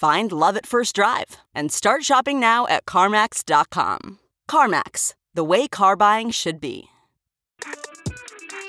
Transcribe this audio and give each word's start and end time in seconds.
Find 0.00 0.32
love 0.32 0.56
at 0.56 0.64
first 0.64 0.94
drive 0.94 1.36
and 1.54 1.70
start 1.70 2.04
shopping 2.04 2.40
now 2.40 2.66
at 2.68 2.86
CarMax.com. 2.86 4.18
CarMax, 4.50 5.12
the 5.34 5.44
way 5.44 5.68
car 5.68 5.94
buying 5.94 6.30
should 6.30 6.58
be. 6.58 6.84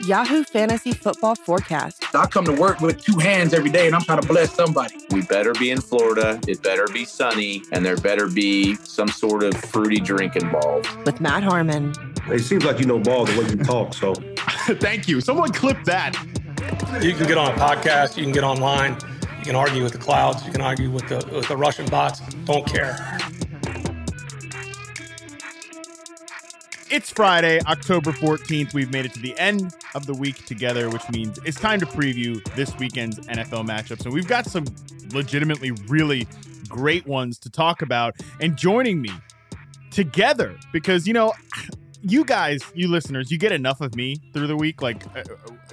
Yahoo 0.02 0.44
Fantasy 0.44 0.92
Football 0.92 1.36
Forecast. 1.36 2.14
I 2.14 2.26
come 2.26 2.44
to 2.44 2.52
work 2.52 2.82
with 2.82 3.02
two 3.02 3.18
hands 3.18 3.54
every 3.54 3.70
day 3.70 3.88
and 3.88 3.96
I'm 3.96 4.02
trying 4.02 4.20
to 4.20 4.28
bless 4.28 4.54
somebody. 4.54 4.94
We 5.12 5.22
better 5.22 5.54
be 5.54 5.72
in 5.72 5.80
Florida, 5.80 6.38
it 6.50 6.62
better 6.64 6.86
be 6.92 7.06
sunny, 7.06 7.64
and 7.72 7.86
there 7.86 7.96
better 7.96 8.28
be 8.28 8.76
some 8.76 9.08
sort 9.08 9.44
of 9.44 9.56
fruity 9.56 10.02
drink 10.02 10.36
involved. 10.36 10.90
With 11.06 11.22
Matt 11.22 11.44
Harmon. 11.44 11.94
It 12.28 12.40
seems 12.40 12.66
like 12.66 12.78
you 12.78 12.86
know 12.86 13.00
ball 13.00 13.24
the 13.24 13.40
way 13.40 13.48
you 13.48 13.64
talk, 13.64 13.94
so. 13.94 14.16
Thank 14.82 15.08
you. 15.08 15.22
Someone 15.22 15.54
clip 15.54 15.82
that. 15.86 16.14
You 17.02 17.14
can 17.14 17.26
get 17.26 17.38
on 17.38 17.54
a 17.54 17.56
podcast, 17.56 18.18
you 18.18 18.24
can 18.24 18.34
get 18.34 18.44
online, 18.44 18.98
you 19.42 19.45
can 19.45 19.56
argue 19.56 19.81
with 19.81 19.92
the 19.92 19.97
clouds, 19.97 20.45
you 20.45 20.52
can 20.52 20.61
argue 20.61 20.92
with 20.92 21.08
the, 21.08 21.16
with 21.34 21.47
the 21.47 21.58
Russian 21.58 21.88
bots. 21.88 22.20
Don't 22.45 22.64
care. 22.64 22.95
It's 26.92 27.09
Friday, 27.09 27.59
October 27.66 28.12
14th. 28.12 28.75
We've 28.75 28.92
made 28.92 29.06
it 29.06 29.16
to 29.16 29.19
the 29.19 29.36
end 29.39 29.73
of 29.95 30.06
the 30.06 30.14
week 30.14 30.45
together, 30.45 30.92
which 30.92 31.09
means 31.09 31.39
it's 31.44 31.59
time 31.59 31.80
to 31.80 31.88
preview 31.88 32.44
this 32.53 32.78
weekend's 32.78 33.17
NFL 33.22 33.67
matchups. 33.67 34.06
And 34.06 34.14
we've 34.14 34.28
got 34.28 34.45
some 34.45 34.66
legitimately 35.12 35.72
really 35.88 36.28
great 36.69 37.08
ones 37.08 37.39
to 37.39 37.50
talk 37.50 37.81
about. 37.81 38.16
And 38.39 38.56
joining 38.56 39.02
me 39.02 39.09
together, 39.89 40.56
because, 40.72 41.08
you 41.08 41.14
know, 41.14 41.34
you 42.03 42.25
guys, 42.25 42.62
you 42.75 42.89
listeners, 42.89 43.31
you 43.31 43.39
get 43.39 43.52
enough 43.52 43.81
of 43.81 43.95
me 43.95 44.17
through 44.34 44.45
the 44.45 44.56
week. 44.56 44.84
Like, 44.84 45.03
uh, 45.17 45.23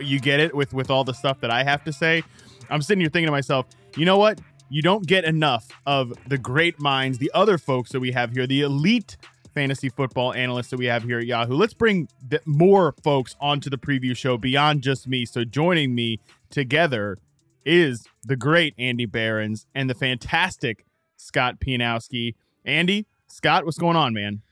you 0.00 0.20
get 0.20 0.40
it 0.40 0.54
with, 0.54 0.72
with 0.72 0.90
all 0.90 1.04
the 1.04 1.12
stuff 1.12 1.40
that 1.40 1.50
I 1.50 1.64
have 1.64 1.84
to 1.84 1.92
say. 1.92 2.22
I'm 2.70 2.82
sitting 2.82 3.00
here 3.00 3.10
thinking 3.10 3.26
to 3.26 3.32
myself, 3.32 3.66
you 3.96 4.04
know 4.04 4.18
what? 4.18 4.40
You 4.70 4.82
don't 4.82 5.06
get 5.06 5.24
enough 5.24 5.68
of 5.86 6.12
the 6.26 6.36
great 6.36 6.78
minds, 6.78 7.18
the 7.18 7.30
other 7.34 7.56
folks 7.56 7.90
that 7.92 8.00
we 8.00 8.12
have 8.12 8.32
here, 8.32 8.46
the 8.46 8.60
elite 8.60 9.16
fantasy 9.54 9.88
football 9.88 10.34
analysts 10.34 10.68
that 10.68 10.76
we 10.76 10.86
have 10.86 11.02
here 11.02 11.18
at 11.18 11.26
Yahoo. 11.26 11.54
Let's 11.54 11.74
bring 11.74 12.08
th- 12.30 12.42
more 12.44 12.94
folks 13.02 13.34
onto 13.40 13.70
the 13.70 13.78
preview 13.78 14.16
show 14.16 14.36
beyond 14.36 14.82
just 14.82 15.08
me. 15.08 15.24
So 15.24 15.44
joining 15.44 15.94
me 15.94 16.20
together 16.50 17.18
is 17.64 18.06
the 18.24 18.36
great 18.36 18.74
Andy 18.78 19.06
Behrens 19.06 19.66
and 19.74 19.88
the 19.88 19.94
fantastic 19.94 20.84
Scott 21.16 21.60
Pianowski. 21.60 22.34
Andy, 22.64 23.06
Scott, 23.26 23.64
what's 23.64 23.78
going 23.78 23.96
on, 23.96 24.12
man? 24.14 24.42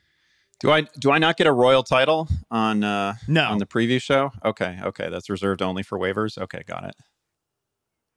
Do 0.59 0.71
I 0.71 0.83
do 0.99 1.11
I 1.11 1.19
not 1.19 1.37
get 1.37 1.47
a 1.47 1.53
royal 1.53 1.83
title 1.83 2.29
on 2.51 2.83
uh 2.83 3.15
no. 3.29 3.45
on 3.45 3.59
the 3.59 3.67
preview 3.67 4.01
show? 4.01 4.33
Okay, 4.45 4.79
okay, 4.83 5.11
that's 5.11 5.29
reserved 5.29 5.61
only 5.61 5.83
for 5.83 5.99
waivers. 5.99 6.39
Okay, 6.39 6.63
got 6.67 6.85
it. 6.85 6.95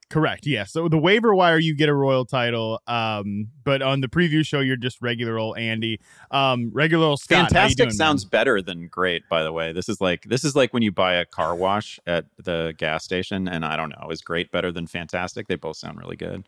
Correct. 0.09 0.47
Yeah. 0.47 0.63
So 0.63 0.87
the 0.87 0.97
waiver 0.97 1.35
wire, 1.35 1.59
you 1.59 1.75
get 1.75 1.87
a 1.87 1.93
royal 1.93 2.25
title. 2.25 2.81
Um, 2.87 3.49
but 3.63 3.83
on 3.83 4.01
the 4.01 4.07
preview 4.07 4.45
show, 4.45 4.59
you're 4.59 4.75
just 4.75 4.99
regular 5.01 5.37
old 5.37 5.59
Andy. 5.59 5.99
Um, 6.31 6.71
regular 6.73 7.05
old 7.05 7.19
Scott. 7.19 7.51
Fantastic 7.51 7.77
doing, 7.77 7.91
sounds 7.91 8.25
man? 8.25 8.29
better 8.31 8.61
than 8.61 8.87
great. 8.87 9.29
By 9.29 9.43
the 9.43 9.53
way, 9.53 9.71
this 9.71 9.87
is 9.87 10.01
like 10.01 10.23
this 10.23 10.43
is 10.43 10.55
like 10.55 10.73
when 10.73 10.81
you 10.81 10.91
buy 10.91 11.13
a 11.13 11.25
car 11.25 11.55
wash 11.55 11.99
at 12.07 12.25
the 12.43 12.73
gas 12.77 13.03
station, 13.03 13.47
and 13.47 13.63
I 13.63 13.75
don't 13.75 13.89
know, 13.89 14.09
is 14.09 14.21
great 14.21 14.51
better 14.51 14.71
than 14.71 14.87
fantastic? 14.87 15.47
They 15.47 15.55
both 15.55 15.77
sound 15.77 15.99
really 15.99 16.15
good. 16.15 16.43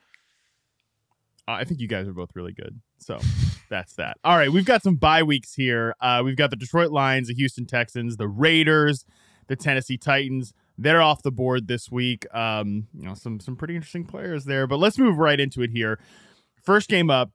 Uh, 1.47 1.51
I 1.51 1.63
think 1.63 1.79
you 1.79 1.87
guys 1.87 2.07
are 2.07 2.13
both 2.13 2.31
really 2.33 2.53
good. 2.53 2.81
So 2.97 3.19
that's 3.69 3.93
that. 3.93 4.17
All 4.23 4.37
right, 4.37 4.51
we've 4.51 4.65
got 4.65 4.81
some 4.81 4.95
bye 4.95 5.21
weeks 5.21 5.53
here. 5.53 5.95
Uh, 6.01 6.23
we've 6.25 6.35
got 6.35 6.49
the 6.49 6.55
Detroit 6.55 6.91
Lions, 6.91 7.27
the 7.27 7.35
Houston 7.35 7.67
Texans, 7.67 8.17
the 8.17 8.27
Raiders, 8.27 9.05
the 9.45 9.55
Tennessee 9.55 9.97
Titans 9.97 10.55
they're 10.77 11.01
off 11.01 11.21
the 11.21 11.31
board 11.31 11.67
this 11.67 11.91
week. 11.91 12.25
Um, 12.33 12.87
you 12.93 13.05
know, 13.05 13.13
some 13.13 13.39
some 13.39 13.55
pretty 13.55 13.75
interesting 13.75 14.05
players 14.05 14.45
there. 14.45 14.67
But 14.67 14.77
let's 14.77 14.97
move 14.97 15.17
right 15.17 15.39
into 15.39 15.61
it 15.61 15.71
here. 15.71 15.99
First 16.63 16.89
game 16.89 17.09
up, 17.09 17.31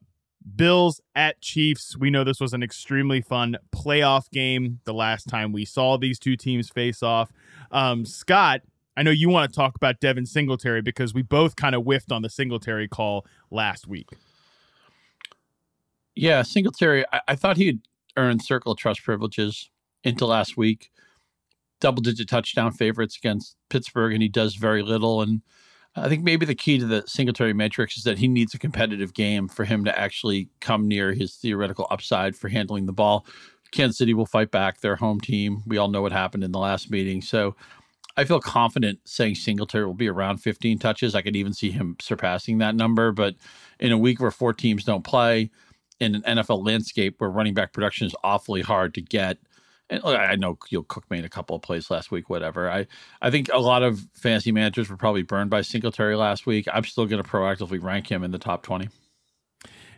Bills 0.55 1.01
at 1.15 1.41
Chiefs. 1.41 1.97
We 1.97 2.11
know 2.11 2.25
this 2.25 2.41
was 2.41 2.53
an 2.53 2.63
extremely 2.63 3.21
fun 3.21 3.57
playoff 3.75 4.31
game 4.31 4.81
the 4.85 4.95
last 4.95 5.29
time 5.29 5.53
we 5.53 5.65
saw 5.65 5.97
these 5.97 6.19
two 6.19 6.37
teams 6.37 6.71
face 6.71 7.03
off. 7.03 7.33
Um, 7.71 8.05
Scott, 8.05 8.63
I 8.97 9.03
know 9.03 9.11
you 9.11 9.29
want 9.29 9.51
to 9.51 9.57
talk 9.57 9.77
about 9.77 10.01
Devin 10.01 10.27
Singletary 10.27 10.83
because 10.83 11.13
we 11.13 11.23
both 11.23 11.57
kind 11.57 11.75
of 11.75 11.83
whiffed 11.83 12.13
on 12.13 12.23
the 12.23 12.31
Singletary 12.31 12.89
call 12.89 13.27
last 13.51 13.87
week. 13.87 14.09
Yeah, 16.15 16.43
Singletary, 16.43 17.05
I, 17.13 17.21
I 17.29 17.35
thought 17.35 17.57
he'd 17.57 17.81
earned 18.17 18.43
circle 18.43 18.75
trust 18.75 19.03
privileges 19.03 19.71
into 20.05 20.25
last 20.25 20.57
week 20.57 20.91
double 21.81 22.03
digit 22.03 22.28
touchdown 22.28 22.72
favorites 22.72 23.16
against 23.16 23.56
Pittsburgh, 23.69 24.12
and 24.12 24.22
he 24.22 24.28
does 24.28 24.54
very 24.54 24.82
little. 24.82 25.22
And 25.22 25.42
I 25.94 26.09
think 26.09 26.25
maybe 26.25 26.47
the 26.47 26.54
key 26.54 26.78
to 26.78 26.87
the 26.87 27.04
Singletary 27.06 27.53
matrix 27.53 27.97
is 27.97 28.04
that 28.04 28.19
he 28.19 28.28
needs 28.28 28.54
a 28.54 28.59
competitive 28.59 29.14
game 29.14 29.48
for 29.48 29.64
him 29.64 29.84
to 29.84 29.98
actually 29.98 30.48
come 30.60 30.88
near 30.88 31.12
his 31.12 31.34
theoretical 31.34 31.87
upside 31.91 32.37
for 32.37 32.48
handling 32.48 32.87
the 32.87 32.92
ball. 32.92 33.26
Kansas 33.72 33.98
City 33.98 34.14
will 34.14 34.26
fight 34.26 34.50
back 34.50 34.81
their 34.81 34.97
home 34.97 35.20
team. 35.20 35.62
We 35.66 35.78
all 35.78 35.88
know 35.88 36.03
what 36.03 36.12
happened 36.12 36.44
in 36.44 36.53
the 36.53 36.59
last 36.59 36.91
meeting. 36.91 37.20
So 37.20 37.56
I 38.16 38.25
feel 38.25 38.41
confident 38.41 39.00
saying 39.04 39.34
Singletary 39.34 39.84
will 39.84 39.94
be 39.94 40.08
around 40.08 40.38
15 40.38 40.78
touches. 40.78 41.14
I 41.14 41.22
could 41.22 41.37
even 41.37 41.53
see 41.53 41.70
him 41.70 41.97
surpassing 42.00 42.58
that 42.58 42.75
number. 42.75 43.12
But 43.12 43.34
in 43.81 43.93
a 43.93 43.98
week 43.98 44.20
where 44.20 44.31
four 44.31 44.53
teams 44.53 44.84
don't 44.84 45.04
play, 45.04 45.50
in 46.00 46.14
an 46.14 46.22
NFL 46.22 46.64
landscape 46.64 47.16
where 47.19 47.31
running 47.31 47.54
back 47.54 47.72
production 47.72 48.06
is 48.06 48.14
awfully 48.22 48.62
hard 48.62 48.94
to 48.94 49.00
get, 49.00 49.38
and 49.89 50.03
I 50.05 50.37
know 50.37 50.59
you 50.69 50.83
Cook 50.85 51.05
made 51.11 51.25
a 51.25 51.29
couple 51.29 51.55
of 51.55 51.63
plays 51.63 51.91
last 51.91 52.11
week, 52.11 52.29
whatever. 52.29 52.71
I, 52.71 52.87
I 53.23 53.31
think 53.31 53.49
a 53.53 53.59
lot 53.59 53.83
of 53.83 54.01
fantasy 54.15 54.53
managers 54.53 54.91
were 54.91 54.97
probably 54.97 55.23
burned 55.23 55.51
by 55.51 55.63
Singletary 55.63 56.17
last 56.17 56.47
week. 56.47 56.67
I'm 56.73 56.85
still 56.85 57.07
going 57.07 57.23
to 57.23 57.29
proactively 57.29 57.83
rank 57.83 58.11
him 58.11 58.25
in 58.25 58.33
the 58.33 58.39
top 58.39 58.63
20. 58.63 58.89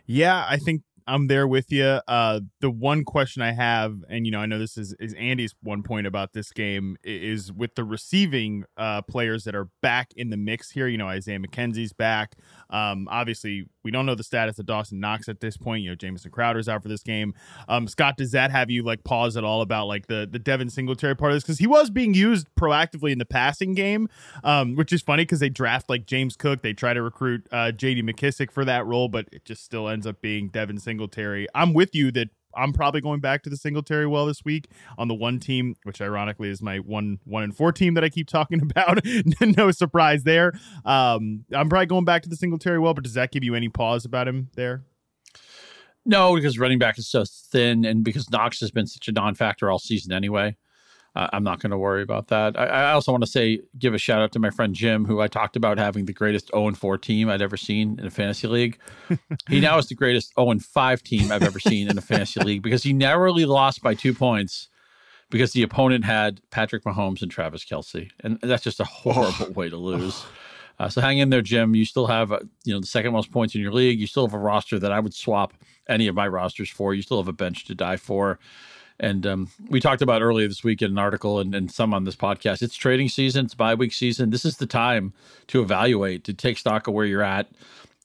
Yeah, 0.05 0.45
I 0.47 0.57
think 0.57 0.81
I'm 1.09 1.25
there 1.27 1.47
with 1.47 1.71
you. 1.71 1.99
Uh, 2.07 2.41
the 2.61 2.69
one 2.69 3.03
question 3.03 3.41
I 3.41 3.51
have, 3.51 3.95
and 4.09 4.25
you 4.27 4.31
know, 4.31 4.39
I 4.39 4.45
know 4.45 4.59
this 4.59 4.77
is 4.77 4.95
is 4.99 5.13
Andy's 5.15 5.55
one 5.63 5.81
point 5.81 6.05
about 6.05 6.33
this 6.33 6.51
game 6.51 6.97
is 7.03 7.51
with 7.51 7.73
the 7.75 7.83
receiving 7.83 8.65
uh, 8.77 9.01
players 9.01 9.43
that 9.45 9.55
are 9.55 9.69
back 9.81 10.11
in 10.15 10.29
the 10.29 10.37
mix 10.37 10.69
here. 10.69 10.87
You 10.87 10.99
know, 10.99 11.07
Isaiah 11.07 11.39
McKenzie's 11.39 11.93
back. 11.93 12.35
Um, 12.69 13.07
obviously, 13.09 13.67
we 13.83 13.91
don't 13.91 14.05
know 14.05 14.15
the 14.15 14.23
status 14.23 14.59
of 14.59 14.65
Dawson 14.65 14.99
Knox 14.99 15.27
at 15.27 15.39
this 15.39 15.57
point. 15.57 15.83
You 15.83 15.89
know, 15.89 15.95
Jamison 15.95 16.31
Crowder's 16.31 16.69
out 16.69 16.83
for 16.83 16.89
this 16.89 17.03
game. 17.03 17.33
Um, 17.67 17.87
Scott, 17.87 18.17
does 18.17 18.31
that 18.31 18.51
have 18.51 18.69
you 18.69 18.83
like 18.83 19.03
pause 19.03 19.37
at 19.37 19.43
all 19.43 19.61
about 19.61 19.87
like 19.87 20.07
the 20.07 20.27
the 20.29 20.39
Devin 20.39 20.69
Singletary 20.69 21.15
part 21.15 21.31
of 21.31 21.35
this? 21.35 21.43
Because 21.43 21.59
he 21.59 21.67
was 21.67 21.89
being 21.89 22.13
used 22.13 22.47
proactively 22.59 23.11
in 23.11 23.17
the 23.17 23.25
passing 23.25 23.73
game, 23.73 24.09
um, 24.43 24.75
which 24.75 24.93
is 24.93 25.01
funny 25.01 25.23
because 25.23 25.39
they 25.39 25.49
draft 25.49 25.89
like 25.89 26.05
James 26.05 26.35
Cook. 26.35 26.61
They 26.61 26.73
try 26.73 26.93
to 26.93 27.01
recruit 27.01 27.47
uh, 27.51 27.71
J.D. 27.71 28.03
McKissic 28.03 28.51
for 28.51 28.65
that 28.65 28.85
role, 28.85 29.07
but 29.07 29.27
it 29.31 29.45
just 29.45 29.63
still 29.63 29.87
ends 29.87 30.05
up 30.05 30.21
being 30.21 30.49
Devin 30.49 30.79
Singletary. 30.79 31.47
I'm 31.55 31.73
with 31.73 31.95
you 31.95 32.11
that 32.11 32.29
I'm 32.55 32.73
probably 32.73 33.01
going 33.01 33.19
back 33.19 33.43
to 33.43 33.49
the 33.49 33.57
Singletary 33.57 34.07
well 34.07 34.25
this 34.25 34.43
week 34.43 34.67
on 34.97 35.07
the 35.07 35.13
one 35.13 35.39
team, 35.39 35.75
which 35.83 36.01
ironically 36.01 36.49
is 36.49 36.61
my 36.61 36.77
one 36.77 37.19
one 37.25 37.43
and 37.43 37.55
four 37.55 37.71
team 37.71 37.93
that 37.93 38.03
I 38.03 38.09
keep 38.09 38.27
talking 38.27 38.61
about. 38.71 38.99
no 39.41 39.71
surprise 39.71 40.23
there. 40.23 40.53
Um, 40.85 41.45
I'm 41.53 41.69
probably 41.69 41.87
going 41.87 42.05
back 42.05 42.23
to 42.23 42.29
the 42.29 42.35
Singletary 42.35 42.79
well, 42.79 42.93
but 42.93 43.03
does 43.03 43.13
that 43.13 43.31
give 43.31 43.43
you 43.43 43.55
any 43.55 43.69
pause 43.69 44.05
about 44.05 44.27
him 44.27 44.49
there? 44.55 44.83
No, 46.05 46.33
because 46.33 46.57
running 46.57 46.79
back 46.79 46.97
is 46.97 47.07
so 47.07 47.23
thin, 47.51 47.85
and 47.85 48.03
because 48.03 48.29
Knox 48.31 48.59
has 48.61 48.71
been 48.71 48.87
such 48.87 49.07
a 49.07 49.11
non-factor 49.11 49.69
all 49.69 49.79
season 49.79 50.11
anyway. 50.11 50.55
Uh, 51.15 51.27
I'm 51.33 51.43
not 51.43 51.59
going 51.59 51.71
to 51.71 51.77
worry 51.77 52.03
about 52.03 52.27
that. 52.27 52.57
I, 52.59 52.65
I 52.65 52.91
also 52.91 53.11
want 53.11 53.23
to 53.23 53.29
say, 53.29 53.61
give 53.77 53.93
a 53.93 53.97
shout 53.97 54.21
out 54.21 54.31
to 54.33 54.39
my 54.39 54.51
friend 54.51 54.75
Jim, 54.75 55.05
who 55.05 55.21
I 55.21 55.27
talked 55.27 55.55
about 55.55 55.77
having 55.77 56.05
the 56.05 56.13
greatest 56.13 56.51
0 56.53 56.73
4 56.73 56.97
team 56.97 57.29
I'd 57.29 57.41
ever 57.41 57.57
seen 57.57 57.99
in 57.99 58.05
a 58.05 58.11
fantasy 58.11 58.47
league. 58.47 58.77
he 59.49 59.59
now 59.61 59.77
is 59.77 59.87
the 59.87 59.95
greatest 59.95 60.33
0 60.39 60.59
5 60.59 61.03
team 61.03 61.31
I've 61.31 61.43
ever 61.43 61.59
seen 61.59 61.89
in 61.89 61.97
a 61.97 62.01
fantasy 62.01 62.39
league 62.41 62.61
because 62.61 62.83
he 62.83 62.93
narrowly 62.93 63.45
lost 63.45 63.81
by 63.81 63.95
two 63.95 64.13
points 64.13 64.69
because 65.29 65.53
the 65.53 65.63
opponent 65.63 66.05
had 66.05 66.41
Patrick 66.51 66.83
Mahomes 66.83 67.21
and 67.21 67.31
Travis 67.31 67.65
Kelce. 67.65 68.09
and 68.21 68.39
that's 68.41 68.63
just 68.63 68.79
a 68.79 68.85
horrible 68.85 69.51
way 69.53 69.69
to 69.69 69.77
lose. 69.77 70.25
Uh, 70.79 70.87
so 70.87 71.01
hang 71.01 71.17
in 71.17 71.29
there, 71.29 71.41
Jim. 71.41 71.75
You 71.75 71.83
still 71.85 72.07
have 72.07 72.31
uh, 72.31 72.39
you 72.63 72.73
know 72.73 72.79
the 72.79 72.87
second 72.87 73.11
most 73.11 73.31
points 73.31 73.53
in 73.53 73.61
your 73.61 73.73
league. 73.73 73.99
You 73.99 74.07
still 74.07 74.25
have 74.25 74.33
a 74.33 74.39
roster 74.39 74.79
that 74.79 74.91
I 74.91 74.99
would 74.99 75.13
swap 75.13 75.53
any 75.89 76.07
of 76.07 76.15
my 76.15 76.27
rosters 76.27 76.69
for. 76.69 76.93
You 76.93 77.01
still 77.01 77.17
have 77.17 77.27
a 77.27 77.33
bench 77.33 77.65
to 77.65 77.75
die 77.75 77.97
for. 77.97 78.39
And 78.99 79.25
um, 79.25 79.49
we 79.69 79.79
talked 79.79 80.01
about 80.01 80.21
earlier 80.21 80.47
this 80.47 80.63
week 80.63 80.81
in 80.81 80.91
an 80.91 80.97
article 80.97 81.39
and, 81.39 81.55
and 81.55 81.71
some 81.71 81.93
on 81.93 82.03
this 82.03 82.15
podcast. 82.15 82.61
It's 82.61 82.75
trading 82.75 83.09
season, 83.09 83.45
it's 83.45 83.55
bye 83.55 83.75
week 83.75 83.93
season. 83.93 84.29
This 84.29 84.45
is 84.45 84.57
the 84.57 84.65
time 84.65 85.13
to 85.47 85.61
evaluate, 85.61 86.23
to 86.25 86.33
take 86.33 86.57
stock 86.57 86.87
of 86.87 86.93
where 86.93 87.05
you're 87.05 87.23
at, 87.23 87.47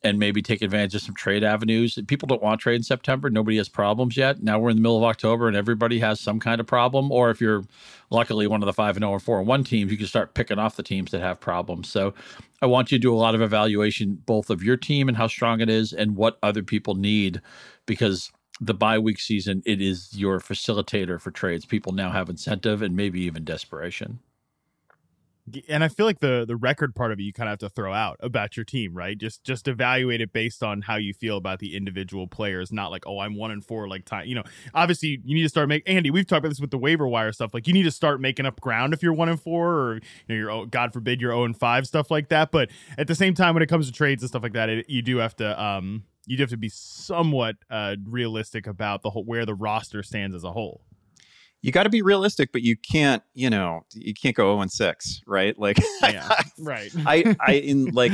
and 0.04 0.18
maybe 0.18 0.42
take 0.42 0.60
advantage 0.60 0.94
of 0.94 1.00
some 1.00 1.14
trade 1.14 1.42
avenues. 1.42 1.98
People 2.06 2.26
don't 2.26 2.42
want 2.42 2.60
trade 2.60 2.76
in 2.76 2.82
September. 2.82 3.30
Nobody 3.30 3.56
has 3.56 3.70
problems 3.70 4.16
yet. 4.18 4.42
Now 4.42 4.58
we're 4.58 4.68
in 4.68 4.76
the 4.76 4.82
middle 4.82 4.98
of 4.98 5.02
October 5.02 5.48
and 5.48 5.56
everybody 5.56 5.98
has 5.98 6.20
some 6.20 6.38
kind 6.38 6.60
of 6.60 6.66
problem. 6.66 7.10
Or 7.10 7.30
if 7.30 7.40
you're 7.40 7.64
luckily 8.10 8.46
one 8.46 8.62
of 8.62 8.66
the 8.66 8.74
5 8.74 8.96
and 8.96 9.02
0 9.02 9.10
or 9.10 9.18
4 9.18 9.38
and 9.38 9.48
1 9.48 9.64
teams, 9.64 9.90
you 9.90 9.96
can 9.96 10.06
start 10.06 10.34
picking 10.34 10.58
off 10.58 10.76
the 10.76 10.82
teams 10.82 11.10
that 11.10 11.22
have 11.22 11.40
problems. 11.40 11.88
So 11.88 12.12
I 12.60 12.66
want 12.66 12.92
you 12.92 12.98
to 12.98 13.02
do 13.02 13.14
a 13.14 13.16
lot 13.16 13.34
of 13.34 13.40
evaluation 13.40 14.22
both 14.26 14.50
of 14.50 14.62
your 14.62 14.76
team 14.76 15.08
and 15.08 15.16
how 15.16 15.26
strong 15.26 15.62
it 15.62 15.70
is 15.70 15.94
and 15.94 16.16
what 16.16 16.38
other 16.42 16.62
people 16.62 16.94
need 16.94 17.40
because 17.86 18.30
the 18.60 18.74
bye 18.74 18.98
week 18.98 19.20
season, 19.20 19.62
it 19.66 19.80
is 19.80 20.10
your 20.12 20.40
facilitator 20.40 21.20
for 21.20 21.30
trades. 21.30 21.64
People 21.64 21.92
now 21.92 22.10
have 22.10 22.28
incentive 22.28 22.82
and 22.82 22.96
maybe 22.96 23.20
even 23.22 23.44
desperation 23.44 24.20
and 25.68 25.84
I 25.84 25.88
feel 25.88 26.06
like 26.06 26.20
the 26.20 26.44
the 26.46 26.56
record 26.56 26.94
part 26.94 27.12
of 27.12 27.18
it 27.18 27.22
you 27.22 27.32
kind 27.32 27.48
of 27.48 27.52
have 27.52 27.58
to 27.58 27.68
throw 27.68 27.92
out 27.92 28.16
about 28.20 28.56
your 28.56 28.64
team, 28.64 28.94
right? 28.94 29.16
Just 29.16 29.44
just 29.44 29.68
evaluate 29.68 30.22
it 30.22 30.32
based 30.32 30.62
on 30.62 30.80
how 30.80 30.96
you 30.96 31.12
feel 31.12 31.36
about 31.36 31.58
the 31.58 31.76
individual 31.76 32.26
players, 32.26 32.72
not 32.72 32.90
like 32.90 33.06
oh 33.06 33.18
I'm 33.18 33.36
one 33.36 33.50
and 33.50 33.64
four 33.64 33.86
like 33.86 34.06
time. 34.06 34.26
You 34.26 34.36
know, 34.36 34.42
obviously 34.72 35.20
you 35.24 35.34
need 35.34 35.42
to 35.42 35.48
start 35.48 35.68
making. 35.68 35.94
Andy, 35.94 36.10
we've 36.10 36.26
talked 36.26 36.38
about 36.38 36.48
this 36.48 36.60
with 36.60 36.70
the 36.70 36.78
waiver 36.78 37.06
wire 37.06 37.30
stuff. 37.32 37.52
Like 37.52 37.66
you 37.66 37.74
need 37.74 37.82
to 37.82 37.90
start 37.90 38.20
making 38.20 38.46
up 38.46 38.60
ground 38.60 38.94
if 38.94 39.02
you're 39.02 39.12
one 39.12 39.28
and 39.28 39.40
four, 39.40 39.74
or 39.74 40.00
you 40.28 40.44
know 40.44 40.50
oh, 40.50 40.66
God 40.66 40.92
forbid 40.94 41.20
you're 41.20 41.32
zero 41.32 41.42
oh 41.42 41.44
and 41.44 41.56
five, 41.56 41.86
stuff 41.86 42.10
like 42.10 42.30
that. 42.30 42.50
But 42.50 42.70
at 42.96 43.06
the 43.06 43.14
same 43.14 43.34
time, 43.34 43.54
when 43.54 43.62
it 43.62 43.68
comes 43.68 43.86
to 43.86 43.92
trades 43.92 44.22
and 44.22 44.30
stuff 44.30 44.42
like 44.42 44.54
that, 44.54 44.70
it, 44.70 44.88
you 44.88 45.02
do 45.02 45.18
have 45.18 45.36
to 45.36 45.62
um 45.62 46.04
you 46.26 46.36
have 46.38 46.50
to 46.50 46.56
be 46.56 46.68
somewhat 46.68 47.56
uh 47.70 47.96
realistic 48.06 48.66
about 48.66 49.02
the 49.02 49.10
whole 49.10 49.24
where 49.24 49.46
the 49.46 49.54
roster 49.54 50.02
stands 50.02 50.34
as 50.34 50.44
a 50.44 50.52
whole 50.52 50.82
you 51.64 51.72
got 51.72 51.84
to 51.84 51.88
be 51.88 52.02
realistic, 52.02 52.52
but 52.52 52.60
you 52.60 52.76
can't, 52.76 53.22
you 53.32 53.48
know, 53.48 53.86
you 53.94 54.12
can't 54.12 54.36
go 54.36 54.52
0 54.52 54.60
and 54.60 54.70
6, 54.70 55.22
right? 55.26 55.58
Like, 55.58 55.78
yeah, 56.02 56.28
right. 56.58 56.92
I, 57.06 57.34
I, 57.40 57.52
in 57.54 57.86
like 57.86 58.12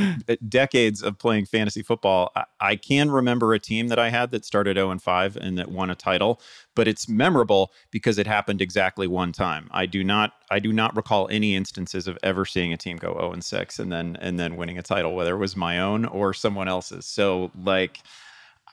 decades 0.49 1.02
of 1.02 1.19
playing 1.19 1.47
fantasy 1.47 1.82
football, 1.82 2.31
I, 2.37 2.44
I, 2.61 2.76
can 2.76 3.11
remember 3.11 3.52
a 3.52 3.58
team 3.58 3.88
that 3.88 3.99
I 3.99 4.11
had 4.11 4.31
that 4.31 4.44
started 4.44 4.76
0 4.76 4.93
and 4.93 5.02
5 5.02 5.37
and 5.37 5.58
that 5.58 5.69
won 5.69 5.91
a 5.91 5.97
title, 5.97 6.41
but 6.76 6.87
it's 6.87 7.08
memorable 7.08 7.73
because 7.91 8.19
it 8.19 8.29
happened 8.29 8.62
exactly 8.62 9.08
one 9.08 9.32
time. 9.32 9.69
I 9.73 9.85
do 9.85 10.05
not, 10.05 10.32
I 10.52 10.61
do 10.61 10.73
not 10.73 10.94
recall 10.94 11.26
any 11.29 11.56
instances 11.56 12.06
of 12.06 12.17
ever 12.23 12.44
seeing 12.44 12.73
a 12.73 12.76
team 12.76 12.99
go 12.99 13.14
0 13.14 13.32
and 13.32 13.44
6 13.44 13.81
and 13.81 13.91
then, 13.91 14.17
and 14.20 14.38
then 14.38 14.55
winning 14.55 14.79
a 14.79 14.82
title, 14.82 15.17
whether 15.17 15.35
it 15.35 15.38
was 15.38 15.56
my 15.56 15.81
own 15.81 16.05
or 16.05 16.32
someone 16.32 16.69
else's. 16.69 17.05
So, 17.05 17.50
like, 17.61 17.99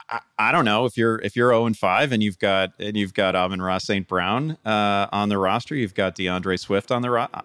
I, 0.10 0.52
don't 0.52 0.66
know 0.66 0.86
if 0.86 0.98
you're 0.98 1.20
if 1.20 1.36
you're 1.36 1.50
0 1.50 1.66
and 1.66 1.78
5 1.78 2.12
and 2.12 2.24
you've 2.24 2.40
got 2.40 2.72
and 2.80 2.96
you've 2.96 3.14
got 3.14 3.36
Amon-Ra 3.36 3.78
St. 3.80 4.08
Brown 4.08 4.58
uh, 4.66 5.08
on 5.12 5.30
the 5.30 5.38
roster, 5.38 5.76
you've 5.76 5.94
got 5.94 6.16
DeAndre 6.16 6.58
Swift 6.60 6.92
on 6.92 7.02
the 7.02 7.10
roster. 7.10 7.42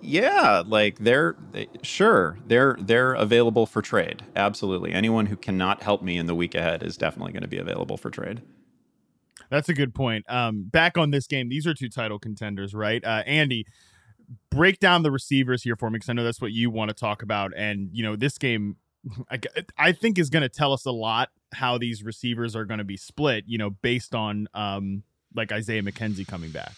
Yeah, 0.00 0.62
like 0.66 0.98
they're 0.98 1.36
they, 1.52 1.68
sure 1.82 2.38
they're 2.46 2.76
they're 2.80 3.14
available 3.14 3.66
for 3.66 3.80
trade. 3.80 4.22
Absolutely, 4.36 4.92
anyone 4.92 5.26
who 5.26 5.36
cannot 5.36 5.82
help 5.82 6.02
me 6.02 6.18
in 6.18 6.26
the 6.26 6.34
week 6.34 6.54
ahead 6.54 6.82
is 6.82 6.96
definitely 6.96 7.32
going 7.32 7.42
to 7.42 7.48
be 7.48 7.58
available 7.58 7.96
for 7.96 8.10
trade. 8.10 8.42
That's 9.48 9.68
a 9.68 9.74
good 9.74 9.94
point. 9.94 10.24
Um, 10.28 10.64
back 10.64 10.96
on 10.98 11.10
this 11.10 11.26
game, 11.26 11.48
these 11.48 11.66
are 11.66 11.74
two 11.74 11.88
title 11.88 12.18
contenders, 12.18 12.74
right? 12.74 13.04
Uh, 13.04 13.22
Andy, 13.26 13.66
break 14.50 14.78
down 14.80 15.02
the 15.02 15.10
receivers 15.10 15.62
here 15.62 15.76
for 15.76 15.90
me 15.90 15.94
because 15.94 16.08
I 16.08 16.12
know 16.12 16.24
that's 16.24 16.40
what 16.40 16.52
you 16.52 16.70
want 16.70 16.88
to 16.90 16.94
talk 16.94 17.22
about. 17.22 17.52
And 17.56 17.88
you 17.92 18.02
know, 18.02 18.16
this 18.16 18.38
game 18.38 18.76
I, 19.78 19.92
think 19.92 20.18
is 20.18 20.30
going 20.30 20.42
to 20.42 20.48
tell 20.48 20.72
us 20.72 20.86
a 20.86 20.92
lot 20.92 21.30
how 21.52 21.78
these 21.78 22.02
receivers 22.02 22.54
are 22.54 22.64
going 22.64 22.78
to 22.78 22.84
be 22.84 22.96
split, 22.96 23.44
you 23.46 23.58
know, 23.58 23.70
based 23.70 24.14
on 24.14 24.48
um 24.54 25.02
like 25.34 25.50
Isaiah 25.50 25.82
McKenzie 25.82 26.26
coming 26.26 26.50
back. 26.50 26.72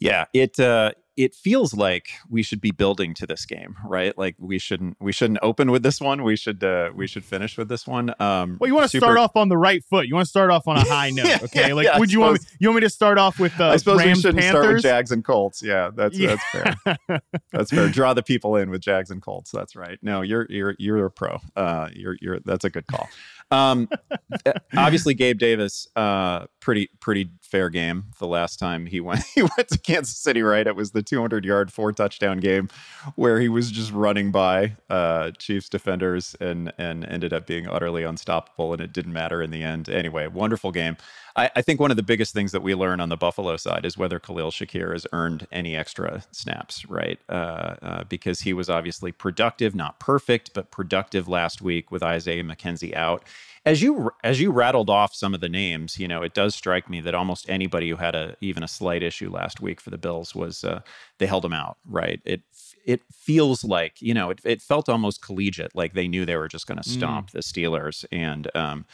Yeah, 0.00 0.24
it 0.32 0.58
uh 0.58 0.92
it 1.16 1.34
feels 1.34 1.74
like 1.74 2.08
we 2.30 2.42
should 2.42 2.62
be 2.62 2.70
building 2.70 3.12
to 3.12 3.26
this 3.26 3.44
game, 3.44 3.76
right? 3.84 4.16
Like 4.16 4.36
we 4.38 4.58
shouldn't 4.58 4.96
we 5.00 5.12
shouldn't 5.12 5.40
open 5.42 5.70
with 5.70 5.82
this 5.82 6.00
one. 6.00 6.22
We 6.22 6.34
should 6.34 6.64
uh 6.64 6.90
we 6.94 7.06
should 7.06 7.24
finish 7.24 7.58
with 7.58 7.68
this 7.68 7.86
one. 7.86 8.14
Um 8.18 8.56
Well, 8.58 8.68
you 8.68 8.74
want 8.74 8.84
to 8.84 8.88
super... 8.88 9.04
start 9.04 9.18
off 9.18 9.36
on 9.36 9.50
the 9.50 9.58
right 9.58 9.84
foot. 9.84 10.06
You 10.06 10.14
want 10.14 10.24
to 10.24 10.30
start 10.30 10.50
off 10.50 10.66
on 10.66 10.78
a 10.78 10.84
high 10.84 11.10
note, 11.14 11.42
okay? 11.44 11.68
yeah, 11.68 11.74
like 11.74 11.84
yeah, 11.84 11.98
would 11.98 12.10
you 12.10 12.20
suppose... 12.20 12.38
want 12.38 12.40
me, 12.40 12.56
you 12.60 12.68
want 12.68 12.76
me 12.76 12.80
to 12.80 12.90
start 12.90 13.18
off 13.18 13.38
with 13.38 13.60
uh, 13.60 13.68
I 13.68 13.76
suppose 13.76 13.98
Rams, 13.98 14.16
we 14.16 14.22
shouldn't 14.22 14.40
Panthers? 14.42 14.62
start 14.62 14.74
with 14.74 14.82
Jags 14.82 15.12
and 15.12 15.24
Colts. 15.24 15.62
Yeah, 15.62 15.90
that's 15.94 16.18
yeah. 16.18 16.36
that's 16.52 16.76
fair. 16.86 17.20
that's 17.52 17.70
fair. 17.70 17.88
Draw 17.90 18.14
the 18.14 18.22
people 18.22 18.56
in 18.56 18.70
with 18.70 18.80
Jags 18.80 19.10
and 19.10 19.20
Colts. 19.20 19.50
That's 19.50 19.76
right. 19.76 19.98
No, 20.00 20.22
you're 20.22 20.46
you're 20.48 20.74
you're 20.78 21.04
a 21.04 21.10
pro. 21.10 21.38
Uh 21.54 21.88
you're 21.92 22.16
you're 22.22 22.40
that's 22.40 22.64
a 22.64 22.70
good 22.70 22.86
call. 22.86 23.08
Um, 23.50 23.88
obviously, 24.76 25.14
Gabe 25.14 25.38
Davis, 25.38 25.88
uh, 25.96 26.46
pretty 26.60 26.90
pretty 27.00 27.30
fair 27.40 27.68
game. 27.70 28.04
The 28.18 28.26
last 28.26 28.58
time 28.58 28.86
he 28.86 29.00
went 29.00 29.24
he 29.34 29.42
went 29.42 29.68
to 29.68 29.78
Kansas 29.78 30.16
City, 30.16 30.42
right? 30.42 30.66
It 30.66 30.76
was 30.76 30.92
the 30.92 31.02
200 31.02 31.44
yard 31.44 31.72
four 31.72 31.92
touchdown 31.92 32.38
game 32.38 32.68
where 33.16 33.40
he 33.40 33.48
was 33.48 33.70
just 33.70 33.92
running 33.92 34.30
by 34.30 34.76
uh, 34.88 35.32
Chiefs 35.32 35.68
defenders 35.68 36.36
and 36.40 36.72
and 36.78 37.04
ended 37.06 37.32
up 37.32 37.46
being 37.46 37.66
utterly 37.66 38.04
unstoppable, 38.04 38.72
and 38.72 38.80
it 38.80 38.92
didn't 38.92 39.12
matter 39.12 39.42
in 39.42 39.50
the 39.50 39.62
end. 39.62 39.88
Anyway, 39.88 40.26
wonderful 40.26 40.70
game. 40.70 40.96
I, 41.36 41.50
I, 41.56 41.62
think 41.62 41.80
one 41.80 41.90
of 41.90 41.96
the 41.96 42.02
biggest 42.02 42.34
things 42.34 42.52
that 42.52 42.62
we 42.62 42.74
learn 42.74 43.00
on 43.00 43.08
the 43.08 43.16
Buffalo 43.16 43.56
side 43.56 43.84
is 43.84 43.96
whether 43.96 44.18
Khalil 44.18 44.50
Shakir 44.50 44.92
has 44.92 45.06
earned 45.12 45.46
any 45.52 45.76
extra 45.76 46.24
snaps, 46.32 46.84
right? 46.86 47.18
Uh, 47.28 47.76
uh, 47.82 48.04
because 48.04 48.40
he 48.40 48.52
was 48.52 48.68
obviously 48.68 49.12
productive, 49.12 49.74
not 49.74 50.00
perfect, 50.00 50.52
but 50.54 50.70
productive 50.70 51.28
last 51.28 51.62
week 51.62 51.90
with 51.90 52.02
Isaiah 52.02 52.44
McKenzie 52.44 52.94
out. 52.94 53.24
As 53.66 53.82
you 53.82 54.10
as 54.24 54.40
you 54.40 54.50
rattled 54.52 54.88
off 54.88 55.14
some 55.14 55.34
of 55.34 55.40
the 55.40 55.48
names, 55.48 55.98
you 55.98 56.08
know, 56.08 56.22
it 56.22 56.32
does 56.32 56.54
strike 56.54 56.88
me 56.88 57.00
that 57.02 57.14
almost 57.14 57.48
anybody 57.48 57.90
who 57.90 57.96
had 57.96 58.14
a 58.14 58.36
even 58.40 58.62
a 58.62 58.68
slight 58.68 59.02
issue 59.02 59.30
last 59.30 59.60
week 59.60 59.80
for 59.80 59.90
the 59.90 59.98
Bills 59.98 60.34
was 60.34 60.64
uh, 60.64 60.80
they 61.18 61.26
held 61.26 61.44
them 61.44 61.52
out, 61.52 61.76
right? 61.84 62.20
It 62.24 62.40
it 62.86 63.02
feels 63.12 63.62
like 63.62 64.00
you 64.00 64.14
know 64.14 64.30
it, 64.30 64.40
it 64.44 64.62
felt 64.62 64.88
almost 64.88 65.22
collegiate, 65.22 65.74
like 65.74 65.92
they 65.92 66.08
knew 66.08 66.24
they 66.24 66.36
were 66.36 66.48
just 66.48 66.66
going 66.66 66.80
to 66.80 66.88
stomp 66.88 67.28
mm. 67.28 67.32
the 67.32 67.40
Steelers, 67.40 68.06
and 68.10 68.50
um, 68.54 68.86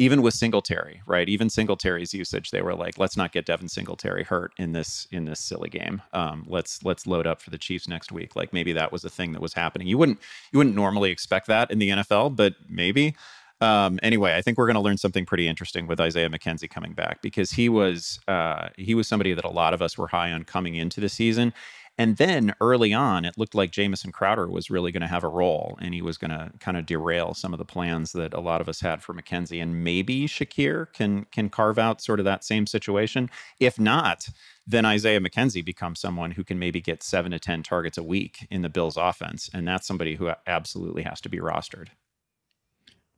even 0.00 0.22
with 0.22 0.32
Singletary, 0.32 1.02
right? 1.06 1.28
Even 1.28 1.50
Singletary's 1.50 2.14
usage, 2.14 2.50
they 2.50 2.62
were 2.62 2.74
like, 2.74 2.98
let's 2.98 3.18
not 3.18 3.32
get 3.32 3.44
Devin 3.44 3.68
Singletary 3.68 4.24
hurt 4.24 4.52
in 4.56 4.72
this 4.72 5.06
in 5.10 5.26
this 5.26 5.40
silly 5.40 5.68
game. 5.68 6.00
Um, 6.14 6.44
let's 6.46 6.82
let's 6.84 7.06
load 7.06 7.26
up 7.26 7.42
for 7.42 7.50
the 7.50 7.58
Chiefs 7.58 7.86
next 7.86 8.10
week. 8.10 8.34
Like 8.36 8.52
maybe 8.52 8.72
that 8.72 8.92
was 8.92 9.04
a 9.04 9.10
thing 9.10 9.32
that 9.32 9.42
was 9.42 9.52
happening. 9.52 9.86
You 9.86 9.98
wouldn't 9.98 10.18
you 10.52 10.58
wouldn't 10.58 10.76
normally 10.76 11.10
expect 11.10 11.48
that 11.48 11.70
in 11.70 11.78
the 11.78 11.90
NFL, 11.90 12.34
but 12.36 12.54
maybe. 12.68 13.14
Um, 13.60 13.98
anyway, 14.02 14.34
I 14.34 14.42
think 14.42 14.56
we're 14.56 14.66
going 14.66 14.74
to 14.74 14.80
learn 14.80 14.96
something 14.96 15.26
pretty 15.26 15.46
interesting 15.46 15.86
with 15.86 16.00
Isaiah 16.00 16.30
McKenzie 16.30 16.70
coming 16.70 16.94
back 16.94 17.20
because 17.20 17.50
he 17.50 17.68
was 17.68 18.18
uh, 18.26 18.68
he 18.76 18.94
was 18.94 19.06
somebody 19.06 19.34
that 19.34 19.44
a 19.44 19.50
lot 19.50 19.74
of 19.74 19.82
us 19.82 19.98
were 19.98 20.08
high 20.08 20.32
on 20.32 20.44
coming 20.44 20.74
into 20.74 21.00
the 21.00 21.08
season. 21.08 21.52
And 21.98 22.16
then 22.16 22.54
early 22.62 22.94
on, 22.94 23.26
it 23.26 23.36
looked 23.36 23.54
like 23.54 23.72
Jamison 23.72 24.10
Crowder 24.10 24.48
was 24.48 24.70
really 24.70 24.90
going 24.90 25.02
to 25.02 25.06
have 25.06 25.24
a 25.24 25.28
role 25.28 25.76
and 25.82 25.92
he 25.92 26.00
was 26.00 26.16
going 26.16 26.30
to 26.30 26.50
kind 26.58 26.78
of 26.78 26.86
derail 26.86 27.34
some 27.34 27.52
of 27.52 27.58
the 27.58 27.64
plans 27.66 28.12
that 28.12 28.32
a 28.32 28.40
lot 28.40 28.62
of 28.62 28.70
us 28.70 28.80
had 28.80 29.02
for 29.02 29.12
McKenzie. 29.12 29.62
And 29.62 29.84
maybe 29.84 30.26
Shakir 30.26 30.90
can 30.94 31.26
can 31.26 31.50
carve 31.50 31.78
out 31.78 32.00
sort 32.00 32.18
of 32.18 32.24
that 32.24 32.42
same 32.42 32.66
situation. 32.66 33.28
If 33.58 33.78
not, 33.78 34.30
then 34.66 34.86
Isaiah 34.86 35.20
McKenzie 35.20 35.64
becomes 35.64 36.00
someone 36.00 36.30
who 36.30 36.44
can 36.44 36.58
maybe 36.58 36.80
get 36.80 37.02
seven 37.02 37.32
to 37.32 37.38
10 37.38 37.62
targets 37.64 37.98
a 37.98 38.02
week 38.02 38.46
in 38.50 38.62
the 38.62 38.70
Bills 38.70 38.96
offense. 38.96 39.50
And 39.52 39.68
that's 39.68 39.86
somebody 39.86 40.14
who 40.14 40.30
absolutely 40.46 41.02
has 41.02 41.20
to 41.20 41.28
be 41.28 41.38
rostered 41.38 41.88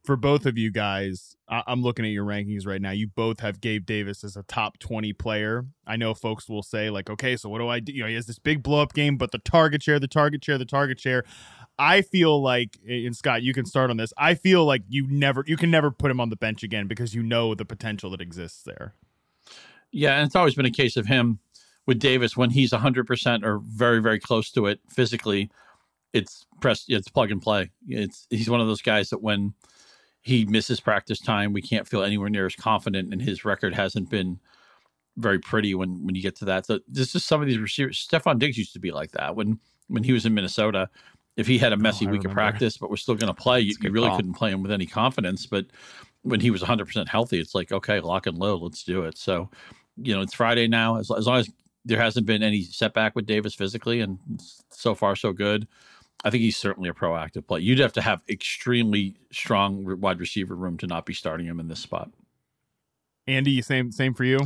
for 0.04 0.16
both 0.16 0.46
of 0.46 0.58
you 0.58 0.70
guys, 0.70 1.36
I- 1.48 1.62
am 1.66 1.82
looking 1.82 2.04
at 2.04 2.10
your 2.10 2.24
rankings 2.24 2.66
right 2.66 2.80
now. 2.80 2.90
You 2.90 3.06
both 3.06 3.40
have 3.40 3.60
Gabe 3.60 3.86
Davis 3.86 4.24
as 4.24 4.36
a 4.36 4.42
top 4.42 4.78
20 4.78 5.12
player. 5.12 5.66
I 5.86 5.96
know 5.96 6.12
folks 6.14 6.48
will 6.48 6.62
say, 6.62 6.90
like, 6.90 7.08
okay, 7.08 7.36
so 7.36 7.48
what 7.48 7.58
do 7.58 7.68
I 7.68 7.78
do? 7.80 7.92
You 7.92 8.02
know, 8.02 8.08
he 8.08 8.14
has 8.14 8.26
this 8.26 8.38
big 8.38 8.62
blow 8.62 8.82
up 8.82 8.94
game, 8.94 9.16
but 9.16 9.30
the 9.30 9.38
target 9.38 9.82
share, 9.82 10.00
the 10.00 10.08
target 10.08 10.44
share, 10.44 10.58
the 10.58 10.64
target 10.64 10.98
share. 10.98 11.24
I 11.78 12.02
feel 12.02 12.42
like, 12.42 12.78
and 12.86 13.16
Scott, 13.16 13.42
you 13.42 13.54
can 13.54 13.64
start 13.64 13.90
on 13.90 13.96
this. 13.96 14.12
I 14.18 14.34
feel 14.34 14.64
like 14.64 14.82
you 14.88 15.06
never, 15.08 15.44
you 15.46 15.56
can 15.56 15.70
never 15.70 15.90
put 15.90 16.10
him 16.10 16.20
on 16.20 16.30
the 16.30 16.36
bench 16.36 16.62
again 16.62 16.86
because 16.88 17.14
you 17.14 17.22
know 17.22 17.54
the 17.54 17.64
potential 17.64 18.10
that 18.10 18.20
exists 18.20 18.62
there. 18.64 18.94
Yeah, 19.92 20.16
and 20.16 20.26
it's 20.26 20.36
always 20.36 20.54
been 20.54 20.66
a 20.66 20.70
case 20.70 20.96
of 20.96 21.06
him 21.06 21.38
with 21.86 21.98
Davis 21.98 22.36
when 22.36 22.50
he's 22.50 22.72
100% 22.72 23.44
or 23.44 23.60
very, 23.62 24.00
very 24.00 24.18
close 24.18 24.50
to 24.52 24.66
it 24.66 24.80
physically. 24.88 25.50
It's 26.12 26.46
press, 26.60 26.84
it's 26.88 27.08
plug 27.08 27.30
and 27.30 27.40
play. 27.40 27.70
It's 27.88 28.26
he's 28.30 28.50
one 28.50 28.60
of 28.60 28.66
those 28.66 28.82
guys 28.82 29.10
that 29.10 29.22
when 29.22 29.54
he 30.22 30.44
misses 30.46 30.80
practice 30.80 31.20
time. 31.20 31.52
We 31.52 31.62
can't 31.62 31.86
feel 31.88 32.02
anywhere 32.02 32.30
near 32.30 32.46
as 32.46 32.56
confident, 32.56 33.12
and 33.12 33.20
his 33.20 33.44
record 33.44 33.74
hasn't 33.74 34.08
been 34.10 34.40
very 35.16 35.38
pretty 35.38 35.74
when 35.74 36.04
when 36.04 36.14
you 36.14 36.22
get 36.22 36.36
to 36.36 36.44
that. 36.46 36.66
So 36.66 36.80
this 36.88 37.14
is 37.14 37.24
some 37.24 37.40
of 37.42 37.48
these 37.48 37.58
receivers. 37.58 38.06
Stefon 38.08 38.38
Diggs 38.38 38.56
used 38.58 38.72
to 38.74 38.80
be 38.80 38.92
like 38.92 39.12
that 39.12 39.36
when 39.36 39.58
when 39.88 40.04
he 40.04 40.12
was 40.12 40.24
in 40.26 40.34
Minnesota. 40.34 40.88
If 41.36 41.46
he 41.46 41.58
had 41.58 41.72
a 41.72 41.78
messy 41.78 42.06
Oh, 42.06 42.10
week 42.12 42.24
of 42.26 42.30
practice, 42.30 42.76
but 42.76 42.90
we're 42.90 42.96
still 42.96 43.14
going 43.14 43.34
to 43.34 43.42
play, 43.42 43.60
you, 43.60 43.74
you 43.80 43.90
really 43.90 44.10
call. 44.10 44.16
couldn't 44.16 44.34
play 44.34 44.50
him 44.50 44.62
with 44.62 44.70
any 44.70 44.84
confidence. 44.86 45.46
But 45.46 45.66
when 46.22 46.40
he 46.40 46.50
was 46.50 46.60
100 46.60 46.86
percent 46.86 47.08
healthy, 47.08 47.40
it's 47.40 47.54
like 47.54 47.72
okay, 47.72 48.00
lock 48.00 48.26
and 48.26 48.38
load, 48.38 48.62
let's 48.62 48.84
do 48.84 49.04
it. 49.04 49.16
So 49.18 49.50
you 49.96 50.14
know, 50.14 50.22
it's 50.22 50.34
Friday 50.34 50.68
now. 50.68 50.96
As, 50.98 51.10
as 51.10 51.26
long 51.26 51.38
as 51.38 51.50
there 51.84 52.00
hasn't 52.00 52.26
been 52.26 52.42
any 52.42 52.62
setback 52.62 53.16
with 53.16 53.26
Davis 53.26 53.54
physically, 53.54 54.00
and 54.00 54.18
so 54.70 54.94
far 54.94 55.16
so 55.16 55.32
good. 55.32 55.66
I 56.24 56.30
think 56.30 56.42
he's 56.42 56.56
certainly 56.56 56.88
a 56.88 56.94
proactive 56.94 57.46
play. 57.46 57.60
You'd 57.60 57.80
have 57.80 57.92
to 57.94 58.02
have 58.02 58.22
extremely 58.28 59.16
strong 59.32 60.00
wide 60.00 60.20
receiver 60.20 60.54
room 60.54 60.78
to 60.78 60.86
not 60.86 61.06
be 61.06 61.14
starting 61.14 61.46
him 61.46 61.58
in 61.58 61.68
this 61.68 61.80
spot. 61.80 62.10
Andy, 63.26 63.60
same 63.62 63.92
same 63.92 64.14
for 64.14 64.24
you. 64.24 64.38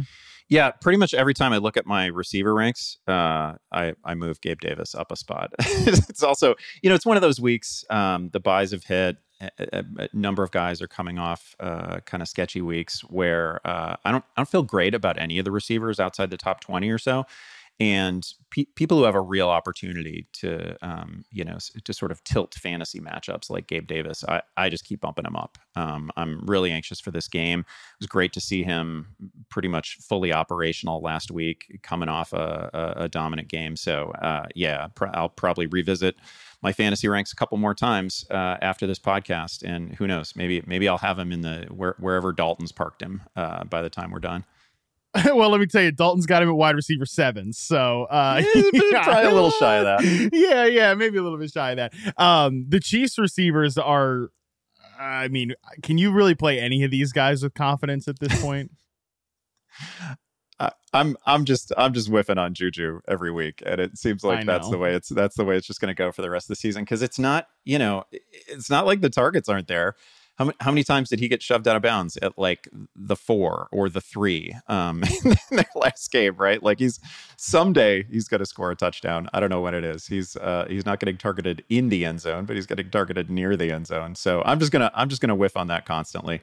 Yeah, 0.48 0.70
pretty 0.70 0.96
much 0.96 1.12
every 1.12 1.34
time 1.34 1.52
I 1.52 1.56
look 1.56 1.76
at 1.76 1.86
my 1.86 2.06
receiver 2.06 2.54
ranks, 2.54 2.98
uh, 3.08 3.54
I 3.72 3.94
I 4.04 4.14
move 4.14 4.40
Gabe 4.40 4.60
Davis 4.60 4.94
up 4.94 5.10
a 5.10 5.16
spot. 5.16 5.52
it's 5.58 6.22
also, 6.22 6.54
you 6.82 6.88
know, 6.88 6.94
it's 6.94 7.06
one 7.06 7.16
of 7.16 7.22
those 7.22 7.40
weeks. 7.40 7.84
Um, 7.90 8.30
the 8.32 8.40
buys 8.40 8.70
have 8.70 8.84
hit. 8.84 9.16
A, 9.38 9.50
a, 9.58 9.84
a 9.98 10.08
number 10.14 10.42
of 10.42 10.50
guys 10.50 10.80
are 10.80 10.88
coming 10.88 11.18
off 11.18 11.54
uh, 11.60 12.00
kind 12.06 12.22
of 12.22 12.28
sketchy 12.28 12.62
weeks 12.62 13.02
where 13.02 13.60
uh, 13.66 13.96
I 14.02 14.10
don't 14.10 14.24
I 14.34 14.40
don't 14.40 14.48
feel 14.48 14.62
great 14.62 14.94
about 14.94 15.20
any 15.20 15.38
of 15.38 15.44
the 15.44 15.50
receivers 15.50 16.00
outside 16.00 16.30
the 16.30 16.38
top 16.38 16.60
twenty 16.60 16.88
or 16.88 16.96
so. 16.96 17.26
And 17.78 18.26
pe- 18.50 18.64
people 18.74 18.96
who 18.96 19.04
have 19.04 19.14
a 19.14 19.20
real 19.20 19.50
opportunity 19.50 20.26
to, 20.34 20.76
um, 20.80 21.24
you 21.30 21.44
know, 21.44 21.58
to 21.84 21.92
sort 21.92 22.10
of 22.10 22.24
tilt 22.24 22.54
fantasy 22.54 23.00
matchups 23.00 23.50
like 23.50 23.66
Gabe 23.66 23.86
Davis, 23.86 24.24
I, 24.26 24.40
I 24.56 24.70
just 24.70 24.86
keep 24.86 25.02
bumping 25.02 25.26
him 25.26 25.36
up. 25.36 25.58
Um, 25.74 26.10
I'm 26.16 26.40
really 26.46 26.72
anxious 26.72 26.98
for 26.98 27.10
this 27.10 27.28
game. 27.28 27.60
It 27.60 28.00
was 28.00 28.06
great 28.06 28.32
to 28.32 28.40
see 28.40 28.62
him 28.62 29.08
pretty 29.50 29.68
much 29.68 29.98
fully 30.00 30.32
operational 30.32 31.02
last 31.02 31.30
week, 31.30 31.80
coming 31.82 32.08
off 32.08 32.32
a, 32.32 32.70
a, 32.72 33.04
a 33.04 33.08
dominant 33.10 33.48
game. 33.48 33.76
So, 33.76 34.10
uh, 34.22 34.46
yeah, 34.54 34.86
pr- 34.94 35.12
I'll 35.12 35.28
probably 35.28 35.66
revisit 35.66 36.16
my 36.62 36.72
fantasy 36.72 37.08
ranks 37.08 37.32
a 37.32 37.36
couple 37.36 37.58
more 37.58 37.74
times 37.74 38.24
uh, 38.30 38.56
after 38.62 38.86
this 38.86 38.98
podcast, 38.98 39.62
and 39.62 39.94
who 39.96 40.06
knows, 40.06 40.34
maybe 40.34 40.62
maybe 40.66 40.88
I'll 40.88 40.96
have 40.96 41.18
him 41.18 41.30
in 41.30 41.42
the 41.42 41.66
where, 41.70 41.94
wherever 41.98 42.32
Dalton's 42.32 42.72
parked 42.72 43.02
him 43.02 43.20
uh, 43.36 43.64
by 43.64 43.82
the 43.82 43.90
time 43.90 44.10
we're 44.10 44.18
done. 44.18 44.44
well, 45.34 45.50
let 45.50 45.60
me 45.60 45.66
tell 45.66 45.82
you, 45.82 45.92
Dalton's 45.92 46.26
got 46.26 46.42
him 46.42 46.48
at 46.48 46.54
wide 46.56 46.74
receiver 46.74 47.06
seven. 47.06 47.52
So 47.52 48.04
uh 48.04 48.42
Yeah, 48.72 49.04
probably 49.04 49.30
a 49.30 49.34
little 49.34 49.50
shy 49.50 49.76
of 49.76 49.84
that. 49.84 50.30
Yeah, 50.32 50.66
yeah, 50.66 50.94
maybe 50.94 51.18
a 51.18 51.22
little 51.22 51.38
bit 51.38 51.50
shy 51.50 51.72
of 51.72 51.76
that. 51.76 51.94
Um, 52.16 52.66
the 52.68 52.80
Chiefs 52.80 53.18
receivers 53.18 53.78
are 53.78 54.30
I 54.98 55.28
mean, 55.28 55.54
can 55.82 55.98
you 55.98 56.10
really 56.10 56.34
play 56.34 56.58
any 56.58 56.82
of 56.84 56.90
these 56.90 57.12
guys 57.12 57.42
with 57.42 57.54
confidence 57.54 58.08
at 58.08 58.18
this 58.18 58.40
point? 58.42 58.70
I, 60.58 60.72
I'm 60.92 61.16
I'm 61.26 61.44
just 61.44 61.72
I'm 61.76 61.92
just 61.92 62.08
whiffing 62.08 62.38
on 62.38 62.54
Juju 62.54 63.00
every 63.06 63.30
week, 63.30 63.62
and 63.66 63.80
it 63.80 63.98
seems 63.98 64.24
like 64.24 64.46
that's 64.46 64.70
the 64.70 64.78
way 64.78 64.94
it's 64.94 65.08
that's 65.10 65.36
the 65.36 65.44
way 65.44 65.56
it's 65.56 65.66
just 65.66 65.80
going 65.80 65.94
to 65.94 65.94
go 65.94 66.10
for 66.10 66.22
the 66.22 66.30
rest 66.30 66.46
of 66.46 66.48
the 66.48 66.56
season 66.56 66.82
because 66.82 67.02
it's 67.02 67.18
not 67.18 67.46
you 67.64 67.78
know 67.78 68.04
it's 68.10 68.70
not 68.70 68.86
like 68.86 69.02
the 69.02 69.10
targets 69.10 69.48
aren't 69.48 69.68
there. 69.68 69.96
How 70.38 70.44
many 70.46 70.56
how 70.60 70.70
many 70.70 70.84
times 70.84 71.08
did 71.08 71.18
he 71.18 71.28
get 71.28 71.42
shoved 71.42 71.66
out 71.66 71.76
of 71.76 71.82
bounds 71.82 72.16
at 72.18 72.38
like 72.38 72.68
the 72.94 73.16
four 73.16 73.68
or 73.72 73.88
the 73.88 74.00
three 74.00 74.54
um, 74.68 75.02
in 75.24 75.36
their 75.56 75.66
last 75.74 76.10
game? 76.12 76.36
Right, 76.36 76.62
like 76.62 76.78
he's 76.78 77.00
someday 77.36 78.04
he's 78.10 78.28
going 78.28 78.40
to 78.40 78.46
score 78.46 78.70
a 78.70 78.76
touchdown. 78.76 79.28
I 79.32 79.40
don't 79.40 79.50
know 79.50 79.62
when 79.62 79.74
it 79.74 79.84
is. 79.84 80.06
He's 80.06 80.36
uh, 80.36 80.66
he's 80.68 80.84
not 80.84 81.00
getting 81.00 81.16
targeted 81.16 81.64
in 81.68 81.88
the 81.88 82.04
end 82.04 82.20
zone, 82.20 82.44
but 82.44 82.56
he's 82.56 82.66
getting 82.66 82.90
targeted 82.90 83.30
near 83.30 83.56
the 83.56 83.72
end 83.72 83.86
zone. 83.86 84.14
So 84.14 84.42
I'm 84.44 84.60
just 84.60 84.72
gonna 84.72 84.90
I'm 84.94 85.08
just 85.08 85.22
gonna 85.22 85.36
whiff 85.36 85.56
on 85.56 85.68
that 85.68 85.86
constantly 85.86 86.40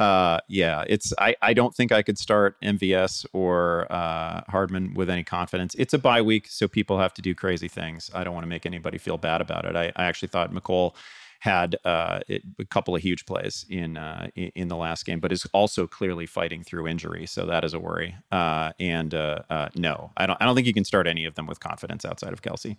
uh 0.00 0.40
yeah 0.48 0.82
it's 0.88 1.12
i 1.18 1.36
i 1.40 1.54
don't 1.54 1.72
think 1.72 1.92
i 1.92 2.02
could 2.02 2.18
start 2.18 2.60
mvs 2.62 3.24
or 3.32 3.86
uh 3.92 4.40
hardman 4.48 4.92
with 4.94 5.08
any 5.08 5.22
confidence 5.22 5.72
it's 5.76 5.94
a 5.94 5.98
bye 5.98 6.20
week 6.20 6.48
so 6.48 6.66
people 6.66 6.98
have 6.98 7.14
to 7.14 7.22
do 7.22 7.32
crazy 7.32 7.68
things 7.68 8.10
i 8.12 8.24
don't 8.24 8.34
want 8.34 8.42
to 8.42 8.48
make 8.48 8.66
anybody 8.66 8.98
feel 8.98 9.16
bad 9.16 9.40
about 9.40 9.64
it 9.64 9.76
i, 9.76 9.92
I 9.94 10.06
actually 10.06 10.28
thought 10.28 10.52
Mecole 10.52 10.96
had 11.44 11.76
uh, 11.84 12.20
it, 12.26 12.40
a 12.58 12.64
couple 12.64 12.96
of 12.96 13.02
huge 13.02 13.26
plays 13.26 13.66
in, 13.68 13.98
uh, 13.98 14.28
in 14.34 14.68
the 14.68 14.76
last 14.76 15.04
game, 15.04 15.20
but 15.20 15.30
is 15.30 15.46
also 15.52 15.86
clearly 15.86 16.24
fighting 16.24 16.64
through 16.64 16.88
injury, 16.88 17.26
so 17.26 17.44
that 17.44 17.64
is 17.64 17.74
a 17.74 17.78
worry. 17.78 18.16
Uh, 18.32 18.72
and 18.80 19.14
uh, 19.14 19.40
uh, 19.50 19.68
no, 19.74 20.10
I 20.16 20.24
don't. 20.24 20.40
I 20.40 20.46
don't 20.46 20.54
think 20.54 20.66
you 20.66 20.72
can 20.72 20.86
start 20.86 21.06
any 21.06 21.26
of 21.26 21.34
them 21.34 21.46
with 21.46 21.60
confidence 21.60 22.06
outside 22.06 22.32
of 22.32 22.40
Kelce. 22.40 22.78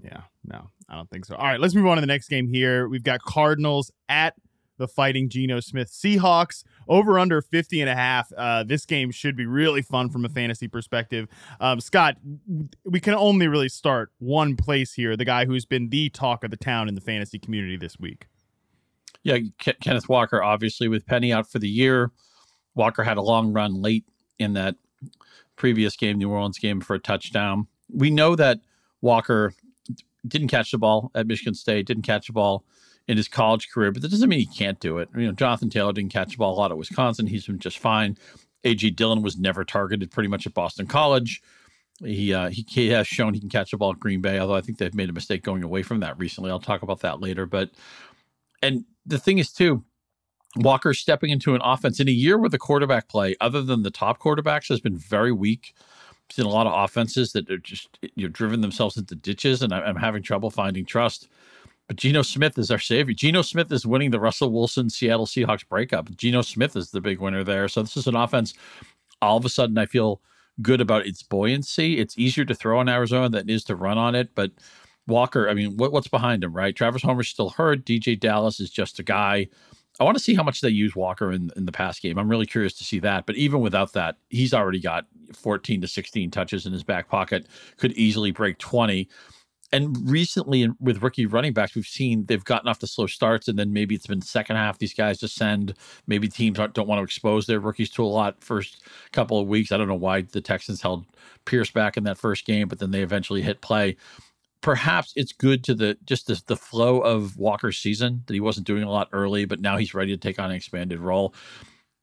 Yeah, 0.00 0.20
no, 0.44 0.70
I 0.88 0.94
don't 0.94 1.10
think 1.10 1.24
so. 1.24 1.34
All 1.34 1.44
right, 1.44 1.58
let's 1.58 1.74
move 1.74 1.86
on 1.86 1.96
to 1.96 2.00
the 2.00 2.06
next 2.06 2.28
game 2.28 2.46
here. 2.46 2.88
We've 2.88 3.02
got 3.02 3.20
Cardinals 3.20 3.90
at 4.08 4.34
the 4.80 4.88
fighting 4.88 5.28
Geno 5.28 5.60
Smith 5.60 5.90
Seahawks 5.90 6.64
over 6.88 7.18
under 7.18 7.40
50 7.40 7.80
and 7.80 7.90
a 7.90 7.94
half. 7.94 8.32
Uh, 8.36 8.64
this 8.64 8.84
game 8.86 9.12
should 9.12 9.36
be 9.36 9.46
really 9.46 9.82
fun 9.82 10.10
from 10.10 10.24
a 10.24 10.28
fantasy 10.28 10.66
perspective. 10.66 11.28
Um, 11.60 11.80
Scott, 11.80 12.16
we 12.84 12.98
can 12.98 13.14
only 13.14 13.46
really 13.46 13.68
start 13.68 14.10
one 14.18 14.56
place 14.56 14.94
here, 14.94 15.16
the 15.16 15.24
guy 15.24 15.44
who's 15.44 15.66
been 15.66 15.90
the 15.90 16.08
talk 16.08 16.42
of 16.42 16.50
the 16.50 16.56
town 16.56 16.88
in 16.88 16.94
the 16.96 17.00
fantasy 17.00 17.38
community 17.38 17.76
this 17.76 18.00
week. 18.00 18.26
Yeah, 19.22 19.38
Ke- 19.58 19.78
Kenneth 19.80 20.08
Walker, 20.08 20.42
obviously, 20.42 20.88
with 20.88 21.06
Penny 21.06 21.32
out 21.32 21.48
for 21.48 21.58
the 21.58 21.68
year. 21.68 22.10
Walker 22.74 23.04
had 23.04 23.18
a 23.18 23.22
long 23.22 23.52
run 23.52 23.74
late 23.74 24.04
in 24.38 24.54
that 24.54 24.76
previous 25.56 25.94
game, 25.94 26.16
New 26.16 26.30
Orleans 26.30 26.58
game, 26.58 26.80
for 26.80 26.94
a 26.94 26.98
touchdown. 26.98 27.66
We 27.92 28.10
know 28.10 28.34
that 28.36 28.60
Walker 29.02 29.52
didn't 30.26 30.48
catch 30.48 30.70
the 30.70 30.78
ball 30.78 31.10
at 31.14 31.26
Michigan 31.26 31.54
State, 31.54 31.86
didn't 31.86 32.04
catch 32.04 32.28
the 32.28 32.32
ball 32.32 32.64
in 33.08 33.16
his 33.16 33.28
college 33.28 33.70
career, 33.70 33.90
but 33.90 34.02
that 34.02 34.10
doesn't 34.10 34.28
mean 34.28 34.38
he 34.38 34.46
can't 34.46 34.80
do 34.80 34.98
it. 34.98 35.08
You 35.16 35.26
know, 35.26 35.32
Jonathan 35.32 35.70
Taylor 35.70 35.92
didn't 35.92 36.12
catch 36.12 36.32
the 36.32 36.36
ball 36.36 36.54
a 36.54 36.58
lot 36.58 36.70
at 36.70 36.78
Wisconsin. 36.78 37.26
He's 37.26 37.46
been 37.46 37.58
just 37.58 37.78
fine. 37.78 38.16
A.J. 38.64 38.90
Dillon 38.90 39.22
was 39.22 39.38
never 39.38 39.64
targeted 39.64 40.10
pretty 40.10 40.28
much 40.28 40.46
at 40.46 40.54
Boston 40.54 40.86
College. 40.86 41.42
He, 41.98 42.32
uh, 42.32 42.50
he 42.50 42.88
has 42.88 43.06
shown 43.06 43.34
he 43.34 43.40
can 43.40 43.50
catch 43.50 43.72
the 43.72 43.76
ball 43.76 43.92
at 43.92 44.00
Green 44.00 44.20
Bay, 44.20 44.38
although 44.38 44.54
I 44.54 44.60
think 44.62 44.78
they've 44.78 44.94
made 44.94 45.10
a 45.10 45.12
mistake 45.12 45.42
going 45.42 45.62
away 45.62 45.82
from 45.82 46.00
that 46.00 46.18
recently. 46.18 46.50
I'll 46.50 46.58
talk 46.58 46.82
about 46.82 47.00
that 47.00 47.20
later. 47.20 47.46
But 47.46 47.70
and 48.62 48.84
the 49.04 49.18
thing 49.18 49.38
is 49.38 49.52
too, 49.52 49.84
Walker 50.56 50.94
stepping 50.94 51.30
into 51.30 51.54
an 51.54 51.60
offense 51.62 52.00
in 52.00 52.08
a 52.08 52.12
year 52.12 52.38
where 52.38 52.48
the 52.48 52.58
quarterback 52.58 53.08
play, 53.08 53.36
other 53.40 53.62
than 53.62 53.82
the 53.82 53.90
top 53.90 54.18
quarterbacks, 54.18 54.68
has 54.68 54.80
been 54.80 54.96
very 54.96 55.32
weak. 55.32 55.74
I've 55.76 56.34
seen 56.34 56.46
a 56.46 56.50
lot 56.50 56.66
of 56.66 56.84
offenses 56.84 57.32
that 57.32 57.50
are 57.50 57.58
just 57.58 57.98
you're 58.14 58.28
driven 58.28 58.60
themselves 58.60 58.96
into 58.96 59.14
ditches, 59.14 59.62
and 59.62 59.72
I'm 59.72 59.96
having 59.96 60.22
trouble 60.22 60.50
finding 60.50 60.84
trust. 60.84 61.28
But 61.90 61.96
Geno 61.96 62.22
Smith 62.22 62.56
is 62.56 62.70
our 62.70 62.78
savior. 62.78 63.12
Geno 63.12 63.42
Smith 63.42 63.72
is 63.72 63.84
winning 63.84 64.12
the 64.12 64.20
Russell 64.20 64.52
Wilson 64.52 64.88
Seattle 64.88 65.26
Seahawks 65.26 65.66
breakup. 65.68 66.08
Geno 66.16 66.40
Smith 66.40 66.76
is 66.76 66.92
the 66.92 67.00
big 67.00 67.18
winner 67.18 67.42
there. 67.42 67.66
So 67.66 67.82
this 67.82 67.96
is 67.96 68.06
an 68.06 68.14
offense. 68.14 68.54
All 69.20 69.36
of 69.36 69.44
a 69.44 69.48
sudden, 69.48 69.76
I 69.76 69.86
feel 69.86 70.22
good 70.62 70.80
about 70.80 71.04
its 71.04 71.24
buoyancy. 71.24 71.98
It's 71.98 72.16
easier 72.16 72.44
to 72.44 72.54
throw 72.54 72.78
on 72.78 72.88
Arizona 72.88 73.28
than 73.28 73.50
it 73.50 73.52
is 73.52 73.64
to 73.64 73.74
run 73.74 73.98
on 73.98 74.14
it. 74.14 74.36
But 74.36 74.52
Walker, 75.08 75.48
I 75.48 75.54
mean, 75.54 75.76
what, 75.78 75.90
what's 75.90 76.06
behind 76.06 76.44
him, 76.44 76.52
right? 76.54 76.76
Travis 76.76 77.02
Homer's 77.02 77.28
still 77.28 77.50
hurt. 77.50 77.84
DeeJay 77.84 78.20
Dallas 78.20 78.60
is 78.60 78.70
just 78.70 79.00
a 79.00 79.02
guy. 79.02 79.48
I 79.98 80.04
want 80.04 80.16
to 80.16 80.22
see 80.22 80.36
how 80.36 80.44
much 80.44 80.60
they 80.60 80.68
use 80.68 80.94
Walker 80.94 81.32
in, 81.32 81.50
in 81.56 81.66
the 81.66 81.72
pass 81.72 81.98
game. 81.98 82.20
I'm 82.20 82.28
really 82.28 82.46
curious 82.46 82.74
to 82.74 82.84
see 82.84 83.00
that. 83.00 83.26
But 83.26 83.34
even 83.34 83.62
without 83.62 83.94
that, 83.94 84.14
he's 84.28 84.54
already 84.54 84.80
got 84.80 85.06
14 85.34 85.80
to 85.80 85.88
16 85.88 86.30
touches 86.30 86.66
in 86.66 86.72
his 86.72 86.84
back 86.84 87.08
pocket, 87.08 87.48
could 87.78 87.90
easily 87.94 88.30
break 88.30 88.58
20. 88.58 89.08
And 89.72 90.10
recently, 90.10 90.68
with 90.80 91.02
rookie 91.02 91.26
running 91.26 91.52
backs, 91.52 91.76
we've 91.76 91.86
seen 91.86 92.26
they've 92.26 92.44
gotten 92.44 92.68
off 92.68 92.80
the 92.80 92.88
slow 92.88 93.06
starts, 93.06 93.46
and 93.46 93.58
then 93.58 93.72
maybe 93.72 93.94
it's 93.94 94.06
been 94.06 94.20
second 94.20 94.56
half. 94.56 94.78
These 94.78 94.94
guys 94.94 95.18
descend. 95.18 95.74
Maybe 96.08 96.28
teams 96.28 96.58
don't 96.58 96.88
want 96.88 96.98
to 96.98 97.04
expose 97.04 97.46
their 97.46 97.60
rookies 97.60 97.90
to 97.90 98.04
a 98.04 98.06
lot 98.06 98.42
first 98.42 98.82
couple 99.12 99.38
of 99.38 99.46
weeks. 99.46 99.70
I 99.70 99.76
don't 99.76 99.86
know 99.86 99.94
why 99.94 100.22
the 100.22 100.40
Texans 100.40 100.82
held 100.82 101.06
Pierce 101.44 101.70
back 101.70 101.96
in 101.96 102.04
that 102.04 102.18
first 102.18 102.46
game, 102.46 102.66
but 102.66 102.80
then 102.80 102.90
they 102.90 103.02
eventually 103.02 103.42
hit 103.42 103.60
play. 103.60 103.96
Perhaps 104.60 105.12
it's 105.14 105.32
good 105.32 105.62
to 105.64 105.74
the 105.74 105.96
just 106.04 106.26
the, 106.26 106.42
the 106.46 106.56
flow 106.56 107.00
of 107.00 107.36
Walker's 107.36 107.78
season 107.78 108.24
that 108.26 108.34
he 108.34 108.40
wasn't 108.40 108.66
doing 108.66 108.82
a 108.82 108.90
lot 108.90 109.08
early, 109.12 109.44
but 109.44 109.60
now 109.60 109.76
he's 109.76 109.94
ready 109.94 110.12
to 110.12 110.18
take 110.18 110.40
on 110.40 110.50
an 110.50 110.56
expanded 110.56 110.98
role. 110.98 111.32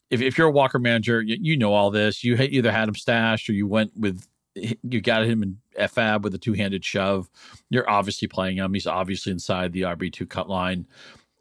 If, 0.09 0.21
if 0.21 0.37
you're 0.37 0.47
a 0.47 0.51
Walker 0.51 0.79
manager, 0.79 1.21
you, 1.21 1.37
you 1.39 1.57
know 1.57 1.73
all 1.73 1.91
this. 1.91 2.23
You 2.23 2.37
either 2.37 2.71
had 2.71 2.87
him 2.87 2.95
stashed 2.95 3.49
or 3.49 3.53
you 3.53 3.67
went 3.67 3.91
with 3.97 4.25
you 4.83 5.01
got 5.01 5.25
him 5.25 5.43
in 5.43 5.87
FAB 5.89 6.23
with 6.23 6.33
a 6.33 6.37
two 6.37 6.53
handed 6.53 6.83
shove. 6.83 7.29
You're 7.69 7.89
obviously 7.89 8.27
playing 8.27 8.57
him. 8.57 8.73
He's 8.73 8.87
obviously 8.87 9.31
inside 9.31 9.73
the 9.73 9.81
RB2 9.83 10.29
cut 10.29 10.49
line. 10.49 10.87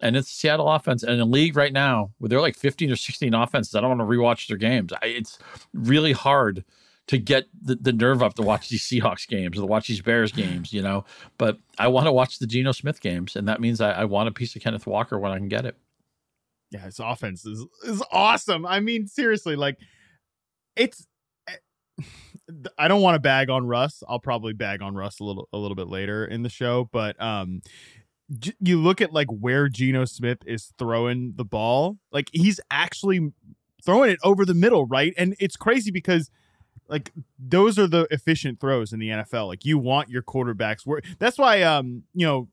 And 0.01 0.17
it's 0.17 0.29
Seattle 0.29 0.69
offense. 0.69 1.03
And 1.03 1.21
in 1.21 1.31
league 1.31 1.57
right 1.57 1.73
now 1.73 2.11
where 2.19 2.29
they're 2.29 2.41
like 2.41 2.57
15 2.57 2.91
or 2.91 2.97
16 2.97 3.33
offenses, 3.35 3.75
I 3.75 3.81
don't 3.81 3.97
want 3.97 4.01
to 4.01 4.17
rewatch 4.17 4.49
their 4.49 4.59
games. 4.59 4.93
I, 4.93 5.07
it's 5.07 5.39
really 5.73 6.13
hard 6.13 6.65
to 7.07 7.19
get 7.19 7.47
the, 7.63 7.77
the 7.77 7.93
nerve 7.93 8.23
up 8.23 8.35
to 8.35 8.43
watch 8.43 8.69
these 8.69 8.83
Seahawks 8.83 9.27
games 9.29 9.57
or 9.57 9.63
to 9.63 9.67
watch 9.67 9.87
these 9.87 10.03
Bears 10.03 10.33
games, 10.33 10.73
you 10.73 10.83
know. 10.83 11.05
But 11.39 11.59
I 11.79 11.89
want 11.89 12.07
to 12.07 12.13
watch 12.13 12.39
the 12.39 12.47
Geno 12.47 12.73
Smith 12.73 13.01
games. 13.01 13.37
And 13.37 13.49
that 13.49 13.61
means 13.61 13.81
I, 13.81 13.93
I 13.93 14.05
want 14.05 14.29
a 14.29 14.33
piece 14.33 14.57
of 14.57 14.63
Kenneth 14.63 14.87
Walker 14.87 15.19
when 15.19 15.33
I 15.33 15.39
can 15.39 15.49
get 15.49 15.65
it. 15.65 15.77
Yeah, 16.73 16.81
his 16.81 16.99
offense 16.99 17.47
is 17.47 17.65
is 17.85 18.03
awesome. 18.11 18.67
I 18.67 18.81
mean, 18.81 19.07
seriously, 19.07 19.57
like 19.57 19.79
it's. 20.75 21.07
Eh, 21.49 22.03
I 22.79 22.89
don't 22.89 23.03
want 23.03 23.17
to 23.17 23.21
bag 23.21 23.51
on 23.51 23.67
Russ. 23.67 24.03
I'll 24.09 24.21
probably 24.21 24.53
bag 24.53 24.83
on 24.83 24.95
Russ 24.95 25.21
a 25.21 25.25
little 25.25 25.49
a 25.53 25.59
little 25.59 25.75
bit 25.75 25.89
later 25.89 26.25
in 26.25 26.43
the 26.43 26.49
show, 26.49 26.89
but 26.93 27.21
um, 27.21 27.63
you 28.61 28.81
look 28.81 29.01
at 29.01 29.13
like 29.13 29.29
where 29.29 29.69
Geno 29.69 30.05
Smith 30.05 30.39
is 30.47 30.73
throwing 30.79 31.35
the 31.37 31.45
ball. 31.45 31.99
Like 32.13 32.29
he's 32.33 32.61
actually 32.71 33.33
throwing 33.85 34.11
it 34.11 34.19
over 34.23 34.45
the 34.45 34.55
middle, 34.55 34.87
right? 34.87 35.15
And 35.17 35.35
it's 35.39 35.57
crazy 35.57 35.91
because 35.91 36.31
like 36.89 37.13
those 37.39 37.79
are 37.79 37.87
the 37.87 38.07
efficient 38.11 38.61
throws 38.61 38.93
in 38.93 38.99
the 38.99 39.09
NFL. 39.09 39.49
Like 39.49 39.65
you 39.65 39.79
want 39.79 40.09
your 40.09 40.23
quarterbacks 40.23 40.81
where 40.85 41.01
that's 41.19 41.39
why 41.39 41.63
um, 41.63 42.03
you 42.15 42.27
know, 42.27 42.49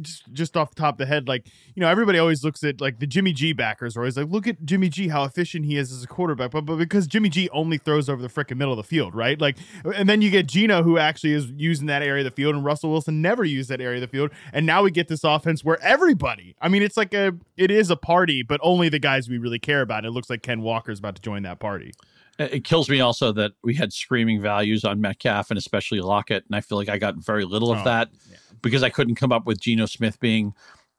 just 0.00 0.32
just 0.32 0.56
off 0.56 0.70
the 0.70 0.80
top 0.80 0.94
of 0.94 0.98
the 0.98 1.06
head, 1.06 1.28
like 1.28 1.46
you 1.74 1.80
know, 1.80 1.88
everybody 1.88 2.18
always 2.18 2.44
looks 2.44 2.62
at 2.64 2.80
like 2.80 2.98
the 2.98 3.06
Jimmy 3.06 3.32
G 3.32 3.52
backers 3.52 3.96
are 3.96 4.00
always 4.00 4.16
like, 4.16 4.28
look 4.28 4.46
at 4.46 4.64
Jimmy 4.64 4.88
G, 4.88 5.08
how 5.08 5.24
efficient 5.24 5.64
he 5.64 5.76
is 5.76 5.92
as 5.92 6.02
a 6.02 6.06
quarterback, 6.06 6.50
but, 6.50 6.62
but 6.62 6.76
because 6.76 7.06
Jimmy 7.06 7.28
G 7.28 7.48
only 7.50 7.78
throws 7.78 8.08
over 8.08 8.20
the 8.20 8.28
freaking 8.28 8.56
middle 8.56 8.72
of 8.72 8.76
the 8.76 8.82
field, 8.82 9.14
right? 9.14 9.40
Like, 9.40 9.58
and 9.94 10.08
then 10.08 10.22
you 10.22 10.30
get 10.30 10.46
Geno 10.46 10.82
who 10.82 10.98
actually 10.98 11.32
is 11.32 11.50
using 11.56 11.86
that 11.86 12.02
area 12.02 12.24
of 12.24 12.30
the 12.30 12.36
field, 12.36 12.54
and 12.54 12.64
Russell 12.64 12.90
Wilson 12.90 13.22
never 13.22 13.44
used 13.44 13.68
that 13.70 13.80
area 13.80 13.96
of 13.96 14.02
the 14.02 14.08
field, 14.08 14.30
and 14.52 14.66
now 14.66 14.82
we 14.82 14.90
get 14.90 15.08
this 15.08 15.24
offense 15.24 15.64
where 15.64 15.80
everybody, 15.82 16.54
I 16.60 16.68
mean, 16.68 16.82
it's 16.82 16.96
like 16.96 17.14
a, 17.14 17.32
it 17.56 17.70
is 17.70 17.90
a 17.90 17.96
party, 17.96 18.42
but 18.42 18.60
only 18.62 18.88
the 18.88 18.98
guys 18.98 19.28
we 19.28 19.38
really 19.38 19.58
care 19.58 19.80
about. 19.80 20.04
It 20.04 20.10
looks 20.10 20.30
like 20.30 20.42
Ken 20.42 20.62
Walker's 20.62 20.98
about 20.98 21.16
to 21.16 21.22
join 21.22 21.42
that 21.42 21.58
party. 21.58 21.92
It 22.38 22.64
kills 22.64 22.88
me 22.88 23.00
also 23.00 23.32
that 23.32 23.52
we 23.64 23.74
had 23.74 23.92
screaming 23.92 24.40
values 24.40 24.84
on 24.84 25.00
Metcalf 25.00 25.50
and 25.50 25.58
especially 25.58 26.00
Lockett, 26.00 26.44
and 26.46 26.54
I 26.54 26.60
feel 26.60 26.78
like 26.78 26.88
I 26.88 26.98
got 26.98 27.16
very 27.16 27.44
little 27.44 27.72
of 27.72 27.78
Oh, 27.80 27.84
that 27.84 28.10
yeah. 28.30 28.36
because 28.62 28.82
I 28.82 28.90
couldn't 28.90 29.16
come 29.16 29.32
up 29.32 29.44
with 29.46 29.60
Geno 29.60 29.86
Smith 29.86 30.20
being 30.20 30.54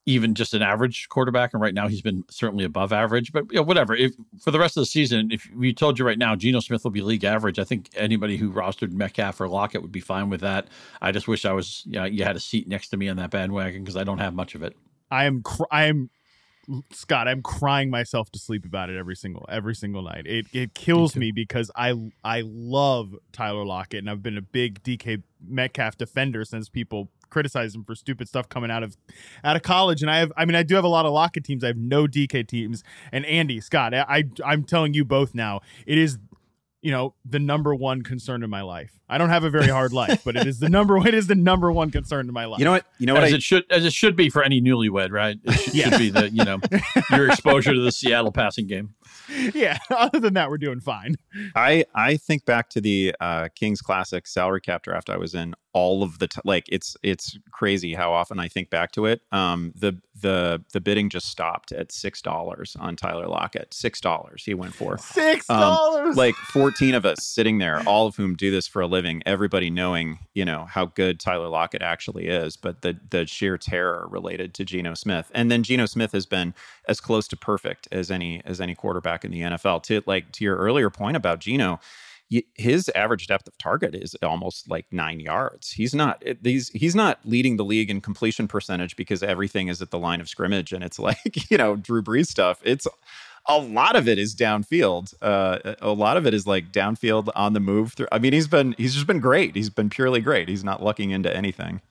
even 0.06 0.34
just 0.34 0.54
an 0.54 0.62
average 0.62 1.08
quarterback, 1.10 1.54
and 1.54 1.62
right 1.62 1.74
now 1.74 1.88
he's 1.88 2.02
been 2.02 2.24
certainly 2.32 2.64
above 2.66 2.92
average. 2.92 3.32
But 3.32 3.46
you 3.52 3.58
know, 3.58 3.62
whatever. 3.64 3.96
If 3.96 4.14
for 4.42 4.50
the 4.52 4.60
rest 4.60 4.76
of 4.76 4.82
the 4.82 4.86
season, 4.88 5.30
if 5.32 5.48
we 5.56 5.72
told 5.74 6.00
you 6.00 6.06
right 6.06 6.18
now 6.18 6.36
Geno 6.36 6.60
Smith 6.62 6.84
will 6.84 6.92
be 6.92 7.02
league 7.02 7.24
average, 7.24 7.60
I 7.60 7.64
think 7.64 7.90
anybody 7.96 8.36
who 8.36 8.52
rostered 8.52 8.92
Metcalf 8.92 9.40
or 9.40 9.48
Lockett 9.48 9.82
would 9.82 9.92
be 9.92 10.00
fine 10.00 10.30
with 10.30 10.42
that. 10.42 10.68
I 11.02 11.12
just 11.12 11.28
wish 11.28 11.46
I 11.46 11.54
was, 11.54 11.84
you 11.86 11.94
know, 11.94 12.06
you 12.06 12.24
had 12.24 12.36
a 12.36 12.40
seat 12.40 12.68
next 12.68 12.90
to 12.90 12.98
me 12.98 13.08
on 13.08 13.18
that 13.18 13.30
bandwagon 13.30 13.84
because 13.84 13.96
I 13.98 14.04
don't 14.04 14.18
have 14.18 14.34
much 14.34 14.56
of 14.56 14.64
it. 14.64 14.76
I 15.12 15.26
am 15.26 15.42
cr- 15.44 15.64
I 15.72 15.86
am 15.86 16.10
Scott, 16.92 17.28
I'm 17.28 17.42
crying 17.42 17.90
myself 17.90 18.30
to 18.32 18.40
sleep 18.40 18.66
about 18.66 18.90
it 18.90 18.98
every 18.98 19.16
single 19.16 19.46
every 19.50 19.76
single 19.76 20.02
night. 20.02 20.26
It 20.26 20.48
it 20.54 20.74
kills 20.74 21.16
me, 21.16 21.32
because 21.32 21.72
I 21.76 21.94
I 22.24 22.44
love 22.46 23.16
Tyler 23.32 23.66
Lockett 23.66 24.00
and 24.00 24.10
I've 24.10 24.22
been 24.24 24.38
a 24.38 24.42
big 24.42 24.84
DK 24.84 25.24
Metcalf 25.48 25.98
defender 25.98 26.46
since 26.46 26.70
people 26.70 27.10
criticize 27.30 27.76
him 27.76 27.84
for 27.84 27.96
stupid 27.96 28.28
stuff 28.28 28.50
coming 28.50 28.72
out 28.72 28.84
of 28.84 28.98
out 29.44 29.56
of 29.56 29.62
college. 29.62 30.02
And 30.02 30.12
I 30.12 30.18
have 30.18 30.32
I 30.38 30.46
mean 30.46 30.56
I 30.56 30.64
do 30.64 30.76
have 30.76 30.84
a 30.84 30.90
lot 30.90 31.06
of 31.06 31.14
Lockett 31.14 31.44
teams. 31.44 31.64
I 31.64 31.68
have 31.68 31.78
no 31.78 32.06
DK 32.08 32.48
teams. 32.48 32.84
And 33.12 33.26
Andy, 33.26 33.60
Scott, 33.62 33.94
I, 33.94 34.06
I 34.08 34.24
I'm 34.46 34.64
telling 34.64 34.94
you 34.94 35.06
both 35.06 35.34
now, 35.34 35.62
it 35.86 35.98
is 35.98 36.18
you 36.82 36.92
know 36.92 37.14
the 37.26 37.40
number 37.40 37.76
one 37.76 38.02
concern 38.02 38.44
in 38.44 38.50
my 38.50 38.62
life. 38.62 38.92
I 39.10 39.18
don't 39.18 39.30
have 39.30 39.44
a 39.44 39.50
very 39.50 39.68
hard 39.68 39.92
life, 39.92 40.22
but 40.24 40.36
it 40.36 40.46
is 40.48 40.60
the 40.60 40.70
number 40.70 40.98
it 41.08 41.14
is 41.14 41.28
the 41.28 41.36
number 41.36 41.72
one 41.72 41.92
concern 41.92 42.28
in 42.28 42.34
my 42.34 42.46
life. 42.46 42.60
You 42.60 42.66
know 42.66 42.72
what? 42.72 42.86
You 43.00 43.08
know 43.08 43.16
what? 43.16 43.24
as 43.24 43.34
I, 43.34 43.36
it 43.38 43.44
should 43.44 43.64
as 43.72 43.86
it 43.86 43.94
should 43.94 44.16
be 44.16 44.30
for 44.30 44.44
any 44.44 44.62
newlywed, 44.62 45.12
right? 45.12 45.38
It 45.44 45.52
should, 45.54 45.74
Yeah. 45.74 45.90
should 45.90 46.00
be 46.00 46.10
the 46.10 46.30
you 46.30 46.46
know 46.46 46.60
your 47.12 47.28
exposure 47.28 47.74
to 47.74 47.82
the 47.82 47.92
Seattle 47.92 48.32
passing 48.32 48.68
game. 48.68 48.94
yeah, 49.54 49.78
other 49.90 50.20
than 50.20 50.36
that, 50.36 50.50
we're 50.50 50.58
doing 50.58 50.80
fine. 50.80 51.16
I 51.56 51.86
I 51.96 52.18
think 52.18 52.46
back 52.46 52.70
to 52.72 52.82
the 52.82 53.16
uh, 53.20 53.50
Kings 53.56 53.82
Classic 53.82 54.26
salary 54.28 54.62
cap 54.62 54.84
draft 54.84 55.10
I 55.10 55.18
was 55.18 55.34
in 55.36 55.56
all 55.74 56.02
of 56.04 56.20
the 56.20 56.28
t- 56.28 56.42
like 56.46 56.66
it's 56.70 56.98
it's 57.04 57.38
crazy 57.52 57.94
how 57.94 58.12
often 58.12 58.40
I 58.40 58.48
think 58.48 58.70
back 58.70 58.92
to 58.94 59.06
it. 59.06 59.22
Um, 59.32 59.72
the 59.76 59.98
the 60.22 60.64
the 60.74 60.82
bidding 60.82 61.10
just 61.10 61.28
stopped 61.28 61.72
at 61.72 61.92
six 61.92 62.22
dollars 62.22 62.76
on 62.80 62.96
Tyler 62.96 63.28
Lockett. 63.28 63.74
Six 63.74 64.02
dollars 64.02 64.44
he 64.46 64.54
went 64.54 64.74
for. 64.74 64.98
Six 64.98 65.50
Um, 65.50 65.60
dollars. 65.62 66.18
like 66.18 66.36
14 66.36 66.94
of 66.96 67.06
us 67.06 67.24
sitting 67.24 67.60
there, 67.60 67.82
all 67.88 68.08
of 68.08 68.16
whom 68.16 68.36
do 68.36 68.52
this 68.52 68.68
for 68.68 68.82
a 68.82 68.88
living, 68.88 69.22
everybody 69.26 69.70
knowing, 69.70 70.20
you 70.34 70.44
know, 70.44 70.66
how 70.66 70.88
good 70.88 71.20
Tyler 71.20 71.48
Lockett 71.48 71.82
actually 71.82 72.28
is, 72.28 72.58
but 72.58 72.82
the 72.82 72.98
the 73.10 73.26
sheer 73.28 73.58
terror 73.58 74.08
related 74.10 74.54
to 74.56 74.66
Geno 74.66 74.94
Smith. 74.96 75.32
And 75.34 75.50
then 75.52 75.64
Geno 75.64 75.86
Smith 75.86 76.12
has 76.12 76.26
been 76.26 76.54
as 76.88 77.00
close 77.00 77.28
to 77.30 77.38
perfect 77.38 77.88
as 77.92 78.10
any 78.12 78.42
as 78.44 78.60
any 78.60 78.76
quarterback 78.76 79.24
in 79.24 79.32
the 79.32 79.42
NFL. 79.42 79.84
To 79.84 80.02
like 80.06 80.32
to 80.34 80.44
your 80.44 80.58
earlier 80.58 80.90
point 80.90 81.16
about 81.16 81.40
Geno, 81.40 81.80
his 82.54 82.90
average 82.90 83.28
depth 83.28 83.48
of 83.48 83.58
target 83.58 83.96
is 83.96 84.16
almost 84.22 84.70
like 84.70 84.86
nine 84.92 85.20
yards. 85.20 85.72
He's 85.72 85.96
not 85.96 86.24
these. 86.42 86.70
He's 86.70 86.96
not 86.96 87.20
leading 87.26 87.58
the 87.58 87.66
league 87.66 87.90
in 87.90 88.02
completion 88.02 88.48
percentage 88.48 88.96
because 88.96 89.24
everything 89.24 89.68
is 89.68 89.82
at 89.82 89.90
the 89.90 89.98
line 89.98 90.22
of 90.22 90.30
scrimmage 90.30 90.72
and 90.72 90.84
it's 90.84 91.00
like 91.00 91.50
you 91.50 91.58
know 91.58 91.76
Drew 91.76 92.04
Brees 92.04 92.28
stuff. 92.28 92.62
It's 92.64 92.88
a 93.48 93.58
lot 93.58 93.96
of 93.96 94.08
it 94.08 94.20
is 94.20 94.36
downfield. 94.36 95.14
Uh, 95.22 95.76
a 95.82 95.92
lot 95.92 96.18
of 96.18 96.28
it 96.28 96.34
is 96.34 96.46
like 96.46 96.72
downfield 96.72 97.30
on 97.36 97.54
the 97.54 97.60
move. 97.60 97.94
Through. 97.94 98.08
I 98.12 98.20
mean, 98.20 98.34
he's 98.34 98.48
been 98.48 98.76
he's 98.78 98.94
just 98.94 99.08
been 99.08 99.20
great. 99.20 99.56
He's 99.56 99.70
been 99.72 99.90
purely 99.90 100.22
great. 100.22 100.50
He's 100.50 100.64
not 100.64 100.84
lucking 100.84 101.12
into 101.12 101.36
anything. 101.36 101.82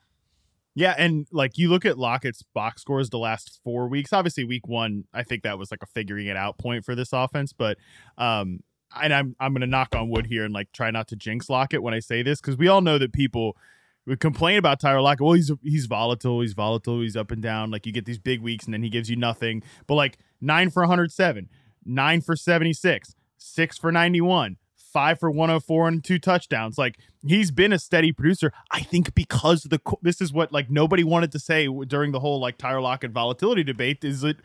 Yeah, 0.77 0.95
and 0.97 1.27
like 1.33 1.59
you 1.59 1.71
look 1.71 1.85
at 1.85 1.99
Lockett's 1.99 2.45
box 2.55 2.83
scores 2.83 3.11
the 3.11 3.19
last 3.19 3.59
four 3.65 3.89
weeks. 3.89 4.13
Obviously, 4.13 4.45
week 4.45 4.69
one, 4.69 5.03
I 5.13 5.25
think 5.25 5.43
that 5.43 5.59
was 5.59 5.73
like 5.73 5.83
a 5.83 5.87
figuring 5.87 6.29
it 6.29 6.37
out 6.37 6.59
point 6.59 6.85
for 6.85 6.95
this 6.95 7.13
offense. 7.13 7.53
But 7.53 7.79
um, 8.17 8.61
and 8.97 9.13
I'm 9.13 9.37
I'm 9.41 9.53
gonna 9.53 9.67
knock 9.67 9.95
on 9.95 10.09
wood 10.09 10.27
here 10.27 10.45
and 10.45 10.55
like 10.55 10.73
try 10.73 10.91
not 10.91 11.09
to 11.09 11.17
jinx 11.17 11.49
Lockett 11.49 11.83
when 11.83 11.95
I 11.95 12.01
say 12.01 12.23
this 12.23 12.41
because 12.41 12.57
we 12.57 12.69
all 12.69 12.81
know 12.81 12.99
that 12.99 13.13
people 13.13 13.57
would 14.07 14.21
complain 14.21 14.59
about 14.59 14.81
Tyler 14.81 15.01
Lockett. 15.01 15.25
Well, 15.25 15.35
he's 15.35 15.53
he's 15.63 15.87
volatile, 15.87 16.41
he's 16.41 16.55
volatile, 16.55 17.01
he's 17.01 17.17
up 17.17 17.31
and 17.31 17.43
down. 17.43 17.71
Like 17.71 17.87
you 17.87 17.93
get 17.93 18.05
these 18.05 18.19
big 18.19 18.41
weeks 18.41 18.65
and 18.65 18.75
then 18.75 18.83
he 18.83 18.89
gives 18.89 19.11
you 19.11 19.17
nothing. 19.17 19.63
But 19.87 19.95
like 19.95 20.19
nine 20.41 20.71
for 20.71 20.83
107, 20.83 21.49
nine 21.85 22.21
for 22.21 22.37
76, 22.37 23.15
six 23.37 23.79
for 23.79 23.93
91 23.93 24.57
five 24.93 25.21
for 25.21 25.31
104 25.31 25.89
and 25.89 26.03
two 26.05 26.19
touchdowns. 26.19 26.79
Like 26.79 26.99
he's 27.27 27.51
been 27.51 27.73
a 27.73 27.79
steady 27.79 28.13
producer. 28.13 28.53
I 28.71 28.81
think 28.81 29.15
because 29.15 29.65
the 29.65 29.81
this 30.03 30.21
is 30.21 30.33
what 30.33 30.53
like 30.53 30.71
nobody 30.71 31.05
wanted 31.05 31.33
to 31.33 31.39
say 31.39 31.69
during 31.87 32.13
the 32.13 32.21
whole 32.21 32.41
like 32.41 32.59
Tyler 32.59 32.81
Lockett 32.81 33.13
volatility 33.13 33.63
debate 33.63 34.05
is 34.05 34.23
that 34.23 34.39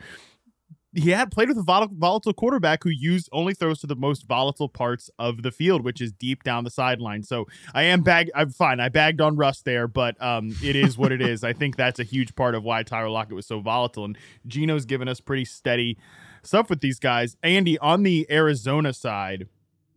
he 0.94 1.10
had 1.10 1.30
played 1.30 1.48
with 1.48 1.58
a 1.58 1.62
vol- 1.62 1.88
volatile 1.92 2.32
quarterback 2.32 2.82
who 2.84 2.90
used 2.90 3.28
only 3.32 3.54
throws 3.54 3.80
to 3.80 3.86
the 3.86 3.96
most 3.96 4.26
volatile 4.26 4.68
parts 4.68 5.10
of 5.18 5.42
the 5.42 5.50
field, 5.50 5.82
which 5.82 6.00
is 6.00 6.12
deep 6.12 6.42
down 6.42 6.64
the 6.64 6.70
sideline. 6.70 7.22
So 7.22 7.46
I 7.74 7.84
am 7.84 8.02
bag. 8.02 8.30
I'm 8.34 8.50
fine. 8.50 8.80
I 8.80 8.88
bagged 8.88 9.20
on 9.20 9.36
Russ 9.36 9.62
there, 9.62 9.88
but 9.88 10.20
um, 10.22 10.54
it 10.62 10.76
is 10.76 10.96
what 10.96 11.12
it 11.12 11.20
is. 11.20 11.44
I 11.44 11.52
think 11.52 11.76
that's 11.76 11.98
a 11.98 12.04
huge 12.04 12.34
part 12.34 12.54
of 12.54 12.62
why 12.62 12.82
Tyler 12.82 13.10
Lockett 13.10 13.34
was 13.34 13.46
so 13.46 13.60
volatile, 13.60 14.04
and 14.04 14.16
Geno's 14.46 14.84
given 14.84 15.08
us 15.08 15.20
pretty 15.20 15.44
steady 15.44 15.98
stuff 16.42 16.70
with 16.70 16.80
these 16.80 16.98
guys. 16.98 17.36
Andy 17.42 17.78
on 17.78 18.02
the 18.02 18.26
Arizona 18.30 18.92
side, 18.92 19.48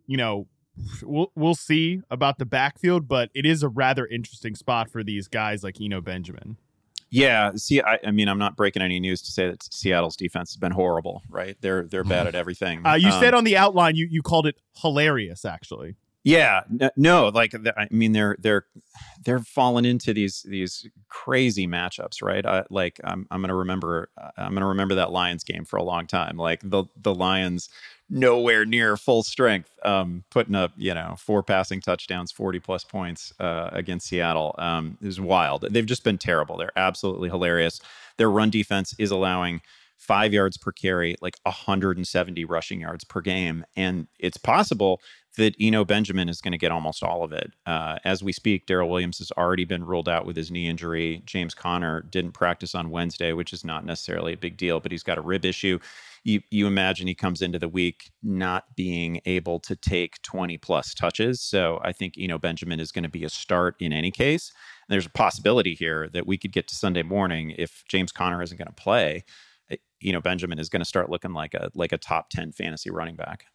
you 0.06 0.18
know, 0.18 0.48
we'll 1.04 1.32
we'll 1.36 1.56
see 1.56 2.02
about 2.10 2.38
the 2.40 2.46
backfield, 2.46 3.08
but 3.08 3.30
it 3.34 3.46
is 3.46 3.64
a 3.64 3.70
rather 3.70 4.06
interesting 4.06 4.56
spot 4.56 4.90
for 4.90 5.04
these 5.04 5.28
guys 5.28 5.64
like 5.64 5.80
Eno 5.82 6.02
Benjamin. 6.02 6.58
Yeah, 7.10 7.52
see, 7.56 7.82
I, 7.82 8.00
I 8.06 8.12
mean, 8.12 8.28
I'm 8.28 8.38
not 8.40 8.56
breaking 8.58 8.82
any 8.82 9.00
news 9.00 9.22
to 9.24 9.32
say 9.32 9.48
that 9.48 9.64
Seattle's 9.64 10.16
defense 10.16 10.52
has 10.52 10.58
been 10.58 10.74
horrible. 10.74 11.24
Right? 11.30 11.56
They're 11.62 11.84
they're 11.84 12.04
bad 12.04 12.28
at 12.28 12.36
everything. 12.36 12.86
Uh, 12.86 12.96
you 12.96 13.10
Um, 13.10 13.20
said 13.20 13.34
on 13.34 13.44
the 13.44 13.58
outline 13.58 13.96
you 13.96 14.08
you 14.10 14.22
called 14.22 14.46
it 14.46 14.58
hilarious, 14.82 15.46
actually. 15.46 15.96
Yeah, 16.24 16.64
no, 16.98 17.30
like 17.30 17.54
I 17.78 17.88
mean, 17.90 18.12
they're 18.12 18.36
they're 18.40 18.66
they're 19.24 19.40
falling 19.40 19.86
into 19.86 20.14
these 20.14 20.44
these 20.44 20.86
crazy 21.08 21.68
matchups, 21.68 22.22
right? 22.22 22.46
I, 22.46 22.66
like 22.70 23.00
I'm 23.06 23.26
I'm 23.32 23.40
gonna 23.40 23.56
remember 23.56 24.10
uh, 24.18 24.32
I'm 24.36 24.54
gonna 24.54 24.68
remember 24.68 24.96
that 24.96 25.12
Lions 25.12 25.46
game 25.46 25.64
for 25.64 25.78
a 25.78 25.84
long 25.84 26.06
time. 26.06 26.36
Like 26.36 26.60
the 26.64 26.84
the 27.02 27.16
Lions 27.16 27.70
nowhere 28.10 28.66
near 28.66 28.96
full 28.98 29.24
strength, 29.24 29.70
um, 29.84 30.24
putting 30.30 30.56
up 30.56 30.72
you 30.78 30.94
know 30.94 31.16
four 31.18 31.44
passing 31.44 31.82
touchdowns, 31.82 32.32
forty 32.32 32.60
plus 32.60 32.84
points 32.84 33.34
uh, 33.40 33.70
against 33.72 34.08
Seattle. 34.08 34.56
Um, 34.58 34.98
is 35.02 35.20
wild. 35.20 35.66
They've 35.70 35.86
just 35.86 36.04
been 36.04 36.18
terrible. 36.18 36.58
They're 36.58 36.78
absolutely 36.78 37.30
hilarious. 37.30 37.80
Their 38.18 38.30
run 38.32 38.50
defense 38.50 38.96
is 38.98 39.12
allowing 39.12 39.62
five 39.98 40.32
yards 40.32 40.58
per 40.58 40.72
carry, 40.72 41.16
like 41.22 41.36
170 41.44 42.46
rushing 42.46 42.82
yards 42.82 43.04
per 43.04 43.22
game. 43.22 43.66
And 43.76 44.08
it's 44.20 44.38
possible 44.38 45.02
that 45.38 45.56
Eno 45.60 45.86
Benjamin 45.86 46.30
is 46.30 46.42
going 46.42 46.52
to 46.52 46.58
get 46.58 46.72
almost 46.72 47.04
all 47.04 47.24
of 47.24 47.32
it. 47.32 47.52
Uh, 47.66 47.98
as 48.04 48.24
we 48.24 48.34
speak, 48.34 48.66
Darrel 48.66 48.90
Williams 48.90 49.20
has 49.20 49.32
already 49.32 49.66
been 49.66 49.86
ruled 49.86 50.10
out 50.10 50.26
with 50.26 50.36
his 50.36 50.52
knee 50.52 50.68
injury. 50.68 51.22
James 51.26 51.54
Conner 51.54 52.02
didn't 52.02 52.32
practice 52.32 52.76
on 52.76 52.90
Wednesday, 52.90 53.34
which 53.34 53.54
is 53.54 53.64
not 53.64 53.86
necessarily 53.86 54.34
a 54.34 54.38
big 54.38 54.58
deal, 54.58 54.80
but 54.80 54.92
he's 54.92 55.04
got 55.04 55.18
a 55.18 55.22
rib 55.22 55.46
issue. 55.46 55.80
You, 56.24 56.42
you 56.50 56.68
imagine 56.68 57.08
he 57.08 57.16
comes 57.16 57.42
into 57.42 57.60
the 57.60 57.70
week 57.70 58.12
not 58.22 58.76
being 58.76 59.22
able 59.26 59.60
to 59.62 59.76
take 59.76 60.22
20 60.24 60.58
plus 60.58 60.94
touches. 60.94 61.40
So 61.40 61.80
I 61.84 61.94
think 61.94 62.16
Eno 62.18 62.38
Benjamin 62.38 62.80
is 62.80 62.92
going 62.92 63.04
to 63.04 63.10
be 63.10 63.24
a 63.24 63.30
start 63.30 63.76
in 63.80 63.94
any 63.94 64.12
case. 64.12 64.52
And 64.88 64.94
there's 64.94 65.06
a 65.06 65.12
possibility 65.12 65.76
here 65.76 66.10
that 66.14 66.28
we 66.28 66.38
could 66.38 66.52
get 66.52 66.68
to 66.68 66.76
Sunday 66.76 67.04
morning 67.04 67.54
if 67.58 67.84
James 67.88 68.12
Conner 68.12 68.42
isn't 68.42 68.58
going 68.58 68.68
to 68.68 68.74
play. 68.74 69.24
You 70.00 70.14
know, 70.14 70.22
Benjamin 70.22 70.60
is 70.60 70.70
going 70.70 70.82
to 70.82 70.86
start 70.86 71.10
looking 71.10 71.34
like 71.34 71.54
a 71.54 71.70
like 71.74 71.92
a 71.92 71.98
top 71.98 72.30
10 72.30 72.52
fantasy 72.52 72.90
running 72.90 73.16
back. 73.16 73.46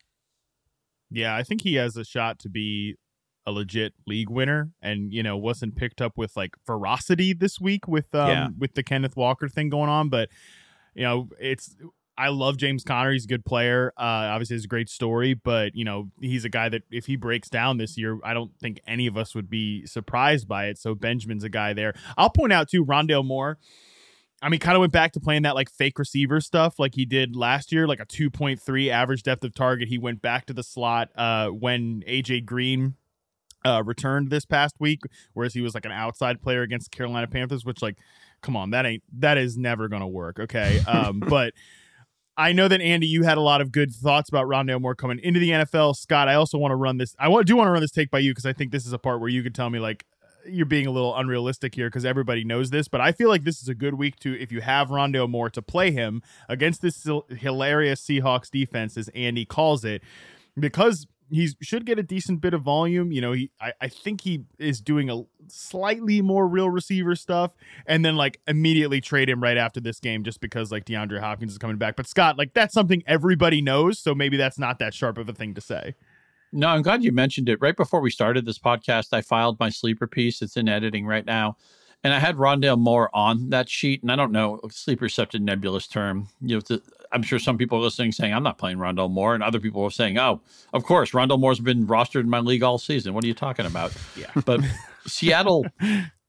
Yeah, 1.12 1.36
I 1.36 1.42
think 1.42 1.62
he 1.62 1.74
has 1.74 1.96
a 1.96 2.04
shot 2.04 2.38
to 2.40 2.48
be 2.48 2.96
a 3.44 3.50
legit 3.52 3.92
league 4.06 4.30
winner 4.30 4.70
and 4.80 5.12
you 5.12 5.20
know 5.22 5.36
wasn't 5.36 5.74
picked 5.74 6.00
up 6.00 6.16
with 6.16 6.36
like 6.36 6.54
ferocity 6.64 7.32
this 7.32 7.60
week 7.60 7.88
with 7.88 8.14
um 8.14 8.28
Yeah. 8.28 8.48
with 8.56 8.74
the 8.74 8.84
Kenneth 8.84 9.16
Walker 9.16 9.48
thing 9.48 9.68
going 9.68 9.90
on 9.90 10.08
but 10.08 10.28
you 10.94 11.02
know 11.02 11.28
it's 11.40 11.74
I 12.16 12.28
love 12.28 12.56
James 12.56 12.84
Conner 12.84 13.10
he's 13.12 13.24
a 13.24 13.26
good 13.26 13.44
player 13.44 13.92
uh 13.98 14.30
obviously 14.30 14.54
it's 14.54 14.64
a 14.64 14.68
great 14.68 14.88
story 14.88 15.34
but 15.34 15.74
you 15.74 15.84
know 15.84 16.08
he's 16.20 16.44
a 16.44 16.48
guy 16.48 16.68
that 16.68 16.82
if 16.92 17.06
he 17.06 17.16
breaks 17.16 17.48
down 17.48 17.78
this 17.78 17.98
year 17.98 18.16
I 18.22 18.32
don't 18.32 18.52
think 18.60 18.80
any 18.86 19.08
of 19.08 19.16
us 19.16 19.34
would 19.34 19.50
be 19.50 19.86
surprised 19.86 20.46
by 20.46 20.66
it 20.66 20.78
so 20.78 20.94
Benjamin's 20.94 21.42
a 21.42 21.48
guy 21.48 21.72
there 21.72 21.94
I'll 22.16 22.30
point 22.30 22.52
out 22.52 22.68
too 22.68 22.84
Rondale 22.84 23.24
Moore 23.24 23.58
I 24.42 24.48
mean, 24.48 24.58
kind 24.58 24.76
of 24.76 24.80
went 24.80 24.92
back 24.92 25.12
to 25.12 25.20
playing 25.20 25.42
that 25.42 25.54
like 25.54 25.70
fake 25.70 25.98
receiver 26.00 26.40
stuff 26.40 26.80
like 26.80 26.96
he 26.96 27.04
did 27.04 27.36
last 27.36 27.70
year, 27.70 27.86
like 27.86 28.00
a 28.00 28.06
2.3 28.06 28.88
average 28.90 29.22
depth 29.22 29.44
of 29.44 29.54
target. 29.54 29.88
He 29.88 29.98
went 29.98 30.20
back 30.20 30.46
to 30.46 30.52
the 30.52 30.64
slot 30.64 31.10
uh, 31.14 31.48
when 31.48 32.02
AJ 32.08 32.44
Green 32.44 32.96
uh, 33.64 33.84
returned 33.86 34.30
this 34.30 34.44
past 34.44 34.74
week, 34.80 35.02
whereas 35.34 35.54
he 35.54 35.60
was 35.60 35.74
like 35.74 35.84
an 35.84 35.92
outside 35.92 36.42
player 36.42 36.62
against 36.62 36.90
Carolina 36.90 37.28
Panthers, 37.28 37.64
which 37.64 37.80
like, 37.80 37.98
come 38.42 38.56
on, 38.56 38.70
that 38.70 38.84
ain't 38.84 39.04
that 39.18 39.38
is 39.38 39.56
never 39.56 39.88
gonna 39.88 40.08
work. 40.08 40.40
Okay, 40.40 40.80
um, 40.86 41.20
but. 41.28 41.54
I 42.34 42.52
know 42.52 42.66
that 42.66 42.80
Andy, 42.80 43.06
you 43.06 43.24
had 43.24 43.36
a 43.36 43.42
lot 43.42 43.60
of 43.60 43.70
good 43.70 43.92
thoughts 43.92 44.30
about 44.30 44.46
Rondale 44.46 44.80
Moore 44.80 44.94
coming 44.94 45.18
into 45.18 45.38
the 45.38 45.50
NFL. 45.50 45.94
Scott, 45.94 46.28
I 46.28 46.34
also 46.34 46.56
want 46.56 46.72
to 46.72 46.76
run 46.76 46.96
this. 46.96 47.14
I 47.18 47.26
do 47.42 47.56
want 47.56 47.68
to 47.68 47.70
run 47.70 47.82
this 47.82 47.90
take 47.90 48.10
by 48.10 48.20
you 48.20 48.30
because 48.30 48.46
I 48.46 48.54
think 48.54 48.72
this 48.72 48.86
is 48.86 48.94
a 48.94 48.98
part 48.98 49.20
where 49.20 49.28
you 49.28 49.42
could 49.42 49.54
tell 49.54 49.68
me 49.68 49.78
like 49.78 50.06
you're 50.46 50.66
being 50.66 50.86
a 50.86 50.90
little 50.90 51.16
unrealistic 51.16 51.74
here 51.74 51.88
because 51.88 52.04
everybody 52.04 52.44
knows 52.44 52.70
this, 52.70 52.88
but 52.88 53.00
I 53.00 53.12
feel 53.12 53.28
like 53.28 53.44
this 53.44 53.62
is 53.62 53.68
a 53.68 53.74
good 53.74 53.94
week 53.94 54.16
to 54.20 54.38
if 54.40 54.52
you 54.52 54.60
have 54.60 54.90
Rondo 54.90 55.26
Moore 55.26 55.50
to 55.50 55.62
play 55.62 55.90
him 55.90 56.22
against 56.48 56.82
this 56.82 57.06
hilarious 57.36 58.04
Seahawks 58.04 58.50
defense, 58.50 58.96
as 58.96 59.08
Andy 59.08 59.44
calls 59.44 59.84
it, 59.84 60.02
because 60.58 61.06
he 61.30 61.48
should 61.62 61.86
get 61.86 61.98
a 61.98 62.02
decent 62.02 62.40
bit 62.40 62.52
of 62.52 62.62
volume. 62.62 63.10
You 63.10 63.20
know, 63.20 63.32
he 63.32 63.50
I, 63.60 63.72
I 63.80 63.88
think 63.88 64.20
he 64.20 64.44
is 64.58 64.80
doing 64.80 65.08
a 65.08 65.22
slightly 65.48 66.20
more 66.20 66.46
real 66.46 66.68
receiver 66.68 67.14
stuff, 67.16 67.56
and 67.86 68.04
then 68.04 68.16
like 68.16 68.40
immediately 68.46 69.00
trade 69.00 69.30
him 69.30 69.42
right 69.42 69.56
after 69.56 69.80
this 69.80 69.98
game 69.98 70.24
just 70.24 70.40
because 70.40 70.70
like 70.70 70.84
DeAndre 70.84 71.20
Hopkins 71.20 71.52
is 71.52 71.58
coming 71.58 71.78
back. 71.78 71.96
But 71.96 72.06
Scott, 72.06 72.36
like 72.36 72.52
that's 72.52 72.74
something 72.74 73.02
everybody 73.06 73.62
knows, 73.62 73.98
so 73.98 74.14
maybe 74.14 74.36
that's 74.36 74.58
not 74.58 74.78
that 74.80 74.92
sharp 74.94 75.18
of 75.18 75.28
a 75.28 75.32
thing 75.32 75.54
to 75.54 75.60
say. 75.60 75.94
No, 76.52 76.68
I'm 76.68 76.82
glad 76.82 77.02
you 77.02 77.12
mentioned 77.12 77.48
it. 77.48 77.58
Right 77.60 77.76
before 77.76 78.00
we 78.00 78.10
started 78.10 78.44
this 78.44 78.58
podcast, 78.58 79.12
I 79.12 79.22
filed 79.22 79.58
my 79.58 79.70
sleeper 79.70 80.06
piece. 80.06 80.42
It's 80.42 80.56
in 80.56 80.68
editing 80.68 81.06
right 81.06 81.24
now. 81.24 81.56
And 82.04 82.12
I 82.12 82.18
had 82.18 82.36
Rondale 82.36 82.78
Moore 82.78 83.08
on 83.14 83.50
that 83.50 83.68
sheet. 83.68 84.02
And 84.02 84.10
I 84.12 84.16
don't 84.16 84.32
know, 84.32 84.60
such 84.70 85.34
a 85.34 85.38
nebulous 85.38 85.86
term. 85.86 86.28
You 86.40 86.60
know, 86.68 86.78
I'm 87.12 87.22
sure 87.22 87.38
some 87.38 87.56
people 87.56 87.78
are 87.78 87.82
listening 87.82 88.12
saying, 88.12 88.34
I'm 88.34 88.42
not 88.42 88.58
playing 88.58 88.78
Rondale 88.78 89.10
Moore. 89.10 89.34
And 89.34 89.42
other 89.42 89.60
people 89.60 89.82
are 89.84 89.90
saying, 89.90 90.18
oh, 90.18 90.40
of 90.72 90.84
course, 90.84 91.12
Rondale 91.12 91.38
Moore's 91.38 91.60
been 91.60 91.86
rostered 91.86 92.20
in 92.20 92.30
my 92.30 92.40
league 92.40 92.62
all 92.62 92.78
season. 92.78 93.14
What 93.14 93.24
are 93.24 93.28
you 93.28 93.34
talking 93.34 93.66
about? 93.66 93.94
Yeah. 94.16 94.30
But 94.44 94.60
Seattle, 95.06 95.64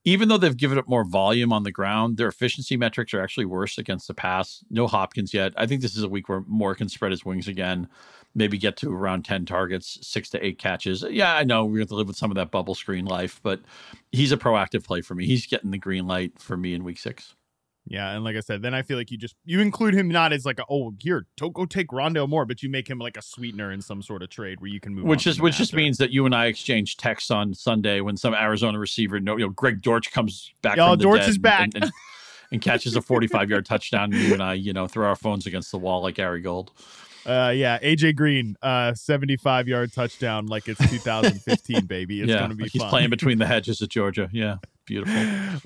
even 0.06 0.30
though 0.30 0.38
they've 0.38 0.56
given 0.56 0.78
up 0.78 0.88
more 0.88 1.06
volume 1.06 1.52
on 1.52 1.64
the 1.64 1.72
ground, 1.72 2.18
their 2.18 2.28
efficiency 2.28 2.78
metrics 2.78 3.14
are 3.14 3.22
actually 3.22 3.46
worse 3.46 3.78
against 3.78 4.08
the 4.08 4.14
pass. 4.14 4.64
No 4.70 4.88
Hopkins 4.88 5.34
yet. 5.34 5.54
I 5.58 5.66
think 5.66 5.82
this 5.82 5.98
is 5.98 6.04
a 6.04 6.10
week 6.10 6.30
where 6.30 6.42
Moore 6.48 6.76
can 6.76 6.88
spread 6.88 7.12
his 7.12 7.26
wings 7.26 7.48
again 7.48 7.90
maybe 8.36 8.58
get 8.58 8.78
to 8.78 8.92
around 8.92 9.24
10 9.26 9.46
targets, 9.46 10.00
six 10.02 10.30
to 10.32 10.46
eight 10.46 10.58
catches. 10.58 11.04
Yeah, 11.10 11.36
I 11.36 11.44
know 11.44 11.66
we're 11.66 11.78
going 11.78 11.88
to 11.88 11.96
live 11.96 12.08
with 12.08 12.18
some 12.18 12.32
of 12.32 12.36
that 12.36 12.52
bubble 12.52 12.76
screen 12.76 13.06
life, 13.06 13.40
but 13.44 13.62
he's 14.12 14.32
a 14.32 14.38
proactive 14.38 14.84
play 14.84 15.02
for 15.02 15.16
me. 15.16 15.26
He's 15.26 15.46
getting 15.46 15.72
the 15.72 15.78
green 15.78 16.08
light 16.08 16.40
for 16.40 16.58
me 16.58 16.74
in 16.74 16.84
week 16.84 17.00
six. 17.00 17.36
Yeah, 17.86 18.12
and 18.12 18.24
like 18.24 18.38
I 18.38 18.40
said, 18.40 18.62
then 18.62 18.74
I 18.74 18.82
feel 18.82 18.98
like 18.98 19.12
you 19.12 19.18
just 19.18 19.36
you 19.44 19.60
include 19.60 19.94
him 19.94 20.08
not 20.08 20.32
as 20.32 20.46
like 20.46 20.58
a, 20.58 20.64
oh 20.70 20.94
here 21.00 21.26
to 21.36 21.50
go 21.50 21.66
take 21.66 21.90
Rondale 21.90 22.30
Moore, 22.30 22.46
but 22.46 22.64
you 22.64 22.70
make 22.70 22.90
him 22.90 22.98
like 22.98 23.18
a 23.18 23.22
sweetener 23.22 23.74
in 23.74 23.82
some 23.82 24.02
sort 24.02 24.24
of 24.24 24.30
trade 24.30 24.62
where 24.62 24.70
you 24.70 24.80
can 24.80 24.96
move. 24.96 25.04
Which 25.04 25.28
is 25.28 25.42
which 25.42 25.58
just 25.58 25.74
means 25.74 25.98
that 25.98 26.10
you 26.10 26.26
and 26.26 26.34
I 26.34 26.46
exchange 26.46 26.96
texts 26.96 27.30
on 27.30 27.54
Sunday 27.54 28.00
when 28.00 28.16
some 28.16 28.34
Arizona 28.34 28.80
receiver, 28.80 29.20
no, 29.20 29.36
you 29.36 29.46
know, 29.46 29.50
Greg 29.50 29.82
Dortch 29.82 30.14
comes 30.14 30.54
back. 30.62 30.78
Oh, 30.78 30.96
Dortch 30.96 31.28
is 31.28 31.38
back. 31.38 31.72
And, 31.76 31.84
and, 31.84 31.94
and 32.54 32.62
catches 32.62 32.96
a 32.96 33.02
45 33.02 33.50
yard 33.50 33.66
touchdown, 33.66 34.14
and 34.14 34.22
you 34.22 34.34
and 34.34 34.42
I, 34.42 34.54
you 34.54 34.72
know, 34.72 34.88
throw 34.88 35.08
our 35.08 35.16
phones 35.16 35.46
against 35.46 35.72
the 35.72 35.78
wall 35.78 36.02
like 36.02 36.20
Ari 36.20 36.42
Gold. 36.42 36.72
Uh, 37.26 37.54
yeah, 37.56 37.80
AJ 37.80 38.16
Green, 38.16 38.58
uh, 38.62 38.94
75 38.94 39.68
yard 39.68 39.94
touchdown, 39.94 40.48
like 40.48 40.68
it's 40.68 40.80
2015, 40.90 41.86
baby. 41.88 42.22
It's 42.22 42.30
yeah, 42.30 42.40
gonna 42.40 42.56
be 42.56 42.64
like 42.64 42.72
he's 42.72 42.84
playing 42.84 43.10
between 43.10 43.38
the 43.38 43.46
hedges 43.48 43.82
at 43.82 43.90
Georgia. 43.90 44.30
Yeah, 44.34 44.58
beautiful. 44.86 45.16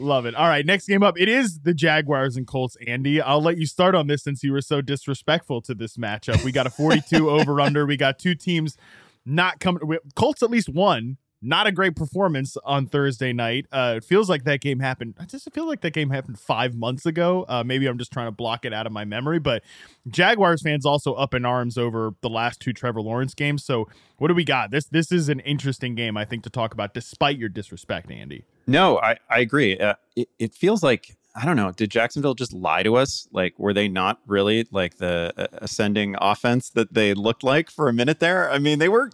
Love 0.03 0.25
it. 0.25 0.35
All 0.35 0.47
right, 0.47 0.65
next 0.65 0.87
game 0.87 1.03
up. 1.03 1.19
It 1.19 1.29
is 1.29 1.59
the 1.61 1.73
Jaguars 1.73 2.37
and 2.37 2.45
Colts. 2.45 2.77
Andy, 2.85 3.21
I'll 3.21 3.41
let 3.41 3.57
you 3.57 3.65
start 3.65 3.95
on 3.95 4.07
this 4.07 4.23
since 4.23 4.43
you 4.43 4.51
were 4.51 4.61
so 4.61 4.81
disrespectful 4.81 5.61
to 5.63 5.73
this 5.73 5.97
matchup. 5.97 6.43
We 6.43 6.51
got 6.51 6.67
a 6.67 6.69
42 6.69 7.29
over 7.29 7.59
under. 7.59 7.85
We 7.85 7.97
got 7.97 8.19
two 8.19 8.35
teams 8.35 8.77
not 9.25 9.59
coming. 9.59 9.81
Colts 10.15 10.43
at 10.43 10.51
least 10.51 10.69
one 10.69 11.17
not 11.41 11.67
a 11.67 11.71
great 11.71 11.95
performance 11.95 12.57
on 12.65 12.87
Thursday 12.87 13.31
night. 13.31 13.67
Uh, 13.71 13.95
it 13.97 14.03
feels 14.03 14.29
like 14.29 14.43
that 14.45 14.61
game 14.61 14.79
happened. 14.79 15.15
I 15.19 15.25
just 15.25 15.51
feel 15.53 15.67
like 15.67 15.81
that 15.81 15.93
game 15.93 16.09
happened 16.09 16.39
five 16.39 16.75
months 16.75 17.05
ago? 17.05 17.45
Uh, 17.47 17.63
maybe 17.63 17.85
I'm 17.85 17.97
just 17.97 18.11
trying 18.11 18.27
to 18.27 18.31
block 18.31 18.65
it 18.65 18.73
out 18.73 18.85
of 18.85 18.91
my 18.91 19.05
memory. 19.05 19.39
But 19.39 19.63
Jaguars 20.07 20.61
fans 20.61 20.85
also 20.85 21.13
up 21.13 21.33
in 21.33 21.45
arms 21.45 21.77
over 21.77 22.13
the 22.21 22.29
last 22.29 22.59
two 22.59 22.73
Trevor 22.73 23.01
Lawrence 23.01 23.33
games. 23.33 23.63
So 23.63 23.87
what 24.17 24.29
do 24.29 24.33
we 24.33 24.43
got? 24.43 24.71
This 24.71 24.85
this 24.85 25.11
is 25.11 25.29
an 25.29 25.39
interesting 25.41 25.95
game, 25.95 26.17
I 26.17 26.25
think, 26.25 26.43
to 26.43 26.49
talk 26.49 26.73
about, 26.73 26.93
despite 26.93 27.37
your 27.37 27.49
disrespect, 27.49 28.09
Andy. 28.11 28.45
No, 28.65 28.99
I 28.99 29.17
I 29.29 29.39
agree. 29.39 29.77
Uh, 29.77 29.93
it, 30.15 30.29
it 30.39 30.53
feels 30.55 30.81
like 30.81 31.15
I 31.39 31.45
don't 31.45 31.55
know. 31.55 31.71
Did 31.71 31.91
Jacksonville 31.91 32.33
just 32.33 32.51
lie 32.51 32.81
to 32.81 32.95
us? 32.95 33.27
Like, 33.31 33.53
were 33.59 33.73
they 33.73 33.87
not 33.87 34.19
really 34.25 34.67
like 34.71 34.97
the 34.97 35.31
uh, 35.37 35.47
ascending 35.53 36.15
offense 36.19 36.71
that 36.71 36.95
they 36.95 37.13
looked 37.13 37.43
like 37.43 37.69
for 37.69 37.87
a 37.87 37.93
minute 37.93 38.19
there? 38.19 38.49
I 38.49 38.57
mean, 38.57 38.79
they 38.79 38.89
were 38.89 39.11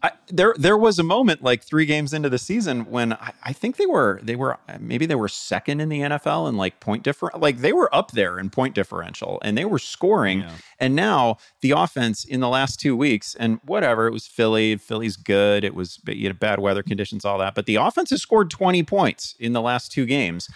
I, 0.00 0.12
there 0.28 0.54
there 0.56 0.76
was 0.76 1.00
a 1.00 1.02
moment 1.02 1.42
like 1.42 1.64
three 1.64 1.84
games 1.84 2.12
into 2.12 2.28
the 2.28 2.38
season 2.38 2.88
when 2.88 3.14
I, 3.14 3.32
I, 3.42 3.52
think 3.52 3.78
they 3.78 3.86
were 3.86 4.20
they 4.22 4.36
were 4.36 4.56
maybe 4.78 5.06
they 5.06 5.16
were 5.16 5.26
second 5.26 5.80
in 5.80 5.88
the 5.88 6.00
NFL 6.00 6.48
and 6.48 6.56
like 6.56 6.78
point 6.78 7.02
different 7.02 7.40
like 7.40 7.58
they 7.58 7.72
were 7.72 7.92
up 7.92 8.12
there 8.12 8.38
in 8.38 8.48
point 8.48 8.76
differential 8.76 9.40
and 9.42 9.58
they 9.58 9.64
were 9.64 9.80
scoring 9.80 10.40
yeah. 10.40 10.52
and 10.78 10.94
now 10.94 11.38
the 11.62 11.72
offense 11.72 12.24
in 12.24 12.38
the 12.38 12.48
last 12.48 12.78
two 12.78 12.96
weeks 12.96 13.34
and 13.40 13.58
whatever 13.64 14.06
it 14.06 14.12
was 14.12 14.28
Philly 14.28 14.76
Philly's 14.76 15.16
good 15.16 15.64
it 15.64 15.74
was 15.74 15.98
you 16.06 16.28
know 16.28 16.34
bad 16.34 16.60
weather 16.60 16.84
conditions 16.84 17.24
all 17.24 17.38
that 17.38 17.56
but 17.56 17.66
the 17.66 17.74
offense 17.74 18.10
has 18.10 18.22
scored 18.22 18.50
20 18.50 18.84
points 18.84 19.34
in 19.40 19.52
the 19.52 19.60
last 19.60 19.90
two 19.90 20.06
games 20.06 20.48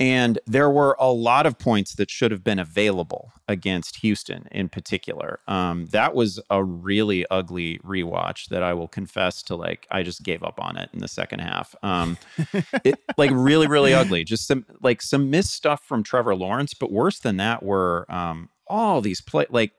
and 0.00 0.38
there 0.46 0.70
were 0.70 0.96
a 1.00 1.10
lot 1.10 1.44
of 1.44 1.58
points 1.58 1.94
that 1.96 2.08
should 2.08 2.30
have 2.30 2.44
been 2.44 2.60
available 2.60 3.32
against 3.48 3.96
Houston 3.96 4.46
in 4.52 4.68
particular. 4.68 5.40
Um, 5.48 5.86
that 5.86 6.14
was 6.14 6.38
a 6.50 6.62
really 6.62 7.26
ugly 7.30 7.78
rewatch 7.78 8.48
that 8.50 8.62
I 8.62 8.74
will 8.74 8.86
confess 8.86 9.42
to 9.44 9.56
like, 9.56 9.88
I 9.90 10.04
just 10.04 10.22
gave 10.22 10.44
up 10.44 10.60
on 10.60 10.76
it 10.76 10.90
in 10.92 11.00
the 11.00 11.08
second 11.08 11.40
half. 11.40 11.74
Um, 11.82 12.16
it, 12.84 13.00
like 13.16 13.32
really, 13.32 13.66
really 13.66 13.92
ugly. 14.02 14.22
Just 14.22 14.46
some 14.46 14.66
like 14.80 15.02
some 15.02 15.30
missed 15.30 15.52
stuff 15.52 15.82
from 15.82 16.04
Trevor 16.04 16.36
Lawrence, 16.36 16.74
but 16.74 16.92
worse 16.92 17.18
than 17.18 17.36
that 17.38 17.64
were 17.64 18.06
um, 18.08 18.50
all 18.68 19.00
these 19.00 19.20
play 19.20 19.46
like 19.50 19.72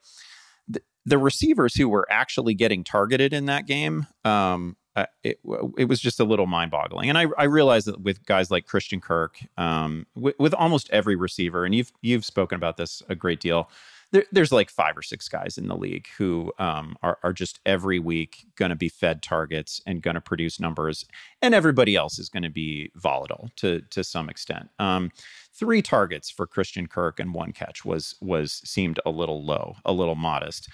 the, 0.68 0.82
the 1.06 1.18
receivers 1.18 1.76
who 1.76 1.88
were 1.88 2.08
actually 2.10 2.56
getting 2.56 2.84
targeted 2.84 3.32
in 3.32 3.46
that 3.46 3.66
game 3.66 4.08
um, 4.26 4.76
uh, 4.96 5.06
it, 5.24 5.40
it 5.78 5.86
was 5.86 6.00
just 6.00 6.20
a 6.20 6.24
little 6.24 6.48
mind 6.48 6.72
boggling. 6.72 7.10
And 7.10 7.18
I, 7.18 7.28
I 7.38 7.44
realize 7.44 7.86
that 7.86 8.02
with 8.02 8.26
guys 8.26 8.50
like 8.52 8.66
Christian 8.66 9.00
Kirk, 9.00 9.40
um, 9.58 10.06
with, 10.16 10.54
almost 10.54 10.90
every 10.92 11.16
receiver, 11.16 11.64
and 11.64 11.76
you've 11.76 11.92
you've 12.02 12.26
spoken 12.26 12.56
about 12.56 12.78
this 12.78 13.04
a 13.08 13.16
great 13.16 13.40
deal. 13.40 13.70
There, 14.12 14.26
there's 14.32 14.52
like 14.52 14.72
five 14.72 14.98
or 14.98 15.04
six 15.04 15.30
guys 15.30 15.60
in 15.60 15.68
the 15.68 15.78
league 15.78 16.08
who 16.18 16.52
um, 16.58 16.96
are, 17.04 17.20
are 17.24 17.32
just 17.32 17.60
every 17.64 18.00
week 18.00 18.48
going 18.56 18.70
to 18.70 18.76
be 18.76 18.90
fed 18.90 19.22
targets 19.22 19.82
and 19.86 20.02
going 20.02 20.16
to 20.16 20.22
produce 20.22 20.60
numbers, 20.60 21.06
and 21.44 21.54
everybody 21.54 21.96
else 21.96 22.18
is 22.18 22.28
going 22.28 22.44
to 22.44 22.50
be 22.50 22.92
volatile 22.96 23.50
to 23.58 23.82
to 23.92 24.04
some 24.04 24.28
extent. 24.28 24.70
Um, 24.80 25.12
three 25.54 25.82
targets 25.82 26.32
for 26.32 26.48
Christian 26.48 26.88
Kirk 26.88 27.20
and 27.20 27.34
one 27.34 27.52
catch 27.52 27.86
was 27.86 28.16
was 28.20 28.62
seemed 28.66 29.00
a 29.06 29.12
little 29.12 29.46
low, 29.46 29.76
a 29.86 29.94
little 29.94 30.16
modest. 30.16 30.70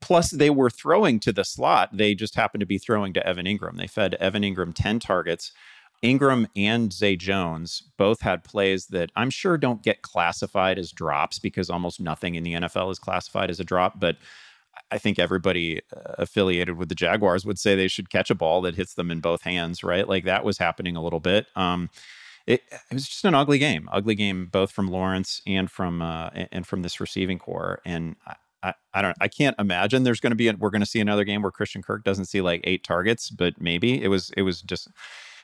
Plus, 0.00 0.30
they 0.30 0.50
were 0.50 0.70
throwing 0.70 1.18
to 1.20 1.32
the 1.32 1.44
slot. 1.44 1.90
They 1.92 2.14
just 2.14 2.36
happened 2.36 2.60
to 2.60 2.66
be 2.66 2.78
throwing 2.78 3.12
to 3.14 3.26
Evan 3.26 3.46
Engram. 3.46 3.76
They 3.76 3.86
fed 3.86 4.14
Evan 4.14 4.42
Engram 4.42 4.72
10 4.74 5.00
targets. 5.00 5.52
Engram 6.02 6.46
and 6.54 6.92
Zay 6.92 7.16
Jones 7.16 7.82
both 7.96 8.20
had 8.20 8.44
plays 8.44 8.86
that 8.86 9.10
I'm 9.16 9.30
sure 9.30 9.58
don't 9.58 9.82
get 9.82 10.02
classified 10.02 10.78
as 10.78 10.92
drops 10.92 11.40
because 11.40 11.70
almost 11.70 12.00
nothing 12.00 12.36
in 12.36 12.44
the 12.44 12.54
NFL 12.54 12.92
is 12.92 13.00
classified 13.00 13.50
as 13.50 13.58
a 13.58 13.64
drop. 13.64 13.98
But 13.98 14.16
I 14.92 14.98
think 14.98 15.18
everybody 15.18 15.80
uh, 15.94 16.14
affiliated 16.18 16.76
with 16.76 16.88
the 16.88 16.94
Jaguars 16.94 17.44
would 17.44 17.58
say 17.58 17.74
they 17.74 17.88
should 17.88 18.10
catch 18.10 18.30
a 18.30 18.36
ball 18.36 18.62
that 18.62 18.76
hits 18.76 18.94
them 18.94 19.10
in 19.10 19.20
both 19.20 19.42
hands, 19.42 19.82
right? 19.82 20.08
Like 20.08 20.24
that 20.24 20.44
was 20.44 20.58
happening 20.58 20.94
a 20.94 21.02
little 21.02 21.20
bit. 21.20 21.46
Um, 21.56 21.90
it, 22.46 22.62
it, 22.70 22.94
was 22.94 23.06
just 23.06 23.24
an 23.24 23.34
ugly 23.34 23.58
game, 23.58 23.88
ugly 23.92 24.14
game 24.14 24.46
both 24.46 24.70
from 24.70 24.88
Lawrence 24.88 25.42
and 25.46 25.70
from 25.70 26.00
uh, 26.00 26.30
and 26.50 26.66
from 26.66 26.82
this 26.82 27.00
receiving 27.00 27.38
core. 27.38 27.80
And 27.84 28.16
I, 28.62 28.74
I 28.92 29.02
don't 29.02 29.16
I 29.20 29.28
can't 29.28 29.56
imagine 29.58 30.02
there's 30.02 30.20
going 30.20 30.32
to 30.32 30.36
be 30.36 30.48
a, 30.48 30.56
we're 30.56 30.70
going 30.70 30.80
to 30.80 30.86
see 30.86 31.00
another 31.00 31.24
game 31.24 31.42
where 31.42 31.50
Christian 31.50 31.82
Kirk 31.82 32.04
doesn't 32.04 32.26
see 32.26 32.40
like 32.40 32.60
eight 32.64 32.84
targets, 32.84 33.30
but 33.30 33.60
maybe 33.60 34.02
it 34.02 34.08
was 34.08 34.30
it 34.36 34.42
was 34.42 34.62
just 34.62 34.88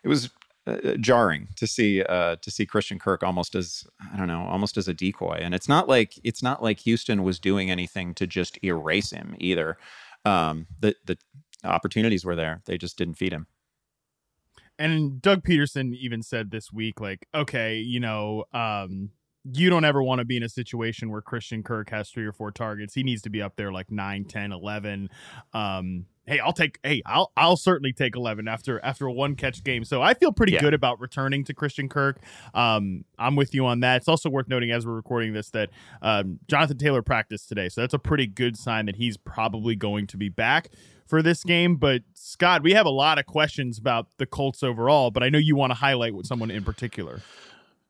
it 0.02 0.08
was 0.08 0.30
uh, 0.66 0.96
jarring 0.98 1.48
to 1.56 1.66
see 1.66 2.02
uh, 2.02 2.36
to 2.36 2.50
see 2.50 2.66
Christian 2.66 2.98
Kirk 2.98 3.22
almost 3.22 3.54
as 3.54 3.84
I 4.12 4.16
don't 4.16 4.28
know 4.28 4.46
almost 4.46 4.76
as 4.76 4.88
a 4.88 4.94
decoy, 4.94 5.38
and 5.40 5.54
it's 5.54 5.68
not 5.68 5.88
like 5.88 6.14
it's 6.24 6.42
not 6.42 6.62
like 6.62 6.80
Houston 6.80 7.22
was 7.22 7.38
doing 7.38 7.70
anything 7.70 8.14
to 8.14 8.26
just 8.26 8.58
erase 8.64 9.10
him 9.10 9.36
either. 9.38 9.76
Um, 10.24 10.66
the 10.80 10.96
the 11.04 11.18
opportunities 11.64 12.24
were 12.24 12.36
there; 12.36 12.62
they 12.64 12.78
just 12.78 12.96
didn't 12.96 13.14
feed 13.14 13.32
him. 13.32 13.46
And 14.78 15.22
Doug 15.22 15.44
Pederson 15.44 15.94
even 15.94 16.22
said 16.22 16.50
this 16.50 16.72
week, 16.72 17.00
like, 17.00 17.28
okay, 17.32 17.76
you 17.76 18.00
know, 18.00 18.44
um, 18.52 19.10
you 19.52 19.68
don't 19.70 19.84
ever 19.84 20.02
want 20.02 20.20
to 20.20 20.24
be 20.24 20.36
in 20.36 20.42
a 20.42 20.48
situation 20.48 21.10
where 21.10 21.20
Christian 21.20 21.62
Kirk 21.62 21.90
has 21.90 22.10
three 22.10 22.24
or 22.24 22.32
four 22.32 22.50
targets. 22.50 22.94
He 22.94 23.02
needs 23.02 23.20
to 23.22 23.30
be 23.30 23.42
up 23.42 23.56
there 23.56 23.70
like 23.72 23.90
9, 23.90 24.24
10, 24.24 24.52
11. 24.52 25.10
Um, 25.52 26.06
hey, 26.26 26.38
I'll 26.40 26.52
take 26.54 26.78
hey, 26.82 27.02
I'll 27.04 27.30
I'll 27.36 27.56
certainly 27.56 27.92
take 27.92 28.16
11 28.16 28.48
after 28.48 28.82
after 28.82 29.06
a 29.06 29.12
one 29.12 29.34
catch 29.36 29.62
game. 29.62 29.84
So 29.84 30.00
I 30.02 30.14
feel 30.14 30.32
pretty 30.32 30.54
Yeah. 30.54 30.60
good 30.60 30.72
about 30.74 30.98
returning 31.00 31.44
to 31.44 31.54
Christian 31.54 31.88
Kirk. 31.90 32.18
Um, 32.54 33.04
I'm 33.18 33.36
with 33.36 33.54
you 33.54 33.66
on 33.66 33.80
that. 33.80 33.98
It's 33.98 34.08
also 34.08 34.30
worth 34.30 34.48
noting 34.48 34.70
as 34.70 34.86
we're 34.86 34.94
recording 34.94 35.32
this 35.34 35.50
that 35.50 35.70
um, 36.00 36.38
Jonathan 36.48 36.78
Taylor 36.78 37.02
practiced 37.02 37.48
today, 37.48 37.68
so 37.68 37.82
that's 37.82 37.94
a 37.94 37.98
pretty 37.98 38.26
good 38.26 38.56
sign 38.56 38.86
that 38.86 38.96
he's 38.96 39.16
probably 39.16 39.76
going 39.76 40.06
to 40.08 40.16
be 40.16 40.28
back 40.30 40.68
for 41.06 41.20
this 41.22 41.44
game. 41.44 41.76
But 41.76 42.02
Scott, 42.14 42.62
we 42.62 42.72
have 42.72 42.86
a 42.86 42.90
lot 42.90 43.18
of 43.18 43.26
questions 43.26 43.76
about 43.78 44.06
the 44.16 44.24
Colts 44.24 44.62
overall, 44.62 45.10
but 45.10 45.22
I 45.22 45.28
know 45.28 45.38
you 45.38 45.54
want 45.54 45.70
to 45.70 45.74
highlight 45.74 46.14
with 46.14 46.24
someone 46.26 46.50
in 46.50 46.64
particular. 46.64 47.20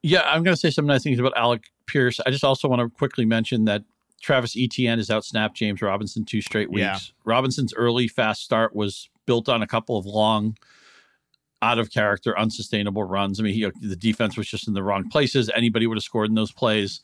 Yeah, 0.07 0.21
I'm 0.27 0.43
going 0.43 0.55
to 0.55 0.61
say 0.61 0.69
some 0.69 0.85
nice 0.85 1.03
things 1.03 1.19
about 1.19 1.33
Alec 1.35 1.71
Pierce. 1.87 2.21
I 2.27 2.31
just 2.31 2.45
also 2.45 2.69
want 2.69 2.83
to 2.83 2.91
quickly 2.91 3.25
mention 3.25 3.65
that 3.65 3.85
Travis 4.21 4.55
Etienne 4.55 4.99
has 4.99 5.09
outsnapped 5.09 5.55
James 5.55 5.81
Robinson 5.81 6.27
two 6.27 6.43
straight 6.43 6.71
weeks. 6.71 6.83
Yeah. 6.83 6.99
Robinson's 7.25 7.73
early 7.73 8.07
fast 8.07 8.43
start 8.43 8.77
was 8.77 9.09
built 9.25 9.49
on 9.49 9.63
a 9.63 9.67
couple 9.67 9.97
of 9.97 10.05
long, 10.05 10.59
out 11.63 11.79
of 11.79 11.91
character, 11.91 12.39
unsustainable 12.39 13.03
runs. 13.05 13.41
I 13.41 13.45
mean, 13.45 13.55
he, 13.55 13.71
the 13.81 13.97
defense 13.97 14.37
was 14.37 14.47
just 14.47 14.69
in 14.69 14.75
the 14.75 14.83
wrong 14.83 15.09
places. 15.09 15.51
Anybody 15.55 15.87
would 15.87 15.97
have 15.97 16.05
scored 16.05 16.29
in 16.29 16.35
those 16.35 16.53
plays. 16.53 17.01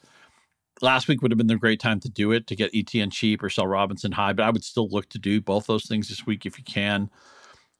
Last 0.83 1.09
week 1.09 1.23
would 1.23 1.31
have 1.31 1.39
been 1.39 1.47
the 1.47 1.57
great 1.57 1.81
time 1.81 2.01
to 2.01 2.11
do 2.11 2.33
it 2.33 2.47
to 2.49 2.55
get 2.55 2.71
Etienne 2.75 3.09
cheap 3.09 3.43
or 3.43 3.49
sell 3.49 3.67
Robinson 3.67 4.13
high, 4.13 4.35
but 4.35 4.43
I 4.43 4.51
would 4.51 4.63
still 4.63 4.91
look 4.91 5.09
to 5.09 5.19
do 5.19 5.41
both 5.41 5.67
those 5.67 5.87
things 5.87 6.11
this 6.11 6.27
week 6.27 6.45
if 6.45 6.59
you 6.59 6.65
can. 6.65 7.09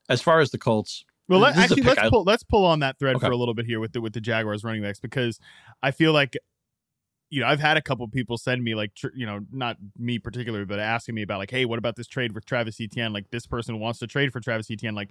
As 0.09 0.23
far 0.23 0.41
as 0.41 0.51
the 0.51 0.57
Colts, 0.57 1.05
Well, 1.31 1.41
let, 1.41 1.55
this 1.55 1.65
is 1.67 1.71
a 1.71 1.75
actually, 1.75 1.83
let's 1.89 2.01
I- 2.01 2.11
pull 2.11 2.25
let's 2.25 2.43
pull 2.43 2.65
on 2.67 2.81
that 2.81 2.99
thread 2.99 3.17
Okay. 3.17 3.27
for 3.27 3.33
a 3.33 3.37
little 3.37 3.55
bit 3.55 3.65
here 3.67 3.81
with 3.81 3.93
the 3.93 4.01
with 4.01 4.13
the 4.13 4.21
Jaguars 4.21 4.65
running 4.65 4.83
backs 4.83 5.01
because 5.01 5.39
I 5.83 5.91
feel 5.93 6.13
like 6.13 6.37
you 7.31 7.41
know 7.41 7.47
I've 7.47 7.61
had 7.61 7.77
a 7.77 7.83
couple 7.83 8.07
people 8.09 8.37
send 8.37 8.63
me 8.65 8.75
like 8.75 8.95
tr- 8.95 9.15
you 9.15 9.25
know 9.25 9.41
not 9.53 9.77
me 9.97 10.19
particularly 10.19 10.65
but 10.65 10.79
asking 10.81 11.15
me 11.15 11.23
about 11.23 11.39
like 11.39 11.51
hey 11.51 11.65
what 11.65 11.79
about 11.79 11.97
this 11.97 12.09
trade 12.09 12.33
with 12.33 12.45
Travis 12.45 12.81
Etienne 12.81 13.13
like 13.13 13.31
this 13.31 13.47
person 13.47 13.79
wants 13.79 14.01
to 14.01 14.07
trade 14.07 14.33
for 14.33 14.41
Travis 14.41 14.71
Etienne 14.71 14.95
like 14.97 15.11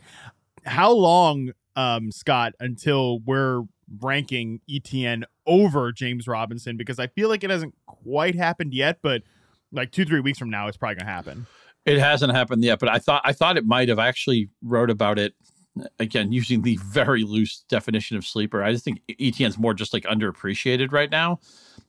how 0.65 0.91
long 0.91 1.51
um 1.77 2.11
Scott 2.11 2.53
until 2.59 3.19
we're 3.21 3.63
ranking 4.01 4.59
Etienne 4.69 5.23
over 5.47 5.91
James 5.93 6.27
Robinson 6.27 6.75
because 6.77 6.99
I 6.99 7.07
feel 7.07 7.29
like 7.29 7.43
it 7.45 7.49
hasn't 7.49 7.73
quite 7.85 8.35
happened 8.35 8.73
yet 8.73 8.99
but 9.01 9.23
like 9.71 9.91
two 9.91 10.03
three 10.03 10.19
weeks 10.19 10.37
from 10.37 10.49
now 10.49 10.67
it's 10.67 10.75
probably 10.77 10.95
gonna 10.95 11.09
happen. 11.11 11.47
It 11.85 11.97
hasn't 11.97 12.33
happened 12.35 12.63
yet, 12.63 12.77
but 12.79 12.89
I 12.89 12.99
thought 12.99 13.21
I 13.23 13.31
thought 13.31 13.55
it 13.55 13.65
might 13.65 13.87
have. 13.87 13.97
I 13.99 14.09
actually 14.09 14.49
wrote 14.61 14.89
about 14.89 15.17
it 15.17 15.33
again 15.99 16.31
using 16.31 16.61
the 16.61 16.77
very 16.77 17.23
loose 17.23 17.63
definition 17.69 18.17
of 18.17 18.25
sleeper. 18.25 18.63
I 18.63 18.71
just 18.71 18.83
think 18.83 19.01
Etienne's 19.19 19.57
more 19.57 19.73
just 19.73 19.93
like 19.93 20.03
underappreciated 20.03 20.91
right 20.91 21.09
now, 21.09 21.39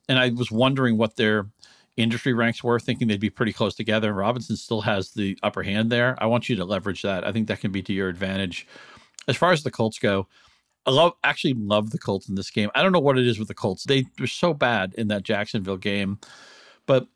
and 0.09 0.19
I 0.19 0.31
was 0.31 0.51
wondering 0.51 0.97
what 0.97 1.17
their 1.17 1.49
industry 1.97 2.33
ranks 2.33 2.63
were, 2.63 2.79
thinking 2.79 3.09
they'd 3.09 3.21
be 3.21 3.31
pretty 3.31 3.53
close 3.53 3.75
together. 3.75 4.13
Robinson 4.13 4.57
still 4.57 4.81
has 4.81 5.11
the 5.11 5.39
upper 5.43 5.63
hand 5.63 5.91
there. 5.91 6.17
I 6.19 6.27
want 6.27 6.49
you 6.49 6.57
to 6.57 6.65
leverage 6.65 7.03
that. 7.03 7.27
I 7.27 7.33
think 7.33 7.49
that 7.49 7.61
can 7.61 7.73
be 7.73 7.83
to 7.83 7.93
your 7.93 8.09
advantage. 8.09 8.67
As 9.29 9.37
far 9.37 9.53
as 9.53 9.63
the 9.63 9.71
Colts 9.71 9.99
go, 9.99 10.27
I 10.87 10.91
love 10.91 11.13
actually 11.25 11.55
love 11.55 11.91
the 11.91 11.99
Colts 11.99 12.29
in 12.29 12.35
this 12.35 12.51
game. 12.51 12.71
I 12.75 12.83
don't 12.83 12.93
know 12.93 13.01
what 13.01 13.19
it 13.19 13.27
is 13.27 13.39
with 13.39 13.49
the 13.49 13.55
Colts. 13.55 13.85
They 13.85 14.07
were 14.19 14.27
so 14.27 14.55
bad 14.55 14.95
in 14.97 15.09
that 15.09 15.25
Jacksonville 15.25 15.77
game, 15.77 16.19
but 16.87 17.07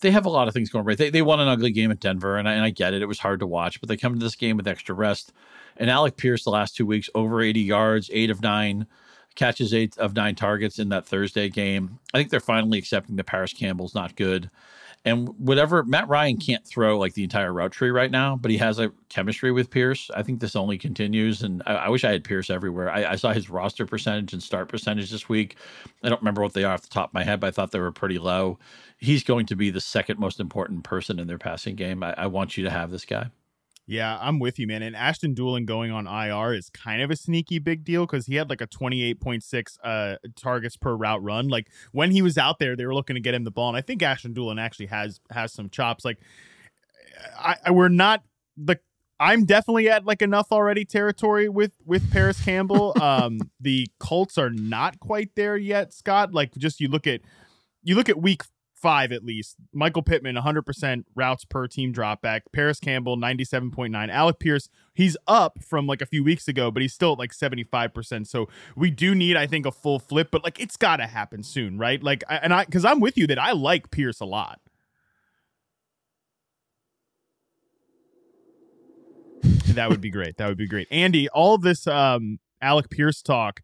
they 0.00 0.10
have 0.10 0.26
a 0.26 0.30
lot 0.30 0.48
of 0.48 0.54
things 0.54 0.70
going 0.70 0.84
right. 0.84 0.98
They, 0.98 1.10
they 1.10 1.22
won 1.22 1.40
an 1.40 1.48
ugly 1.48 1.70
game 1.70 1.90
at 1.90 2.00
Denver, 2.00 2.36
and 2.36 2.48
I, 2.48 2.52
and 2.52 2.64
I 2.64 2.70
get 2.70 2.94
it. 2.94 3.02
It 3.02 3.06
was 3.06 3.18
hard 3.18 3.40
to 3.40 3.46
watch, 3.46 3.80
but 3.80 3.88
they 3.88 3.96
come 3.96 4.14
to 4.14 4.24
this 4.24 4.36
game 4.36 4.56
with 4.56 4.68
extra 4.68 4.94
rest. 4.94 5.32
And 5.76 5.90
Alec 5.90 6.16
Pierce, 6.16 6.44
the 6.44 6.50
last 6.50 6.76
two 6.76 6.86
weeks, 6.86 7.08
over 7.14 7.40
80 7.40 7.60
yards, 7.60 8.10
eight 8.12 8.30
of 8.30 8.42
nine 8.42 8.86
catches, 9.34 9.72
eight 9.72 9.96
of 9.98 10.14
nine 10.14 10.34
targets 10.34 10.78
in 10.78 10.90
that 10.90 11.06
Thursday 11.06 11.48
game. 11.48 11.98
I 12.12 12.18
think 12.18 12.30
they're 12.30 12.40
finally 12.40 12.78
accepting 12.78 13.16
that 13.16 13.24
Parris 13.24 13.52
Campbell's 13.52 13.94
not 13.94 14.16
good. 14.16 14.50
And 15.04 15.30
whatever, 15.30 15.82
Matt 15.82 16.08
Ryan 16.08 16.36
can't 16.36 16.64
throw 16.64 16.96
like 16.96 17.14
the 17.14 17.24
entire 17.24 17.52
route 17.52 17.72
tree 17.72 17.90
right 17.90 18.10
now, 18.10 18.36
but 18.36 18.52
he 18.52 18.58
has 18.58 18.78
a 18.78 18.92
chemistry 19.08 19.50
with 19.50 19.68
Pierce. 19.68 20.10
I 20.14 20.22
think 20.22 20.38
this 20.38 20.54
only 20.54 20.78
continues. 20.78 21.42
And 21.42 21.60
I, 21.66 21.74
I 21.74 21.88
wish 21.88 22.04
I 22.04 22.12
had 22.12 22.22
Pierce 22.22 22.50
everywhere. 22.50 22.88
I, 22.88 23.04
I 23.12 23.16
saw 23.16 23.32
his 23.32 23.50
roster 23.50 23.84
percentage 23.84 24.32
and 24.32 24.40
start 24.40 24.68
percentage 24.68 25.10
this 25.10 25.28
week. 25.28 25.56
I 26.04 26.08
don't 26.08 26.20
remember 26.20 26.40
what 26.40 26.52
they 26.52 26.62
are 26.62 26.74
off 26.74 26.82
the 26.82 26.88
top 26.88 27.10
of 27.10 27.14
my 27.14 27.24
head, 27.24 27.40
but 27.40 27.48
I 27.48 27.50
thought 27.50 27.72
they 27.72 27.80
were 27.80 27.90
pretty 27.90 28.20
low. 28.20 28.60
He's 29.02 29.24
going 29.24 29.46
to 29.46 29.56
be 29.56 29.70
the 29.70 29.80
second 29.80 30.20
most 30.20 30.38
important 30.38 30.84
person 30.84 31.18
in 31.18 31.26
their 31.26 31.38
passing 31.38 31.74
game. 31.74 32.02
I, 32.02 32.14
I 32.16 32.26
want 32.28 32.56
you 32.56 32.64
to 32.64 32.70
have 32.70 32.90
this 32.90 33.04
guy. 33.04 33.30
Yeah, 33.84 34.16
I'm 34.20 34.38
with 34.38 34.60
you, 34.60 34.68
man. 34.68 34.82
And 34.82 34.94
Ashton 34.94 35.34
Dulin 35.34 35.66
going 35.66 35.90
on 35.90 36.06
IR 36.06 36.54
is 36.54 36.70
kind 36.70 37.02
of 37.02 37.10
a 37.10 37.16
sneaky 37.16 37.58
big 37.58 37.84
deal 37.84 38.06
because 38.06 38.26
he 38.26 38.36
had 38.36 38.48
like 38.48 38.60
a 38.60 38.66
28.6 38.68 39.78
uh, 39.82 40.16
targets 40.36 40.76
per 40.76 40.94
route 40.94 41.22
run. 41.22 41.48
Like 41.48 41.66
when 41.90 42.12
he 42.12 42.22
was 42.22 42.38
out 42.38 42.60
there, 42.60 42.76
they 42.76 42.86
were 42.86 42.94
looking 42.94 43.14
to 43.14 43.20
get 43.20 43.34
him 43.34 43.42
the 43.42 43.50
ball, 43.50 43.68
and 43.68 43.76
I 43.76 43.80
think 43.80 44.02
Ashton 44.02 44.34
Dulin 44.34 44.60
actually 44.60 44.86
has 44.86 45.20
has 45.30 45.52
some 45.52 45.68
chops. 45.68 46.04
Like, 46.04 46.18
I, 47.38 47.56
I 47.66 47.70
we're 47.72 47.88
not 47.88 48.22
the. 48.56 48.78
I'm 49.18 49.44
definitely 49.44 49.88
at 49.88 50.04
like 50.04 50.22
enough 50.22 50.52
already 50.52 50.84
territory 50.84 51.48
with 51.48 51.72
with 51.84 52.08
Parris 52.12 52.40
Campbell. 52.40 52.94
Um, 53.02 53.40
the 53.60 53.88
Colts 53.98 54.38
are 54.38 54.50
not 54.50 55.00
quite 55.00 55.34
there 55.34 55.56
yet, 55.56 55.92
Scott. 55.92 56.32
Like, 56.32 56.54
just 56.54 56.80
you 56.80 56.88
look 56.88 57.08
at 57.08 57.20
you 57.82 57.96
look 57.96 58.08
at 58.08 58.20
week 58.20 58.44
five 58.82 59.12
at 59.12 59.24
least. 59.24 59.56
Michael 59.72 60.02
Pittman, 60.02 60.34
100% 60.34 61.04
routes 61.14 61.44
per 61.44 61.68
team 61.68 61.94
dropback. 61.94 62.40
Parris 62.52 62.80
Campbell, 62.80 63.16
97.9. 63.16 64.10
Alec 64.10 64.38
Pierce, 64.40 64.68
he's 64.92 65.16
up 65.28 65.62
from 65.62 65.86
like 65.86 66.02
a 66.02 66.06
few 66.06 66.24
weeks 66.24 66.48
ago, 66.48 66.70
but 66.70 66.82
he's 66.82 66.92
still 66.92 67.12
at 67.12 67.18
like 67.18 67.32
75%. 67.32 68.26
So 68.26 68.48
we 68.76 68.90
do 68.90 69.14
need, 69.14 69.36
I 69.36 69.46
think, 69.46 69.64
a 69.64 69.72
full 69.72 70.00
flip, 70.00 70.28
but 70.32 70.42
like 70.42 70.58
it's 70.60 70.76
got 70.76 70.96
to 70.96 71.06
happen 71.06 71.44
soon, 71.44 71.78
right? 71.78 72.02
Like, 72.02 72.24
and 72.28 72.52
I, 72.52 72.64
because 72.64 72.84
I'm 72.84 72.98
with 72.98 73.16
you 73.16 73.28
that 73.28 73.38
I 73.38 73.52
like 73.52 73.90
Pierce 73.92 74.20
a 74.20 74.26
lot. 74.26 74.60
that 79.74 79.88
would 79.88 80.00
be 80.00 80.10
great. 80.10 80.36
That 80.36 80.48
would 80.48 80.58
be 80.58 80.68
great. 80.68 80.88
Andy, 80.90 81.28
all 81.28 81.58
this 81.58 81.86
um 81.86 82.38
Alec 82.60 82.90
Pierce 82.90 83.22
talk, 83.22 83.60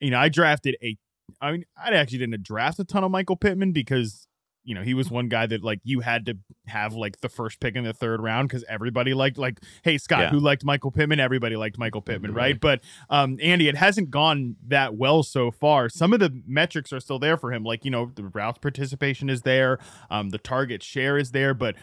you 0.00 0.10
know, 0.10 0.18
I 0.18 0.28
drafted 0.28 0.76
a 0.82 0.96
I 1.40 1.52
mean, 1.52 1.64
I 1.76 1.90
actually 1.90 2.18
didn't 2.18 2.42
draft 2.42 2.78
a 2.78 2.84
ton 2.84 3.04
of 3.04 3.10
Michael 3.10 3.36
Pittman 3.36 3.72
because 3.72 4.25
you 4.66 4.74
know 4.74 4.82
he 4.82 4.92
was 4.92 5.10
one 5.10 5.28
guy 5.28 5.46
that 5.46 5.62
like 5.64 5.80
you 5.84 6.00
had 6.00 6.26
to 6.26 6.36
have 6.66 6.92
like 6.92 7.20
the 7.22 7.28
first 7.28 7.60
pick 7.60 7.74
in 7.76 7.84
the 7.84 7.92
third 7.94 8.20
round 8.20 8.48
because 8.48 8.64
everybody 8.68 9.14
liked 9.14 9.38
like 9.38 9.60
hey 9.82 9.96
Scott 9.96 10.20
Yeah. 10.20 10.30
who 10.30 10.38
liked 10.40 10.64
Michael 10.64 10.90
Pittman? 10.90 11.20
Everybody 11.20 11.56
liked 11.56 11.78
Michael 11.78 12.02
Pittman 12.02 12.34
right. 12.34 12.60
but 12.60 12.80
um 13.08 13.38
Andy 13.40 13.68
it 13.68 13.76
hasn't 13.76 14.10
gone 14.10 14.56
that 14.68 14.94
well 14.96 15.22
so 15.22 15.50
far. 15.50 15.88
Some 15.88 16.12
of 16.12 16.20
the 16.20 16.42
metrics 16.46 16.92
are 16.92 17.00
still 17.00 17.18
there 17.18 17.36
for 17.38 17.52
him 17.52 17.64
like 17.64 17.84
you 17.84 17.90
know 17.90 18.10
the 18.14 18.24
routes 18.24 18.58
participation 18.58 19.30
is 19.30 19.42
there 19.42 19.78
um 20.10 20.30
the 20.30 20.38
target 20.38 20.82
share 20.82 21.16
is 21.16 21.30
there 21.30 21.54
but 21.54 21.76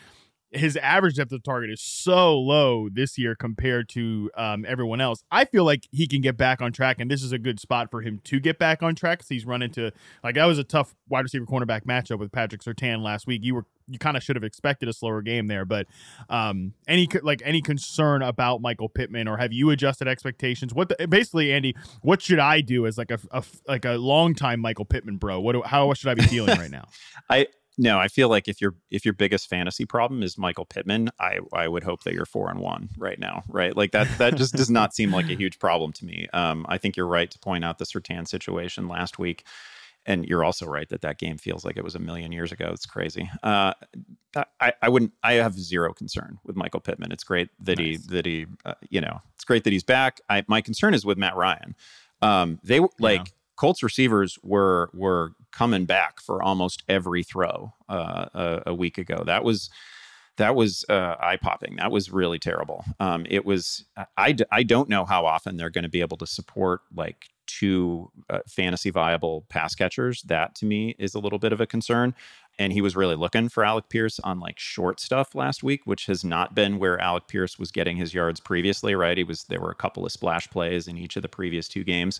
his 0.53 0.77
average 0.77 1.15
depth 1.15 1.31
of 1.31 1.43
target 1.43 1.71
is 1.71 1.81
so 1.81 2.37
low 2.39 2.87
this 2.89 3.17
year 3.17 3.35
compared 3.35 3.89
to 3.89 4.29
um, 4.37 4.65
everyone 4.67 5.01
else. 5.01 5.23
I 5.31 5.45
feel 5.45 5.63
like 5.63 5.87
he 5.91 6.07
can 6.07 6.21
get 6.21 6.37
back 6.37 6.61
on 6.61 6.71
track, 6.71 6.97
and 6.99 7.09
this 7.09 7.23
is 7.23 7.31
a 7.31 7.39
good 7.39 7.59
spot 7.59 7.89
for 7.89 8.01
him 8.01 8.21
to 8.25 8.39
get 8.39 8.59
back 8.59 8.83
on 8.83 8.95
track 8.95 9.19
because 9.19 9.29
he's 9.29 9.45
run 9.45 9.61
into 9.61 9.91
like 10.23 10.35
that 10.35 10.45
was 10.45 10.59
a 10.59 10.63
tough 10.63 10.95
wide 11.09 11.21
receiver 11.21 11.45
cornerback 11.45 11.85
matchup 11.85 12.19
with 12.19 12.31
Patrick 12.31 12.61
Surtain 12.61 13.01
last 13.01 13.27
week. 13.27 13.43
You 13.43 13.55
were 13.55 13.65
you 13.87 13.99
kind 13.99 14.15
of 14.15 14.23
should 14.23 14.35
have 14.35 14.43
expected 14.43 14.87
a 14.87 14.93
slower 14.93 15.21
game 15.21 15.47
there, 15.47 15.65
but 15.65 15.87
um, 16.29 16.73
any 16.87 17.07
like 17.21 17.41
any 17.43 17.61
concern 17.61 18.21
about 18.21 18.61
Michael 18.61 18.89
Pittman, 18.89 19.27
or 19.27 19.37
have 19.37 19.51
you 19.51 19.69
adjusted 19.71 20.07
expectations? 20.07 20.73
What 20.73 20.89
the, 20.89 21.07
basically, 21.07 21.51
Andy? 21.51 21.75
What 22.01 22.21
should 22.21 22.39
I 22.39 22.61
do 22.61 22.85
as 22.85 22.97
like 22.97 23.11
a, 23.11 23.19
a 23.31 23.43
like 23.67 23.85
a 23.85 23.93
long 23.93 24.35
time 24.35 24.59
Michael 24.59 24.85
Pittman 24.85 25.17
bro? 25.17 25.39
What 25.39 25.53
do, 25.53 25.61
how 25.63 25.93
should 25.93 26.09
I 26.09 26.13
be 26.13 26.23
feeling 26.23 26.57
right 26.57 26.71
now? 26.71 26.87
I 27.29 27.47
no, 27.77 27.97
I 27.97 28.07
feel 28.07 28.29
like 28.29 28.47
if 28.47 28.61
your 28.61 28.75
if 28.91 29.03
your 29.03 29.13
biggest 29.13 29.49
fantasy 29.49 29.85
problem 29.85 30.21
is 30.21 30.37
Michael 30.37 30.65
Pittman, 30.65 31.09
I 31.19 31.39
I 31.53 31.67
would 31.67 31.83
hope 31.83 32.03
that 32.03 32.13
you're 32.13 32.25
four 32.25 32.49
and 32.49 32.59
one 32.59 32.89
right 32.97 33.17
now, 33.17 33.43
right? 33.47 33.75
Like 33.75 33.91
that 33.91 34.07
that 34.19 34.35
just 34.35 34.53
does 34.55 34.69
not 34.69 34.93
seem 34.93 35.11
like 35.11 35.29
a 35.29 35.35
huge 35.35 35.57
problem 35.59 35.91
to 35.93 36.05
me. 36.05 36.27
Um, 36.33 36.65
I 36.69 36.77
think 36.77 36.95
you're 36.95 37.07
right 37.07 37.29
to 37.31 37.39
point 37.39 37.65
out 37.65 37.79
the 37.79 37.85
Surtain 37.85 38.27
situation 38.27 38.87
last 38.87 39.17
week, 39.17 39.43
and 40.05 40.25
you're 40.25 40.43
also 40.43 40.67
right 40.67 40.87
that 40.89 41.01
that 41.01 41.17
game 41.17 41.37
feels 41.37 41.65
like 41.65 41.75
it 41.75 41.83
was 41.83 41.95
a 41.95 41.99
million 41.99 42.31
years 42.31 42.51
ago. 42.51 42.69
It's 42.71 42.85
crazy. 42.85 43.29
Uh, 43.41 43.73
I 44.59 44.73
I 44.81 44.89
wouldn't. 44.89 45.13
I 45.23 45.33
have 45.33 45.57
zero 45.57 45.93
concern 45.93 46.39
with 46.43 46.55
Michael 46.55 46.79
Pittman. 46.79 47.11
It's 47.11 47.23
great 47.23 47.49
that 47.59 47.79
he 47.79 47.97
that 48.09 48.25
he 48.25 48.45
uh, 48.65 48.75
you 48.89 49.01
know 49.01 49.19
it's 49.33 49.45
great 49.45 49.63
that 49.63 49.73
he's 49.73 49.83
back. 49.83 50.21
I 50.29 50.43
my 50.47 50.61
concern 50.61 50.93
is 50.93 51.05
with 51.05 51.17
Matt 51.17 51.35
Ryan. 51.35 51.75
Um, 52.21 52.59
they 52.63 52.79
were 52.79 52.89
like. 52.99 53.33
Colts 53.55 53.83
receivers 53.83 54.37
were 54.43 54.89
were 54.93 55.33
coming 55.51 55.85
back 55.85 56.19
for 56.19 56.41
almost 56.41 56.83
every 56.89 57.23
throw 57.23 57.73
uh, 57.89 58.25
a, 58.33 58.63
a 58.67 58.73
week 58.73 58.97
ago. 58.97 59.23
That 59.25 59.43
was 59.43 59.69
that 60.37 60.55
was 60.55 60.83
uh, 60.89 61.15
eye 61.19 61.37
popping. 61.37 61.75
That 61.75 61.91
was 61.91 62.11
really 62.11 62.39
terrible. 62.39 62.83
Um, 62.99 63.25
it 63.29 63.45
was 63.45 63.85
I, 64.17 64.35
I 64.51 64.63
don't 64.63 64.89
know 64.89 65.05
how 65.05 65.25
often 65.25 65.57
they're 65.57 65.69
going 65.69 65.83
to 65.83 65.89
be 65.89 66.01
able 66.01 66.17
to 66.17 66.27
support 66.27 66.81
like 66.95 67.29
two 67.45 68.09
uh, 68.29 68.39
fantasy 68.47 68.89
viable 68.89 69.45
pass 69.49 69.75
catchers. 69.75 70.23
That 70.23 70.55
to 70.55 70.65
me 70.65 70.95
is 70.97 71.13
a 71.13 71.19
little 71.19 71.39
bit 71.39 71.53
of 71.53 71.61
a 71.61 71.67
concern. 71.67 72.15
And 72.59 72.71
he 72.71 72.81
was 72.81 72.95
really 72.95 73.15
looking 73.15 73.49
for 73.49 73.65
Alec 73.65 73.89
Pierce 73.89 74.19
on 74.19 74.39
like 74.39 74.59
short 74.59 74.99
stuff 74.99 75.33
last 75.33 75.63
week, 75.63 75.81
which 75.85 76.05
has 76.05 76.23
not 76.23 76.53
been 76.53 76.77
where 76.77 76.99
Alec 76.99 77.27
Pierce 77.27 77.57
was 77.57 77.71
getting 77.71 77.97
his 77.97 78.13
yards 78.13 78.39
previously. 78.39 78.95
Right? 78.95 79.17
He 79.17 79.23
was 79.23 79.43
there 79.45 79.61
were 79.61 79.71
a 79.71 79.75
couple 79.75 80.05
of 80.05 80.11
splash 80.11 80.49
plays 80.49 80.87
in 80.87 80.97
each 80.97 81.15
of 81.15 81.21
the 81.21 81.29
previous 81.29 81.67
two 81.67 81.83
games. 81.83 82.19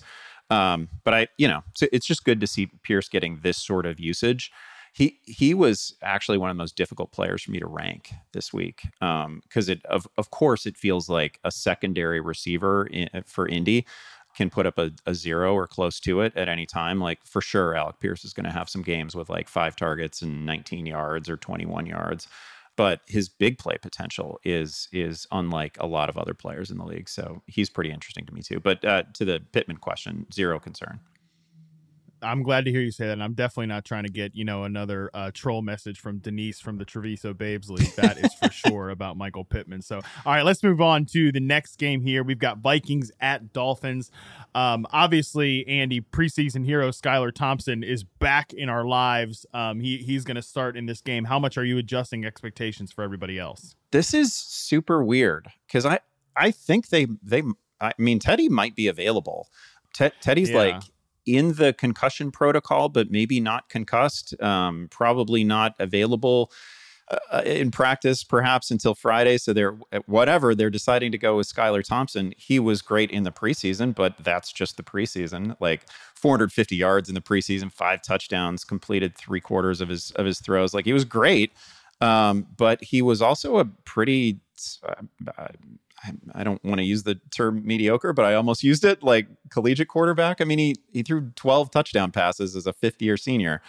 Um, 0.50 0.90
but 1.04 1.14
I, 1.14 1.28
you 1.38 1.48
know, 1.48 1.64
so 1.74 1.88
it's 1.92 2.06
just 2.06 2.24
good 2.24 2.40
to 2.42 2.48
see 2.48 2.68
Pierce 2.84 3.10
getting 3.10 3.40
this 3.42 3.58
sort 3.58 3.86
of 3.86 4.00
usage. 4.00 4.52
he 4.94 5.20
he 5.24 5.54
was 5.54 5.96
actually 6.02 6.38
one 6.38 6.50
of 6.50 6.56
the 6.56 6.62
most 6.62 6.76
difficult 6.76 7.12
players 7.12 7.44
for 7.44 7.52
me 7.52 7.60
to 7.60 7.66
rank 7.66 8.12
this 8.34 8.54
week 8.54 8.84
because 9.00 9.26
um, 9.26 9.42
it 9.56 9.84
of 9.86 10.08
of 10.18 10.30
course 10.30 10.66
it 10.66 10.78
feels 10.78 11.10
like 11.10 11.40
a 11.44 11.52
secondary 11.52 12.22
receiver 12.22 12.86
in, 12.88 13.10
for 13.26 13.48
Indy 13.48 13.86
can 14.36 14.50
put 14.50 14.66
up 14.66 14.78
a, 14.78 14.92
a, 15.06 15.14
zero 15.14 15.54
or 15.54 15.68
close 15.68 16.00
to 16.00 16.22
it 16.22 16.36
at 16.36 16.50
any 16.50 16.66
time. 16.66 17.00
Like 17.00 17.20
for 17.26 17.42
sure, 17.42 17.76
Alec 17.76 18.00
Pierce 18.00 18.26
is 18.26 18.34
going 18.34 18.46
to 18.46 18.52
have 18.52 18.70
some 18.70 18.82
games 18.82 19.16
with 19.16 19.30
like 19.30 19.48
five 19.48 19.76
targets 19.76 20.22
and 20.22 20.46
19 20.46 20.86
yards 20.86 21.30
or 21.30 21.38
21 21.38 21.86
yards. 21.86 22.28
But 22.76 23.02
his 23.08 23.30
big 23.30 23.60
play 23.60 23.78
potential 23.82 24.40
is 24.44 24.88
is 24.92 25.28
unlike 25.32 25.78
a 25.80 25.86
lot 25.86 26.10
of 26.10 26.18
other 26.18 26.34
players 26.34 26.72
in 26.72 26.78
the 26.78 26.86
league. 26.86 27.08
So 27.08 27.44
he's 27.46 27.70
pretty 27.70 27.92
interesting 27.92 28.26
to 28.26 28.34
me 28.34 28.42
too. 28.42 28.60
But 28.60 28.84
uh, 28.84 29.04
to 29.14 29.26
the 29.26 29.42
Pittman 29.52 29.78
question, 29.78 30.26
zero 30.34 30.60
concern. 30.60 31.00
I'm 32.24 32.44
glad 32.44 32.66
to 32.66 32.72
hear 32.72 32.82
you 32.82 32.92
say 32.92 33.08
that. 33.08 33.14
And 33.14 33.24
I'm 33.24 33.34
definitely 33.34 33.68
not 33.68 33.86
trying 33.86 34.04
to 34.04 34.12
get, 34.12 34.36
you 34.36 34.46
know, 34.46 34.64
another 34.64 35.10
uh, 35.14 35.32
troll 35.34 35.62
message 35.62 36.00
from 36.00 36.20
Denise 36.20 36.60
from 36.60 36.78
the 36.78 36.86
Treviso 36.86 37.34
Babes 37.34 37.70
League. 37.70 37.94
That 37.96 38.18
is 38.18 38.34
for 38.34 38.50
sure 38.52 38.90
about 38.90 39.18
Michael 39.18 39.44
Pittman. 39.44 39.82
So, 39.82 39.98
all 40.26 40.34
right, 40.34 40.46
let's 40.46 40.64
move 40.64 40.82
on 40.82 41.06
to 41.08 41.32
the 41.32 41.40
next 41.40 41.78
game 41.78 42.02
here. 42.02 42.24
We've 42.24 42.40
got 42.40 42.60
Vikings 42.60 43.12
at 43.20 43.54
Dolphins. 43.54 44.12
Um, 44.56 44.86
obviously, 44.92 45.68
Andy, 45.68 46.02
preseason 46.02 46.66
hero 46.66 46.90
Skylar 46.90 47.34
Thompson 47.34 47.84
is 47.84 48.04
back 48.04 48.54
in 48.54 48.70
our 48.70 48.86
lives. 48.86 49.46
Um, 49.54 49.80
he 49.80 49.98
he's 49.98 50.24
going 50.24 50.36
to 50.36 50.42
start 50.42 50.78
in 50.78 50.86
this 50.86 51.02
game. 51.02 51.26
How 51.26 51.40
much 51.40 51.58
are 51.58 51.66
you 51.66 51.78
adjusting 51.78 52.26
expectations 52.26 52.92
for 52.92 53.04
everybody 53.04 53.40
else? 53.40 53.76
This 53.92 54.14
is 54.14 54.34
super 54.34 55.04
weird 55.04 55.48
because 55.68 55.86
I 55.86 56.00
I 56.36 56.52
think 56.52 56.90
they 56.90 57.08
they 57.22 57.44
I 57.80 57.94
mean 57.98 58.20
Teddy 58.20 58.50
might 58.50 58.76
be 58.76 58.88
available. 58.88 59.50
Teddy's 59.94 60.50
yeah. 60.50 60.58
like 60.58 60.84
in 61.26 61.54
the 61.54 61.74
concussion 61.74 62.32
protocol, 62.32 62.90
but 62.90 63.12
maybe 63.12 63.40
not 63.40 63.70
concussed, 63.70 64.40
um, 64.42 64.88
probably 64.92 65.44
not 65.44 65.76
available 65.80 66.52
uh, 67.10 67.42
in 67.46 67.72
practice, 67.72 68.24
perhaps 68.24 68.72
until 68.72 68.96
Friday. 68.96 69.38
So 69.38 69.54
they're 69.54 69.78
whatever 70.06 70.56
they're 70.56 70.70
deciding 70.70 71.12
to 71.12 71.18
go 71.18 71.38
with 71.38 71.54
Skylar 71.54 71.84
Thompson. 71.84 72.34
He 72.38 72.60
was 72.60 72.82
great 72.82 73.12
in 73.12 73.24
the 73.24 73.32
preseason, 73.32 73.94
but 73.94 74.16
that's 74.24 74.52
just 74.52 74.78
the 74.78 74.84
preseason. 74.84 75.56
Like 75.60 75.82
450 76.16 76.76
yards 76.76 77.10
in 77.10 77.16
the 77.16 77.22
preseason, 77.22 77.72
five 77.72 78.02
touchdowns, 78.02 78.64
completed 78.64 79.16
three 79.18 79.42
quarters 79.42 79.82
of 79.82 79.90
his 79.90 80.12
of 80.12 80.26
his 80.26 80.40
throws. 80.40 80.74
Like 80.74 80.86
he 80.86 80.94
was 80.94 81.06
great, 81.06 81.52
um, 82.02 82.48
but 82.58 82.84
he 82.84 83.02
was 83.02 83.22
also 83.22 83.58
a 83.58 83.66
pretty. 83.66 84.40
Uh, 85.38 85.48
I 86.34 86.44
don't 86.44 86.64
want 86.64 86.80
to 86.80 86.84
use 86.84 87.04
the 87.04 87.20
term 87.32 87.66
mediocre, 87.66 88.14
but 88.14 88.26
I 88.26 88.36
almost 88.36 88.64
used 88.64 88.84
it 88.84 89.04
like 89.04 89.28
collegiate 89.50 89.88
quarterback. 89.88 90.42
I 90.42 90.44
mean, 90.46 90.60
he 90.60 90.76
he 90.92 91.04
threw 91.04 91.32
12 91.36 91.72
touchdown 91.72 92.12
passes 92.12 92.56
as 92.56 92.68
a 92.68 92.74
fifth 92.74 93.02
year 93.02 93.18
senior. 93.18 93.62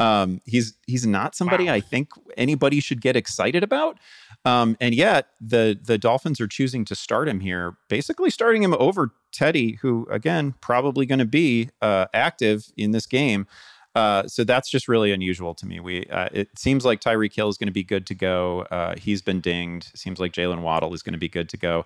Um, 0.00 0.40
he's 0.46 0.74
he's 0.86 1.06
not 1.06 1.34
somebody 1.34 1.66
wow. 1.66 1.74
I 1.74 1.80
think 1.80 2.08
anybody 2.36 2.80
should 2.80 3.02
get 3.02 3.16
excited 3.16 3.62
about. 3.62 3.98
Um, 4.46 4.76
and 4.80 4.94
yet 4.94 5.28
the 5.40 5.78
the 5.80 5.98
Dolphins 5.98 6.40
are 6.40 6.48
choosing 6.48 6.86
to 6.86 6.94
start 6.94 7.28
him 7.28 7.40
here, 7.40 7.76
basically 7.88 8.30
starting 8.30 8.62
him 8.62 8.74
over 8.78 9.10
Teddy, 9.30 9.78
who 9.82 10.06
again 10.10 10.54
probably 10.62 11.04
going 11.04 11.18
to 11.18 11.26
be 11.26 11.68
uh, 11.82 12.06
active 12.14 12.72
in 12.78 12.92
this 12.92 13.06
game. 13.06 13.46
Uh, 13.94 14.26
so 14.26 14.44
that's 14.44 14.70
just 14.70 14.88
really 14.88 15.12
unusual 15.12 15.54
to 15.54 15.66
me. 15.66 15.80
We 15.80 16.04
uh, 16.06 16.28
it 16.32 16.48
seems 16.56 16.84
like 16.84 17.00
Tyreek 17.00 17.34
Hill 17.34 17.48
is 17.48 17.56
going 17.56 17.68
to 17.68 17.72
be 17.72 17.82
good 17.82 18.06
to 18.06 18.14
go. 18.14 18.62
Uh, 18.70 18.94
he's 18.96 19.22
been 19.22 19.40
dinged. 19.40 19.96
Seems 19.98 20.20
like 20.20 20.32
Jaylen 20.32 20.62
Waddle 20.62 20.94
is 20.94 21.02
going 21.02 21.14
to 21.14 21.18
be 21.18 21.28
good 21.28 21.48
to 21.48 21.56
go. 21.56 21.84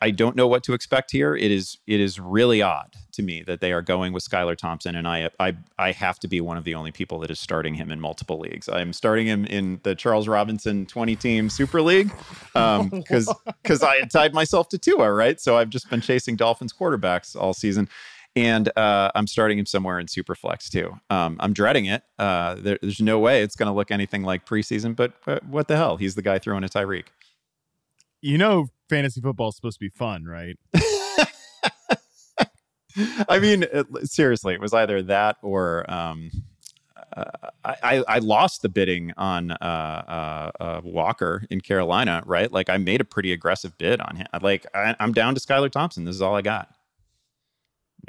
I 0.00 0.10
don't 0.10 0.36
know 0.36 0.46
what 0.46 0.62
to 0.64 0.74
expect 0.74 1.10
here. 1.10 1.34
It 1.34 1.50
is 1.50 1.78
it 1.86 2.00
is 2.00 2.20
really 2.20 2.62
odd 2.62 2.94
to 3.12 3.22
me 3.22 3.42
that 3.42 3.60
they 3.60 3.72
are 3.72 3.82
going 3.82 4.12
with 4.12 4.28
Skylar 4.28 4.56
Thompson, 4.56 4.94
and 4.94 5.08
I 5.08 5.30
I 5.40 5.56
I 5.78 5.92
have 5.92 6.20
to 6.20 6.28
be 6.28 6.40
one 6.40 6.56
of 6.56 6.64
the 6.64 6.74
only 6.74 6.92
people 6.92 7.18
that 7.20 7.30
is 7.30 7.40
starting 7.40 7.74
him 7.74 7.90
in 7.90 8.00
multiple 8.00 8.38
leagues. 8.38 8.68
I'm 8.68 8.92
starting 8.92 9.26
him 9.26 9.44
in 9.46 9.80
the 9.82 9.94
Charles 9.94 10.28
Robinson 10.28 10.86
20 10.86 11.16
team 11.16 11.50
Super 11.50 11.82
League 11.82 12.12
because 12.52 13.28
um, 13.28 13.34
because 13.62 13.82
I 13.82 13.96
had 13.96 14.10
tied 14.10 14.34
myself 14.34 14.68
to 14.68 14.78
Tua, 14.78 15.12
right? 15.12 15.40
So 15.40 15.56
I've 15.56 15.70
just 15.70 15.90
been 15.90 16.00
chasing 16.00 16.36
Dolphins 16.36 16.72
quarterbacks 16.72 17.34
all 17.34 17.52
season 17.52 17.88
and 18.36 18.70
uh, 18.76 19.10
I'm 19.14 19.26
starting 19.26 19.58
him 19.58 19.66
somewhere 19.66 19.98
in 19.98 20.06
Superflex 20.06 20.70
too. 20.70 20.98
Um, 21.10 21.36
I'm 21.40 21.52
dreading 21.52 21.86
it. 21.86 22.02
Uh, 22.18 22.54
there, 22.54 22.78
there's 22.80 23.00
no 23.00 23.18
way 23.18 23.42
it's 23.42 23.56
going 23.56 23.68
to 23.68 23.72
look 23.72 23.90
anything 23.90 24.22
like 24.22 24.46
preseason, 24.46 24.94
but, 24.94 25.12
but, 25.24 25.44
what 25.44 25.68
the 25.68 25.76
hell? 25.76 25.96
He's 25.96 26.14
the 26.14 26.22
guy 26.22 26.38
throwing 26.38 26.64
a 26.64 26.68
Tyreek. 26.68 27.06
You 28.20 28.38
know, 28.38 28.68
fantasy 28.88 29.20
football 29.20 29.48
is 29.48 29.56
supposed 29.56 29.78
to 29.78 29.84
be 29.84 29.90
fun, 29.90 30.24
right? 30.24 30.56
I 33.28 33.38
mean, 33.38 33.64
it, 33.64 33.86
seriously, 34.04 34.54
it 34.54 34.60
was 34.60 34.74
either 34.74 35.02
that 35.02 35.36
or 35.42 35.88
um, 35.90 36.30
uh, 37.16 37.24
I, 37.64 38.04
I 38.08 38.18
lost 38.18 38.62
the 38.62 38.68
bidding 38.68 39.12
on 39.16 39.52
uh, 39.52 39.54
uh, 40.58 40.62
uh, 40.62 40.80
Walker 40.84 41.44
in 41.50 41.60
Carolina, 41.60 42.22
right? 42.26 42.50
Like 42.50 42.70
I 42.70 42.76
made 42.76 43.00
a 43.00 43.04
pretty 43.04 43.32
aggressive 43.32 43.76
bid 43.78 44.00
on 44.00 44.16
him. 44.16 44.26
Like 44.42 44.66
I, 44.74 44.94
I'm 45.00 45.12
down 45.12 45.34
to 45.34 45.40
Skylar 45.40 45.70
Thompson. 45.70 46.04
This 46.04 46.14
is 46.14 46.22
all 46.22 46.34
I 46.34 46.42
got. 46.42 46.74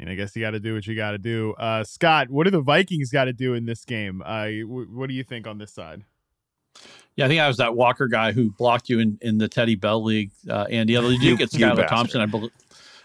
And 0.00 0.08
I 0.10 0.14
guess 0.14 0.34
you 0.34 0.40
got 0.42 0.52
to 0.52 0.60
do 0.60 0.74
what 0.74 0.86
you 0.86 0.96
got 0.96 1.10
to 1.10 1.18
do. 1.18 1.52
Uh, 1.58 1.84
Scott, 1.84 2.30
what 2.30 2.44
do 2.44 2.50
the 2.50 2.62
Vikings 2.62 3.10
got 3.10 3.26
to 3.26 3.32
do 3.32 3.54
in 3.54 3.66
this 3.66 3.84
game? 3.84 4.22
Uh, 4.24 4.44
w- 4.44 4.88
what 4.90 5.08
do 5.08 5.14
you 5.14 5.22
think 5.22 5.46
on 5.46 5.58
this 5.58 5.72
side? 5.72 6.04
Yeah, 7.16 7.26
I 7.26 7.28
think 7.28 7.40
I 7.40 7.48
was 7.48 7.58
that 7.58 7.76
Walker 7.76 8.08
guy 8.08 8.32
who 8.32 8.50
blocked 8.50 8.88
you 8.88 8.98
in, 8.98 9.18
in 9.20 9.38
the 9.38 9.48
Teddy 9.48 9.74
Bell 9.74 10.02
League. 10.02 10.30
Uh, 10.48 10.66
Andy, 10.70 10.94
you 10.94 11.18
did 11.18 11.38
get 11.38 11.50
Skylar 11.50 11.86
Thompson, 11.86 12.20
I, 12.22 12.26
be- 12.26 12.50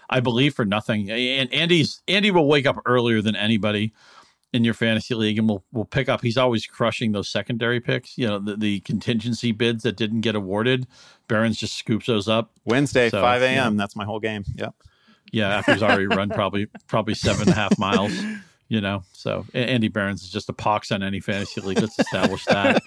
I 0.08 0.20
believe, 0.20 0.54
for 0.54 0.64
nothing. 0.64 1.10
And 1.10 1.52
Andy's 1.52 2.00
Andy 2.08 2.30
will 2.30 2.48
wake 2.48 2.66
up 2.66 2.80
earlier 2.86 3.20
than 3.20 3.36
anybody 3.36 3.92
in 4.52 4.64
your 4.64 4.74
fantasy 4.74 5.14
league, 5.14 5.38
and 5.38 5.48
we'll 5.48 5.64
we'll 5.72 5.84
pick 5.84 6.08
up. 6.08 6.22
He's 6.22 6.38
always 6.38 6.64
crushing 6.66 7.12
those 7.12 7.28
secondary 7.28 7.80
picks. 7.80 8.16
You 8.16 8.28
know, 8.28 8.38
the, 8.38 8.56
the 8.56 8.80
contingency 8.80 9.52
bids 9.52 9.82
that 9.82 9.96
didn't 9.96 10.22
get 10.22 10.34
awarded. 10.34 10.86
Behrens 11.28 11.58
just 11.58 11.74
scoops 11.74 12.06
those 12.06 12.28
up. 12.28 12.52
Wednesday, 12.64 13.10
so, 13.10 13.20
five 13.20 13.42
a.m. 13.42 13.74
Yeah. 13.74 13.78
That's 13.78 13.96
my 13.96 14.04
whole 14.04 14.20
game. 14.20 14.44
Yep. 14.54 14.74
Yeah, 14.74 14.95
after 15.34 15.72
he's 15.72 15.82
already 15.82 16.06
run 16.06 16.30
probably 16.30 16.66
probably 16.86 17.14
seven 17.14 17.42
and 17.42 17.50
a 17.50 17.54
half 17.54 17.78
miles. 17.78 18.12
You 18.68 18.80
know, 18.80 19.04
so 19.12 19.46
Andy 19.54 19.86
Behrens 19.86 20.24
is 20.24 20.30
just 20.30 20.48
a 20.48 20.52
pox 20.52 20.90
on 20.90 21.00
any 21.00 21.20
fantasy 21.20 21.60
league. 21.60 21.78
Let's 21.78 21.96
establish 22.00 22.44
that. 22.46 22.82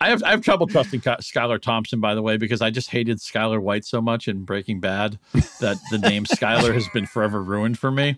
I 0.00 0.08
have 0.08 0.24
I 0.24 0.30
have 0.30 0.42
trouble 0.42 0.66
trusting 0.66 1.00
Skylar 1.00 1.60
Thompson, 1.60 2.00
by 2.00 2.16
the 2.16 2.22
way, 2.22 2.36
because 2.36 2.60
I 2.60 2.70
just 2.70 2.90
hated 2.90 3.18
Skylar 3.18 3.60
White 3.60 3.84
so 3.84 4.00
much 4.00 4.26
in 4.26 4.44
Breaking 4.44 4.80
Bad 4.80 5.18
that 5.60 5.76
the 5.92 5.98
name 5.98 6.24
Skylar 6.24 6.74
has 6.74 6.88
been 6.88 7.06
forever 7.06 7.42
ruined 7.42 7.78
for 7.78 7.92
me. 7.92 8.16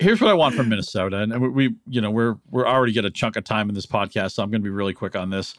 Here's 0.00 0.20
what 0.20 0.30
I 0.30 0.34
want 0.34 0.54
from 0.54 0.68
Minnesota, 0.68 1.18
and 1.18 1.40
we, 1.40 1.48
we 1.48 1.74
you 1.88 2.00
know 2.00 2.10
we're 2.10 2.36
we're 2.50 2.66
already 2.66 2.92
get 2.92 3.04
a 3.04 3.10
chunk 3.10 3.36
of 3.36 3.44
time 3.44 3.68
in 3.68 3.74
this 3.74 3.86
podcast, 3.86 4.32
so 4.32 4.42
I'm 4.42 4.50
going 4.50 4.62
to 4.62 4.64
be 4.64 4.70
really 4.70 4.94
quick 4.94 5.14
on 5.14 5.30
this. 5.30 5.54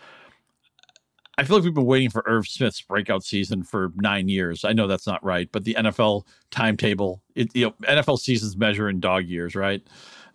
I 1.41 1.43
feel 1.43 1.55
like 1.55 1.63
we've 1.63 1.73
been 1.73 1.87
waiting 1.87 2.11
for 2.11 2.21
Irv 2.27 2.47
Smith's 2.47 2.83
breakout 2.83 3.23
season 3.23 3.63
for 3.63 3.91
nine 3.95 4.29
years. 4.29 4.63
I 4.63 4.73
know 4.73 4.85
that's 4.85 5.07
not 5.07 5.23
right, 5.23 5.49
but 5.51 5.63
the 5.63 5.73
NFL 5.73 6.27
timetable, 6.51 7.23
it, 7.33 7.49
you 7.55 7.65
know, 7.65 7.71
NFL 7.87 8.19
seasons 8.19 8.55
measure 8.55 8.87
in 8.87 8.99
dog 8.99 9.25
years, 9.25 9.55
right? 9.55 9.81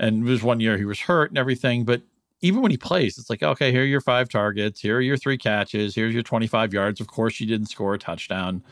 And 0.00 0.26
it 0.26 0.28
was 0.28 0.42
one 0.42 0.58
year 0.58 0.76
he 0.76 0.84
was 0.84 0.98
hurt 0.98 1.30
and 1.30 1.38
everything, 1.38 1.84
but 1.84 2.02
even 2.40 2.60
when 2.60 2.72
he 2.72 2.76
plays, 2.76 3.18
it's 3.18 3.30
like, 3.30 3.44
okay, 3.44 3.70
here 3.70 3.82
are 3.82 3.86
your 3.86 4.00
five 4.00 4.28
targets, 4.28 4.80
here 4.80 4.96
are 4.96 5.00
your 5.00 5.16
three 5.16 5.38
catches, 5.38 5.94
here's 5.94 6.12
your 6.12 6.24
25 6.24 6.74
yards. 6.74 7.00
Of 7.00 7.06
course, 7.06 7.38
you 7.38 7.46
didn't 7.46 7.68
score 7.68 7.94
a 7.94 7.98
touchdown. 8.00 8.64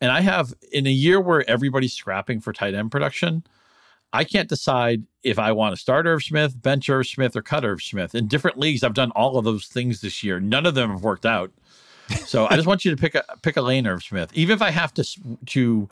And 0.00 0.10
I 0.10 0.22
have 0.22 0.54
in 0.72 0.86
a 0.86 0.90
year 0.90 1.20
where 1.20 1.48
everybody's 1.50 1.92
scrapping 1.92 2.40
for 2.40 2.54
tight 2.54 2.72
end 2.72 2.90
production, 2.90 3.44
I 4.12 4.24
can't 4.24 4.48
decide 4.48 5.02
if 5.22 5.38
I 5.38 5.52
want 5.52 5.74
to 5.74 5.80
start 5.80 6.06
Irv 6.06 6.22
Smith, 6.22 6.60
bench 6.60 6.88
Irv 6.88 7.06
Smith, 7.06 7.36
or 7.36 7.42
cut 7.42 7.64
Irv 7.64 7.82
Smith. 7.82 8.14
In 8.14 8.26
different 8.26 8.58
leagues, 8.58 8.82
I've 8.82 8.94
done 8.94 9.10
all 9.12 9.36
of 9.36 9.44
those 9.44 9.66
things 9.66 10.00
this 10.00 10.22
year. 10.22 10.40
None 10.40 10.66
of 10.66 10.74
them 10.74 10.90
have 10.90 11.02
worked 11.02 11.26
out. 11.26 11.52
So 12.24 12.46
I 12.46 12.56
just 12.56 12.66
want 12.66 12.84
you 12.84 12.90
to 12.90 12.96
pick 12.96 13.14
a 13.14 13.22
pick 13.42 13.56
a 13.58 13.62
lane, 13.62 13.86
Irv 13.86 14.02
Smith. 14.02 14.30
Even 14.34 14.54
if 14.54 14.62
I 14.62 14.70
have 14.70 14.94
to 14.94 15.04
to 15.46 15.88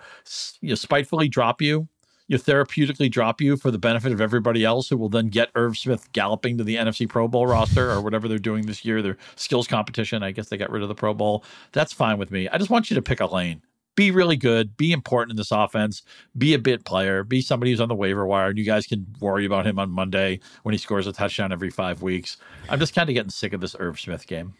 you 0.60 0.68
know, 0.70 0.74
spitefully 0.74 1.28
drop 1.28 1.60
you, 1.60 1.88
you 2.28 2.38
therapeutically 2.38 3.10
drop 3.10 3.40
you 3.40 3.56
for 3.56 3.70
the 3.70 3.78
benefit 3.78 4.12
of 4.12 4.20
everybody 4.20 4.64
else, 4.64 4.88
who 4.88 4.96
will 4.96 5.10
then 5.10 5.28
get 5.28 5.50
Irv 5.54 5.76
Smith 5.76 6.10
galloping 6.12 6.56
to 6.58 6.64
the 6.64 6.76
NFC 6.76 7.08
Pro 7.08 7.28
Bowl 7.28 7.46
roster 7.46 7.90
or 7.90 8.00
whatever 8.00 8.28
they're 8.28 8.38
doing 8.38 8.66
this 8.66 8.84
year, 8.84 9.02
their 9.02 9.18
skills 9.36 9.66
competition. 9.66 10.22
I 10.22 10.30
guess 10.30 10.48
they 10.48 10.56
got 10.56 10.70
rid 10.70 10.82
of 10.82 10.88
the 10.88 10.94
Pro 10.94 11.12
Bowl. 11.12 11.44
That's 11.72 11.92
fine 11.92 12.16
with 12.16 12.30
me. 12.30 12.48
I 12.48 12.56
just 12.58 12.70
want 12.70 12.90
you 12.90 12.94
to 12.94 13.02
pick 13.02 13.20
a 13.20 13.26
lane 13.26 13.60
be 13.96 14.10
really 14.10 14.36
good, 14.36 14.76
be 14.76 14.92
important 14.92 15.32
in 15.32 15.36
this 15.36 15.50
offense, 15.50 16.02
be 16.38 16.54
a 16.54 16.58
bit 16.58 16.84
player, 16.84 17.24
be 17.24 17.40
somebody 17.40 17.72
who's 17.72 17.80
on 17.80 17.88
the 17.88 17.94
waiver 17.94 18.26
wire, 18.26 18.50
and 18.50 18.58
you 18.58 18.64
guys 18.64 18.86
can 18.86 19.06
worry 19.20 19.44
about 19.44 19.66
him 19.66 19.78
on 19.78 19.90
Monday 19.90 20.38
when 20.62 20.72
he 20.72 20.78
scores 20.78 21.06
a 21.06 21.12
touchdown 21.12 21.50
every 21.50 21.70
five 21.70 22.02
weeks. 22.02 22.36
I'm 22.68 22.78
just 22.78 22.94
kind 22.94 23.08
of 23.08 23.14
getting 23.14 23.30
sick 23.30 23.52
of 23.52 23.60
this 23.60 23.74
Irv 23.78 23.98
Smith 23.98 24.26
game. 24.26 24.54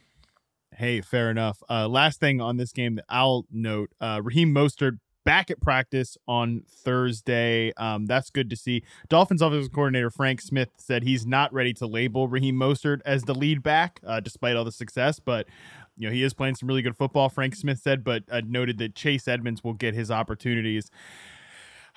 Hey, 0.75 1.01
fair 1.01 1.31
enough. 1.31 1.63
Uh, 1.71 1.87
last 1.87 2.19
thing 2.19 2.41
on 2.41 2.57
this 2.57 2.73
game 2.73 2.97
that 2.97 3.05
I'll 3.09 3.47
note: 3.51 3.91
uh, 4.01 4.21
Raheem 4.23 4.53
Mostert 4.53 4.99
back 5.27 5.51
at 5.51 5.61
practice 5.61 6.17
on 6.29 6.63
Thursday. 6.69 7.73
Um, 7.77 8.07
that's 8.07 8.31
good 8.31 8.49
to 8.49 8.57
see. 8.57 8.85
Dolphins 9.09 9.43
offensive 9.43 9.73
coordinator 9.73 10.09
Frank 10.09 10.41
Smith 10.41 10.71
said 10.79 11.03
he's 11.03 11.27
not 11.27 11.53
ready 11.53 11.75
to 11.75 11.87
label 11.87 12.29
Raheem 12.29 12.55
Mostert 12.55 13.01
as 13.05 13.25
the 13.25 13.35
lead 13.35 13.63
back, 13.63 14.01
uh, 14.07 14.21
despite 14.21 14.57
all 14.57 14.65
the 14.65 14.73
success. 14.73 15.19
But 15.19 15.47
you 15.97 16.09
know, 16.09 16.13
he 16.13 16.23
is 16.23 16.35
playing 16.35 16.55
some 16.57 16.69
really 16.69 16.83
good 16.83 16.97
football, 16.97 17.29
Frank 17.29 17.55
Smith 17.55 17.79
said, 17.79 18.05
but 18.05 18.25
uh, 18.31 18.43
noted 18.47 18.79
that 18.79 18.95
Chase 18.95 19.27
Edmonds 19.29 19.63
will 19.65 19.73
get 19.75 19.95
his 19.95 20.11
opportunities. 20.11 20.91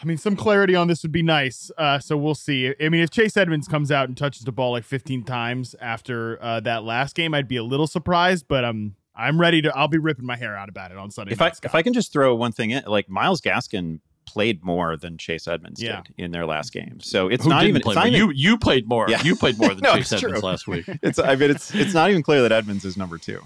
I 0.02 0.06
mean, 0.06 0.18
some 0.18 0.38
clarity 0.38 0.76
on 0.76 0.88
this 0.88 1.04
would 1.04 1.12
be 1.12 1.22
nice. 1.24 1.70
Uh, 1.78 2.00
so 2.00 2.16
we'll 2.16 2.34
see. 2.36 2.74
I 2.82 2.88
mean, 2.88 3.02
if 3.02 3.10
Chase 3.10 3.36
Edmonds 3.36 3.68
comes 3.68 3.92
out 3.92 4.08
and 4.08 4.16
touches 4.18 4.44
the 4.44 4.52
ball 4.54 4.72
like 4.72 4.86
15 4.86 5.24
times 5.24 5.76
after 5.82 6.42
uh, 6.42 6.62
that 6.62 6.84
last 6.86 7.16
game, 7.16 7.34
I'd 7.34 7.50
be 7.50 7.58
a 7.58 7.64
little 7.64 7.88
surprised. 7.88 8.46
But 8.48 8.64
um, 8.64 8.96
I'm 9.14 9.42
ready 9.42 9.62
to. 9.64 9.76
I'll 9.78 9.90
be 9.90 9.98
ripping 9.98 10.26
my 10.26 10.38
hair 10.38 10.56
out 10.56 10.70
about 10.70 10.92
it 10.92 10.98
on 10.98 11.12
Sunday. 11.12 11.34
If 11.34 11.42
I 11.42 11.52
if 11.64 11.76
I 11.76 11.82
can 11.82 11.92
just 11.92 12.14
throw 12.14 12.34
one 12.34 12.54
thing 12.54 12.70
in, 12.72 12.84
like 12.88 13.10
Myles 13.10 13.42
Gaskin 13.42 14.00
played 14.26 14.64
more 14.64 14.96
than 14.96 15.18
Chase 15.18 15.48
Edmonds 15.50 15.82
Yeah. 15.84 16.04
did 16.04 16.14
in 16.24 16.32
their 16.32 16.46
last 16.46 16.72
game. 16.72 17.00
So 17.02 17.28
it's 17.28 17.44
Who 17.44 17.50
not 17.50 17.66
even 17.66 17.82
play 17.82 17.92
it's 17.92 17.96
not 17.98 18.08
even- 18.08 18.20
you 18.20 18.32
you 18.34 18.58
played 18.58 18.88
more. 18.88 19.08
Yeah. 19.10 19.22
You 19.24 19.36
played 19.36 19.58
more 19.58 19.70
than 19.74 19.80
No, 19.80 19.96
Chase 19.96 20.14
Edmonds 20.14 20.40
true. 20.40 20.48
last 20.50 20.68
week. 20.68 20.86
it's 21.04 21.20
I 21.20 21.36
mean 21.36 21.52
it's 21.52 21.74
it's 21.76 21.94
not 21.94 22.10
even 22.10 22.24
clear 22.24 22.42
that 22.44 22.54
Edmonds 22.54 22.86
is 22.86 22.96
number 22.96 23.18
two. 23.18 23.42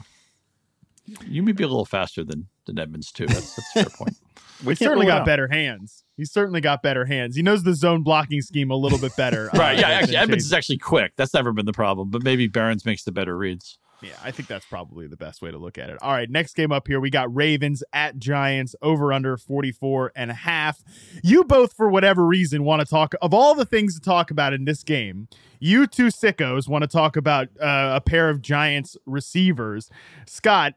You 1.28 1.43
may 1.43 1.51
be 1.51 1.64
a 1.64 1.68
little 1.68 1.86
faster 1.86 2.24
than 2.24 2.47
than 2.66 2.80
Edmonds 2.80 3.12
too. 3.12 3.26
That's 3.28 3.56
that's 3.56 3.76
a 3.76 3.84
fair 3.84 3.89
point. 3.97 4.18
We 4.64 4.72
He's 4.72 4.80
certainly 4.80 5.08
got 5.08 5.22
out. 5.22 5.26
better 5.26 5.49
hands. 5.49 6.06
He's 6.16 6.32
certainly 6.32 6.62
got 6.62 6.82
better 6.82 7.04
hands. 7.04 7.36
He 7.36 7.41
knows 7.41 7.64
the 7.64 7.74
zone 7.74 8.01
blocking 8.01 8.41
scheme 8.41 8.72
a 8.72 8.76
little 8.78 8.99
bit 8.99 9.14
better. 9.18 9.49
uh, 9.54 9.58
right? 9.60 9.78
Yeah, 9.78 9.89
actually, 9.89 10.16
Edmonds 10.16 10.43
Chase. 10.43 10.47
is 10.47 10.54
actually 10.54 10.78
quick. 10.78 11.12
That's 11.18 11.34
never 11.34 11.51
been 11.51 11.66
the 11.66 11.74
problem. 11.74 12.10
But 12.12 12.24
maybe 12.24 12.47
Behrens 12.47 12.86
makes 12.86 13.04
the 13.04 13.12
better 13.12 13.36
reads. 13.38 13.78
Yeah, 14.01 14.12
I 14.24 14.32
think 14.32 14.47
that's 14.47 14.66
probably 14.66 15.08
the 15.08 15.18
best 15.18 15.41
way 15.41 15.51
to 15.51 15.58
look 15.58 15.78
at 15.78 15.89
it. 15.89 15.97
All 16.01 16.14
right, 16.14 16.30
next 16.30 16.54
game 16.56 16.72
up 16.72 16.88
here, 16.88 17.01
we 17.01 17.10
got 17.10 17.34
Ravens 17.34 17.84
at 17.91 18.20
Giants 18.20 18.74
over 18.82 19.12
under 19.12 19.36
44 19.38 20.14
and 20.16 20.32
a 20.32 20.34
half. 20.36 20.82
You 21.24 21.43
both, 21.43 21.74
for 21.74 21.89
whatever 21.89 22.26
reason, 22.26 22.64
want 22.64 22.80
to 22.82 22.86
talk 22.86 23.16
of 23.22 23.34
all 23.34 23.56
the 23.56 23.66
things 23.66 23.95
to 23.95 24.01
talk 24.01 24.32
about 24.32 24.54
in 24.54 24.64
this 24.64 24.84
game. 24.84 25.28
You 25.60 25.88
two 25.88 26.08
sickos 26.08 26.70
want 26.70 26.84
to 26.84 26.88
talk 26.88 27.18
about 27.18 27.47
uh, 27.60 27.93
a 27.95 28.01
pair 28.01 28.30
of 28.30 28.41
Giants 28.41 28.95
receivers. 29.06 29.89
Scott, 30.26 30.74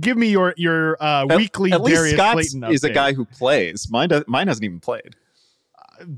give 0.00 0.16
me 0.16 0.28
your 0.28 0.54
your 0.56 1.02
uh, 1.02 1.26
At- 1.28 1.36
weekly 1.36 1.72
At 1.72 1.82
least 1.82 2.10
Scott's 2.10 2.50
Slayton 2.50 2.72
is 2.72 2.84
a 2.84 2.90
guy 2.90 3.12
who 3.12 3.24
plays. 3.24 3.88
Mine 3.90 4.08
does, 4.08 4.24
mine 4.26 4.48
hasn't 4.48 4.64
even 4.64 4.80
played. 4.80 5.16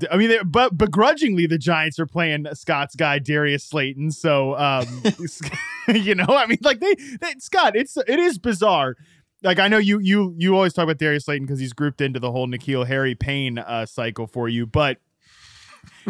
I 0.09 0.15
mean, 0.15 0.37
but 0.45 0.77
begrudgingly, 0.77 1.45
the 1.45 1.57
Giants 1.57 1.99
are 1.99 2.05
playing 2.05 2.47
Scott's 2.53 2.95
guy 2.95 3.19
Darius 3.19 3.65
Slayton. 3.65 4.11
So, 4.11 4.57
um, 4.57 5.03
you 5.93 6.15
know, 6.15 6.25
I 6.29 6.45
mean, 6.45 6.59
like 6.61 6.79
they, 6.79 6.93
they, 6.95 7.33
Scott, 7.39 7.75
it's 7.75 7.97
it 7.97 8.19
is 8.19 8.37
bizarre. 8.37 8.95
Like 9.41 9.59
I 9.59 9.67
know 9.67 9.77
you 9.77 9.99
you 9.99 10.33
you 10.37 10.55
always 10.55 10.73
talk 10.73 10.83
about 10.83 10.99
Darius 10.99 11.25
Slayton 11.25 11.45
because 11.45 11.59
he's 11.59 11.73
grouped 11.73 11.99
into 11.99 12.19
the 12.19 12.31
whole 12.31 12.47
Nikhil 12.47 12.85
Harry 12.85 13.15
Payne 13.15 13.57
uh, 13.57 13.85
cycle 13.85 14.25
for 14.25 14.47
you, 14.47 14.65
but 14.65 14.99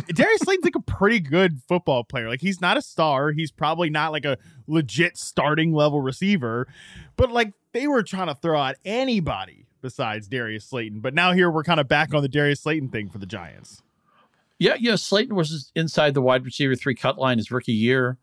Darius 0.08 0.42
Slayton's 0.42 0.66
like 0.66 0.76
a 0.76 0.80
pretty 0.80 1.20
good 1.20 1.62
football 1.68 2.04
player. 2.04 2.28
Like 2.28 2.42
he's 2.42 2.62
not 2.62 2.78
a 2.78 2.82
star. 2.82 3.32
He's 3.32 3.52
probably 3.52 3.90
not 3.90 4.12
like 4.12 4.26
a 4.26 4.38
legit 4.68 5.18
starting 5.18 5.74
level 5.74 6.02
receiver, 6.02 6.68
but 7.16 7.32
like 7.32 7.54
they 7.74 7.88
were 7.88 8.04
trying 8.04 8.28
to 8.28 8.36
throw 8.36 8.60
out 8.60 8.76
anybody 8.86 9.66
besides 9.82 10.28
Darius 10.28 10.66
Slayton. 10.66 11.00
But 11.00 11.14
now 11.14 11.34
here 11.34 11.52
we're 11.52 11.64
kind 11.64 11.80
of 11.80 11.88
back 11.88 12.14
on 12.14 12.22
the 12.22 12.30
Darius 12.30 12.62
Slayton 12.62 12.90
thing 12.90 13.10
for 13.10 13.20
the 13.20 13.26
Giants. 13.26 13.82
Yeah, 14.60 14.76
yeah. 14.80 14.96
Slayton 14.96 15.36
was 15.36 15.72
inside 15.76 16.14
the 16.14 16.22
wide 16.22 16.46
receiver 16.46 16.76
three 16.76 16.96
cut 16.96 17.18
line 17.18 17.38
his 17.38 17.52
rookie 17.52 17.74
year, 17.74 18.18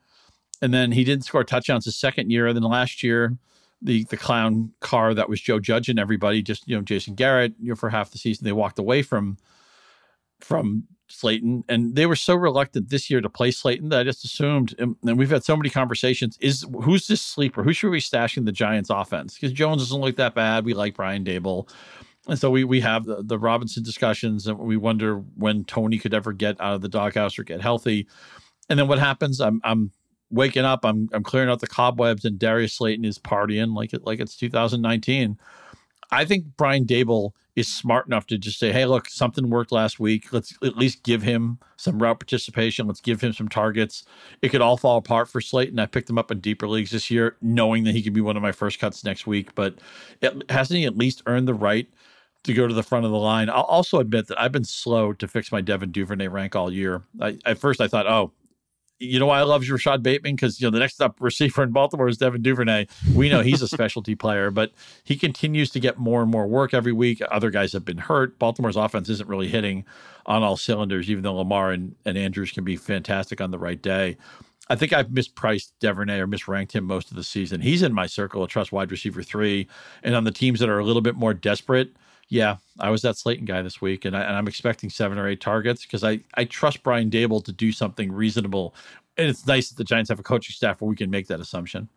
and 0.62 0.72
then 0.72 0.92
he 0.92 1.04
didn't 1.04 1.24
score 1.24 1.44
touchdowns 1.44 1.84
his 1.84 1.96
second 1.96 2.30
year. 2.30 2.46
And 2.46 2.56
then 2.56 2.62
last 2.62 3.02
year, 3.02 3.36
the 3.82 4.04
the 4.04 4.16
clown 4.16 4.72
car 4.80 5.14
that 5.14 5.28
was 5.28 5.40
Joe 5.40 5.58
Judge 5.60 5.88
and 5.88 5.98
everybody, 5.98 6.42
just 6.42 6.66
you 6.66 6.76
know 6.76 6.82
Jason 6.82 7.14
Garrett, 7.14 7.54
you 7.60 7.70
know 7.70 7.76
for 7.76 7.90
half 7.90 8.10
the 8.10 8.18
season 8.18 8.44
they 8.44 8.52
walked 8.52 8.78
away 8.78 9.02
from 9.02 9.36
from 10.40 10.84
Slayton, 11.08 11.64
and 11.68 11.96
they 11.96 12.06
were 12.06 12.16
so 12.16 12.34
reluctant 12.34 12.88
this 12.88 13.10
year 13.10 13.20
to 13.20 13.28
play 13.28 13.50
Slayton 13.50 13.88
that 13.90 14.00
I 14.00 14.04
just 14.04 14.24
assumed. 14.24 14.74
And, 14.78 14.96
and 15.04 15.18
we've 15.18 15.30
had 15.30 15.44
so 15.44 15.56
many 15.56 15.70
conversations: 15.70 16.38
is 16.40 16.64
who's 16.82 17.06
this 17.06 17.20
sleeper? 17.20 17.62
Who 17.62 17.72
should 17.72 17.90
we 17.90 18.00
stash 18.00 18.36
in 18.36 18.44
the 18.44 18.52
Giants' 18.52 18.90
offense? 18.90 19.34
Because 19.34 19.52
Jones 19.52 19.82
doesn't 19.82 20.00
look 20.00 20.16
that 20.16 20.34
bad. 20.34 20.64
We 20.64 20.74
like 20.74 20.94
Brian 20.94 21.24
Daboll. 21.24 21.68
And 22.28 22.38
so 22.38 22.50
we 22.50 22.64
we 22.64 22.80
have 22.80 23.04
the, 23.04 23.22
the 23.22 23.38
Robinson 23.38 23.82
discussions, 23.82 24.46
and 24.46 24.58
we 24.58 24.76
wonder 24.76 25.16
when 25.16 25.64
Toney 25.64 25.98
could 25.98 26.14
ever 26.14 26.32
get 26.32 26.60
out 26.60 26.74
of 26.74 26.80
the 26.80 26.88
doghouse 26.88 27.38
or 27.38 27.44
get 27.44 27.60
healthy. 27.60 28.06
And 28.68 28.78
then 28.78 28.88
what 28.88 28.98
happens? 28.98 29.40
I'm 29.40 29.60
I'm 29.64 29.90
waking 30.30 30.64
up, 30.64 30.84
I'm 30.84 31.08
I'm 31.12 31.24
clearing 31.24 31.50
out 31.50 31.60
the 31.60 31.66
cobwebs, 31.66 32.24
and 32.24 32.38
Darius 32.38 32.74
Slayton 32.74 33.04
is 33.04 33.18
partying 33.18 33.74
like 33.74 33.92
it 33.92 34.04
like 34.04 34.20
it's 34.20 34.36
2019. 34.36 35.38
I 36.12 36.24
think 36.24 36.44
Brian 36.56 36.84
Daboll 36.84 37.32
is 37.56 37.68
smart 37.68 38.06
enough 38.06 38.26
to 38.26 38.38
just 38.38 38.58
say, 38.58 38.72
"Hey, 38.72 38.86
look, 38.86 39.08
something 39.08 39.50
worked 39.50 39.72
last 39.72 40.00
week. 40.00 40.32
Let's 40.32 40.56
at 40.62 40.76
least 40.76 41.02
give 41.02 41.22
him 41.22 41.58
some 41.76 42.00
route 42.00 42.20
participation. 42.20 42.86
Let's 42.86 43.00
give 43.00 43.20
him 43.20 43.32
some 43.32 43.48
targets." 43.48 44.04
It 44.42 44.48
could 44.50 44.60
all 44.60 44.76
fall 44.76 44.96
apart 44.96 45.28
for 45.28 45.40
Slayton. 45.40 45.78
I 45.78 45.86
picked 45.86 46.08
him 46.10 46.18
up 46.18 46.30
in 46.30 46.40
deeper 46.40 46.68
leagues 46.68 46.90
this 46.90 47.10
year, 47.10 47.36
knowing 47.42 47.84
that 47.84 47.94
he 47.94 48.02
could 48.02 48.12
be 48.12 48.20
one 48.20 48.36
of 48.36 48.42
my 48.42 48.52
first 48.52 48.78
cuts 48.78 49.04
next 49.04 49.26
week. 49.26 49.54
But 49.54 49.78
it, 50.20 50.50
hasn't 50.50 50.78
he 50.78 50.84
at 50.86 50.96
least 50.96 51.22
earned 51.26 51.48
the 51.48 51.54
right 51.54 51.88
to 52.44 52.54
go 52.54 52.66
to 52.66 52.74
the 52.74 52.82
front 52.82 53.04
of 53.04 53.10
the 53.10 53.18
line? 53.18 53.50
I'll 53.50 53.62
also 53.62 53.98
admit 53.98 54.28
that 54.28 54.40
I've 54.40 54.52
been 54.52 54.64
slow 54.64 55.12
to 55.12 55.28
fix 55.28 55.52
my 55.52 55.60
Devin 55.60 55.92
Duvernay 55.92 56.28
rank 56.28 56.56
all 56.56 56.72
year. 56.72 57.02
I, 57.20 57.38
at 57.44 57.58
first, 57.58 57.80
I 57.80 57.88
thought, 57.88 58.06
"Oh." 58.06 58.32
You 59.02 59.18
know 59.18 59.26
why 59.26 59.38
I 59.38 59.44
love 59.44 59.66
Rashod 59.66 60.02
Bateman? 60.02 60.36
Because 60.36 60.60
you 60.60 60.66
know 60.66 60.70
the 60.70 60.78
next 60.78 61.00
up 61.00 61.16
receiver 61.20 61.62
in 61.62 61.70
Baltimore 61.72 62.06
is 62.06 62.18
Devin 62.18 62.42
Duvernay. 62.42 62.86
We 63.14 63.30
know 63.30 63.40
he's 63.40 63.62
a 63.62 63.68
specialty 63.68 64.14
player, 64.16 64.50
but 64.50 64.72
he 65.04 65.16
continues 65.16 65.70
to 65.70 65.80
get 65.80 65.98
more 65.98 66.20
and 66.20 66.30
more 66.30 66.46
work 66.46 66.74
every 66.74 66.92
week. 66.92 67.22
Other 67.30 67.50
guys 67.50 67.72
have 67.72 67.84
been 67.84 67.96
hurt. 67.96 68.38
Baltimore's 68.38 68.76
offense 68.76 69.08
isn't 69.08 69.28
really 69.28 69.48
hitting 69.48 69.86
on 70.26 70.42
all 70.42 70.58
cylinders, 70.58 71.10
even 71.10 71.22
though 71.22 71.34
Lamar 71.34 71.70
and, 71.70 71.94
and 72.04 72.18
Andrews 72.18 72.52
can 72.52 72.62
be 72.62 72.76
fantastic 72.76 73.40
on 73.40 73.50
the 73.50 73.58
right 73.58 73.80
day. 73.80 74.18
I 74.68 74.76
think 74.76 74.92
I've 74.92 75.08
mispriced 75.08 75.72
Duvernay 75.80 76.20
or 76.20 76.28
misranked 76.28 76.72
him 76.72 76.84
most 76.84 77.10
of 77.10 77.16
the 77.16 77.24
season. 77.24 77.62
He's 77.62 77.82
in 77.82 77.94
my 77.94 78.06
circle 78.06 78.42
of 78.42 78.50
trust 78.50 78.70
wide 78.70 78.90
receiver 78.90 79.22
three. 79.22 79.66
And 80.02 80.14
on 80.14 80.24
the 80.24 80.30
teams 80.30 80.60
that 80.60 80.68
are 80.68 80.78
a 80.78 80.84
little 80.84 81.02
bit 81.02 81.16
more 81.16 81.32
desperate, 81.32 81.96
yeah, 82.30 82.58
I 82.78 82.90
was 82.90 83.02
that 83.02 83.18
Slayton 83.18 83.44
guy 83.44 83.60
this 83.60 83.80
week, 83.80 84.04
and, 84.04 84.16
I, 84.16 84.22
I'm 84.22 84.46
expecting 84.46 84.88
seven 84.88 85.18
or 85.18 85.28
eight 85.28 85.40
targets 85.40 85.82
because 85.82 86.04
I, 86.04 86.20
I 86.34 86.44
trust 86.44 86.84
Brian 86.84 87.10
Daboll 87.10 87.44
to 87.44 87.52
do 87.52 87.72
something 87.72 88.10
reasonable. 88.10 88.74
And 89.18 89.28
it's 89.28 89.46
nice 89.46 89.68
that 89.68 89.76
the 89.76 89.84
Giants 89.84 90.08
have 90.10 90.20
a 90.20 90.22
coaching 90.22 90.54
staff 90.54 90.80
where 90.80 90.88
we 90.88 90.94
can 90.94 91.10
make 91.10 91.26
that 91.26 91.40
assumption. 91.40 91.88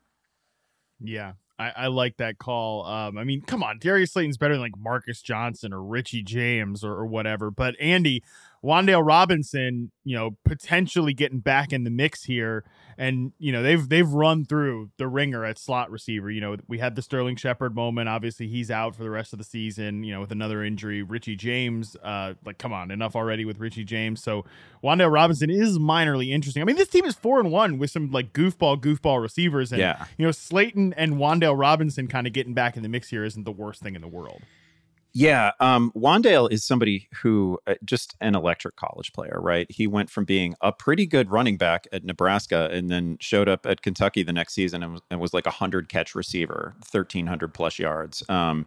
Yeah, 1.00 1.34
I, 1.60 1.72
I 1.76 1.88
like 1.88 2.18
that 2.18 2.40
call. 2.40 2.84
Um, 2.86 3.20
I 3.20 3.24
mean, 3.24 3.42
come 3.42 3.62
on, 3.62 3.78
Darius 3.78 4.14
Slayton's 4.14 4.38
better 4.38 4.56
than 4.56 4.62
like 4.62 4.78
Marcus 4.78 5.22
Johnson 5.22 5.72
or 5.72 5.84
Richie 5.84 6.24
James 6.24 6.84
or, 6.84 6.94
or 6.94 7.06
whatever. 7.06 7.52
But 7.52 7.80
Andy, 7.80 8.24
Wan'Dale 8.64 9.06
Robinson, 9.06 9.92
you 10.06 10.16
know, 10.16 10.38
potentially 10.46 11.14
getting 11.14 11.40
back 11.40 11.74
in 11.74 11.84
the 11.84 11.90
mix 11.90 12.24
here, 12.24 12.64
and 12.98 13.34
you 13.38 13.52
know 13.52 13.62
they've 13.62 13.90
they've 13.90 14.08
run 14.10 14.46
through 14.46 14.90
the 14.98 15.08
ringer 15.08 15.44
at 15.44 15.58
slot 15.60 15.92
receiver. 15.92 16.32
You 16.32 16.40
know, 16.40 16.56
we 16.70 16.78
had 16.80 16.96
the 16.96 17.02
Sterling 17.02 17.36
Shepard 17.36 17.76
moment. 17.76 18.08
Obviously, 18.08 18.48
he's 18.48 18.72
out 18.72 18.96
for 18.96 19.04
the 19.04 19.10
rest 19.10 19.34
of 19.34 19.40
the 19.40 19.44
season. 19.44 20.04
You 20.06 20.14
know, 20.14 20.22
with 20.22 20.32
another 20.32 20.64
injury. 20.64 21.02
Richie 21.04 21.36
James, 21.36 21.98
uh, 22.04 22.36
like 22.46 22.58
come 22.58 22.72
on, 22.72 22.90
enough 22.90 23.18
already 23.18 23.44
with 23.44 23.60
Richie 23.60 23.84
James. 23.84 24.24
So 24.24 24.46
Wan'Dale 24.82 25.12
Robinson 25.12 25.50
is 25.50 25.78
minorly 25.78 26.30
interesting. 26.30 26.62
I 26.62 26.66
mean, 26.66 26.78
this 26.78 26.88
team 26.88 27.04
is 27.04 27.16
four 27.16 27.42
and 27.42 27.52
one 27.52 27.78
with 27.80 27.92
some 27.92 28.12
like 28.12 28.32
goofball 28.32 28.80
goofball 28.80 29.22
receivers, 29.22 29.74
and 29.74 29.82
Yeah. 29.82 30.06
you 30.18 30.26
know, 30.26 30.32
Slayton 30.32 30.94
and 30.94 31.16
Wan'Dale 31.16 31.60
Robinson 31.60 32.08
kind 32.08 32.28
of 32.28 32.32
getting 32.32 32.54
back 32.54 32.78
in 32.78 32.84
the 32.84 32.90
mix 32.90 33.10
here 33.10 33.26
isn't 33.26 33.44
the 33.44 33.52
worst 33.52 33.82
thing 33.82 33.96
in 33.96 34.02
the 34.02 34.08
world. 34.08 34.42
Yeah, 35.16 35.52
um, 35.60 35.92
Wan'Dale 35.96 36.52
is 36.52 36.64
somebody 36.64 37.08
who 37.22 37.60
uh, 37.68 37.76
just 37.86 38.16
an 38.20 38.34
electric 38.34 38.78
college 38.78 39.14
player, 39.14 39.38
right? 39.40 39.70
He 39.70 39.86
went 39.86 40.10
from 40.10 40.26
being 40.26 40.56
a 40.62 40.72
pretty 40.72 41.06
good 41.06 41.30
running 41.30 41.56
back 41.56 41.88
at 41.92 42.04
Nebraska 42.04 42.68
and 42.72 42.90
then 42.90 43.18
showed 43.20 43.48
up 43.48 43.68
at 43.68 43.84
Kentucky 43.84 44.24
the 44.24 44.34
next 44.34 44.56
season 44.56 44.82
and 44.82 44.94
was, 44.94 45.02
and 45.12 45.20
was 45.22 45.32
like 45.32 45.46
a 45.46 45.52
hundred 45.52 45.88
catch 45.88 46.16
receiver, 46.16 46.74
thirteen 46.84 47.28
hundred 47.28 47.54
plus 47.54 47.78
yards. 47.78 48.28
Um, 48.28 48.66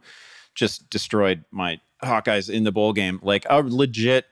just 0.55 0.89
destroyed 0.89 1.45
my 1.51 1.81
Hawkeyes 2.03 2.49
in 2.49 2.65
the 2.65 2.73
bowl 2.73 2.93
game, 2.93 3.19
like 3.23 3.45
a 3.51 3.61
legit, 3.63 4.27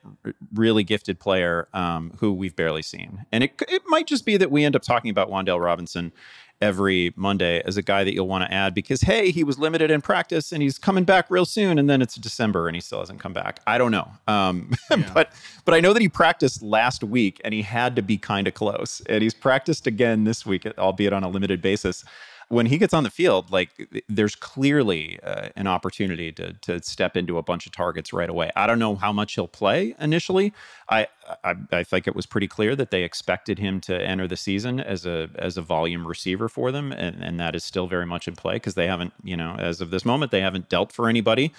really 0.52 0.84
gifted 0.84 1.18
player 1.18 1.68
um, 1.72 2.12
who 2.18 2.32
we've 2.32 2.54
barely 2.54 2.82
seen. 2.82 3.24
And 3.32 3.42
it 3.42 3.60
it 3.68 3.82
might 3.86 4.06
just 4.06 4.24
be 4.24 4.36
that 4.36 4.52
we 4.52 4.64
end 4.64 4.76
up 4.76 4.82
talking 4.82 5.10
about 5.10 5.30
Wan'Dale 5.30 5.62
Robinson 5.62 6.12
every 6.60 7.12
Monday 7.16 7.62
as 7.64 7.76
a 7.76 7.82
guy 7.82 8.04
that 8.04 8.14
you'll 8.14 8.28
want 8.28 8.44
to 8.44 8.52
add 8.52 8.74
because 8.74 9.02
hey, 9.02 9.30
he 9.30 9.44
was 9.44 9.58
limited 9.58 9.90
in 9.90 10.00
practice 10.00 10.52
and 10.52 10.62
he's 10.62 10.78
coming 10.78 11.04
back 11.04 11.30
real 11.30 11.44
soon, 11.44 11.78
and 11.78 11.88
then 11.88 12.00
it's 12.02 12.14
December 12.16 12.68
and 12.68 12.74
he 12.74 12.80
still 12.80 13.00
hasn't 13.00 13.20
come 13.20 13.32
back. 13.32 13.60
I 13.66 13.78
don't 13.78 13.90
know, 13.90 14.08
um, 14.28 14.72
but 15.14 15.32
but 15.64 15.74
I 15.74 15.80
know 15.80 15.92
that 15.92 16.02
he 16.02 16.08
practiced 16.08 16.62
last 16.62 17.04
week 17.04 17.40
and 17.44 17.54
he 17.54 17.62
had 17.62 17.96
to 17.96 18.02
be 18.02 18.18
kind 18.18 18.46
of 18.48 18.54
close, 18.54 19.02
and 19.06 19.22
he's 19.22 19.34
practiced 19.34 19.86
again 19.86 20.24
this 20.24 20.46
week, 20.46 20.66
albeit 20.78 21.12
on 21.12 21.24
a 21.24 21.28
limited 21.28 21.60
basis. 21.60 22.04
When 22.48 22.66
he 22.66 22.78
gets 22.78 22.92
on 22.92 23.04
the 23.04 23.10
field, 23.10 23.50
like 23.50 23.70
there's 24.08 24.34
clearly 24.34 25.18
uh, 25.22 25.48
an 25.56 25.66
opportunity 25.66 26.30
to 26.32 26.52
to 26.52 26.82
step 26.82 27.16
into 27.16 27.38
a 27.38 27.42
bunch 27.42 27.66
of 27.66 27.72
targets 27.72 28.12
right 28.12 28.28
away. 28.28 28.50
I 28.54 28.66
don't 28.66 28.78
know 28.78 28.96
how 28.96 29.12
much 29.12 29.34
he'll 29.34 29.48
play 29.48 29.94
initially. 29.98 30.52
I, 30.88 31.08
I 31.42 31.54
I 31.72 31.82
think 31.82 32.06
it 32.06 32.14
was 32.14 32.26
pretty 32.26 32.48
clear 32.48 32.76
that 32.76 32.90
they 32.90 33.02
expected 33.02 33.58
him 33.58 33.80
to 33.82 34.00
enter 34.00 34.28
the 34.28 34.36
season 34.36 34.78
as 34.78 35.06
a 35.06 35.30
as 35.36 35.56
a 35.56 35.62
volume 35.62 36.06
receiver 36.06 36.48
for 36.48 36.70
them, 36.70 36.92
and, 36.92 37.22
and 37.22 37.40
that 37.40 37.54
is 37.54 37.64
still 37.64 37.86
very 37.86 38.06
much 38.06 38.28
in 38.28 38.36
play 38.36 38.54
because 38.54 38.74
they 38.74 38.86
haven't, 38.86 39.12
you 39.22 39.36
know, 39.36 39.56
as 39.58 39.80
of 39.80 39.90
this 39.90 40.04
moment, 40.04 40.30
they 40.30 40.40
haven't 40.40 40.68
dealt 40.68 40.92
for 40.92 41.08
anybody. 41.08 41.52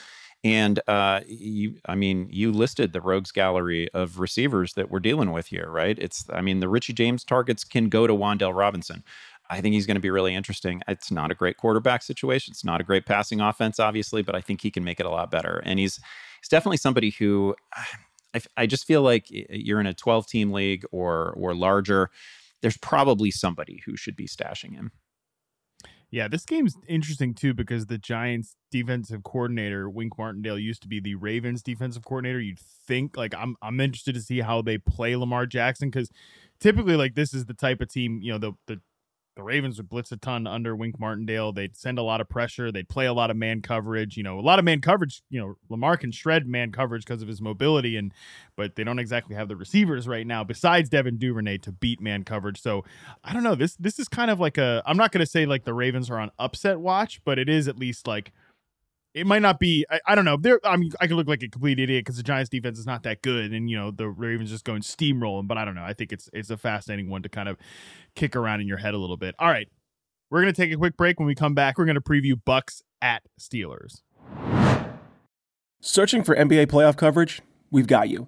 And 0.44 0.80
uh, 0.88 1.22
you, 1.28 1.78
I 1.88 1.96
mean, 1.96 2.28
you 2.32 2.52
listed 2.52 2.94
the 2.94 3.02
rogues 3.02 3.32
gallery 3.32 3.90
of 3.96 4.20
receivers 4.20 4.74
that 4.74 4.92
we're 4.92 5.00
dealing 5.00 5.32
with 5.32 5.48
here, 5.48 5.68
right? 5.68 5.98
It's, 5.98 6.26
I 6.32 6.42
mean, 6.42 6.60
the 6.60 6.70
Richie 6.70 6.94
James 6.94 7.24
targets 7.24 7.64
can 7.64 7.90
go 7.90 8.06
to 8.06 8.14
Wan'Dale 8.14 8.56
Robinson. 8.56 9.04
I 9.50 9.62
think 9.62 9.74
he's 9.74 9.86
going 9.86 9.96
to 9.96 10.02
be 10.02 10.10
really 10.10 10.34
interesting. 10.34 10.82
It's 10.88 11.12
not 11.12 11.32
a 11.32 11.36
great 11.36 11.58
quarterback 11.58 12.04
situation. 12.04 12.52
It's 12.52 12.64
not 12.64 12.82
a 12.82 12.84
great 12.84 13.06
passing 13.06 13.42
offense, 13.42 13.80
obviously, 13.80 14.22
but 14.22 14.36
I 14.36 14.42
think 14.42 14.62
he 14.62 14.72
can 14.72 14.84
make 14.84 15.00
it 15.00 15.06
a 15.06 15.10
lot 15.10 15.32
better. 15.32 15.62
And 15.66 15.80
he's 15.80 16.00
he's 16.42 16.50
definitely 16.50 16.78
somebody 16.78 17.12
who 17.12 17.56
I, 18.34 18.42
I 18.58 18.66
just 18.66 18.86
feel 18.86 19.02
like 19.02 19.28
you're 19.30 19.80
in 19.80 19.88
a 19.88 19.94
12 19.94 20.28
team 20.28 20.52
league 20.52 20.84
or 20.92 21.32
or 21.38 21.56
larger. 21.56 22.10
There's 22.62 22.78
probably 22.78 23.32
somebody 23.32 23.82
who 23.86 23.96
should 23.96 24.16
be 24.16 24.28
stashing 24.28 24.74
him. 24.74 24.92
Yeah, 26.12 26.28
this 26.28 26.46
game's 26.46 26.76
interesting 26.88 27.34
too 27.34 27.54
because 27.54 27.88
the 27.88 27.98
Giants 27.98 28.56
defensive 28.72 29.24
coordinator 29.24 29.90
Wink 29.90 30.18
Martindale 30.18 30.60
used 30.60 30.82
to 30.84 30.88
be 30.88 31.00
the 31.00 31.16
Ravens 31.16 31.62
defensive 31.62 32.06
coordinator. 32.06 32.40
You'd 32.40 32.60
think 32.60 33.18
like 33.18 33.34
I'm 33.36 33.56
I'm 33.62 33.80
interested 33.80 34.16
to 34.16 34.22
see 34.22 34.42
how 34.42 34.62
they 34.62 34.78
play 34.78 35.16
Lamar 35.16 35.46
Jackson 35.46 35.90
because 35.90 36.10
typically 36.60 36.96
like 36.96 37.16
this 37.16 37.34
is 37.34 37.46
the 37.46 37.54
type 37.54 37.82
of 37.82 37.90
team 37.90 38.22
you 38.22 38.32
know 38.32 38.38
the 38.38 38.54
the 38.68 38.80
the 39.36 39.44
Ravens 39.44 39.78
would 39.78 39.90
blitz 39.90 40.12
a 40.14 40.18
ton 40.18 40.48
under 40.48 40.76
Wink 40.76 40.98
Martindale. 40.98 41.52
They'd 41.52 41.76
send 41.76 42.00
a 42.00 42.04
lot 42.04 42.22
of 42.22 42.30
pressure. 42.30 42.72
They'd 42.72 42.88
play 42.88 43.06
a 43.06 43.14
lot 43.14 43.30
of 43.30 43.36
man 43.36 43.62
coverage. 43.62 44.16
You 44.16 44.24
know, 44.24 44.40
a 44.40 44.42
lot 44.42 44.60
of 44.60 44.66
man 44.66 44.80
coverage. 44.80 45.22
You 45.30 45.40
know, 45.42 45.56
Lamar 45.70 45.98
can 45.98 46.12
shred 46.12 46.48
man 46.48 46.72
coverage 46.72 47.04
because 47.04 47.22
of 47.22 47.28
his 47.28 47.42
mobility, 47.42 47.98
and 47.98 48.14
but 48.56 48.76
they 48.76 48.84
don't 48.84 49.00
exactly 49.00 49.36
have 49.36 49.50
the 49.50 49.58
receivers 49.58 50.08
right 50.08 50.26
now 50.26 50.44
besides 50.44 50.88
Devin 50.88 51.18
Duvernay 51.18 51.58
to 51.60 51.72
beat 51.74 52.00
man 52.00 52.24
coverage. 52.24 52.62
So 52.62 52.86
I 53.24 53.34
don't 53.34 53.44
know. 53.44 53.56
This 53.56 53.76
this 53.76 54.00
is 54.00 54.08
kind 54.08 54.32
of 54.32 54.40
like 54.40 54.58
a. 54.58 54.82
I'm 54.86 54.98
not 54.98 55.12
going 55.12 55.26
to 55.26 55.30
say 55.30 55.46
like 55.46 55.66
the 55.66 55.74
Ravens 55.74 56.10
are 56.10 56.18
on 56.18 56.32
upset 56.40 56.80
watch, 56.80 57.22
but 57.26 57.38
it 57.38 57.50
is 57.50 57.68
at 57.68 57.78
least 57.78 58.08
like 58.08 58.32
it 59.16 59.26
might 59.26 59.42
not 59.42 59.60
be. 59.60 59.86
I, 59.90 60.00
I 60.08 60.16
don't 60.16 60.26
know. 60.26 60.36
There, 60.36 60.60
I 60.66 60.76
mean, 60.76 60.92
I 61.00 61.08
could 61.08 61.16
look 61.16 61.28
like 61.28 61.42
a 61.42 61.48
complete 61.48 61.80
idiot 61.80 62.04
because 62.04 62.18
the 62.18 62.24
Giants' 62.24 62.50
defense 62.50 62.78
is 62.78 62.86
not 62.86 63.04
that 63.04 63.22
good, 63.22 63.54
and 63.54 63.70
you 63.70 63.78
know 63.78 63.90
the 63.90 64.10
Ravens 64.10 64.52
just 64.52 64.66
going 64.66 64.82
steamrolling. 64.82 65.48
But 65.48 65.58
I 65.58 65.64
don't 65.64 65.74
know. 65.74 65.86
I 65.86 65.94
think 65.94 66.12
it's 66.12 66.30
it's 66.34 66.50
a 66.50 66.58
fascinating 66.58 67.10
one 67.10 67.24
to 67.24 67.30
kind 67.30 67.48
of 67.48 67.58
kick 68.16 68.36
around 68.36 68.60
in 68.60 68.68
your 68.68 68.78
head 68.78 68.94
a 68.94 68.98
little 68.98 69.16
bit. 69.16 69.34
All 69.40 69.48
right, 69.48 69.70
we're 70.30 70.42
gonna 70.42 70.52
take 70.54 70.72
a 70.74 70.76
quick 70.76 70.98
break. 70.98 71.18
When 71.18 71.28
we 71.28 71.34
come 71.34 71.56
back, 71.56 71.78
we're 71.78 71.86
gonna 71.86 72.02
preview 72.02 72.40
Bucks 72.44 72.84
at 73.02 73.24
Steelers. 73.40 74.02
Searching 75.80 76.24
for 76.24 76.36
NBA 76.36 76.68
playoff 76.68 76.98
coverage? 76.98 77.42
We've 77.72 77.88
got 77.88 78.10
you. 78.10 78.28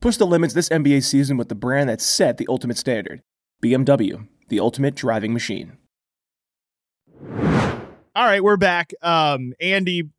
Push 0.00 0.16
the 0.16 0.26
limits 0.26 0.54
this 0.54 0.68
NBA 0.68 1.02
season 1.02 1.36
with 1.36 1.48
the 1.48 1.56
brand 1.56 1.88
that 1.88 2.00
set 2.00 2.38
the 2.38 2.46
ultimate 2.48 2.78
standard 2.78 3.20
BMW, 3.60 4.28
the 4.48 4.60
ultimate 4.60 4.94
driving 4.94 5.32
machine. 5.32 5.76
All 8.14 8.24
right, 8.24 8.42
we're 8.42 8.56
back. 8.56 8.92
Um, 9.02 9.54
Andy, 9.60 10.10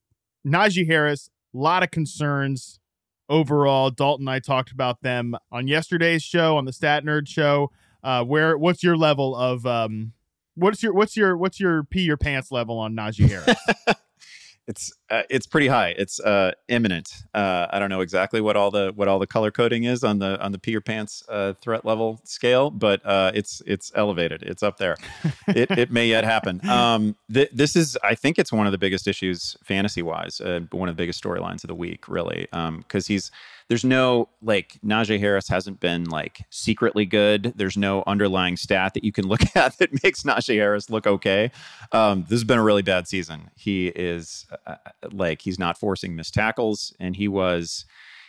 Najee 0.45 0.85
Harris, 0.85 1.29
a 1.53 1.57
lot 1.57 1.81
of 1.81 1.91
concerns 1.91 2.81
overall. 3.29 3.89
Dalton 3.89 4.27
and 4.27 4.35
I 4.35 4.39
talked 4.39 4.71
about 4.71 5.01
them 5.01 5.35
on 5.49 5.69
yesterday's 5.69 6.23
show, 6.23 6.57
on 6.57 6.65
the 6.65 6.73
Stat 6.73 7.05
Nerd 7.05 7.29
show. 7.29 7.71
Uh, 8.03 8.25
where 8.25 8.57
what's 8.57 8.83
your 8.83 8.97
level 8.97 9.33
of 9.33 9.65
um, 9.65 10.11
what's 10.55 10.83
your 10.83 10.93
what's 10.93 11.15
your 11.15 11.37
what's 11.37 11.57
your 11.57 11.85
pee 11.85 12.01
your 12.01 12.17
pants 12.17 12.51
level 12.51 12.79
on 12.79 12.95
Najee 12.95 13.29
Harris? 13.29 13.57
it's 14.69 14.93
uh, 15.09 15.23
it's 15.31 15.47
pretty 15.47 15.67
high. 15.67 15.95
It's 15.97 16.19
uh, 16.19 16.51
imminent. 16.67 17.11
Uh, 17.33 17.65
I 17.71 17.79
don't 17.79 17.89
know 17.89 18.01
exactly 18.01 18.39
what 18.39 18.55
all 18.55 18.69
the 18.69 18.93
what 18.95 19.07
all 19.07 19.17
the 19.17 19.25
color 19.25 19.49
coding 19.49 19.83
is 19.83 20.03
on 20.03 20.19
the 20.19 20.39
on 20.39 20.51
the 20.51 20.59
pee 20.59 20.71
your 20.71 20.79
pants 20.79 21.23
uh, 21.27 21.53
threat 21.53 21.85
level 21.85 22.21
scale, 22.23 22.69
but 22.69 23.03
uh, 23.03 23.31
it's 23.33 23.63
it's 23.65 23.91
elevated. 23.95 24.43
It's 24.43 24.61
up 24.61 24.77
there. 24.77 24.95
it 25.47 25.71
it 25.77 25.91
may 25.91 26.07
yet 26.07 26.23
happen. 26.23 26.61
Um, 26.69 27.15
th- 27.33 27.49
this 27.51 27.75
is 27.75 27.97
I 28.03 28.13
think 28.13 28.37
it's 28.37 28.53
one 28.53 28.67
of 28.67 28.71
the 28.71 28.77
biggest 28.77 29.07
issues 29.07 29.57
fantasy 29.63 30.03
wise. 30.03 30.39
Uh, 30.39 30.59
one 30.71 30.87
of 30.87 30.95
the 30.95 31.01
biggest 31.01 31.23
storylines 31.23 31.63
of 31.63 31.67
the 31.69 31.75
week, 31.75 32.07
really, 32.07 32.47
because 32.51 33.09
um, 33.09 33.13
he's 33.13 33.31
there's 33.69 33.85
no 33.85 34.27
like 34.41 34.79
Najee 34.83 35.19
Harris 35.19 35.47
hasn't 35.47 35.79
been 35.79 36.05
like 36.05 36.41
secretly 36.49 37.05
good. 37.05 37.53
There's 37.55 37.77
no 37.77 38.03
underlying 38.07 38.57
stat 38.57 38.95
that 38.95 39.03
you 39.03 39.11
can 39.11 39.27
look 39.27 39.41
at 39.55 39.77
that 39.77 40.03
makes 40.03 40.23
Najee 40.23 40.55
Harris 40.55 40.89
look 40.89 41.07
okay. 41.07 41.51
Um, 41.91 42.23
this 42.23 42.31
has 42.31 42.43
been 42.43 42.59
a 42.59 42.63
really 42.63 42.81
bad 42.81 43.07
season. 43.07 43.51
He 43.55 43.87
is 43.89 44.47
uh, 44.65 44.75
like 45.11 45.41
he's 45.41 45.59
not 45.59 45.77
forcing 45.77 46.15
missed 46.15 46.33
tackles, 46.33 46.93
and 46.99 47.15
he 47.15 47.27
was. 47.27 47.85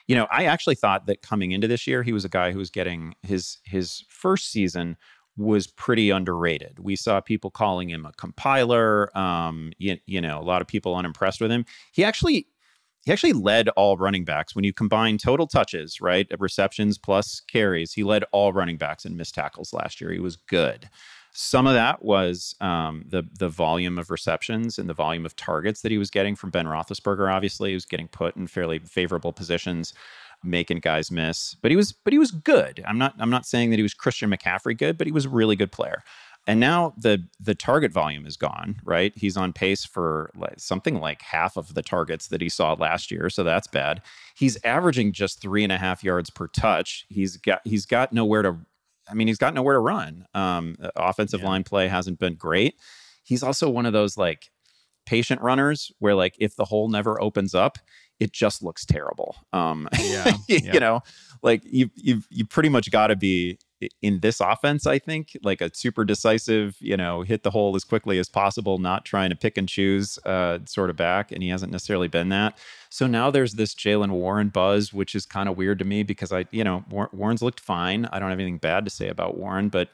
You 0.07 0.17
know, 0.17 0.27
I 0.29 0.47
actually 0.47 0.75
thought 0.75 1.07
that 1.07 1.23
coming 1.23 1.53
into 1.53 1.69
this 1.69 1.87
year, 1.87 2.03
he 2.03 2.13
was 2.13 2.25
a 2.25 2.29
guy 2.29 2.51
who 2.51 2.59
was 2.59 2.71
getting 2.71 3.15
his 3.23 3.59
his 3.65 4.05
first 4.09 4.51
season 4.51 4.97
was 5.37 5.69
pretty 5.69 6.11
underrated. 6.11 6.79
We 6.81 6.97
saw 6.97 7.21
people 7.21 7.51
calling 7.51 7.89
him 7.89 8.05
a 8.05 8.13
compiler. 8.13 9.17
Um, 9.17 9.73
you, 9.79 9.99
you 10.07 10.21
know, 10.21 10.41
a 10.41 10.43
lot 10.43 10.61
of 10.61 10.69
people 10.69 10.97
unimpressed 10.97 11.41
with 11.41 11.51
him. 11.51 11.65
He 11.93 12.05
actually 12.05 12.47
he 13.05 13.13
actually 13.13 13.33
led 13.33 13.69
all 13.71 13.97
running 13.97 14.25
backs 14.25 14.55
when 14.55 14.65
you 14.65 14.73
combine 14.73 15.19
total 15.19 15.47
touches, 15.47 16.01
right? 16.01 16.27
Receptions 16.39 16.99
plus 16.99 17.41
carries. 17.41 17.93
He 17.93 18.05
led 18.05 18.25
all 18.33 18.53
running 18.53 18.77
backs 18.77 19.05
in 19.05 19.17
missed 19.17 19.35
tackles 19.35 19.73
last 19.73 20.01
year. 20.01 20.13
He 20.13 20.19
was 20.19 20.37
good. 20.37 20.89
Some 21.33 21.67
of 21.67 21.75
that 21.75 22.05
was 22.05 22.57
um, 22.61 23.05
the 23.09 23.23
the 23.39 23.49
volume 23.49 23.99
of 23.99 24.11
receptions 24.11 24.79
and 24.79 24.89
the 24.89 24.95
volume 24.95 25.25
of 25.25 25.37
targets 25.37 25.83
that 25.83 25.93
he 25.93 25.99
was 25.99 26.11
getting 26.11 26.35
from 26.35 26.51
Ben 26.51 26.67
Roethlisberger. 26.67 27.33
Obviously, 27.33 27.71
he 27.71 27.75
was 27.75 27.87
getting 27.87 28.09
put 28.09 28.37
in 28.37 28.49
fairly 28.49 28.81
favorable 28.81 29.33
positions, 29.33 29.95
making 30.43 30.81
guys 30.81 31.11
miss. 31.11 31.55
But 31.63 31.71
he 31.71 31.77
was 31.77 31.93
but 31.93 32.13
he 32.13 32.19
was 32.19 32.33
good. 32.33 32.83
I'm 32.87 32.99
not 32.99 33.15
I'm 33.19 33.31
not 33.31 33.47
saying 33.47 33.71
that 33.71 33.77
he 33.77 33.83
was 33.83 33.95
Christian 33.95 34.31
McCaffrey 34.31 34.77
good, 34.77 34.99
but 34.99 35.07
he 35.07 35.13
was 35.13 35.27
a 35.27 35.31
really 35.31 35.55
good 35.55 35.71
player. 35.71 36.03
And 36.47 36.59
now 36.59 36.95
the 36.97 37.27
the 37.39 37.55
target 37.55 37.93
volume 37.93 38.27
is 38.27 38.37
gone, 38.37 38.81
right? 38.85 39.13
He's 39.15 39.37
on 39.37 39.53
pace 39.53 39.85
for 39.85 40.31
something 40.57 40.99
like 40.99 41.23
half 41.23 41.57
of 41.57 41.75
the 41.75 41.83
targets 41.83 42.29
that 42.29 42.41
he 42.41 42.49
saw 42.49 42.73
last 42.73 43.11
year, 43.11 43.29
so 43.31 43.45
that's 43.45 43.67
bad. 43.67 44.03
He's 44.35 44.59
averaging 44.65 45.13
just 45.13 45.41
three 45.41 45.63
and 45.63 45.73
a 45.73 45.79
half 45.79 46.03
yards 46.03 46.31
per 46.31 46.49
touch. 46.49 47.07
He's 47.09 47.37
got 47.37 47.61
he's 47.65 47.87
got 47.87 48.13
nowhere 48.13 48.43
to. 48.43 48.57
I 49.09 49.15
mean, 49.15 49.27
he's 49.27 49.39
got 49.39 49.55
nowhere 49.55 49.75
to 49.75 49.81
run. 49.81 50.27
Um, 50.35 50.77
offensive 50.97 51.41
yeah. 51.41 51.49
line 51.49 51.65
play 51.65 51.89
hasn't 51.89 52.19
been 52.19 52.37
great. 52.37 52.75
He's 53.23 53.43
also 53.43 53.69
one 53.69 53.87
of 53.87 53.93
those 53.93 54.17
like 54.17 54.51
patient 55.07 55.43
runners 55.43 55.93
where 55.99 56.15
like 56.15 56.35
if 56.39 56.57
the 56.57 56.65
hole 56.65 56.89
never 56.89 57.21
opens 57.21 57.55
up, 57.55 57.79
it 58.21 58.33
just 58.33 58.63
looks 58.63 58.85
terrible. 58.85 59.35
Um, 59.53 59.89
yeah, 60.01 60.37
you, 60.49 60.59
yeah. 60.63 60.75
you 60.75 60.81
know, 60.81 61.03
like 61.43 61.63
you 61.65 61.91
you 61.95 62.23
you 62.31 62.47
pretty 62.47 62.69
much 62.69 62.91
got 62.91 63.09
to 63.09 63.17
be 63.17 63.59
in 64.03 64.21
this 64.21 64.41
offense, 64.41 64.87
I 64.87 64.99
think, 64.99 65.37
like 65.43 65.61
a 65.61 65.71
super 65.75 66.05
decisive, 66.05 66.77
you 66.81 66.97
know, 66.97 67.23
hit 67.23 67.43
the 67.43 67.51
hole 67.51 67.75
as 67.77 67.85
quickly 67.85 68.19
as 68.19 68.29
possible, 68.29 68.79
not 68.79 69.05
trying 69.05 69.31
to 69.31 69.37
pick 69.37 69.57
and 69.57 69.69
choose 69.69 70.19
uh, 70.27 70.59
sort 70.67 70.91
of 70.91 70.97
back. 70.97 71.33
And 71.33 71.43
he 71.43 71.49
hasn't 71.49 71.73
necessarily 71.73 72.09
been 72.09 72.29
that. 72.29 72.59
So 72.91 73.07
now 73.07 73.31
there's 73.31 73.55
this 73.55 73.75
Jaylen 73.75 74.11
Warren 74.11 74.49
buzz, 74.49 74.93
which 74.93 75.15
is 75.15 75.25
kind 75.25 75.49
of 75.49 75.57
weird 75.57 75.79
to 75.79 75.85
me 75.85 76.03
because 76.03 76.33
I, 76.33 76.47
you 76.51 76.65
know, 76.65 76.85
Warren's 76.91 77.43
looked 77.43 77.61
fine. 77.61 78.07
I 78.07 78.19
don't 78.19 78.31
have 78.31 78.39
anything 78.39 78.59
bad 78.59 78.85
to 78.85 78.91
say 78.91 79.09
about 79.09 79.39
Warren, 79.39 79.69
but 79.69 79.89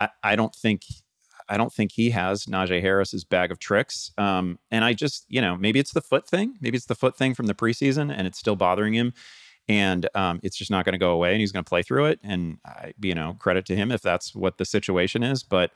I, 0.00 0.10
I 0.22 0.36
don't 0.36 0.54
think. 0.54 0.82
I 1.52 1.58
don't 1.58 1.72
think 1.72 1.92
he 1.92 2.08
has 2.10 2.46
Najee 2.46 2.80
Harris's 2.80 3.24
bag 3.24 3.52
of 3.52 3.58
tricks. 3.58 4.10
Um, 4.16 4.58
and 4.70 4.86
I 4.86 4.94
just, 4.94 5.26
you 5.28 5.42
know, 5.42 5.54
maybe 5.54 5.78
it's 5.78 5.92
the 5.92 6.00
foot 6.00 6.26
thing. 6.26 6.56
Maybe 6.62 6.78
it's 6.78 6.86
the 6.86 6.94
foot 6.94 7.14
thing 7.14 7.34
from 7.34 7.44
the 7.44 7.54
preseason 7.54 8.10
and 8.10 8.26
it's 8.26 8.38
still 8.38 8.56
bothering 8.56 8.94
him. 8.94 9.12
And 9.68 10.08
um, 10.14 10.40
it's 10.42 10.56
just 10.56 10.70
not 10.70 10.86
going 10.86 10.94
to 10.94 10.98
go 10.98 11.10
away 11.10 11.32
and 11.32 11.40
he's 11.40 11.52
going 11.52 11.62
to 11.62 11.68
play 11.68 11.82
through 11.82 12.06
it. 12.06 12.20
And 12.22 12.56
I, 12.64 12.94
you 13.02 13.14
know 13.14 13.36
credit 13.38 13.66
to 13.66 13.76
him 13.76 13.92
if 13.92 14.00
that's 14.00 14.34
what 14.34 14.56
the 14.56 14.64
situation 14.64 15.22
is 15.22 15.42
but 15.42 15.72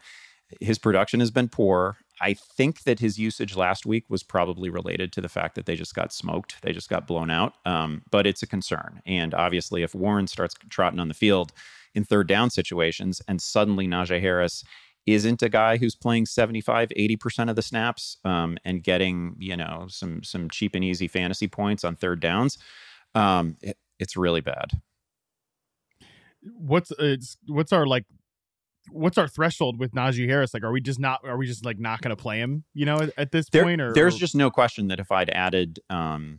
his 0.60 0.78
production 0.78 1.20
has 1.20 1.30
been 1.30 1.48
poor. 1.48 1.98
I 2.22 2.32
think 2.32 2.84
that 2.84 3.00
his 3.00 3.18
usage 3.18 3.54
last 3.54 3.84
week 3.84 4.04
was 4.08 4.22
probably 4.22 4.70
related 4.70 5.12
to 5.12 5.20
the 5.20 5.28
fact 5.28 5.56
that 5.56 5.66
they 5.66 5.76
just 5.76 5.94
got 5.94 6.12
smoked. 6.12 6.62
They 6.62 6.72
just 6.72 6.88
got 6.88 7.06
blown 7.06 7.30
out. 7.30 7.54
Um, 7.66 8.02
but 8.10 8.26
it's 8.26 8.42
a 8.42 8.46
concern. 8.46 9.02
And 9.04 9.34
obviously 9.34 9.82
if 9.82 9.94
warren 9.94 10.26
starts 10.26 10.54
trotting 10.70 11.00
on 11.00 11.08
the 11.08 11.14
field 11.14 11.52
in 11.94 12.04
third 12.04 12.28
down 12.28 12.50
situations 12.50 13.20
and 13.26 13.42
suddenly 13.42 13.88
najee 13.88 14.20
harris 14.20 14.62
isn't 15.06 15.42
a 15.42 15.48
guy 15.48 15.76
who's 15.76 15.94
playing 15.94 16.26
75 16.26 16.90
80% 16.96 17.48
of 17.48 17.56
the 17.56 17.62
snaps 17.62 18.18
um, 18.24 18.58
and 18.64 18.82
getting 18.82 19.36
you 19.38 19.56
know 19.56 19.86
some 19.88 20.22
some 20.22 20.50
cheap 20.50 20.74
and 20.74 20.84
easy 20.84 21.08
fantasy 21.08 21.48
points 21.48 21.84
on 21.84 21.96
third 21.96 22.20
downs 22.20 22.58
um, 23.16 23.56
it, 23.62 23.78
it's 23.98 24.16
really 24.16 24.42
bad. 24.42 24.72
What's 26.42 26.92
it's 26.98 27.38
what's 27.48 27.72
our 27.72 27.86
like 27.86 28.04
what's 28.90 29.18
our 29.18 29.26
threshold 29.26 29.80
with 29.80 29.92
Najee 29.92 30.28
Harris? 30.28 30.54
Like, 30.54 30.62
are 30.62 30.70
we 30.70 30.80
just 30.80 31.00
not? 31.00 31.20
Are 31.24 31.36
we 31.36 31.46
just 31.46 31.64
like 31.64 31.78
not 31.78 32.02
going 32.02 32.14
to 32.14 32.22
play 32.22 32.38
him? 32.38 32.64
You 32.74 32.86
know, 32.86 33.00
at, 33.00 33.12
at 33.16 33.32
this 33.32 33.48
there, 33.48 33.64
point, 33.64 33.80
or 33.80 33.92
there's 33.94 34.16
or... 34.16 34.18
just 34.18 34.34
no 34.36 34.50
question 34.50 34.88
that 34.88 35.00
if 35.00 35.10
I'd 35.10 35.30
added 35.30 35.80
um, 35.90 36.38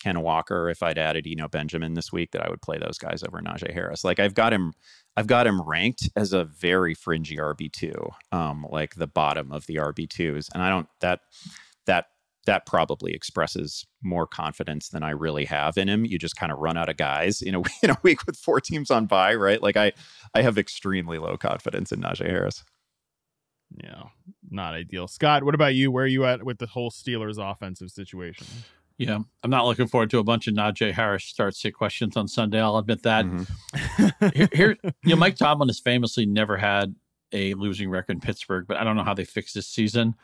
Ken 0.00 0.20
Walker, 0.20 0.68
if 0.68 0.82
I'd 0.82 0.98
added 0.98 1.26
Eno 1.26 1.48
Benjamin 1.48 1.94
this 1.94 2.12
week, 2.12 2.32
that 2.32 2.44
I 2.44 2.50
would 2.50 2.62
play 2.62 2.78
those 2.78 2.98
guys 2.98 3.22
over 3.22 3.40
Najee 3.40 3.72
Harris. 3.72 4.04
Like, 4.04 4.18
I've 4.18 4.34
got 4.34 4.52
him, 4.52 4.72
I've 5.16 5.26
got 5.26 5.46
him 5.46 5.60
ranked 5.62 6.08
as 6.16 6.32
a 6.32 6.44
very 6.44 6.94
fringy 6.94 7.36
RB 7.36 7.70
two, 7.70 8.10
um, 8.32 8.66
like 8.70 8.94
the 8.94 9.06
bottom 9.06 9.52
of 9.52 9.66
the 9.66 9.76
RB 9.76 10.08
twos, 10.08 10.48
and 10.54 10.62
I 10.62 10.70
don't 10.70 10.88
that 11.00 11.20
that 11.86 12.06
that 12.46 12.64
probably 12.66 13.12
expresses 13.12 13.86
more 14.02 14.26
confidence 14.26 14.88
than 14.88 15.02
I 15.02 15.10
really 15.10 15.44
have 15.44 15.76
in 15.76 15.88
him. 15.88 16.04
You 16.04 16.18
just 16.18 16.36
kind 16.36 16.50
of 16.50 16.58
run 16.58 16.76
out 16.76 16.88
of 16.88 16.96
guys 16.96 17.42
in 17.42 17.54
a 17.54 17.58
in 17.82 17.90
a 17.90 17.98
week 18.02 18.26
with 18.26 18.36
four 18.36 18.60
teams 18.60 18.90
on 18.90 19.06
bye, 19.06 19.34
right? 19.34 19.62
Like 19.62 19.76
I 19.76 19.92
I 20.34 20.42
have 20.42 20.58
extremely 20.58 21.18
low 21.18 21.36
confidence 21.36 21.92
in 21.92 22.00
Najee 22.00 22.26
Harris. 22.26 22.64
Yeah, 23.82 24.04
not 24.50 24.74
ideal. 24.74 25.06
Scott, 25.06 25.44
what 25.44 25.54
about 25.54 25.74
you? 25.74 25.92
Where 25.92 26.04
are 26.04 26.08
you 26.08 26.24
at 26.24 26.42
with 26.42 26.58
the 26.58 26.66
whole 26.66 26.90
Steelers 26.90 27.38
offensive 27.38 27.90
situation? 27.90 28.46
Yeah, 29.00 29.18
I'm 29.42 29.50
not 29.50 29.64
looking 29.64 29.86
forward 29.86 30.10
to 30.10 30.18
a 30.18 30.24
bunch 30.24 30.46
of 30.46 30.52
Najee 30.52 30.92
Harris 30.92 31.24
start 31.24 31.56
sit 31.56 31.72
questions 31.72 32.18
on 32.18 32.28
Sunday. 32.28 32.60
I'll 32.60 32.76
admit 32.76 33.02
that. 33.04 33.24
Mm-hmm. 33.24 34.28
here, 34.34 34.48
here, 34.52 34.76
you 34.82 35.14
know, 35.14 35.16
Mike 35.16 35.36
Tomlin 35.36 35.70
has 35.70 35.80
famously 35.80 36.26
never 36.26 36.58
had 36.58 36.94
a 37.32 37.54
losing 37.54 37.88
record 37.88 38.12
in 38.12 38.20
Pittsburgh, 38.20 38.66
but 38.68 38.76
I 38.76 38.84
don't 38.84 38.96
know 38.96 39.02
how 39.02 39.14
they 39.14 39.24
fix 39.24 39.54
this 39.54 39.66
season. 39.66 40.16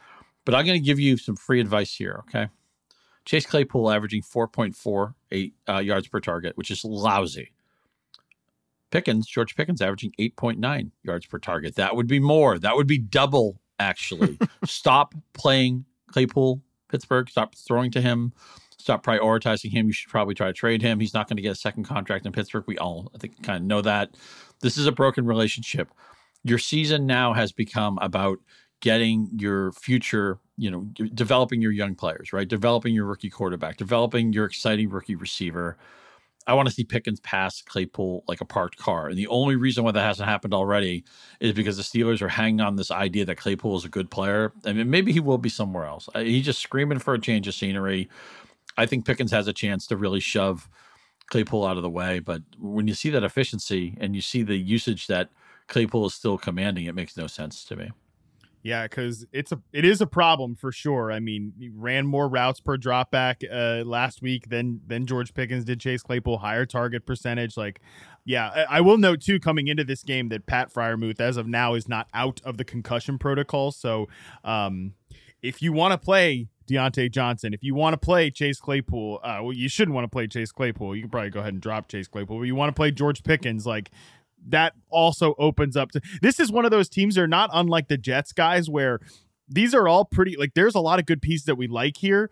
But 0.45 0.55
I'm 0.55 0.67
going 0.67 0.79
to 0.79 0.85
give 0.85 1.01
you 1.01 1.17
some 1.17 1.37
free 1.37 1.59
advice 1.59 1.95
here, 1.95 2.23
okay? 2.29 2.49
Chase 3.25 3.47
Claypool 3.47 3.91
averaging 3.91 4.21
4.48 4.21 5.53
uh, 5.67 5.79
yards 5.79 6.09
per 6.09 6.21
target, 6.21 6.55
which 6.59 6.71
is 6.71 6.85
lousy. 6.85 7.53
Pickens, 8.91 9.27
George 9.27 9.57
Pickens, 9.57 9.81
averaging 9.81 10.13
8.9 10.21 10.91
yards 11.03 11.25
per 11.25 11.39
target. 11.39 11.77
That 11.77 11.97
would 11.97 12.09
be 12.09 12.21
more. 12.21 12.59
That 12.59 12.77
would 12.77 12.87
be 12.87 12.99
double, 12.99 13.59
actually. 13.79 14.39
Stop 14.67 15.15
playing 15.33 15.87
Claypool, 16.09 16.61
Pittsburgh. 16.91 17.31
Stop 17.31 17.55
throwing 17.55 17.91
to 17.93 18.03
him. 18.03 18.35
Stop 18.87 19.05
prioritizing 19.05 19.73
him. 19.73 19.89
You 19.89 19.93
should 19.93 20.11
probably 20.11 20.37
try 20.37 20.47
to 20.47 20.53
trade 20.53 20.81
him. 20.81 21.01
He's 21.01 21.13
not 21.13 21.29
going 21.29 21.39
to 21.39 21.43
get 21.43 21.51
a 21.51 21.57
second 21.57 21.83
contract 21.83 22.25
in 22.25 22.31
Pittsburgh. 22.31 22.63
We 22.69 22.79
all, 22.79 23.11
I 23.13 23.19
think, 23.19 23.43
kind 23.43 23.57
of 23.57 23.65
know 23.65 23.81
that. 23.81 24.11
This 24.61 24.77
is 24.77 24.87
a 24.87 24.93
broken 24.93 25.27
relationship. 25.27 25.91
Your 26.45 26.59
season 26.59 27.05
now 27.05 27.33
has 27.33 27.51
become 27.51 27.99
about 28.01 28.39
getting 28.79 29.29
your 29.37 29.73
future, 29.73 30.39
you 30.57 30.71
know, 30.71 30.83
developing 31.15 31.61
your 31.61 31.73
young 31.73 31.97
players, 31.97 32.33
right? 32.33 32.47
Developing 32.47 32.95
your 32.95 33.07
rookie 33.07 33.29
quarterback, 33.29 33.77
developing 33.77 34.33
your 34.33 34.45
exciting 34.45 34.89
rookie 34.89 35.17
receiver 35.17 35.77
I 36.47 36.55
want 36.55 36.69
to 36.69 36.75
see 36.75 36.85
Pickens 36.85 37.19
pass 37.21 37.61
Claypool 37.61 38.25
like 38.29 38.41
a 38.41 38.45
parked 38.45 38.77
car. 38.77 39.09
And 39.09 39.19
the 39.19 39.27
only 39.27 39.57
reason 39.57 39.83
why 39.83 39.91
that 39.91 40.03
hasn't 40.03 40.29
happened 40.29 40.55
already 40.55 41.05
is 41.41 41.53
because 41.53 41.77
the 41.77 41.83
Steelers 41.83 42.23
are 42.23 42.29
hanging 42.29 42.61
on 42.61 42.77
this 42.77 42.91
idea 42.91 43.25
that 43.25 43.37
Claypool 43.37 43.77
is 43.77 43.85
a 43.85 43.89
good 43.89 44.11
player. 44.11 44.53
I 44.65 44.73
mean, 44.73 44.89
maybe 44.89 45.13
he 45.13 45.21
will 45.21 45.39
be 45.39 45.49
somewhere 45.49 45.87
else. 45.87 46.09
He's 46.15 46.45
just 46.45 46.61
screaming 46.61 47.01
for 47.01 47.15
a 47.15 47.21
change 47.21 47.49
of 47.49 47.55
scenery. 47.55 48.09
I 48.77 48.87
think 48.87 49.07
Pickens 49.07 49.33
has 49.33 49.49
a 49.49 49.53
chance 49.53 49.87
to 49.89 49.97
really 49.97 50.21
shove 50.21 50.69
Claypool 51.29 51.65
out 51.65 51.77
of 51.77 51.83
the 51.83 51.91
way. 51.91 52.19
But 52.19 52.43
when 52.59 52.87
you 52.89 52.95
see 52.95 53.11
that 53.11 53.25
efficiency 53.25 53.97
and 54.01 54.15
you 54.15 54.21
see 54.21 54.43
the 54.43 54.57
usage 54.57 55.07
that 55.07 55.31
Claypool 55.69 56.07
is 56.07 56.15
still 56.15 56.39
commanding, 56.39 56.87
it 56.87 56.95
makes 56.95 57.17
no 57.17 57.27
sense 57.27 57.65
to 57.65 57.77
me. 57.77 57.91
Yeah, 58.63 58.83
because 58.89 59.25
it's 59.33 59.53
a 59.53 59.61
it 59.73 59.85
is 59.85 60.01
a 60.01 60.09
problem 60.09 60.57
for 60.57 60.73
sure. 60.73 61.13
I 61.13 61.21
mean, 61.21 61.53
he 61.57 61.69
ran 61.69 62.05
more 62.05 62.29
routes 62.29 62.59
per 62.59 62.77
dropback 62.77 63.45
uh, 63.49 63.85
last 63.85 64.23
week 64.23 64.49
than 64.49 64.81
than 64.85 65.07
George 65.07 65.35
Pickens 65.35 65.65
did. 65.65 65.79
Chase 65.79 66.03
Claypool 66.03 66.39
higher 66.39 66.67
target 66.67 67.07
percentage. 67.07 67.57
Like, 67.57 67.81
yeah, 68.25 68.51
I, 68.69 68.79
I 68.79 68.81
will 68.81 68.99
note 68.99 69.21
too 69.21 69.39
coming 69.39 69.69
into 69.69 69.85
this 69.85 70.03
game 70.03 70.31
that 70.31 70.47
Pat 70.47 70.75
Freiermuth, 70.75 71.21
as 71.21 71.37
of 71.37 71.47
now, 71.47 71.75
is 71.75 71.89
not 71.89 72.09
out 72.13 72.41
of 72.45 72.57
the 72.57 72.65
concussion 72.65 73.19
protocol. 73.19 73.71
So, 73.71 74.09
um, 74.43 74.95
if 75.43 75.63
you 75.63 75.73
want 75.73 75.93
to 75.93 75.99
play 76.05 76.49
Diontae 76.67 77.11
Johnson. 77.11 77.55
If 77.55 77.63
you 77.63 77.75
want 77.75 77.95
to 77.95 77.99
play 77.99 78.31
Chase 78.31 78.61
Claypool, 78.61 79.21
uh, 79.23 79.39
well, 79.43 79.53
you 79.53 79.69
shouldn't 79.69 79.95
want 79.95 80.05
to 80.05 80.09
play 80.09 80.27
Chase 80.27 80.53
Claypool. 80.53 80.97
You 80.97 81.03
can 81.03 81.11
probably 81.11 81.31
go 81.31 81.41
ahead 81.41 81.53
and 81.53 81.63
drop 81.63 81.89
Chase 81.89 82.09
Claypool. 82.09 82.39
But 82.39 82.45
you 82.45 82.55
want 82.55 82.69
to 82.69 82.75
play 82.79 82.91
George 82.91 83.23
Pickens, 83.23 83.67
like 83.67 83.91
that 84.49 84.75
also 84.91 85.35
opens 85.39 85.77
up 85.77 85.91
to 85.93 86.01
this 86.23 86.39
is 86.39 86.53
one 86.53 86.65
of 86.65 86.71
those 86.71 86.89
teams 86.89 87.17
that 87.17 87.23
are 87.23 87.29
not 87.29 87.51
unlike 87.53 87.89
the 87.89 87.97
Jets 87.97 88.33
guys 88.33 88.69
where 88.69 89.01
these 89.49 89.75
are 89.75 89.89
all 89.89 90.05
pretty 90.05 90.37
like 90.37 90.55
there's 90.55 90.75
a 90.75 90.81
lot 90.81 90.99
of 90.99 91.07
good 91.07 91.21
pieces 91.21 91.47
that 91.47 91.57
we 91.57 91.67
like 91.67 91.97
here 91.97 92.31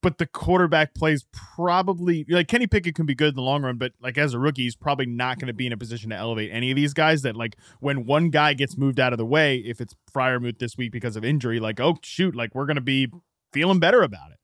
but 0.00 0.18
the 0.18 0.26
quarterback 0.26 0.94
plays 0.94 1.26
probably 1.32 2.24
like 2.28 2.48
Kenny 2.48 2.66
Pickett 2.66 2.94
can 2.94 3.06
be 3.06 3.14
good 3.14 3.30
in 3.30 3.34
the 3.34 3.42
long 3.42 3.62
run, 3.62 3.78
but 3.78 3.92
like 4.00 4.16
as 4.16 4.32
a 4.32 4.38
rookie, 4.38 4.62
he's 4.62 4.76
probably 4.76 5.06
not 5.06 5.38
going 5.38 5.48
to 5.48 5.52
be 5.52 5.66
in 5.66 5.72
a 5.72 5.76
position 5.76 6.10
to 6.10 6.16
elevate 6.16 6.50
any 6.52 6.70
of 6.70 6.76
these 6.76 6.94
guys. 6.94 7.22
That 7.22 7.36
like 7.36 7.56
when 7.80 8.06
one 8.06 8.30
guy 8.30 8.54
gets 8.54 8.78
moved 8.78 9.00
out 9.00 9.12
of 9.12 9.18
the 9.18 9.26
way, 9.26 9.56
if 9.56 9.80
it's 9.80 9.94
Freiermuth 10.12 10.58
this 10.58 10.76
week 10.76 10.92
because 10.92 11.16
of 11.16 11.24
injury, 11.24 11.58
like 11.58 11.80
oh 11.80 11.98
shoot, 12.02 12.36
like 12.36 12.54
we're 12.54 12.66
going 12.66 12.76
to 12.76 12.80
be 12.80 13.08
feeling 13.52 13.78
better 13.78 14.02
about 14.02 14.30
it. 14.30 14.38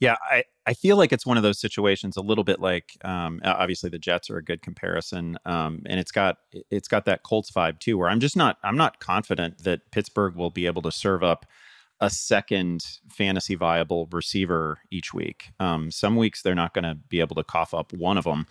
Yeah, 0.00 0.16
I, 0.30 0.44
I 0.64 0.74
feel 0.74 0.96
like 0.96 1.12
it's 1.12 1.26
one 1.26 1.36
of 1.36 1.42
those 1.42 1.58
situations 1.58 2.16
a 2.16 2.20
little 2.20 2.44
bit 2.44 2.60
like 2.60 2.96
um, 3.04 3.40
obviously 3.44 3.90
the 3.90 3.98
Jets 3.98 4.30
are 4.30 4.36
a 4.36 4.44
good 4.44 4.62
comparison, 4.62 5.36
um, 5.44 5.82
and 5.86 5.98
it's 5.98 6.12
got 6.12 6.36
it's 6.70 6.86
got 6.86 7.04
that 7.06 7.24
Colts 7.24 7.50
vibe 7.50 7.80
too, 7.80 7.98
where 7.98 8.08
I'm 8.08 8.20
just 8.20 8.36
not 8.36 8.58
I'm 8.62 8.76
not 8.76 9.00
confident 9.00 9.64
that 9.64 9.90
Pittsburgh 9.90 10.36
will 10.36 10.50
be 10.50 10.66
able 10.66 10.82
to 10.82 10.92
serve 10.92 11.24
up 11.24 11.46
a 12.00 12.08
second 12.08 12.84
fantasy 13.10 13.56
viable 13.56 14.08
receiver 14.12 14.78
each 14.90 15.12
week. 15.12 15.50
Um, 15.58 15.90
some 15.90 16.14
weeks 16.14 16.42
they're 16.42 16.54
not 16.54 16.74
going 16.74 16.84
to 16.84 16.94
be 16.94 17.18
able 17.18 17.34
to 17.34 17.42
cough 17.42 17.74
up 17.74 17.92
one 17.92 18.16
of 18.16 18.24
them 18.24 18.46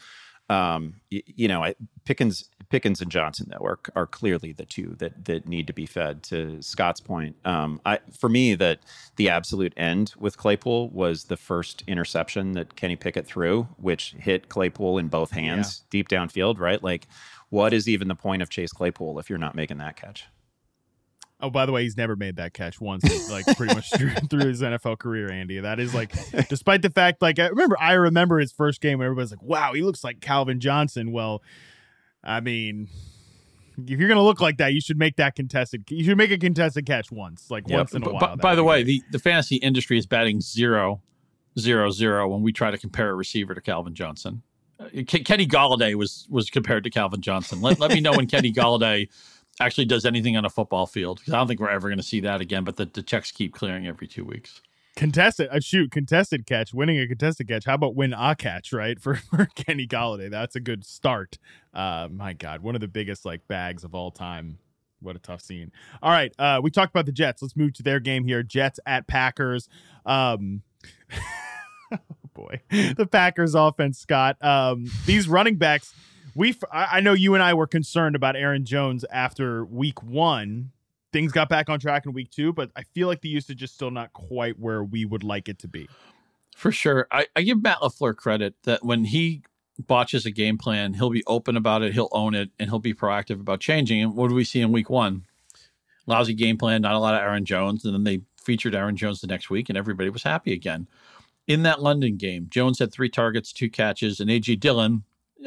um, 0.49 0.95
you, 1.09 1.21
you 1.25 1.47
know, 1.47 1.63
I, 1.63 1.75
Pickens, 2.05 2.49
Pickens 2.69 3.01
and 3.01 3.11
Johnson 3.11 3.47
though 3.51 3.65
are, 3.65 3.79
are 3.95 4.05
clearly 4.05 4.51
the 4.53 4.65
two 4.65 4.95
that 4.99 5.25
that 5.25 5.47
need 5.47 5.67
to 5.67 5.73
be 5.73 5.85
fed. 5.85 6.23
To 6.23 6.61
Scott's 6.61 7.01
point, 7.01 7.35
um, 7.45 7.81
I 7.85 7.99
for 8.17 8.29
me 8.29 8.55
that 8.55 8.79
the 9.17 9.29
absolute 9.29 9.73
end 9.77 10.13
with 10.17 10.37
Claypool 10.37 10.89
was 10.89 11.25
the 11.25 11.37
first 11.37 11.83
interception 11.87 12.53
that 12.53 12.75
Kenny 12.75 12.95
Pickett 12.95 13.25
threw, 13.25 13.67
which 13.77 14.15
hit 14.19 14.49
Claypool 14.49 14.97
in 14.97 15.07
both 15.07 15.31
hands 15.31 15.81
yeah. 15.81 15.87
deep 15.89 16.09
downfield. 16.09 16.59
Right, 16.59 16.81
like 16.81 17.07
what 17.49 17.73
is 17.73 17.87
even 17.87 18.07
the 18.07 18.15
point 18.15 18.41
of 18.41 18.49
Chase 18.49 18.71
Claypool 18.71 19.19
if 19.19 19.29
you're 19.29 19.39
not 19.39 19.55
making 19.55 19.77
that 19.77 19.95
catch? 19.95 20.27
Oh, 21.39 21.51
by 21.51 21.67
the 21.67 21.71
way, 21.71 21.83
he's 21.83 21.95
never 21.95 22.15
made 22.15 22.37
that 22.37 22.53
catch 22.53 22.81
once, 22.81 23.03
like 23.29 23.45
pretty 23.57 23.75
much 23.75 23.91
through, 23.91 24.09
through, 24.29 24.47
his 24.47 24.61
NFL 24.63 24.97
career, 24.97 25.31
Andy. 25.31 25.59
That 25.59 25.79
is 25.79 25.93
like, 25.93 26.11
despite 26.49 26.81
the 26.81 26.89
fact, 26.89 27.21
like, 27.21 27.37
I 27.37 27.47
remember, 27.47 27.77
I 27.79 27.93
remember 27.93 28.39
his 28.39 28.51
first 28.51 28.81
game 28.81 28.97
when 28.97 29.05
everybody's 29.05 29.31
like, 29.31 29.43
wow, 29.43 29.73
he 29.73 29.83
looks 29.83 30.03
like 30.03 30.19
Calvin 30.19 30.59
Johnson. 30.59 31.11
Well, 31.11 31.43
I 32.23 32.39
mean, 32.39 32.87
if 33.77 33.99
you're 33.99 34.07
going 34.07 34.17
to 34.17 34.23
look 34.23 34.41
like 34.41 34.57
that, 34.57 34.73
you 34.73 34.81
should 34.81 34.97
make 34.97 35.17
that 35.17 35.35
contested. 35.35 35.83
You 35.89 36.03
should 36.03 36.17
make 36.17 36.31
a 36.31 36.39
contested 36.39 36.87
catch 36.87 37.11
once, 37.11 37.51
like 37.51 37.67
yep. 37.67 37.77
once 37.77 37.93
in 37.93 38.03
a 38.03 38.09
while. 38.09 38.35
by 38.37 38.55
the 38.55 38.63
way, 38.63 38.81
the, 38.81 39.03
the 39.11 39.19
fantasy 39.19 39.57
industry 39.57 39.99
is 39.99 40.07
batting 40.07 40.41
zero, 40.41 41.01
zero, 41.59 41.91
zero 41.91 42.27
when 42.27 42.41
we 42.41 42.51
try 42.51 42.71
to 42.71 42.79
compare 42.79 43.11
a 43.11 43.15
receiver 43.15 43.53
to 43.53 43.61
Calvin 43.61 43.93
Johnson. 43.93 44.41
Uh, 44.79 44.85
Kenny 45.05 45.47
Golladay 45.47 45.95
was 45.95 46.27
was 46.29 46.49
compared 46.49 46.83
to 46.83 46.89
Calvin 46.89 47.21
Johnson. 47.21 47.61
Let, 47.61 47.79
let 47.79 47.91
me 47.91 47.99
know 47.99 48.11
when 48.11 48.27
Kenny 48.27 48.53
Golladay 48.53 49.09
actually 49.59 49.85
does 49.85 50.05
anything 50.05 50.37
on 50.37 50.45
a 50.45 50.49
football 50.49 50.85
field 50.85 51.19
because 51.19 51.33
I 51.33 51.37
don't 51.37 51.47
think 51.47 51.59
we're 51.59 51.69
ever 51.69 51.87
going 51.87 51.97
to 51.97 52.03
see 52.03 52.19
that 52.21 52.41
again. 52.41 52.63
But 52.63 52.75
the, 52.77 52.85
the 52.85 53.01
checks 53.01 53.31
keep 53.31 53.53
clearing 53.53 53.87
every 53.87 54.07
two 54.07 54.25
weeks. 54.25 54.61
Contested, 54.95 55.49
uh, 55.49 55.59
shoot, 55.59 55.91
contested 55.91 56.47
catch, 56.47 56.73
winning 56.73 56.99
a 56.99 57.07
contested 57.07 57.47
catch. 57.47 57.65
How 57.65 57.75
about 57.75 57.95
win 57.95 58.13
a 58.13 58.35
catch, 58.35 58.73
right? 58.73 58.99
For, 59.01 59.15
for 59.15 59.47
Kenny 59.55 59.87
Golladay. 59.87 60.29
That's 60.31 60.55
a 60.55 60.59
good 60.59 60.83
start. 60.83 61.37
Uh, 61.73 62.07
my 62.11 62.33
God, 62.33 62.61
one 62.61 62.73
of 62.73 62.81
the 62.81 62.87
biggest 62.87 63.23
like 63.25 63.47
bags 63.47 63.83
of 63.83 63.93
all 63.93 64.11
time. 64.11 64.57
What 64.99 65.15
a 65.15 65.19
tough 65.19 65.41
scene. 65.41 65.71
All 66.01 66.09
right. 66.09 66.33
Uh, 66.39 66.59
we 66.63 66.71
talked 66.71 66.91
about 66.91 67.05
the 67.05 67.11
Jets. 67.11 67.43
Let's 67.43 67.55
move 67.55 67.73
to 67.73 67.83
their 67.83 67.99
game 67.99 68.25
here. 68.25 68.41
Jets 68.41 68.79
at 68.87 69.05
Packers. 69.05 69.69
Um, 70.07 70.63
oh 71.93 71.97
boy. 72.33 72.61
The 72.71 73.05
Packers 73.05 73.53
offense, 73.53 73.99
Scott. 73.99 74.43
Um, 74.43 74.89
these 75.05 75.27
running 75.27 75.57
backs 75.57 75.93
we 76.37 76.55
I 76.71 77.01
know 77.01 77.13
you 77.13 77.33
and 77.33 77.43
I 77.43 77.55
were 77.55 77.65
concerned 77.65 78.15
about 78.15 78.35
Aaron 78.35 78.63
Jones 78.63 79.03
after 79.11 79.65
week 79.65 80.03
one. 80.03 80.71
Things 81.11 81.31
got 81.31 81.49
back 81.49 81.67
on 81.67 81.79
track 81.79 82.05
in 82.05 82.13
week 82.13 82.29
two, 82.29 82.53
but 82.53 82.69
I 82.75 82.83
feel 82.83 83.07
like 83.07 83.21
the 83.21 83.29
usage 83.29 83.63
is 83.63 83.71
still 83.71 83.89
not 83.89 84.13
quite 84.13 84.59
where 84.59 84.83
we 84.83 85.03
would 85.03 85.23
like 85.23 85.49
it 85.49 85.57
to 85.59 85.67
be. 85.67 85.89
For 86.55 86.71
sure. 86.71 87.07
I, 87.11 87.25
I 87.35 87.41
give 87.41 87.63
Matt 87.63 87.79
LaFleur 87.79 88.15
credit 88.15 88.53
that 88.63 88.85
when 88.85 89.05
he 89.05 89.41
botches 89.79 90.27
a 90.27 90.31
game 90.31 90.59
plan, 90.59 90.93
he'll 90.93 91.09
be 91.09 91.23
open 91.25 91.57
about 91.57 91.81
it, 91.81 91.93
he'll 91.93 92.09
own 92.11 92.35
it, 92.35 92.51
and 92.59 92.69
he'll 92.69 92.79
be 92.79 92.93
proactive 92.93 93.39
about 93.39 93.59
changing. 93.59 94.03
And 94.03 94.15
what 94.15 94.27
do 94.27 94.35
we 94.35 94.43
see 94.43 94.61
in 94.61 94.71
week 94.71 94.91
one? 94.91 95.25
Lousy 96.05 96.35
game 96.35 96.57
plan, 96.57 96.83
not 96.83 96.93
a 96.93 96.99
lot 96.99 97.15
of 97.15 97.21
Aaron 97.21 97.45
Jones. 97.45 97.83
And 97.83 97.95
then 97.95 98.03
they 98.03 98.21
featured 98.39 98.75
Aaron 98.75 98.95
Jones 98.95 99.21
the 99.21 99.27
next 99.27 99.49
week, 99.49 99.69
and 99.69 99.77
everybody 99.77 100.09
was 100.09 100.23
happy 100.23 100.53
again. 100.53 100.87
In 101.47 101.63
that 101.63 101.81
London 101.81 102.17
game, 102.17 102.47
Jones 102.49 102.77
had 102.77 102.91
three 102.91 103.09
targets, 103.09 103.51
two 103.51 103.69
catches, 103.69 104.19
and 104.19 104.29
A.J. 104.29 104.57
Dillon 104.57 105.03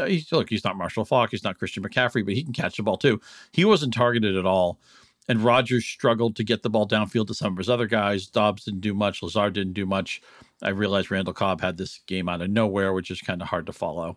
he's, 0.06 0.30
look, 0.32 0.48
he's 0.48 0.64
not 0.64 0.76
Marshall 0.76 1.04
Faulk, 1.04 1.30
he's 1.30 1.44
not 1.44 1.58
Christian 1.58 1.82
McCaffrey, 1.82 2.24
but 2.24 2.34
he 2.34 2.42
can 2.42 2.52
catch 2.52 2.76
the 2.76 2.82
ball 2.82 2.96
too. 2.96 3.20
He 3.52 3.64
wasn't 3.64 3.94
targeted 3.94 4.36
at 4.36 4.46
all. 4.46 4.78
And 5.28 5.44
Rodgers 5.44 5.84
struggled 5.84 6.34
to 6.36 6.44
get 6.44 6.62
the 6.62 6.70
ball 6.70 6.88
downfield 6.88 7.28
to 7.28 7.34
some 7.34 7.52
of 7.52 7.58
his 7.58 7.68
other 7.68 7.86
guys. 7.86 8.26
Doubs 8.26 8.64
didn't 8.64 8.80
do 8.80 8.94
much. 8.94 9.22
Lazard 9.22 9.52
didn't 9.52 9.74
do 9.74 9.86
much. 9.86 10.22
I 10.62 10.70
realized 10.70 11.10
Randall 11.10 11.34
Cobb 11.34 11.60
had 11.60 11.76
this 11.76 12.00
game 12.06 12.28
out 12.28 12.42
of 12.42 12.50
nowhere, 12.50 12.92
which 12.92 13.10
is 13.10 13.20
kind 13.20 13.40
of 13.40 13.48
hard 13.48 13.66
to 13.66 13.72
follow. 13.72 14.16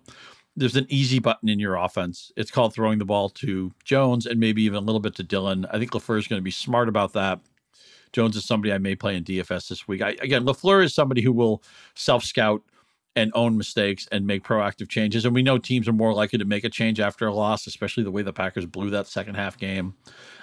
There's 0.55 0.75
an 0.75 0.87
easy 0.89 1.19
button 1.19 1.49
in 1.49 1.59
your 1.59 1.75
offense. 1.75 2.31
It's 2.35 2.51
called 2.51 2.73
throwing 2.73 2.99
the 2.99 3.05
ball 3.05 3.29
to 3.29 3.71
Jones 3.83 4.25
and 4.25 4.39
maybe 4.39 4.63
even 4.63 4.77
a 4.77 4.81
little 4.85 4.99
bit 4.99 5.15
to 5.15 5.23
Dillon. 5.23 5.65
I 5.71 5.77
think 5.77 5.91
LaFleur 5.91 6.17
is 6.17 6.27
going 6.27 6.39
to 6.39 6.43
be 6.43 6.51
smart 6.51 6.89
about 6.89 7.13
that. 7.13 7.39
Jones 8.11 8.35
is 8.35 8.45
somebody 8.45 8.71
I 8.71 8.77
may 8.77 8.95
play 8.95 9.15
in 9.15 9.23
DFS 9.23 9.67
this 9.67 9.87
week. 9.87 10.01
I, 10.01 10.11
again, 10.21 10.45
LaFleur 10.45 10.83
is 10.83 10.93
somebody 10.93 11.21
who 11.21 11.31
will 11.31 11.63
self 11.95 12.23
scout 12.23 12.61
and 13.15 13.31
own 13.35 13.57
mistakes 13.57 14.07
and 14.11 14.25
make 14.25 14.43
proactive 14.43 14.89
changes. 14.89 15.25
And 15.25 15.35
we 15.35 15.43
know 15.43 15.57
teams 15.57 15.87
are 15.87 15.93
more 15.93 16.13
likely 16.13 16.39
to 16.39 16.45
make 16.45 16.63
a 16.63 16.69
change 16.69 16.99
after 16.99 17.27
a 17.27 17.33
loss, 17.33 17.67
especially 17.67 18.03
the 18.03 18.11
way 18.11 18.21
the 18.21 18.33
Packers 18.33 18.65
blew 18.65 18.89
that 18.89 19.07
second 19.07 19.35
half 19.35 19.57
game. 19.57 19.93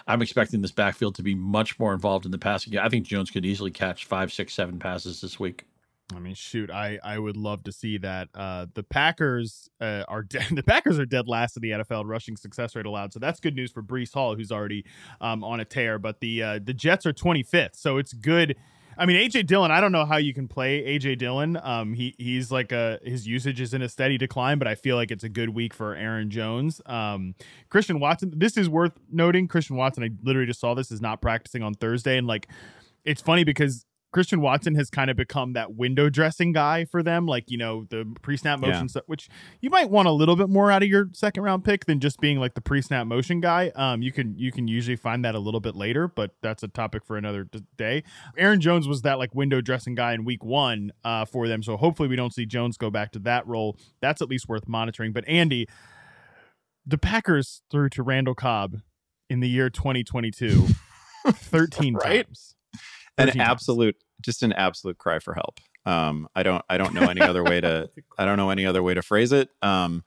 I'm 0.06 0.22
expecting 0.22 0.62
this 0.62 0.72
backfield 0.72 1.14
to 1.16 1.22
be 1.22 1.34
much 1.34 1.78
more 1.78 1.92
involved 1.92 2.24
in 2.24 2.30
the 2.30 2.38
passing 2.38 2.72
game. 2.72 2.82
I 2.82 2.88
think 2.88 3.06
Jones 3.06 3.30
could 3.30 3.44
easily 3.44 3.70
catch 3.70 4.04
five, 4.04 4.32
six, 4.32 4.54
seven 4.54 4.78
passes 4.78 5.20
this 5.20 5.38
week. 5.38 5.66
I 6.14 6.18
mean, 6.18 6.34
shoot, 6.34 6.70
I 6.70 6.98
I 7.02 7.18
would 7.18 7.36
love 7.36 7.62
to 7.64 7.72
see 7.72 7.98
that. 7.98 8.28
Uh, 8.34 8.66
the 8.74 8.82
Packers 8.82 9.70
uh, 9.80 10.04
are 10.08 10.22
dead. 10.24 10.46
The 10.50 10.62
Packers 10.62 10.98
are 10.98 11.06
dead 11.06 11.28
last 11.28 11.56
in 11.56 11.62
the 11.62 11.70
NFL 11.70 12.04
rushing 12.06 12.36
success 12.36 12.74
rate 12.74 12.86
allowed, 12.86 13.12
so 13.12 13.18
that's 13.18 13.40
good 13.40 13.54
news 13.54 13.70
for 13.70 13.82
Breece 13.82 14.12
Hall, 14.12 14.34
who's 14.34 14.52
already 14.52 14.84
um, 15.20 15.44
on 15.44 15.60
a 15.60 15.64
tear. 15.64 15.98
But 15.98 16.20
the 16.20 16.42
uh, 16.42 16.60
the 16.62 16.74
Jets 16.74 17.06
are 17.06 17.12
25th, 17.12 17.76
so 17.76 17.98
it's 17.98 18.12
good. 18.12 18.56
I 18.98 19.06
mean, 19.06 19.16
AJ 19.16 19.46
Dillon. 19.46 19.70
I 19.70 19.80
don't 19.80 19.92
know 19.92 20.04
how 20.04 20.16
you 20.16 20.34
can 20.34 20.48
play 20.48 20.82
AJ 20.82 21.18
Dillon. 21.18 21.58
Um, 21.62 21.94
he 21.94 22.14
he's 22.18 22.50
like 22.50 22.72
a 22.72 22.98
his 23.02 23.26
usage 23.26 23.60
is 23.60 23.74
in 23.74 23.82
a 23.82 23.88
steady 23.88 24.18
decline, 24.18 24.58
but 24.58 24.68
I 24.68 24.74
feel 24.74 24.96
like 24.96 25.10
it's 25.10 25.24
a 25.24 25.28
good 25.28 25.50
week 25.50 25.72
for 25.72 25.94
Aaron 25.94 26.30
Jones. 26.30 26.80
Um, 26.86 27.34
Christian 27.68 28.00
Watson. 28.00 28.32
This 28.36 28.56
is 28.56 28.68
worth 28.68 28.92
noting. 29.10 29.48
Christian 29.48 29.76
Watson. 29.76 30.02
I 30.04 30.10
literally 30.22 30.46
just 30.46 30.60
saw 30.60 30.74
this 30.74 30.90
is 30.90 31.00
not 31.00 31.22
practicing 31.22 31.62
on 31.62 31.74
Thursday, 31.74 32.18
and 32.18 32.26
like, 32.26 32.48
it's 33.04 33.22
funny 33.22 33.44
because 33.44 33.86
Christian 34.12 34.40
Watson 34.40 34.74
has 34.74 34.90
kind 34.90 35.08
of 35.10 35.16
become 35.16 35.52
that 35.52 35.74
window 35.74 36.10
dressing 36.10 36.52
guy 36.52 36.84
for 36.84 37.02
them, 37.02 37.26
like 37.26 37.44
you 37.50 37.56
know 37.56 37.86
the 37.90 38.04
pre-snap 38.22 38.58
motion 38.58 38.82
Yeah. 38.82 38.86
stuff, 38.88 39.04
which 39.06 39.28
you 39.60 39.70
might 39.70 39.88
want 39.88 40.08
a 40.08 40.10
little 40.10 40.34
bit 40.36 40.48
more 40.48 40.70
out 40.72 40.82
of 40.82 40.88
your 40.88 41.08
second 41.12 41.42
round 41.44 41.64
pick 41.64 41.84
than 41.86 42.00
just 42.00 42.18
being 42.20 42.38
like 42.40 42.54
the 42.54 42.60
pre-snap 42.60 43.06
motion 43.06 43.40
guy. 43.40 43.70
Um, 43.76 44.02
you 44.02 44.10
can 44.12 44.36
you 44.36 44.50
can 44.50 44.66
usually 44.66 44.96
find 44.96 45.24
that 45.24 45.34
a 45.34 45.38
little 45.38 45.60
bit 45.60 45.76
later, 45.76 46.08
but 46.08 46.34
that's 46.42 46.62
a 46.62 46.68
topic 46.68 47.04
for 47.04 47.16
another 47.16 47.44
d- 47.44 47.62
day. 47.76 48.02
Aaron 48.36 48.60
Jones 48.60 48.88
was 48.88 49.02
that 49.02 49.18
like 49.18 49.34
window 49.34 49.60
dressing 49.60 49.94
guy 49.94 50.12
in 50.14 50.24
week 50.24 50.44
one 50.44 50.90
uh, 51.04 51.24
for 51.24 51.46
them, 51.46 51.62
so 51.62 51.76
hopefully 51.76 52.08
we 52.08 52.16
don't 52.16 52.34
see 52.34 52.46
Jones 52.46 52.76
go 52.76 52.90
back 52.90 53.12
to 53.12 53.18
that 53.20 53.46
role. 53.46 53.76
That's 54.00 54.20
at 54.20 54.28
least 54.28 54.48
worth 54.48 54.66
monitoring. 54.66 55.12
But 55.12 55.24
Andy, 55.28 55.66
the 56.84 56.98
Packers 56.98 57.62
threw 57.70 57.88
to 57.90 58.02
Randall 58.02 58.34
Cobb 58.34 58.76
in 59.28 59.38
the 59.40 59.48
year 59.48 59.70
2022 59.70 60.66
13 61.28 61.94
Right? 61.94 62.26
times. 62.26 62.56
An 63.18 63.26
13 63.26 63.40
times. 63.40 63.50
absolute 63.50 63.96
just 64.20 64.42
an 64.42 64.52
absolute 64.52 64.98
cry 64.98 65.18
for 65.18 65.34
help. 65.34 65.60
Um 65.86 66.28
i 66.34 66.42
don't 66.42 66.64
i 66.68 66.76
don't 66.76 66.92
know 66.94 67.08
any 67.08 67.20
other 67.22 67.42
way 67.42 67.60
to 67.60 67.88
i 68.18 68.24
don't 68.24 68.36
know 68.36 68.50
any 68.50 68.66
other 68.66 68.82
way 68.82 68.94
to 68.94 69.02
phrase 69.02 69.32
it. 69.32 69.48
Um 69.62 70.04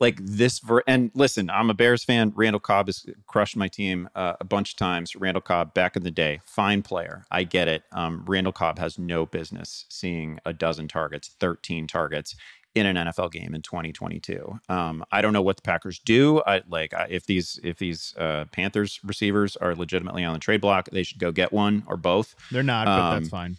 like 0.00 0.16
this 0.22 0.60
ver- 0.60 0.84
and 0.86 1.10
listen 1.14 1.50
i'm 1.50 1.70
a 1.70 1.74
bears 1.74 2.04
fan. 2.04 2.32
Randall 2.36 2.60
cobb 2.60 2.86
has 2.86 3.04
crushed 3.26 3.56
my 3.56 3.66
team 3.66 4.08
uh, 4.14 4.34
a 4.40 4.44
bunch 4.44 4.72
of 4.72 4.76
times. 4.76 5.16
Randall 5.16 5.40
cobb 5.40 5.74
back 5.74 5.96
in 5.96 6.04
the 6.04 6.12
day 6.12 6.40
fine 6.44 6.82
player. 6.82 7.24
I 7.32 7.42
get 7.42 7.66
it. 7.66 7.82
Um 7.90 8.24
randall 8.28 8.52
cobb 8.52 8.78
has 8.78 8.96
no 8.96 9.26
business 9.26 9.86
seeing 9.88 10.38
a 10.44 10.52
dozen 10.52 10.86
targets 10.86 11.34
13 11.40 11.88
targets 11.88 12.36
in 12.78 12.86
an 12.86 12.96
NFL 12.96 13.30
game 13.32 13.54
in 13.54 13.62
2022. 13.62 14.58
Um, 14.68 15.04
I 15.12 15.20
don't 15.20 15.32
know 15.32 15.42
what 15.42 15.56
the 15.56 15.62
Packers 15.62 15.98
do. 15.98 16.40
I 16.46 16.62
like 16.68 16.94
I, 16.94 17.06
if 17.10 17.26
these 17.26 17.60
if 17.62 17.78
these 17.78 18.14
uh, 18.16 18.46
Panthers 18.52 19.00
receivers 19.04 19.56
are 19.56 19.74
legitimately 19.74 20.24
on 20.24 20.32
the 20.32 20.38
trade 20.38 20.60
block, 20.60 20.88
they 20.90 21.02
should 21.02 21.18
go 21.18 21.32
get 21.32 21.52
one 21.52 21.84
or 21.86 21.96
both 21.96 22.34
They're 22.50 22.62
not, 22.62 22.86
but 22.86 23.10
that's 23.14 23.24
Um, 23.26 23.30
fine. 23.30 23.56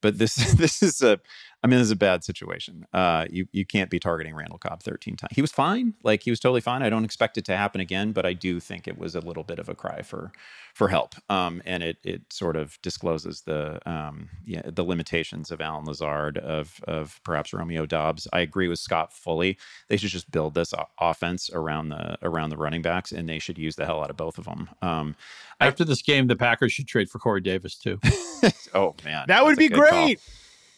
but 0.00 0.18
this 0.18 0.34
this 0.54 0.82
is 0.82 1.02
a 1.02 1.18
I 1.62 1.66
mean 1.66 1.78
this 1.78 1.86
is 1.86 1.90
a 1.90 1.96
bad 1.96 2.22
situation. 2.22 2.86
Uh 2.92 3.26
you 3.30 3.48
you 3.52 3.66
can't 3.66 3.90
be 3.90 3.98
targeting 3.98 4.34
Randall 4.34 4.58
Cobb 4.58 4.82
13 4.82 5.16
times. 5.16 5.32
He 5.34 5.40
was 5.40 5.50
fine. 5.50 5.94
Like 6.04 6.22
he 6.22 6.30
was 6.30 6.38
totally 6.40 6.60
fine. 6.60 6.82
I 6.82 6.90
don't 6.90 7.04
expect 7.04 7.36
it 7.36 7.44
to 7.46 7.56
happen 7.56 7.80
again, 7.80 8.12
but 8.12 8.24
I 8.24 8.32
do 8.32 8.60
think 8.60 8.86
it 8.86 8.96
was 8.98 9.14
a 9.14 9.20
little 9.20 9.42
bit 9.42 9.58
of 9.58 9.68
a 9.68 9.74
cry 9.74 10.02
for 10.02 10.32
for 10.74 10.88
help. 10.88 11.14
Um 11.28 11.60
and 11.66 11.82
it 11.82 11.98
it 12.04 12.22
sort 12.32 12.56
of 12.56 12.78
discloses 12.82 13.42
the 13.42 13.80
um 13.90 14.28
yeah 14.44 14.62
the 14.64 14.84
limitations 14.84 15.50
of 15.50 15.60
Allen 15.60 15.84
Lazard 15.84 16.38
of 16.38 16.80
of 16.86 17.20
perhaps 17.24 17.52
Romeo 17.52 17.86
Doubs. 17.86 18.28
I 18.32 18.40
agree 18.40 18.68
with 18.68 18.78
Scott 18.78 19.12
fully. 19.12 19.58
They 19.88 19.96
should 19.96 20.10
just 20.10 20.30
build 20.30 20.54
this 20.54 20.72
o- 20.72 20.86
offense 21.00 21.50
around 21.52 21.88
the 21.88 22.18
around 22.22 22.50
the 22.50 22.56
running 22.56 22.82
backs 22.82 23.10
and 23.10 23.28
they 23.28 23.40
should 23.40 23.58
use 23.58 23.74
the 23.74 23.84
hell 23.86 24.02
out 24.02 24.10
of 24.10 24.16
both 24.16 24.38
of 24.38 24.44
them. 24.44 24.68
Um 24.80 25.16
After 25.60 25.84
this 25.84 26.02
game, 26.02 26.28
the 26.28 26.36
Packers 26.36 26.72
should 26.72 26.86
trade 26.86 27.10
for 27.10 27.18
Corey 27.18 27.40
Davis 27.40 27.74
too. 27.74 27.98
oh 28.74 28.94
man. 29.04 29.24
That 29.26 29.44
would 29.44 29.56
that's 29.56 29.68
be 29.68 29.74
great. 29.74 30.18
call. 30.18 30.24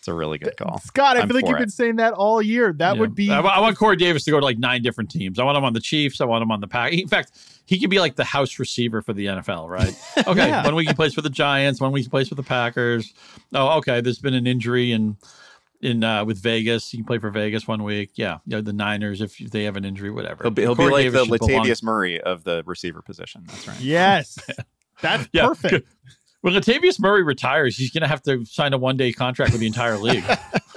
Great. 0.01 0.07
It's 0.07 0.09
a 0.09 0.14
really 0.14 0.38
good 0.38 0.57
call. 0.57 0.78
Scott, 0.78 1.16
I 1.16 1.20
I'm 1.20 1.28
feel 1.28 1.36
like 1.36 1.46
you've 1.46 1.57
it. 1.57 1.61
been 1.61 1.68
saying 1.70 1.96
that 1.96 2.12
all 2.14 2.40
year. 2.40 2.72
That 2.72 2.94
Yeah. 2.94 3.01
would 3.01 3.14
be. 3.14 3.30
I, 3.30 3.40
I 3.40 3.61
want 3.61 3.76
Corey 3.76 3.96
Davis 3.96 4.24
to 4.24 4.30
go 4.30 4.38
to 4.40 4.44
like 4.44 4.59
nine 4.59 4.82
different 4.82 5.11
teams. 5.11 5.38
I 5.38 5.44
want 5.44 5.57
him 5.59 5.64
on 5.64 5.72
the 5.72 5.80
Chiefs. 5.80 6.20
I 6.20 6.24
want 6.24 6.42
him 6.42 6.51
on 6.51 6.61
the 6.61 6.68
Pack. 6.68 6.92
In 6.92 7.09
fact, 7.09 7.32
he 7.66 7.78
could 7.78 7.90
be 7.90 7.98
like 8.01 8.16
the 8.16 8.24
house 8.24 8.59
receiver 8.59 9.03
for 9.03 9.12
the 9.12 9.26
NFL, 9.26 9.68
right? 9.68 9.94
Okay, 10.26 10.48
Yeah. 10.48 10.64
one 10.64 10.74
week 10.74 10.88
he 10.88 10.94
plays 10.94 11.14
for 11.14 11.22
the 11.22 11.30
Giants, 11.30 11.80
one 11.80 11.92
week 11.92 12.05
he 12.05 12.09
plays 12.11 12.28
for 12.28 12.34
the 12.34 12.42
Packers. 12.42 13.12
Oh, 13.55 13.78
okay. 13.78 14.01
There's 14.01 14.18
been 14.18 14.34
an 14.34 14.46
injury 14.46 14.92
in 14.92 15.16
in 15.82 16.05
uh, 16.05 16.24
with 16.26 16.38
Vegas. 16.42 16.90
He 16.90 16.98
can 16.98 17.07
play 17.07 17.18
for 17.18 17.30
Vegas 17.30 17.66
one 17.66 17.82
week. 17.82 18.11
Yeah, 18.14 18.38
you 18.46 18.57
know, 18.57 18.61
the 18.61 18.72
Niners 18.74 19.20
if 19.22 19.38
they 19.38 19.64
have 19.64 19.76
an 19.76 19.84
injury, 19.86 20.11
whatever. 20.11 20.44
He'll 20.44 20.51
be, 20.51 20.62
he'll 20.62 20.74
be 20.74 20.84
like 20.84 21.05
Davis 21.05 21.26
the 21.26 21.26
should 21.38 21.38
belong- 21.40 21.64
Latavius 21.66 21.82
Murray 21.82 22.20
of 22.20 22.44
the 22.44 22.62
receiver 22.66 23.01
position. 23.03 23.44
That's 23.46 23.66
right. 23.68 23.80
Yes. 23.80 24.38
That's 25.01 25.26
Yeah. 25.32 25.46
perfect. 25.46 25.88
When 26.43 26.55
Latavius 26.55 26.99
Murray 26.99 27.22
retires, 27.22 27.76
he's 27.76 27.91
going 27.91 28.01
to 28.03 28.09
have 28.09 28.22
to 28.22 28.45
sign 28.47 28.72
a 28.72 28.78
one 28.78 28.97
day 28.97 29.12
contract 29.12 29.53
with 29.53 29.61
the 29.61 29.66
entire 29.66 29.99
league. 29.99 30.24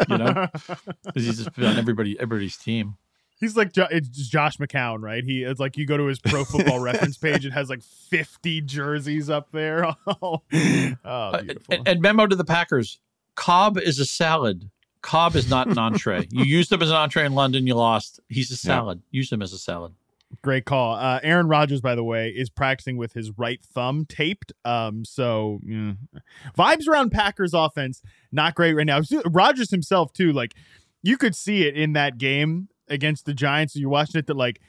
you 0.09 0.17
know, 0.17 0.47
because 1.05 1.25
he's 1.25 1.37
just 1.43 1.57
on 1.57 1.77
everybody 1.77 2.19
everybody's 2.19 2.57
team. 2.57 2.97
He's 3.39 3.55
like 3.57 3.73
Jo- 3.73 3.87
it's 3.91 4.07
Josh 4.29 4.57
McCown, 4.57 5.01
right? 5.01 5.23
He 5.23 5.43
it's 5.43 5.59
like 5.59 5.77
you 5.77 5.85
go 5.85 5.97
to 5.97 6.05
his 6.05 6.19
Pro 6.19 6.43
Football 6.45 6.79
Reference 6.81 7.17
page. 7.17 7.45
It 7.45 7.51
has 7.53 7.69
like 7.69 7.81
fifty 7.83 8.61
jerseys 8.61 9.29
up 9.29 9.51
there. 9.51 9.85
oh, 10.07 10.41
Uh, 11.03 11.43
and, 11.69 11.87
and 11.87 12.01
memo 12.01 12.25
to 12.27 12.35
the 12.35 12.45
Packers: 12.45 12.99
Cobb 13.35 13.77
is 13.77 13.99
a 13.99 14.05
salad. 14.05 14.69
Cobb 15.01 15.35
is 15.35 15.49
not 15.49 15.67
an 15.67 15.77
entree. 15.77 16.27
you 16.31 16.45
used 16.45 16.71
him 16.71 16.81
as 16.81 16.89
an 16.89 16.95
entree 16.95 17.25
in 17.25 17.33
London, 17.35 17.67
you 17.67 17.75
lost. 17.75 18.21
He's 18.29 18.49
a 18.51 18.55
salad. 18.55 19.01
Use 19.11 19.29
him 19.31 19.41
as 19.41 19.51
a 19.51 19.57
salad. 19.57 19.93
Great 20.41 20.65
call. 20.65 20.95
Uh, 20.95 21.19
Aaron 21.23 21.47
Rodgers, 21.47 21.81
by 21.81 21.95
the 21.95 22.03
way, 22.03 22.29
is 22.29 22.49
practicing 22.49 22.97
with 22.97 23.13
his 23.13 23.31
right 23.37 23.61
thumb 23.61 24.05
taped. 24.05 24.51
Um, 24.65 25.05
so 25.05 25.59
vibes 26.57 26.87
around 26.87 27.11
Packers 27.11 27.53
offense 27.53 28.01
not 28.31 28.55
great 28.55 28.73
right 28.73 28.85
now. 28.85 29.01
Rodgers 29.25 29.71
himself 29.71 30.11
too. 30.13 30.31
Like 30.31 30.53
you 31.01 31.17
could 31.17 31.35
see 31.35 31.67
it 31.67 31.75
in 31.75 31.93
that 31.93 32.17
game 32.17 32.69
against 32.87 33.25
the 33.25 33.33
Giants. 33.33 33.75
You're 33.75 33.89
watching 33.89 34.19
it 34.19 34.27
that 34.27 34.37
like 34.37 34.59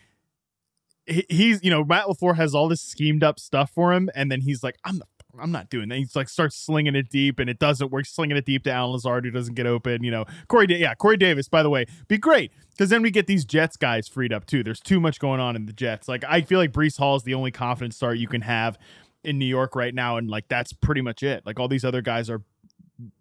he's 1.06 1.62
you 1.62 1.70
know 1.70 1.84
Matt 1.84 2.06
Lafleur 2.06 2.36
has 2.36 2.54
all 2.54 2.68
this 2.68 2.80
schemed 2.80 3.22
up 3.22 3.38
stuff 3.38 3.70
for 3.70 3.92
him, 3.92 4.10
and 4.14 4.30
then 4.30 4.40
he's 4.42 4.62
like, 4.62 4.76
I'm 4.84 4.98
the 4.98 5.06
I'm 5.40 5.52
not 5.52 5.70
doing 5.70 5.88
that. 5.88 5.98
He's 5.98 6.16
like 6.16 6.28
starts 6.28 6.56
slinging 6.56 6.94
it 6.94 7.08
deep, 7.08 7.38
and 7.38 7.50
it 7.50 7.58
doesn't 7.58 7.90
work. 7.90 8.06
Slinging 8.06 8.36
it 8.36 8.44
deep 8.44 8.64
to 8.64 8.72
Allen 8.72 8.92
Lazard, 8.92 9.24
who 9.24 9.30
doesn't 9.30 9.54
get 9.54 9.66
open. 9.66 10.04
You 10.04 10.10
know, 10.10 10.24
Corey. 10.48 10.66
Yeah, 10.68 10.94
Corey 10.94 11.16
Davis. 11.16 11.48
By 11.48 11.62
the 11.62 11.70
way, 11.70 11.86
be 12.08 12.18
great 12.18 12.52
because 12.70 12.90
then 12.90 13.02
we 13.02 13.10
get 13.10 13.26
these 13.26 13.44
Jets 13.44 13.76
guys 13.76 14.08
freed 14.08 14.32
up 14.32 14.46
too. 14.46 14.62
There's 14.62 14.80
too 14.80 15.00
much 15.00 15.18
going 15.18 15.40
on 15.40 15.56
in 15.56 15.66
the 15.66 15.72
Jets. 15.72 16.08
Like 16.08 16.24
I 16.28 16.40
feel 16.40 16.58
like 16.58 16.72
Breece 16.72 16.98
Hall 16.98 17.16
is 17.16 17.22
the 17.22 17.34
only 17.34 17.50
confident 17.50 17.94
start 17.94 18.18
you 18.18 18.28
can 18.28 18.42
have 18.42 18.78
in 19.22 19.38
New 19.38 19.46
York 19.46 19.74
right 19.74 19.94
now, 19.94 20.16
and 20.16 20.28
like 20.28 20.48
that's 20.48 20.72
pretty 20.72 21.00
much 21.00 21.22
it. 21.22 21.44
Like 21.46 21.58
all 21.58 21.68
these 21.68 21.84
other 21.84 22.02
guys 22.02 22.30
are 22.30 22.42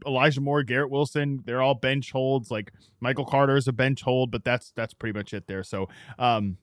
Elijah 0.05 0.41
Moore, 0.41 0.63
Garrett 0.63 0.91
Wilson, 0.91 1.41
they're 1.45 1.61
all 1.61 1.75
bench 1.75 2.11
holds. 2.11 2.51
Like 2.51 2.71
Michael 2.99 3.25
Carter 3.25 3.57
is 3.57 3.67
a 3.67 3.73
bench 3.73 4.01
hold, 4.01 4.31
but 4.31 4.43
that's 4.43 4.71
that's 4.75 4.93
pretty 4.93 5.17
much 5.17 5.33
it 5.33 5.47
there. 5.47 5.63
So 5.63 5.89
um 6.19 6.57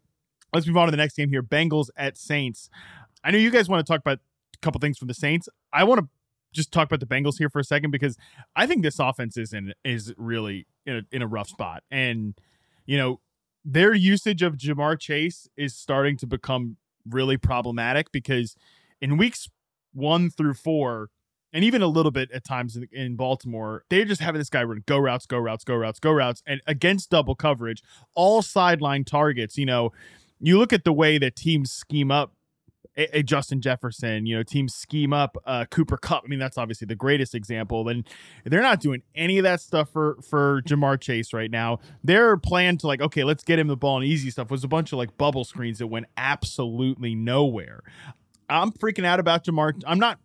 let's 0.53 0.67
move 0.67 0.77
on 0.77 0.87
to 0.87 0.91
the 0.91 0.97
next 0.97 1.17
game 1.17 1.29
here. 1.29 1.43
Bengals 1.43 1.89
at 1.97 2.17
Saints. 2.17 2.71
I 3.23 3.31
know 3.31 3.39
you 3.39 3.51
guys 3.51 3.69
want 3.69 3.85
to 3.85 3.91
talk 3.91 4.01
about 4.01 4.21
couple 4.63 4.79
things 4.81 4.99
from 4.99 5.09
the 5.09 5.15
Saints. 5.15 5.49
I 5.73 5.85
want 5.85 6.01
to 6.01 6.09
just 6.53 6.73
talk 6.73 6.87
about 6.87 7.01
the 7.01 7.07
Bengals 7.07 7.39
here 7.39 7.49
for 7.49 7.61
a 7.61 7.65
second 7.65 7.91
because 7.91 8.17
I 8.57 8.67
think 8.67 8.83
this 8.83 8.99
offense 8.99 9.37
is 9.37 9.53
in 9.53 9.73
is 9.85 10.13
really 10.17 10.67
in 10.87 10.97
a 10.97 11.03
in 11.13 11.23
a 11.23 11.27
rough 11.27 11.49
spot. 11.49 11.83
And 11.91 12.35
you 12.87 12.99
know, 12.99 13.21
their 13.65 13.95
usage 13.95 14.43
of 14.43 14.57
Ja'Marr 14.57 14.99
Chase 14.99 15.49
is 15.57 15.75
starting 15.75 16.17
to 16.19 16.27
become 16.27 16.77
really 17.09 17.37
problematic 17.37 18.11
because 18.13 18.57
in 19.01 19.17
weeks 19.17 19.49
1 19.93 20.31
through 20.31 20.55
4 20.55 21.11
and 21.53 21.65
even 21.65 21.83
a 21.83 21.87
little 21.87 22.13
bit 22.13 22.31
at 22.33 22.45
times 22.45 22.77
in, 22.77 22.89
in 22.93 23.17
Baltimore, 23.17 23.85
they're 23.91 24.05
just 24.05 24.21
having 24.21 24.39
this 24.39 24.51
guy 24.51 24.63
run 24.63 24.83
go 24.87 24.99
routes, 24.99 25.27
go 25.27 25.39
routes, 25.39 25.65
go 25.65 25.75
routes, 25.75 25.99
go 25.99 26.13
routes, 26.13 26.43
and 26.47 26.61
against 26.67 27.11
double 27.11 27.35
coverage, 27.35 27.83
all 28.15 28.43
sideline 28.43 29.05
targets. 29.05 29.59
You 29.59 29.67
know, 29.67 29.93
you 30.41 30.59
look 30.59 30.73
at 30.73 30.85
the 30.85 30.93
way 30.93 31.19
that 31.19 31.37
teams 31.37 31.71
scheme 31.71 32.11
up 32.11 32.35
a, 32.97 33.19
a 33.19 33.23
Justin 33.23 33.61
Jefferson, 33.61 34.27
you 34.27 34.37
know, 34.37 34.43
teams 34.43 34.75
scheme 34.75 35.13
up 35.13 35.37
uh, 35.47 35.65
Cooper 35.71 35.97
Kupp. 35.97 36.25
I 36.25 36.29
mean, 36.29 36.39
that's 36.39 36.59
obviously 36.59 36.87
the 36.87 36.95
greatest 36.95 37.35
example. 37.35 37.89
And 37.89 38.07
they're 38.45 38.63
not 38.63 38.81
doing 38.81 39.03
any 39.15 39.39
of 39.39 39.45
that 39.45 39.61
stuff 39.61 39.91
for 39.91 40.19
for 40.23 40.63
Ja'Marr 40.63 41.01
Chase 41.01 41.33
right 41.33 41.51
now. 41.51 41.79
Their 42.03 42.37
plan 42.37 42.77
to 42.79 42.87
like, 42.87 43.01
okay, 43.01 43.25
let's 43.25 43.45
get 43.45 43.59
him 43.59 43.69
the 43.69 43.77
ball 43.77 43.97
and 43.97 44.07
easy 44.07 44.31
stuff 44.31 44.51
was 44.51 44.65
a 44.65 44.69
bunch 44.69 44.93
of 44.93 44.99
like 44.99 45.17
bubble 45.17 45.45
screens 45.45 45.79
that 45.79 45.87
went 45.87 46.07
absolutely 46.17 47.15
nowhere. 47.15 47.83
I'm 48.49 48.73
freaking 48.73 49.05
out 49.05 49.21
about 49.21 49.45
Ja'Marr. 49.45 49.83
I'm 49.87 49.99
not, 49.99 50.19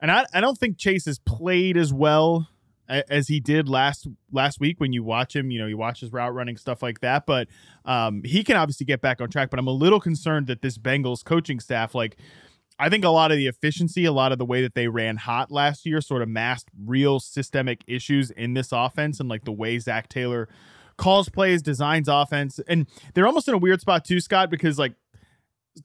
and 0.00 0.10
I, 0.10 0.26
I 0.34 0.40
don't 0.40 0.58
think 0.58 0.76
Chase 0.76 1.04
has 1.06 1.20
played 1.20 1.76
as 1.76 1.92
well 1.92 2.48
as 2.88 3.28
he 3.28 3.40
did 3.40 3.68
last 3.68 4.06
last 4.32 4.60
week 4.60 4.80
when 4.80 4.92
you 4.92 5.02
watch 5.02 5.34
him 5.34 5.50
you 5.50 5.58
know 5.58 5.66
you 5.66 5.76
watch 5.76 6.00
his 6.00 6.12
route 6.12 6.34
running 6.34 6.56
stuff 6.56 6.82
like 6.82 7.00
that. 7.00 7.26
But 7.26 7.48
um 7.84 8.22
he 8.24 8.44
can 8.44 8.56
obviously 8.56 8.86
get 8.86 9.00
back 9.00 9.20
on 9.20 9.28
track 9.28 9.50
but 9.50 9.58
i'm 9.58 9.66
a 9.66 9.72
little 9.72 10.00
concerned 10.00 10.46
that 10.46 10.62
this 10.62 10.78
bengals 10.78 11.22
coaching 11.22 11.60
staff 11.60 11.94
like 11.94 12.16
i 12.78 12.88
think 12.88 13.04
a 13.04 13.10
lot 13.10 13.30
of 13.30 13.36
the 13.36 13.46
efficiency 13.46 14.06
a 14.06 14.12
lot 14.12 14.32
of 14.32 14.38
the 14.38 14.44
way 14.46 14.62
that 14.62 14.74
they 14.74 14.88
ran 14.88 15.16
hot 15.16 15.50
last 15.50 15.84
year 15.84 16.00
sort 16.00 16.22
of 16.22 16.28
masked 16.28 16.70
real 16.86 17.20
systemic 17.20 17.84
issues 17.86 18.30
in 18.30 18.54
this 18.54 18.72
offense 18.72 19.20
and 19.20 19.28
like 19.28 19.44
the 19.44 19.52
way 19.52 19.78
zac 19.78 20.08
taylor 20.08 20.48
calls 20.96 21.28
plays, 21.28 21.62
designs 21.62 22.08
offense, 22.08 22.60
and 22.68 22.86
they're 23.14 23.26
almost 23.26 23.48
in 23.48 23.54
a 23.54 23.58
weird 23.58 23.80
spot 23.80 24.04
too, 24.04 24.20
Scott, 24.20 24.50
because 24.50 24.78
like 24.78 24.94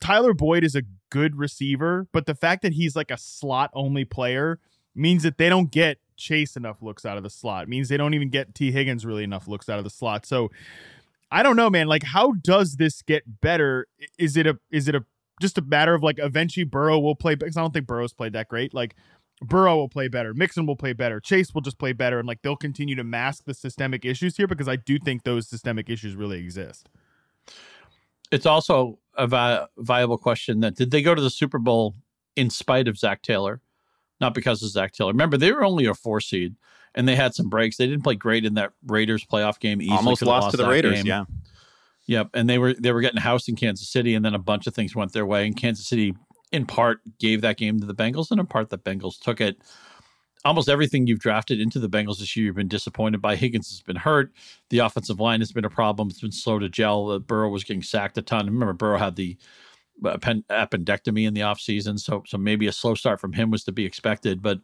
Tyler 0.00 0.34
Boyd 0.34 0.64
is 0.64 0.74
a 0.74 0.82
good 1.10 1.36
receiver, 1.36 2.06
but 2.12 2.26
the 2.26 2.34
fact 2.34 2.62
that 2.62 2.74
he's 2.74 2.94
like 2.94 3.10
a 3.10 3.18
slot 3.18 3.70
only 3.74 4.04
player 4.04 4.60
means 4.94 5.22
that 5.22 5.38
they 5.38 5.48
don't 5.48 5.70
get 5.70 5.98
Chase 6.20 6.56
enough 6.56 6.82
looks 6.82 7.04
out 7.04 7.16
of 7.16 7.22
the 7.22 7.30
slot. 7.30 7.64
It 7.64 7.68
means 7.68 7.88
they 7.88 7.96
don't 7.96 8.14
even 8.14 8.28
get 8.28 8.54
Tee 8.54 8.70
Higgins 8.70 9.04
really 9.04 9.24
enough 9.24 9.48
looks 9.48 9.68
out 9.68 9.78
of 9.78 9.84
the 9.84 9.90
slot. 9.90 10.26
So 10.26 10.50
I 11.32 11.42
don't 11.42 11.56
know, 11.56 11.70
man. 11.70 11.86
Like, 11.86 12.02
how 12.02 12.32
does 12.32 12.76
this 12.76 13.02
get 13.02 13.40
better? 13.40 13.86
Is 14.18 14.36
it 14.36 14.46
a 14.46 14.58
is 14.70 14.88
it 14.88 14.94
a 14.94 15.04
just 15.40 15.58
a 15.58 15.62
matter 15.62 15.94
of 15.94 16.02
like 16.02 16.18
eventually 16.18 16.64
Burrow 16.64 16.98
will 16.98 17.16
play 17.16 17.34
because 17.34 17.56
I 17.56 17.62
don't 17.62 17.72
think 17.72 17.86
Burrow's 17.86 18.12
played 18.12 18.34
that 18.34 18.48
great. 18.48 18.74
Like 18.74 18.94
Burrow 19.42 19.76
will 19.76 19.88
play 19.88 20.08
better, 20.08 20.34
Mixon 20.34 20.66
will 20.66 20.76
play 20.76 20.92
better, 20.92 21.18
Chase 21.18 21.54
will 21.54 21.62
just 21.62 21.78
play 21.78 21.92
better, 21.92 22.18
and 22.18 22.28
like 22.28 22.42
they'll 22.42 22.56
continue 22.56 22.94
to 22.94 23.04
mask 23.04 23.44
the 23.44 23.54
systemic 23.54 24.04
issues 24.04 24.36
here 24.36 24.46
because 24.46 24.68
I 24.68 24.76
do 24.76 24.98
think 24.98 25.22
those 25.22 25.48
systemic 25.48 25.88
issues 25.88 26.14
really 26.14 26.38
exist. 26.38 26.88
It's 28.30 28.46
also 28.46 28.98
a 29.16 29.26
vi- 29.26 29.66
viable 29.78 30.18
question 30.18 30.60
that 30.60 30.76
did 30.76 30.90
they 30.90 31.02
go 31.02 31.14
to 31.14 31.22
the 31.22 31.30
Super 31.30 31.58
Bowl 31.58 31.94
in 32.36 32.50
spite 32.50 32.86
of 32.86 32.98
Zac 32.98 33.22
Taylor, 33.22 33.60
not 34.20 34.34
because 34.34 34.62
of 34.62 34.70
Zach 34.70 34.92
Taylor? 34.92 35.12
Remember, 35.12 35.36
they 35.36 35.52
were 35.52 35.64
only 35.64 35.86
a 35.86 35.94
four 35.94 36.20
seed 36.20 36.56
and 36.94 37.06
they 37.06 37.16
had 37.16 37.34
some 37.34 37.48
breaks. 37.48 37.76
They 37.76 37.86
didn't 37.86 38.04
play 38.04 38.16
great 38.16 38.44
in 38.44 38.54
that 38.54 38.72
Raiders 38.86 39.24
playoff 39.24 39.60
game. 39.60 39.80
Easily 39.80 39.96
Almost 39.96 40.22
lost, 40.22 40.44
lost, 40.44 40.50
to 40.52 40.56
the 40.56 40.68
Raiders. 40.68 40.96
Game. 40.96 41.06
Yeah. 41.06 41.24
Yep, 42.06 42.30
and 42.34 42.50
they 42.50 42.58
were 42.58 42.74
they 42.74 42.92
were 42.92 43.00
getting 43.00 43.20
housed 43.20 43.48
in 43.48 43.54
Kansas 43.54 43.88
City, 43.88 44.14
and 44.14 44.24
then 44.24 44.34
a 44.34 44.38
bunch 44.38 44.66
of 44.66 44.74
things 44.74 44.96
went 44.96 45.12
their 45.12 45.26
way. 45.26 45.46
And 45.46 45.56
Kansas 45.56 45.86
City, 45.86 46.14
in 46.50 46.66
part, 46.66 47.00
gave 47.20 47.42
that 47.42 47.56
game 47.56 47.78
to 47.78 47.86
the 47.86 47.94
Bengals, 47.94 48.30
and 48.32 48.40
in 48.40 48.46
part, 48.46 48.70
the 48.70 48.78
Bengals 48.78 49.20
took 49.20 49.40
it. 49.40 49.58
Almost 50.44 50.70
everything 50.70 51.06
you've 51.06 51.20
drafted 51.20 51.60
into 51.60 51.78
the 51.78 51.88
Bengals 51.88 52.18
this 52.18 52.34
year, 52.34 52.46
you've 52.46 52.56
been 52.56 52.66
disappointed 52.66 53.20
by. 53.20 53.36
Higgins 53.36 53.68
has 53.68 53.82
been 53.82 53.96
hurt. 53.96 54.32
The 54.70 54.78
offensive 54.78 55.20
line 55.20 55.40
has 55.40 55.52
been 55.52 55.66
a 55.66 55.70
problem. 55.70 56.08
It's 56.08 56.22
been 56.22 56.32
slow 56.32 56.58
to 56.58 56.68
gel. 56.68 57.10
Uh, 57.10 57.18
Burrow 57.18 57.50
was 57.50 57.62
getting 57.62 57.82
sacked 57.82 58.18
a 58.18 58.22
ton. 58.22 58.46
Remember, 58.46 58.72
Burrow 58.72 58.98
had 58.98 59.14
the 59.14 59.36
uh, 60.04 60.16
appendectomy 60.16 61.26
in 61.26 61.34
the 61.34 61.40
offseason, 61.42 61.98
so 61.98 62.22
so 62.26 62.38
maybe 62.38 62.66
a 62.66 62.72
slow 62.72 62.94
start 62.94 63.20
from 63.20 63.32
him 63.32 63.50
was 63.50 63.64
to 63.64 63.72
be 63.72 63.84
expected. 63.84 64.42
But 64.42 64.60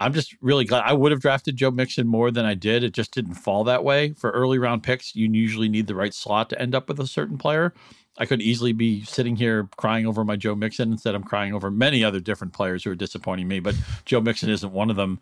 I'm 0.00 0.14
just 0.14 0.34
really 0.40 0.64
glad 0.64 0.84
I 0.84 0.94
would 0.94 1.12
have 1.12 1.20
drafted 1.20 1.56
Joe 1.56 1.70
Mixon 1.70 2.06
more 2.06 2.30
than 2.30 2.46
I 2.46 2.54
did. 2.54 2.82
It 2.82 2.94
just 2.94 3.12
didn't 3.12 3.34
fall 3.34 3.64
that 3.64 3.84
way. 3.84 4.14
For 4.14 4.30
early 4.30 4.58
round 4.58 4.82
picks, 4.82 5.14
you 5.14 5.30
usually 5.30 5.68
need 5.68 5.86
the 5.86 5.94
right 5.94 6.14
slot 6.14 6.48
to 6.50 6.60
end 6.60 6.74
up 6.74 6.88
with 6.88 6.98
a 7.00 7.06
certain 7.06 7.36
player. 7.36 7.74
I 8.18 8.26
could 8.26 8.40
easily 8.40 8.72
be 8.72 9.04
sitting 9.04 9.36
here 9.36 9.68
crying 9.76 10.06
over 10.06 10.24
my 10.24 10.36
Joe 10.36 10.54
Mixon 10.54 10.90
instead 10.92 11.14
I'm 11.14 11.22
crying 11.22 11.54
over 11.54 11.70
many 11.70 12.02
other 12.02 12.18
different 12.18 12.54
players 12.54 12.82
who 12.82 12.90
are 12.90 12.96
disappointing 12.96 13.46
me, 13.46 13.60
but 13.60 13.74
Joe 14.04 14.20
Mixon 14.20 14.50
isn't 14.50 14.72
one 14.72 14.90
of 14.90 14.96
them. 14.96 15.20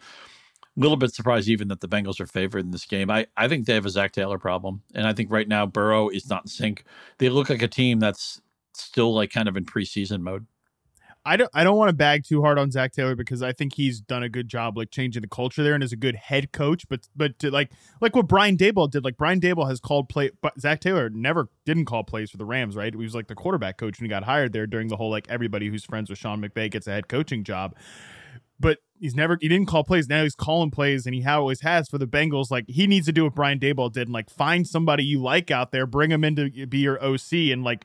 A 0.77 0.81
little 0.81 0.97
bit 0.97 1.13
surprised 1.13 1.49
even 1.49 1.69
that 1.69 1.81
the 1.81 1.89
Bengals 1.89 2.21
are 2.21 2.27
favored 2.27 2.65
in 2.65 2.71
this 2.71 2.87
game. 2.87 3.11
I, 3.11 3.27
I 3.37 3.49
think 3.49 3.67
they 3.67 3.75
have 3.75 3.87
a 3.87 3.91
Zac 3.91 4.13
Taylor 4.13 4.39
problem. 4.39 4.83
And 4.95 5.09
I 5.09 5.13
think 5.13 5.31
right 5.31 5.49
now 5.49 5.67
Burrow 5.67 6.09
is 6.09 6.31
not 6.31 6.45
in 6.45 6.49
sync. 6.49 6.85
They 7.19 7.29
look 7.29 7.51
like 7.51 7.63
a 7.63 7.69
team 7.69 7.99
that's 7.99 8.41
still 8.75 9.15
like 9.15 9.31
kind 9.31 9.49
of 9.49 9.57
in 9.57 9.65
preseason 9.65 10.21
mode. 10.21 10.47
I 11.29 11.37
don't 11.37 11.51
I 11.53 11.63
don't 11.63 11.77
want 11.77 11.91
to 11.91 11.95
bag 11.95 12.25
too 12.25 12.41
hard 12.41 12.59
on 12.59 12.71
Zac 12.71 12.93
Taylor 12.93 13.15
because 13.15 13.43
I 13.43 13.53
think 13.53 13.75
he's 13.75 14.01
done 14.01 14.23
a 14.23 14.31
good 14.31 14.49
job 14.49 14.79
like 14.79 14.91
changing 14.91 15.21
the 15.21 15.29
culture 15.29 15.63
there 15.63 15.75
and 15.75 15.85
is 15.85 15.93
a 15.93 15.97
good 15.97 16.15
head 16.15 16.53
coach. 16.53 16.89
But 16.89 17.07
but 17.15 17.39
to, 17.41 17.51
like 17.51 17.71
like 18.01 18.17
what 18.17 18.27
Brian 18.27 18.57
Daboll 18.57 18.91
did, 18.91 19.05
like 19.05 19.19
Brian 19.19 19.39
Daboll 19.39 19.69
has 19.69 19.79
called 19.79 20.09
play, 20.09 20.31
but 20.41 20.59
Zac 20.59 20.81
Taylor 20.81 21.11
never 21.11 21.51
didn't 21.67 21.85
call 21.85 22.03
plays 22.03 22.31
for 22.31 22.39
the 22.39 22.47
Rams, 22.47 22.77
right? 22.77 22.95
He 22.95 22.97
was 22.97 23.15
like 23.15 23.29
the 23.29 23.35
quarterback 23.35 23.77
coach 23.77 23.99
when 23.99 24.07
he 24.07 24.09
got 24.09 24.25
hired 24.25 24.55
there 24.55 24.67
during 24.67 24.89
the 24.89 24.97
whole 24.97 25.11
like 25.11 25.27
everybody 25.29 25.69
who's 25.69 25.85
friends 25.85 26.09
with 26.09 26.19
Sean 26.19 26.41
McVay 26.41 26.71
gets 26.71 26.87
a 26.87 26.93
head 26.93 27.09
coaching 27.09 27.45
job. 27.45 27.77
But 28.59 28.79
he's 28.99 29.15
never 29.15 29.37
he 29.39 29.49
didn't 29.49 29.67
call 29.67 29.85
plays. 29.85 30.09
Now 30.09 30.23
he's 30.23 30.35
calling 30.35 30.71
plays 30.71 31.05
and 31.05 31.15
he 31.15 31.27
always 31.27 31.61
has 31.61 31.89
for 31.89 31.99
the 31.99 32.07
Bengals. 32.07 32.51
Like 32.51 32.65
he 32.69 32.87
needs 32.87 33.05
to 33.05 33.13
do 33.13 33.25
what 33.25 33.35
Brian 33.35 33.59
Daboll 33.59 33.93
did 33.93 34.09
and 34.09 34.15
like 34.15 34.31
find 34.31 34.67
somebody 34.67 35.05
you 35.05 35.21
like 35.21 35.51
out 35.51 35.73
there, 35.73 35.87
bring 35.87 36.11
him 36.11 36.25
in 36.25 36.37
to 36.37 36.67
be 36.67 36.79
your 36.79 37.03
OC 37.05 37.33
and 37.53 37.63
like 37.63 37.85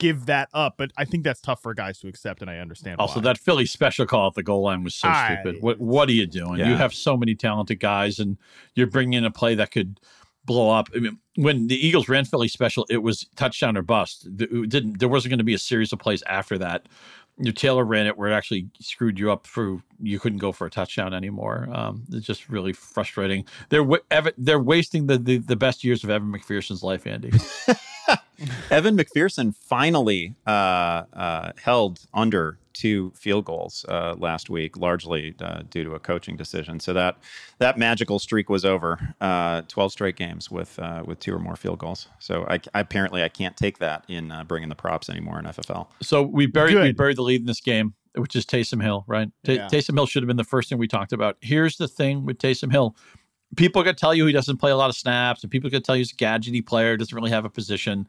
give 0.00 0.26
that 0.26 0.48
up. 0.52 0.74
But 0.76 0.90
I 0.96 1.04
think 1.04 1.22
that's 1.22 1.40
tough 1.40 1.62
for 1.62 1.72
guys 1.74 2.00
to 2.00 2.08
accept, 2.08 2.40
and 2.40 2.50
I 2.50 2.58
understand. 2.58 2.98
Also, 2.98 3.20
why. 3.20 3.24
that 3.24 3.38
Philly 3.38 3.66
special 3.66 4.06
call 4.06 4.28
at 4.28 4.34
the 4.34 4.42
goal 4.42 4.62
line 4.62 4.82
was 4.82 4.96
so 4.96 5.08
I, 5.08 5.38
stupid. 5.40 5.62
What 5.62 5.78
What 5.78 6.08
are 6.08 6.12
you 6.12 6.26
doing? 6.26 6.58
Yeah. 6.58 6.70
You 6.70 6.74
have 6.74 6.92
so 6.92 7.16
many 7.16 7.36
talented 7.36 7.78
guys, 7.78 8.18
and 8.18 8.36
you're 8.74 8.88
bringing 8.88 9.12
in 9.12 9.24
a 9.24 9.30
play 9.30 9.54
that 9.54 9.70
could 9.70 10.00
blow 10.44 10.70
up. 10.70 10.88
I 10.96 10.98
mean, 10.98 11.18
when 11.36 11.68
the 11.68 11.76
Eagles 11.86 12.08
ran 12.08 12.24
Philly 12.24 12.48
special, 12.48 12.86
it 12.90 12.98
was 12.98 13.28
touchdown 13.36 13.76
or 13.76 13.82
bust. 13.82 14.26
It 14.38 14.68
didn't 14.68 14.98
there 14.98 15.08
wasn't 15.08 15.30
going 15.30 15.38
to 15.38 15.44
be 15.44 15.54
a 15.54 15.58
series 15.58 15.92
of 15.92 15.98
plays 15.98 16.22
after 16.26 16.58
that. 16.58 16.86
Your 17.40 17.52
Taylor 17.52 17.84
ran 17.84 18.06
it 18.06 18.18
where 18.18 18.30
it 18.30 18.34
actually 18.34 18.68
screwed 18.80 19.18
you 19.18 19.32
up 19.32 19.46
for 19.46 19.82
you 20.02 20.18
couldn't 20.18 20.38
go 20.38 20.52
for 20.52 20.66
a 20.66 20.70
touchdown 20.70 21.14
anymore. 21.14 21.68
Um, 21.72 22.04
it's 22.12 22.26
just 22.26 22.48
really 22.48 22.72
frustrating. 22.72 23.44
They're 23.70 23.86
Evan, 24.10 24.32
they're 24.36 24.60
wasting 24.60 25.06
the, 25.06 25.18
the, 25.18 25.38
the 25.38 25.56
best 25.56 25.82
years 25.84 26.04
of 26.04 26.10
Evan 26.10 26.32
McPherson's 26.32 26.82
life, 26.82 27.06
Andy. 27.06 27.32
Evan 28.70 28.96
McPherson 28.96 29.54
finally 29.54 30.34
uh, 30.46 31.04
uh, 31.12 31.52
held 31.62 32.00
under 32.14 32.58
two 32.80 33.12
field 33.14 33.44
goals 33.44 33.84
uh, 33.88 34.14
last 34.18 34.48
week, 34.48 34.76
largely 34.76 35.34
uh, 35.40 35.62
due 35.68 35.84
to 35.84 35.92
a 35.92 36.00
coaching 36.00 36.36
decision. 36.36 36.80
So 36.80 36.92
that 36.94 37.18
that 37.58 37.76
magical 37.76 38.18
streak 38.18 38.48
was 38.48 38.64
over. 38.64 39.14
Uh, 39.20 39.62
Twelve 39.68 39.92
straight 39.92 40.16
games 40.16 40.50
with 40.50 40.78
uh, 40.78 41.02
with 41.04 41.20
two 41.20 41.34
or 41.34 41.38
more 41.38 41.56
field 41.56 41.78
goals. 41.78 42.08
So 42.18 42.46
I, 42.48 42.60
I, 42.74 42.80
apparently 42.80 43.22
I 43.22 43.28
can't 43.28 43.56
take 43.56 43.78
that 43.78 44.04
in 44.08 44.32
bringing 44.48 44.70
the 44.70 44.74
props 44.74 45.10
anymore 45.10 45.38
in 45.38 45.44
FFL. 45.44 45.88
So 46.02 46.22
we 46.22 46.46
buried 46.46 46.72
Good. 46.72 46.82
we 46.82 46.92
buried 46.92 47.18
the 47.18 47.22
lead 47.22 47.40
in 47.40 47.46
this 47.46 47.60
game, 47.60 47.94
which 48.14 48.34
is 48.34 48.46
Taysom 48.46 48.82
Hill, 48.82 49.04
right? 49.06 49.28
T- 49.44 49.56
yeah. 49.56 49.68
Taysom 49.68 49.94
Hill 49.94 50.06
should 50.06 50.22
have 50.22 50.28
been 50.28 50.38
the 50.38 50.44
first 50.44 50.70
thing 50.70 50.78
we 50.78 50.88
talked 50.88 51.12
about. 51.12 51.36
Here's 51.42 51.76
the 51.76 51.88
thing 51.88 52.24
with 52.24 52.38
Taysom 52.38 52.72
Hill 52.72 52.96
people 53.56 53.82
could 53.82 53.98
tell 53.98 54.14
you 54.14 54.26
he 54.26 54.32
doesn't 54.32 54.58
play 54.58 54.70
a 54.70 54.76
lot 54.76 54.90
of 54.90 54.96
snaps, 54.96 55.42
and 55.42 55.50
people 55.50 55.70
could 55.70 55.84
tell 55.84 55.96
you 55.96 56.00
he's 56.00 56.12
a 56.12 56.16
gadgety 56.16 56.64
player, 56.64 56.96
doesn't 56.96 57.14
really 57.14 57.30
have 57.30 57.44
a 57.44 57.50
position. 57.50 58.06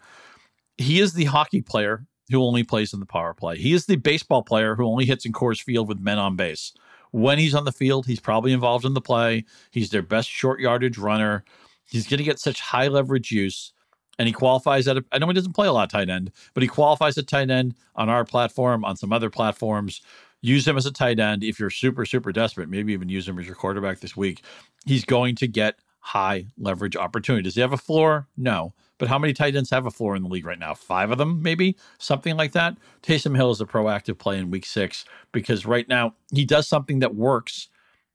He 0.78 0.99
is 0.99 1.13
the 1.13 1.26
hockey 1.26 1.61
player 1.61 2.05
who 2.32 2.44
only 2.44 2.64
plays 2.64 2.94
in 2.94 3.00
the 3.00 3.06
power 3.06 3.34
play. 3.34 3.58
He 3.58 3.74
is 3.74 3.86
the 3.86 3.98
baseball 3.98 4.44
player 4.44 4.76
who 4.76 4.86
only 4.86 5.06
hits 5.06 5.26
in 5.26 5.32
Coors 5.32 5.62
Field 5.62 5.88
with 5.88 6.00
men 6.00 6.18
on 6.18 6.36
base. 6.36 6.74
When 7.12 7.38
he's 7.38 7.54
on 7.54 7.66
the 7.66 7.72
field, 7.72 8.06
he's 8.06 8.20
probably 8.20 8.54
involved 8.54 8.86
in 8.86 8.94
the 8.94 9.02
play. 9.02 9.46
He's 9.72 9.90
their 9.90 10.02
best 10.02 10.30
short 10.30 10.60
yardage 10.60 10.98
runner. 10.98 11.44
He's 11.86 12.08
going 12.08 12.20
to 12.20 12.24
get 12.24 12.40
such 12.40 12.62
high 12.62 12.88
leverage 12.88 13.32
use. 13.32 13.74
And 14.18 14.28
he 14.28 14.34
qualifies 14.34 14.88
at, 14.88 14.98
a, 14.98 15.06
I 15.12 15.20
know 15.20 15.28
he 15.28 15.34
doesn't 15.34 15.54
play 15.54 15.68
a 15.68 15.74
lot 15.74 15.90
tight 15.90 16.10
end, 16.10 16.32
but 16.54 16.64
he 16.64 16.70
qualifies 16.70 17.18
at 17.18 17.28
tight 17.28 17.50
end 17.50 17.76
on 17.96 18.08
our 18.08 18.24
platform, 18.24 18.86
on 18.86 18.96
some 18.96 19.12
other 19.12 19.30
platforms 19.30 20.02
use 20.42 20.68
him 20.68 20.78
as 20.78 20.86
a 20.86 20.92
tight 20.92 21.20
end. 21.20 21.44
If 21.44 21.60
you're 21.60 21.70
super, 21.70 22.06
super 22.06 22.32
desperate, 22.32 22.70
maybe 22.70 22.94
even 22.94 23.10
use 23.10 23.28
him 23.28 23.40
as 23.40 23.46
your 23.46 23.56
quarterback 23.56 24.00
this 24.00 24.18
week. 24.18 24.44
He's 24.86 25.06
going 25.06 25.36
to 25.36 25.48
get 25.48 25.76
high 26.00 26.48
leverage 26.58 26.96
opportunity. 26.96 27.44
Does 27.44 27.56
he 27.56 27.62
have 27.62 27.74
a 27.74 27.78
floor? 27.78 28.28
No. 28.36 28.74
But 29.02 29.10
how 29.10 29.18
many 29.18 29.34
tight 29.34 29.56
ends 29.56 29.72
have 29.72 29.88
a 29.88 29.89
floor 29.89 30.16
in 30.16 30.22
the 30.22 30.30
league 30.30 30.45
right 30.45 30.60
now? 30.60 30.76
Five 30.76 31.10
of 31.10 31.18
them, 31.18 31.41
maybe 31.41 31.76
something 31.97 32.38
like 32.38 32.52
that. 32.52 32.78
Taysom 33.02 33.36
Hill 33.36 33.49
is 33.49 33.60
a 33.60 33.66
proactive 33.66 34.20
play 34.20 34.38
in 34.38 34.52
week 34.52 34.64
six 34.64 35.06
because 35.32 35.66
right 35.66 35.89
now 35.89 36.14
he 36.32 36.45
does 36.45 36.68
something 36.68 36.99
that 36.99 37.16
works 37.16 37.68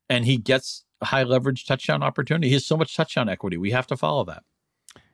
and 0.09 0.25
he 0.25 0.37
gets 0.37 0.85
a 1.01 1.07
high 1.07 1.25
leverage 1.25 1.67
touchdown 1.67 2.05
opportunity. 2.05 2.47
He 2.47 2.55
has 2.55 2.65
so 2.65 2.77
much 2.77 2.95
touchdown 2.95 3.29
equity. 3.29 3.57
We 3.57 3.73
have 3.73 3.89
to 3.89 3.97
follow 3.97 4.25
that. 4.27 4.45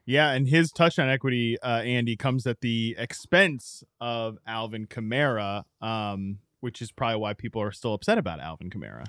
Yeah, 0.05 0.33
and 0.33 0.47
his 0.47 0.73
touchdown 0.73 1.09
equity, 1.09 1.59
uh, 1.63 1.81
Andy, 1.81 2.17
comes 2.17 2.47
at 2.47 2.61
the 2.61 2.95
expense 2.99 3.83
of 3.99 4.37
Alvin 4.47 4.87
Kamara. 4.87 5.65
Um, 5.81 6.41
which 6.63 6.81
is 6.81 6.93
probably 6.93 7.19
why 7.19 7.35
people 7.35 7.61
are 7.61 7.73
still 7.73 7.93
upset 7.93 8.19
about 8.19 8.41
Alvin 8.41 8.71
Kamara. 8.71 9.07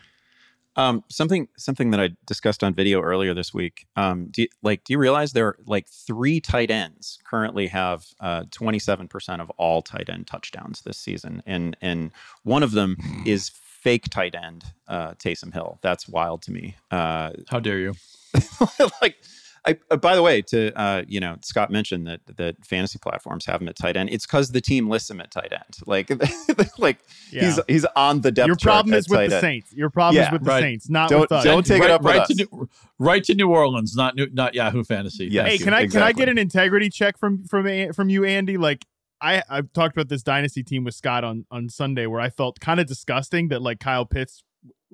Um, 0.75 1.03
something 1.09 1.47
something 1.57 1.91
that 1.91 1.99
I 1.99 2.09
discussed 2.25 2.63
on 2.63 2.73
video 2.73 3.01
earlier 3.01 3.33
this 3.33 3.53
week. 3.53 3.85
Um, 3.95 4.27
do 4.31 4.43
you, 4.43 4.47
like 4.61 4.83
do 4.83 4.93
you 4.93 4.97
realize 4.97 5.33
there 5.33 5.47
are 5.47 5.57
like 5.65 5.87
three 5.87 6.39
tight 6.39 6.71
ends 6.71 7.19
currently 7.23 7.67
have 7.67 8.05
uh, 8.19 8.45
twenty 8.51 8.79
seven 8.79 9.07
percent 9.07 9.41
of 9.41 9.49
all 9.51 9.81
tight 9.81 10.09
end 10.09 10.27
touchdowns 10.27 10.81
this 10.81 10.97
season, 10.97 11.43
and 11.45 11.77
and 11.81 12.11
one 12.43 12.63
of 12.63 12.71
them 12.71 12.97
is 13.25 13.49
fake 13.49 14.09
tight 14.09 14.33
end 14.33 14.63
uh, 14.87 15.11
Taysom 15.13 15.53
Hill. 15.53 15.77
That's 15.81 16.07
wild 16.07 16.41
to 16.43 16.51
me. 16.51 16.75
Uh, 16.89 17.31
How 17.49 17.59
dare 17.59 17.79
you? 17.79 17.93
like 19.01 19.17
I, 19.65 19.77
uh, 19.89 19.97
by 19.97 20.15
the 20.15 20.21
way, 20.21 20.41
to 20.41 20.77
uh, 20.77 21.03
you 21.07 21.19
know, 21.19 21.37
Scott 21.41 21.71
mentioned 21.71 22.05
that 22.07 22.19
that 22.35 22.65
fantasy 22.65 22.99
platforms 22.99 23.45
have 23.45 23.61
him 23.61 23.69
at 23.69 23.77
tight 23.77 23.95
end. 23.95 24.09
It's 24.09 24.25
because 24.25 24.51
the 24.51 24.59
team 24.59 24.89
lists 24.89 25.09
him 25.09 25.21
at 25.21 25.31
tight 25.31 25.51
end. 25.51 25.61
Like, 25.85 26.09
like 26.79 26.97
yeah. 27.31 27.45
he's 27.45 27.59
he's 27.67 27.85
on 27.95 28.21
the 28.21 28.31
depth. 28.31 28.47
Your 28.47 28.55
problem 28.55 28.93
is 28.93 29.07
with 29.07 29.29
the 29.29 29.35
end. 29.35 29.41
Saints. 29.41 29.73
Your 29.73 29.89
problem 29.89 30.15
yeah, 30.15 30.27
is 30.27 30.31
with 30.31 30.47
right. 30.47 30.61
the 30.61 30.67
Saints, 30.67 30.89
not 30.89 31.09
don't, 31.09 31.21
with 31.21 31.31
us. 31.31 31.43
Don't 31.43 31.65
take 31.65 31.81
right, 31.81 31.89
it 31.89 31.93
up 31.93 32.03
right 32.03 32.25
to 32.25 32.33
New, 32.33 32.69
right 32.97 33.23
to 33.25 33.35
New 33.35 33.49
Orleans, 33.49 33.95
not 33.95 34.15
New, 34.15 34.27
not 34.31 34.55
Yahoo 34.55 34.83
Fantasy. 34.83 35.25
Yes, 35.25 35.47
hey, 35.47 35.57
can 35.57 35.73
I 35.73 35.81
exactly. 35.81 35.99
can 35.99 36.03
I 36.03 36.11
get 36.13 36.29
an 36.29 36.37
integrity 36.37 36.89
check 36.89 37.17
from 37.17 37.43
from 37.45 37.93
from 37.93 38.09
you, 38.09 38.23
Andy? 38.23 38.57
Like, 38.57 38.85
I 39.21 39.43
I've 39.49 39.71
talked 39.73 39.95
about 39.95 40.09
this 40.09 40.23
dynasty 40.23 40.63
team 40.63 40.83
with 40.83 40.95
Scott 40.95 41.23
on 41.23 41.45
on 41.51 41.69
Sunday 41.69 42.07
where 42.07 42.21
I 42.21 42.29
felt 42.29 42.59
kind 42.59 42.79
of 42.79 42.87
disgusting 42.87 43.49
that 43.49 43.61
like 43.61 43.79
Kyle 43.79 44.05
Pitts 44.05 44.41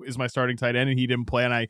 is 0.06 0.18
my 0.18 0.26
starting 0.26 0.56
tight 0.56 0.76
end 0.76 0.90
and 0.90 0.98
he 0.98 1.06
didn't 1.06 1.26
play. 1.26 1.44
And 1.44 1.54
I, 1.54 1.68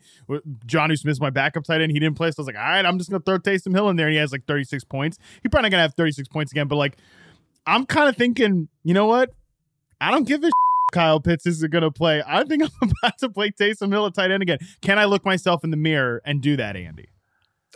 Jonnu 0.65 0.97
Smith's 0.97 1.19
my 1.19 1.29
backup 1.29 1.63
tight 1.63 1.81
end. 1.81 1.91
He 1.91 1.99
didn't 1.99 2.17
play. 2.17 2.31
So 2.31 2.35
I 2.39 2.41
was 2.41 2.47
like, 2.47 2.55
all 2.55 2.61
right, 2.61 2.85
I'm 2.85 2.97
just 2.97 3.09
going 3.09 3.21
to 3.21 3.25
throw 3.25 3.39
Taysom 3.39 3.73
Hill 3.73 3.89
in 3.89 3.95
there. 3.95 4.07
And 4.07 4.13
he 4.13 4.19
has 4.19 4.31
like 4.31 4.45
36 4.45 4.83
points. 4.85 5.17
He 5.43 5.49
probably 5.49 5.69
not 5.69 5.71
going 5.71 5.79
to 5.79 5.83
have 5.83 5.95
36 5.95 6.27
points 6.29 6.51
again. 6.51 6.67
But 6.67 6.75
like, 6.75 6.97
I'm 7.65 7.85
kind 7.85 8.09
of 8.09 8.15
thinking, 8.15 8.67
you 8.83 8.93
know 8.93 9.05
what? 9.05 9.33
I 9.99 10.11
don't 10.11 10.27
give 10.27 10.43
a 10.43 10.49
Kyle 10.91 11.19
Pitts 11.19 11.45
is 11.45 11.63
going 11.63 11.83
to 11.83 11.91
play. 11.91 12.21
I 12.25 12.43
think 12.43 12.63
I'm 12.81 12.91
about 13.01 13.17
to 13.19 13.29
play 13.29 13.51
Taysom 13.51 13.91
Hill 13.91 14.05
at 14.05 14.13
tight 14.13 14.31
end 14.31 14.43
again. 14.43 14.59
Can 14.81 14.99
I 14.99 15.05
look 15.05 15.25
myself 15.25 15.63
in 15.63 15.71
the 15.71 15.77
mirror 15.77 16.21
and 16.25 16.41
do 16.41 16.57
that, 16.57 16.75
Andy? 16.75 17.07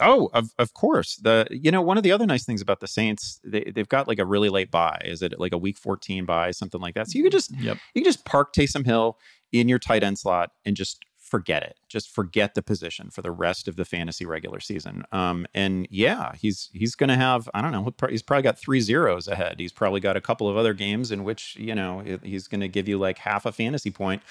Oh, 0.02 0.30
of 0.34 0.54
of 0.60 0.74
course. 0.74 1.16
The 1.16 1.48
you 1.50 1.72
know 1.72 1.82
one 1.82 1.98
of 1.98 2.04
the 2.04 2.12
other 2.12 2.26
nice 2.26 2.44
things 2.44 2.62
about 2.62 2.82
the 2.82 2.88
Saints, 2.88 3.40
they 3.46 3.72
they've 3.74 3.88
got 3.88 4.08
like 4.08 4.20
a 4.20 4.26
really 4.26 4.50
late 4.50 4.70
bye. 4.70 5.02
Is 5.06 5.22
it 5.22 5.40
like 5.40 5.54
a 5.54 5.58
week 5.58 5.78
fourteen 5.78 6.26
bye, 6.26 6.52
something 6.52 6.82
like 6.82 6.96
that? 6.96 7.10
So 7.10 7.18
you 7.18 7.24
could 7.24 7.32
mm-hmm. 7.32 7.56
just 7.56 7.64
Yep. 7.64 7.78
you 7.94 8.02
can 8.02 8.12
just 8.12 8.26
park 8.26 8.54
Taysom 8.54 8.86
Hill 8.86 9.18
in 9.60 9.70
your 9.70 9.80
tight 9.80 10.04
end 10.04 10.20
slot 10.20 10.52
and 10.66 10.76
just 10.76 11.06
forget 11.26 11.64
it. 11.64 11.78
Just 11.90 12.10
forget 12.10 12.54
the 12.54 12.62
position 12.62 13.10
for 13.10 13.22
the 13.22 13.32
rest 13.32 13.68
of 13.68 13.76
the 13.76 13.86
fantasy 13.86 14.26
regular 14.26 14.60
season. 14.60 15.04
Um, 15.12 15.48
and 15.54 15.88
yeah, 15.90 16.34
he's 16.36 16.70
he's 16.74 16.96
going 16.96 17.10
to 17.10 17.16
have 17.16 17.50
I 17.54 17.62
don't 17.62 17.72
know. 17.72 17.94
He's 18.10 18.22
probably 18.22 18.44
got 18.44 18.60
three 18.60 18.80
zeros 18.80 19.28
ahead. 19.28 19.56
He's 19.60 19.74
probably 19.74 20.00
got 20.00 20.16
a 20.16 20.22
couple 20.22 20.48
of 20.48 20.56
other 20.56 20.74
games 20.74 21.12
in 21.12 21.24
which 21.24 21.56
you 21.60 21.76
know 21.76 22.04
he's 22.24 22.48
going 22.48 22.62
to 22.62 22.68
give 22.68 22.88
you 22.88 22.98
like 22.98 23.18
half 23.18 23.46
a 23.46 23.52
fantasy 23.52 23.92
point. 23.92 24.22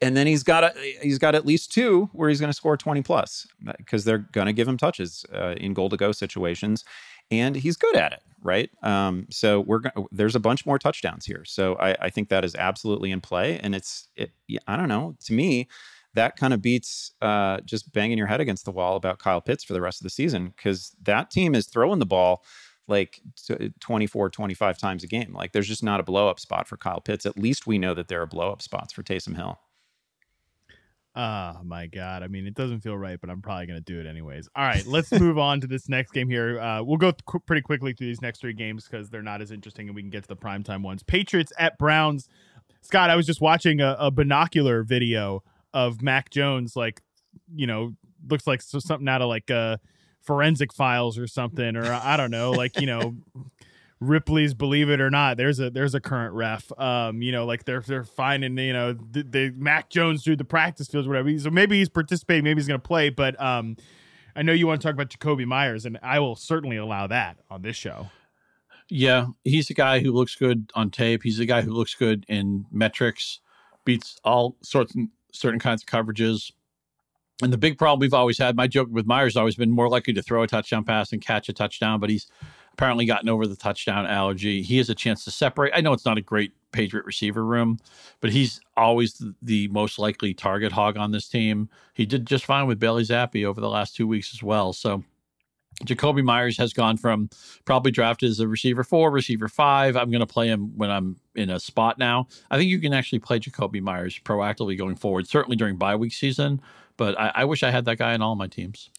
And 0.00 0.16
then 0.16 0.26
he's 0.26 0.42
got 0.42 0.64
a, 0.64 0.72
he's 1.02 1.18
got 1.18 1.34
at 1.34 1.46
least 1.46 1.72
two 1.72 2.10
where 2.12 2.28
he's 2.28 2.40
going 2.40 2.50
to 2.50 2.56
score 2.56 2.76
20 2.76 3.02
plus 3.02 3.46
because 3.78 4.04
they're 4.04 4.18
going 4.18 4.46
to 4.46 4.52
give 4.52 4.66
him 4.66 4.76
touches 4.76 5.24
uh, 5.32 5.54
in 5.56 5.72
goal 5.72 5.88
to 5.88 5.96
go 5.96 6.10
situations 6.12 6.84
and 7.30 7.56
he's 7.56 7.76
good 7.76 7.96
at 7.96 8.12
it 8.12 8.20
right? 8.44 8.68
Um, 8.82 9.26
so 9.30 9.60
we're 9.60 9.78
go- 9.78 10.06
there's 10.12 10.36
a 10.36 10.40
bunch 10.40 10.66
more 10.66 10.78
touchdowns 10.78 11.24
here. 11.24 11.44
So 11.46 11.76
I, 11.76 11.96
I 11.98 12.10
think 12.10 12.28
that 12.28 12.44
is 12.44 12.54
absolutely 12.54 13.10
in 13.10 13.22
play 13.22 13.58
and 13.58 13.74
it's 13.74 14.08
it, 14.16 14.32
i 14.68 14.76
don't 14.76 14.88
know. 14.88 15.16
To 15.24 15.32
me 15.32 15.66
that 16.12 16.36
kind 16.36 16.54
of 16.54 16.62
beats 16.62 17.10
uh, 17.22 17.60
just 17.64 17.92
banging 17.92 18.18
your 18.18 18.28
head 18.28 18.40
against 18.40 18.64
the 18.64 18.70
wall 18.70 18.94
about 18.96 19.18
kyle 19.18 19.40
pitts 19.40 19.64
for 19.64 19.72
the 19.72 19.80
rest 19.80 20.00
of 20.00 20.04
the 20.04 20.10
season 20.10 20.52
because 20.56 20.94
that 21.02 21.30
team 21.30 21.54
is 21.54 21.66
throwing 21.66 21.98
the 21.98 22.06
ball 22.06 22.44
like 22.86 23.20
t- 23.36 23.72
24 23.80 24.30
25 24.30 24.78
times 24.78 25.02
a 25.02 25.06
game. 25.06 25.32
Like 25.32 25.52
there's 25.52 25.66
just 25.66 25.82
not 25.82 26.00
a 26.00 26.04
blow 26.04 26.28
up 26.28 26.38
spot 26.38 26.68
for 26.68 26.76
kyle 26.76 27.00
pitts. 27.00 27.26
At 27.26 27.38
least 27.38 27.66
we 27.66 27.78
know 27.78 27.94
that 27.94 28.08
there 28.08 28.22
are 28.22 28.26
blow 28.26 28.52
up 28.52 28.62
spots 28.62 28.92
for 28.92 29.02
taysom 29.02 29.34
hill 29.36 29.58
Oh 31.16 31.60
my 31.64 31.86
god! 31.86 32.24
I 32.24 32.28
mean, 32.28 32.44
it 32.44 32.54
doesn't 32.54 32.80
feel 32.80 32.98
right, 32.98 33.20
but 33.20 33.30
I'm 33.30 33.40
probably 33.40 33.66
gonna 33.66 33.80
do 33.80 34.00
it 34.00 34.06
anyways. 34.06 34.48
All 34.56 34.64
right, 34.64 34.84
let's 34.84 35.12
move 35.12 35.38
on 35.38 35.60
to 35.60 35.68
this 35.68 35.88
next 35.88 36.10
game 36.10 36.28
here. 36.28 36.58
Uh, 36.58 36.82
we'll 36.82 36.96
go 36.96 37.12
qu- 37.24 37.38
pretty 37.38 37.62
quickly 37.62 37.92
through 37.92 38.08
these 38.08 38.20
next 38.20 38.40
three 38.40 38.52
games 38.52 38.88
because 38.88 39.10
they're 39.10 39.22
not 39.22 39.40
as 39.40 39.52
interesting, 39.52 39.86
and 39.86 39.94
we 39.94 40.02
can 40.02 40.10
get 40.10 40.22
to 40.24 40.28
the 40.28 40.36
primetime 40.36 40.82
ones. 40.82 41.04
Patriots 41.04 41.52
at 41.56 41.78
Browns. 41.78 42.28
Scott, 42.80 43.10
I 43.10 43.16
was 43.16 43.26
just 43.26 43.40
watching 43.40 43.80
a, 43.80 43.96
a 43.98 44.10
binocular 44.10 44.82
video 44.82 45.44
of 45.72 46.02
Mac 46.02 46.30
Jones, 46.30 46.74
like 46.74 47.00
you 47.54 47.68
know, 47.68 47.94
looks 48.28 48.46
like 48.46 48.60
something 48.60 49.08
out 49.08 49.22
of 49.22 49.28
like 49.28 49.52
uh, 49.52 49.76
forensic 50.20 50.72
files 50.72 51.16
or 51.16 51.28
something, 51.28 51.76
or 51.76 51.92
I 51.92 52.16
don't 52.16 52.32
know, 52.32 52.50
like 52.50 52.80
you 52.80 52.86
know. 52.86 53.14
Ripley's 54.00 54.54
Believe 54.54 54.90
It 54.90 55.00
or 55.00 55.10
Not. 55.10 55.36
There's 55.36 55.60
a 55.60 55.70
there's 55.70 55.94
a 55.94 56.00
current 56.00 56.34
ref. 56.34 56.70
Um, 56.78 57.22
you 57.22 57.32
know, 57.32 57.46
like 57.46 57.64
they're 57.64 57.80
they're 57.80 58.04
finding 58.04 58.56
you 58.58 58.72
know 58.72 58.92
the, 58.92 59.22
the 59.22 59.54
Mac 59.56 59.90
Jones 59.90 60.24
through 60.24 60.36
the 60.36 60.44
practice 60.44 60.88
fields, 60.88 61.08
whatever. 61.08 61.36
So 61.38 61.50
maybe 61.50 61.78
he's 61.78 61.88
participating, 61.88 62.44
maybe 62.44 62.60
he's 62.60 62.68
to 62.68 62.78
play. 62.78 63.10
But 63.10 63.40
um, 63.40 63.76
I 64.36 64.42
know 64.42 64.52
you 64.52 64.66
want 64.66 64.80
to 64.80 64.86
talk 64.86 64.94
about 64.94 65.10
Jakobi 65.10 65.46
Meyers, 65.46 65.86
and 65.86 65.98
I 66.02 66.18
will 66.18 66.36
certainly 66.36 66.76
allow 66.76 67.06
that 67.06 67.38
on 67.50 67.62
this 67.62 67.76
show. 67.76 68.10
Yeah, 68.90 69.26
he's 69.44 69.70
a 69.70 69.74
guy 69.74 70.00
who 70.00 70.12
looks 70.12 70.34
good 70.34 70.70
on 70.74 70.90
tape. 70.90 71.22
He's 71.22 71.40
a 71.40 71.46
guy 71.46 71.62
who 71.62 71.72
looks 71.72 71.94
good 71.94 72.24
in 72.28 72.66
metrics, 72.70 73.40
beats 73.84 74.18
all 74.24 74.56
sorts 74.62 74.94
and 74.94 75.08
certain 75.32 75.58
kinds 75.58 75.82
of 75.82 75.88
coverages. 75.88 76.50
And 77.42 77.52
the 77.52 77.58
big 77.58 77.78
problem 77.78 78.00
we've 78.00 78.14
always 78.14 78.38
had, 78.38 78.56
my 78.56 78.66
joke 78.66 78.88
with 78.90 79.06
Meyers 79.06 79.32
has 79.32 79.36
always 79.36 79.56
been 79.56 79.70
more 79.70 79.88
likely 79.88 80.12
to 80.12 80.22
throw 80.22 80.42
a 80.42 80.46
touchdown 80.46 80.84
pass 80.84 81.12
and 81.12 81.20
catch 81.20 81.48
a 81.48 81.52
touchdown, 81.52 81.98
but 81.98 82.10
he's 82.10 82.26
apparently 82.74 83.06
gotten 83.06 83.28
over 83.28 83.46
the 83.46 83.56
touchdown 83.56 84.04
allergy. 84.04 84.60
He 84.62 84.76
has 84.78 84.90
a 84.90 84.94
chance 84.94 85.24
to 85.24 85.30
separate. 85.30 85.72
I 85.74 85.80
know 85.80 85.92
it's 85.92 86.04
not 86.04 86.18
a 86.18 86.22
great 86.22 86.52
Patriot 86.72 87.06
receiver 87.06 87.44
room, 87.44 87.78
but 88.20 88.30
he's 88.30 88.60
always 88.76 89.22
the, 89.40 89.68
most 89.68 89.98
likely 89.98 90.34
target 90.34 90.72
hog 90.72 90.96
on 90.96 91.12
this 91.12 91.28
team. 91.28 91.68
He 91.94 92.04
did 92.04 92.26
just 92.26 92.44
fine 92.44 92.66
with 92.66 92.80
Bailey 92.80 93.04
Zappe 93.04 93.44
over 93.44 93.60
the 93.60 93.70
last 93.70 93.94
two 93.94 94.08
weeks 94.08 94.34
as 94.34 94.42
well. 94.42 94.72
So 94.72 95.04
Jakobi 95.84 96.24
Meyers 96.24 96.58
has 96.58 96.72
gone 96.72 96.96
from 96.96 97.30
probably 97.64 97.92
drafted 97.92 98.28
as 98.28 98.40
a 98.40 98.48
receiver 98.48 98.82
four, 98.82 99.12
receiver 99.12 99.48
five. 99.48 99.96
I'm 99.96 100.10
going 100.10 100.20
to 100.20 100.26
play 100.26 100.48
him 100.48 100.76
when 100.76 100.90
I'm 100.90 101.16
in 101.36 101.50
a 101.50 101.60
spot 101.60 101.96
now. 101.96 102.26
I 102.50 102.58
think 102.58 102.70
you 102.70 102.80
can 102.80 102.92
actually 102.92 103.20
play 103.20 103.38
Jakobi 103.38 103.80
Meyers 103.80 104.18
proactively 104.24 104.76
going 104.76 104.96
forward, 104.96 105.28
certainly 105.28 105.56
during 105.56 105.76
bye 105.76 105.94
week 105.94 106.12
season. 106.12 106.60
But 106.96 107.18
I, 107.18 107.32
I 107.36 107.44
wish 107.44 107.62
I 107.62 107.70
had 107.70 107.84
that 107.84 107.98
guy 107.98 108.14
in 108.14 108.22
all 108.22 108.34
my 108.34 108.48
teams. 108.48 108.90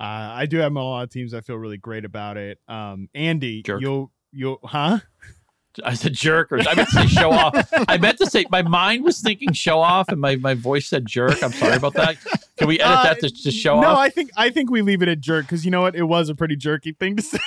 Uh, 0.00 0.32
I 0.34 0.46
do 0.46 0.56
have 0.58 0.68
him 0.68 0.78
on 0.78 0.82
a 0.84 0.88
lot 0.88 1.02
of 1.04 1.10
teams. 1.10 1.34
I 1.34 1.42
feel 1.42 1.56
really 1.56 1.76
great 1.76 2.04
about 2.06 2.36
it. 2.38 2.58
Um, 2.68 3.08
Andy, 3.14 3.62
Jerk. 3.62 3.82
you'll 3.82 4.10
you'll 4.32 4.58
huh? 4.64 5.00
I 5.84 5.94
said 5.94 6.14
jerk, 6.14 6.50
or 6.50 6.58
I 6.58 6.74
meant 6.74 6.88
to 6.88 6.94
say 7.02 7.06
show 7.06 7.30
off. 7.30 7.54
I 7.86 7.96
meant 7.96 8.18
to 8.18 8.26
say 8.26 8.44
my 8.50 8.62
mind 8.62 9.04
was 9.04 9.20
thinking 9.20 9.52
show 9.52 9.78
off, 9.80 10.08
and 10.08 10.20
my, 10.20 10.34
my 10.34 10.54
voice 10.54 10.88
said 10.88 11.06
jerk. 11.06 11.40
I'm 11.44 11.52
sorry 11.52 11.76
about 11.76 11.94
that. 11.94 12.16
Can 12.58 12.66
we 12.66 12.80
edit 12.80 12.98
Uh, 12.98 13.02
that 13.04 13.20
to, 13.20 13.30
to 13.30 13.50
show 13.52 13.80
no, 13.80 13.86
off? 13.86 13.94
No, 13.94 14.00
I 14.00 14.10
think 14.10 14.30
I 14.36 14.50
think 14.50 14.68
we 14.70 14.82
leave 14.82 15.00
it 15.00 15.08
at 15.08 15.20
jerk 15.20 15.44
because 15.46 15.64
you 15.64 15.70
know 15.70 15.82
what? 15.82 15.94
It 15.94 16.02
was 16.02 16.28
a 16.28 16.34
pretty 16.34 16.56
jerky 16.56 16.92
thing 16.92 17.14
to 17.16 17.22
say. 17.22 17.38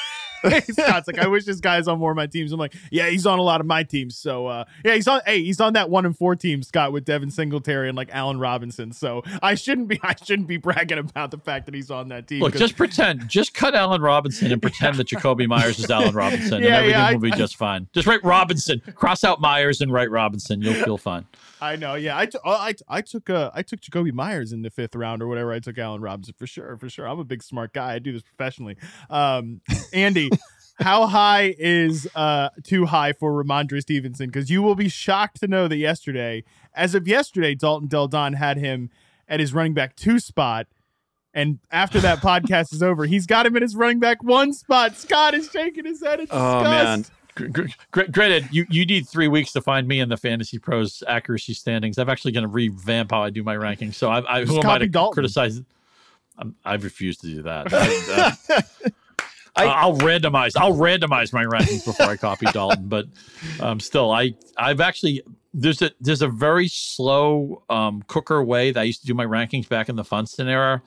Scott's 0.43 1.07
like, 1.07 1.19
I 1.19 1.27
wish 1.27 1.45
this 1.45 1.59
guy's 1.59 1.87
on 1.87 1.99
more 1.99 2.11
of 2.11 2.17
my 2.17 2.27
teams. 2.27 2.51
I'm 2.51 2.59
like, 2.59 2.73
yeah, 2.91 3.07
he's 3.09 3.25
on 3.25 3.39
a 3.39 3.41
lot 3.41 3.61
of 3.61 3.67
my 3.67 3.83
teams. 3.83 4.17
So 4.17 4.47
uh, 4.47 4.65
yeah, 4.83 4.95
he's 4.95 5.07
on. 5.07 5.21
Hey, 5.25 5.43
he's 5.43 5.59
on 5.61 5.73
that 5.73 5.89
one 5.89 6.05
and 6.05 6.17
four 6.17 6.35
team, 6.35 6.61
Scott, 6.63 6.91
with 6.91 7.05
Devin 7.05 7.31
Singletary 7.31 7.87
and 7.89 7.95
like 7.97 8.09
Allen 8.11 8.39
Robinson. 8.39 8.91
So 8.91 9.23
I 9.41 9.55
shouldn't 9.55 9.87
be 9.87 9.99
I 10.03 10.15
shouldn't 10.23 10.47
be 10.47 10.57
bragging 10.57 10.97
about 10.97 11.31
the 11.31 11.37
fact 11.37 11.65
that 11.65 11.75
he's 11.75 11.89
on 11.91 12.09
that 12.09 12.27
team. 12.27 12.41
Look, 12.41 12.55
just 12.55 12.75
pretend. 12.77 13.27
Just 13.29 13.53
cut 13.53 13.75
Allen 13.75 14.01
Robinson 14.01 14.51
and 14.51 14.61
pretend 14.61 14.97
that 14.97 15.07
Jakobi 15.07 15.47
Meyers 15.47 15.79
is 15.79 15.89
Allen 15.89 16.15
Robinson, 16.15 16.55
and 16.55 16.63
Yeah, 16.65 16.77
everything 16.77 16.99
yeah, 16.99 17.07
I- 17.07 17.13
will 17.13 17.19
be 17.19 17.31
I- 17.31 17.37
just 17.37 17.55
fine. 17.55 17.87
Just 17.93 18.07
write 18.07 18.23
Robinson, 18.23 18.81
cross 18.95 19.23
out 19.23 19.39
Meyers, 19.41 19.81
and 19.81 19.91
write 19.91 20.11
Robinson. 20.11 20.61
You'll 20.61 20.73
feel 20.83 20.97
fine. 20.97 21.25
I 21.61 21.77
know. 21.77 21.95
Yeah, 21.95 22.17
I, 22.17 22.25
t- 22.25 22.37
I, 22.43 22.73
I 22.89 23.01
took 23.01 23.29
uh, 23.29 23.49
I 23.53 23.61
took 23.61 23.79
Jakobi 23.79 24.11
Meyers 24.11 24.51
in 24.51 24.63
the 24.63 24.69
fifth 24.69 24.95
round 24.95 25.21
or 25.21 25.27
whatever. 25.27 25.53
I 25.53 25.59
took 25.59 25.77
Allen 25.77 26.01
Robinson 26.01 26.33
for 26.37 26.45
sure, 26.45 26.75
for 26.77 26.89
sure. 26.89 27.07
I'm 27.07 27.19
a 27.19 27.23
big 27.23 27.41
smart 27.41 27.73
guy. 27.73 27.93
I 27.93 27.99
do 27.99 28.11
this 28.11 28.21
professionally. 28.23 28.75
Um, 29.09 29.61
Andy, 29.93 30.29
how 30.79 31.07
high 31.07 31.55
is 31.57 32.07
uh 32.15 32.49
too 32.63 32.85
high 32.85 33.13
for 33.13 33.31
Rhamondre 33.43 33.81
Stevenson? 33.81 34.27
Because 34.27 34.49
you 34.49 34.61
will 34.61 34.75
be 34.75 34.89
shocked 34.89 35.39
to 35.41 35.47
know 35.47 35.67
that 35.67 35.77
yesterday, 35.77 36.43
as 36.73 36.95
of 36.95 37.07
yesterday, 37.07 37.55
Dalton 37.55 37.87
Del 37.87 38.07
Don 38.07 38.33
had 38.33 38.57
him 38.57 38.89
at 39.27 39.39
his 39.39 39.53
running 39.53 39.73
back 39.73 39.95
two 39.95 40.19
spot. 40.19 40.67
And 41.33 41.59
after 41.71 41.99
that 42.01 42.19
podcast 42.21 42.73
is 42.73 42.83
over, 42.83 43.05
he's 43.05 43.25
got 43.25 43.45
him 43.45 43.55
in 43.55 43.61
his 43.61 43.75
running 43.75 43.99
back 43.99 44.23
one 44.23 44.53
spot. 44.53 44.95
Scott 44.97 45.33
is 45.33 45.49
shaking 45.49 45.85
his 45.85 46.01
head. 46.03 46.19
in 46.19 46.27
Oh, 46.31 46.63
man. 46.63 47.05
Gr- 47.35 47.47
gr- 47.47 47.65
gr- 47.89 48.03
Granted, 48.11 48.49
you, 48.51 48.67
you 48.69 48.85
need 48.85 49.07
three 49.09 49.27
weeks 49.27 49.51
to 49.53 49.61
find 49.61 49.87
me 49.87 49.99
in 49.99 50.09
the 50.09 50.17
Fantasy 50.17 50.59
Pros 50.59 51.01
accuracy 51.07 51.55
standings. 51.55 51.97
I'm 51.97 52.07
actually 52.09 52.33
going 52.33 52.43
to 52.43 52.47
revamp 52.49 53.09
how 53.09 53.23
I 53.23 53.31
do 53.31 53.41
my 53.41 53.55
rankings. 53.55 53.95
So 53.95 54.11
I, 54.11 54.37
I 54.37 54.39
who 54.41 54.53
Just 54.53 54.63
am 54.65 54.69
I 54.69 54.77
to 54.77 54.87
Dalton. 54.87 55.13
criticize? 55.13 55.61
I'm, 56.37 56.55
I've 56.63 56.83
refused 56.83 57.21
to 57.21 57.27
do 57.27 57.41
that. 57.43 57.67
I, 57.73 58.35
uh, 58.85 58.89
I- 59.55 59.65
I'll 59.65 59.97
randomize. 59.97 60.53
I'll 60.57 60.73
randomize 60.73 61.33
my 61.33 61.43
rankings 61.45 61.85
before 61.85 62.07
I 62.07 62.17
copy 62.17 62.47
Dalton. 62.47 62.87
But 62.87 63.05
um, 63.59 63.79
still, 63.79 64.11
I 64.11 64.33
I've 64.57 64.81
actually 64.81 65.21
there's 65.53 65.81
a 65.81 65.91
there's 66.01 66.21
a 66.21 66.27
very 66.27 66.67
slow 66.67 67.63
um, 67.69 68.03
cooker 68.07 68.43
way 68.43 68.71
that 68.71 68.79
I 68.79 68.83
used 68.83 69.01
to 69.01 69.07
do 69.07 69.13
my 69.13 69.25
rankings 69.25 69.69
back 69.69 69.89
in 69.89 69.95
the 69.95 70.03
Funston 70.03 70.47
era. 70.47 70.81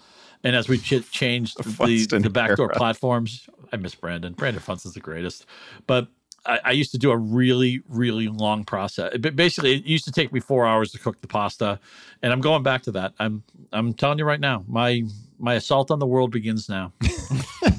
And 0.45 0.55
as 0.55 0.69
we 0.69 0.79
ch- 0.79 1.09
changed 1.11 1.57
the, 1.59 1.65
Funston 1.65 2.23
the 2.23 2.31
backdoor 2.31 2.67
era. 2.67 2.75
platforms, 2.77 3.49
I 3.73 3.77
miss 3.77 3.95
Brandon. 3.95 4.33
Brandon 4.35 4.63
Funston's 4.63 4.95
the 4.95 5.01
greatest. 5.01 5.47
But 5.87 6.09
I, 6.45 6.61
I 6.67 6.71
used 6.73 6.93
to 6.93 6.99
do 6.99 7.11
a 7.11 7.17
really, 7.17 7.83
really 7.89 8.29
long 8.29 8.65
process. 8.65 9.17
But 9.19 9.35
basically, 9.35 9.75
it 9.77 9.85
used 9.85 10.05
to 10.05 10.13
take 10.13 10.33
me 10.33 10.41
four 10.41 10.67
hours 10.67 10.93
to 10.93 10.99
cook 10.99 11.21
the 11.21 11.27
pasta, 11.27 11.81
and 12.23 12.33
I'm 12.33 12.41
going 12.41 12.63
back 12.63 12.83
to 12.83 12.93
that. 12.93 13.15
I'm 13.19 13.43
I'm 13.73 13.95
telling 13.95 14.19
you 14.19 14.25
right 14.25 14.41
now, 14.41 14.65
my 14.69 15.03
my 15.39 15.55
assault 15.55 15.91
on 15.91 15.99
the 15.99 16.07
world 16.07 16.31
begins 16.31 16.69
now. 16.69 16.93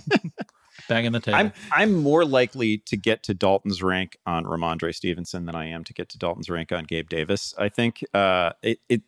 The 0.87 1.19
table. 1.19 1.37
I'm 1.37 1.53
I'm 1.71 1.95
more 1.95 2.25
likely 2.25 2.79
to 2.79 2.97
get 2.97 3.23
to 3.23 3.33
Dalton's 3.33 3.81
rank 3.81 4.17
on 4.25 4.45
Rhamondre 4.45 4.93
Stevenson 4.93 5.45
than 5.45 5.55
I 5.55 5.67
am 5.67 5.83
to 5.85 5.93
get 5.93 6.09
to 6.09 6.17
Dalton's 6.17 6.49
rank 6.49 6.71
on 6.71 6.83
Gabe 6.85 7.09
Davis. 7.09 7.53
I 7.57 7.69
think 7.69 8.03
uh, 8.13 8.51
it, 8.61 8.79
it 8.89 9.01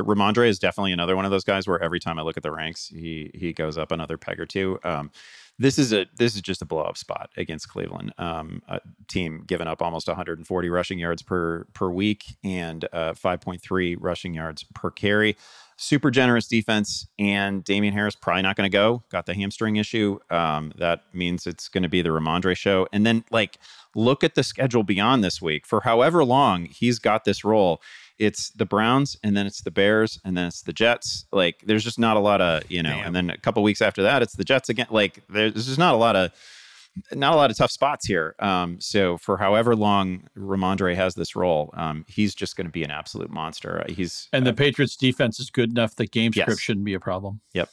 Rhamondre 0.00 0.48
is 0.48 0.58
definitely 0.58 0.92
another 0.92 1.16
one 1.16 1.24
of 1.24 1.30
those 1.30 1.44
guys 1.44 1.66
where 1.66 1.82
every 1.82 2.00
time 2.00 2.18
I 2.18 2.22
look 2.22 2.36
at 2.36 2.42
the 2.42 2.50
ranks, 2.50 2.88
he 2.88 3.30
he 3.34 3.52
goes 3.52 3.76
up 3.78 3.92
another 3.92 4.16
peg 4.16 4.40
or 4.40 4.46
two. 4.46 4.78
Um, 4.84 5.10
this 5.58 5.78
is 5.78 5.92
a 5.92 6.06
this 6.16 6.34
is 6.34 6.42
just 6.42 6.62
a 6.62 6.66
blow 6.66 6.82
up 6.82 6.96
spot 6.96 7.30
against 7.36 7.68
Cleveland, 7.68 8.12
um, 8.18 8.62
a 8.68 8.80
team 9.08 9.42
giving 9.46 9.66
up 9.66 9.80
almost 9.80 10.06
140 10.06 10.68
rushing 10.68 10.98
yards 10.98 11.22
per 11.22 11.64
per 11.72 11.88
week 11.88 12.36
and 12.44 12.84
uh, 12.92 13.12
5.3 13.12 13.96
rushing 13.98 14.34
yards 14.34 14.64
per 14.74 14.90
carry. 14.90 15.36
Super 15.78 16.10
generous 16.10 16.48
defense, 16.48 17.06
and 17.18 17.62
Damien 17.62 17.92
Harris 17.92 18.14
probably 18.14 18.42
not 18.42 18.56
going 18.56 18.70
to 18.70 18.74
go. 18.74 19.02
Got 19.10 19.26
the 19.26 19.34
hamstring 19.34 19.76
issue. 19.76 20.18
Um, 20.30 20.72
that 20.78 21.02
means 21.12 21.46
it's 21.46 21.68
going 21.68 21.82
to 21.82 21.88
be 21.88 22.00
the 22.00 22.08
Rhamondre 22.08 22.56
show. 22.56 22.88
And 22.92 23.04
then, 23.04 23.24
like, 23.30 23.58
look 23.94 24.24
at 24.24 24.34
the 24.34 24.42
schedule 24.42 24.82
beyond 24.82 25.22
this 25.22 25.42
week. 25.42 25.66
For 25.66 25.82
however 25.82 26.24
long 26.24 26.64
he's 26.66 26.98
got 26.98 27.24
this 27.24 27.44
role, 27.44 27.82
it's 28.18 28.48
the 28.50 28.64
Browns, 28.64 29.18
and 29.22 29.36
then 29.36 29.46
it's 29.46 29.60
the 29.60 29.70
Bears, 29.70 30.18
and 30.24 30.34
then 30.36 30.46
it's 30.46 30.62
the 30.62 30.72
Jets. 30.72 31.26
Like, 31.30 31.62
there's 31.66 31.84
just 31.84 31.98
not 31.98 32.16
a 32.16 32.20
lot 32.20 32.40
of 32.40 32.70
you 32.70 32.82
know. 32.82 32.96
And 33.04 33.14
then 33.14 33.28
a 33.28 33.36
couple 33.36 33.62
weeks 33.62 33.82
after 33.82 34.02
that, 34.04 34.22
it's 34.22 34.36
the 34.36 34.44
Jets 34.44 34.70
again. 34.70 34.86
Like, 34.90 35.22
there's 35.28 35.66
just 35.66 35.78
not 35.78 35.92
a 35.92 35.98
lot 35.98 36.16
of 36.16 36.32
not 37.12 37.32
a 37.34 37.36
lot 37.36 37.50
of 37.50 37.56
tough 37.56 37.70
spots 37.70 38.06
here. 38.06 38.34
Um, 38.38 38.80
so 38.80 39.16
for 39.18 39.36
however 39.36 39.76
long 39.76 40.28
Rhamondre 40.36 40.94
has 40.94 41.14
this 41.14 41.36
role, 41.36 41.70
um, 41.76 42.04
he's 42.08 42.34
just 42.34 42.56
going 42.56 42.66
to 42.66 42.72
be 42.72 42.82
an 42.84 42.90
absolute 42.90 43.30
monster. 43.30 43.82
Uh, 43.82 43.92
He's 43.92 44.28
and 44.32 44.46
the 44.46 44.52
Patriots 44.54 44.96
defense 44.96 45.38
is 45.40 45.50
good 45.50 45.70
enough 45.70 45.94
that 45.96 46.10
game 46.10 46.32
Yes. 46.34 46.44
script 46.44 46.60
shouldn't 46.62 46.84
be 46.86 46.94
a 46.94 47.00
problem. 47.00 47.40
Yep. 47.54 47.68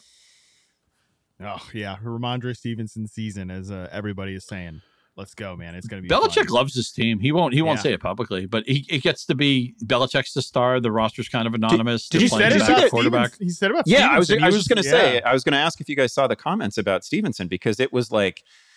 Oh 1.41 1.67
yeah, 1.73 1.97
Rhamondre 2.03 2.55
Stevenson 2.55 3.07
season, 3.07 3.49
as 3.51 3.71
uh, 3.71 3.89
everybody 3.91 4.35
is 4.35 4.45
saying. 4.45 4.81
Let's 5.15 5.35
go, 5.35 5.55
man! 5.55 5.75
It's 5.75 5.85
gonna 5.87 6.01
be. 6.01 6.07
Belichick 6.09 6.45
fun. 6.45 6.55
loves 6.55 6.73
his 6.73 6.91
team. 6.91 7.19
He 7.19 7.31
won't. 7.31 7.53
He 7.53 7.61
won't 7.61 7.77
Yeah. 7.79 7.83
say 7.83 7.93
it 7.93 7.99
publicly, 8.01 8.47
but 8.47 8.63
he 8.65 8.83
it 8.89 9.03
gets 9.03 9.25
to 9.27 9.35
be 9.35 9.75
Belichick's 9.85 10.33
the 10.33 10.41
star. 10.41 10.79
The 10.79 10.91
roster's 10.91 11.29
kind 11.29 11.45
of 11.47 11.53
anonymous. 11.53 12.09
did 12.09 12.17
They're 12.17 12.23
you 12.23 12.27
say 12.29 12.43
his 12.53 12.65
that? 12.67 12.75
backup 12.77 12.89
quarterback? 12.89 13.37
He 13.39 13.49
said 13.49 13.69
about 13.69 13.83
Yeah, 13.85 14.07
I 14.11 14.17
was. 14.17 14.31
I 14.31 14.37
he 14.39 14.43
was 14.45 14.55
just 14.55 14.69
going 14.69 14.81
to 14.81 14.89
say. 14.89 15.21
I 15.21 15.31
was 15.33 15.43
going 15.43 15.53
to 15.53 15.59
ask 15.59 15.79
if 15.79 15.87
you 15.87 15.95
guys 15.95 16.13
saw 16.13 16.25
the 16.25 16.35
comments 16.35 16.79
about 16.79 17.03
Stevenson 17.05 17.47
because 17.47 17.79
it 17.79 17.93
was 17.93 18.11
like 18.11 18.41
y- 18.41 18.41
I- 18.41 18.72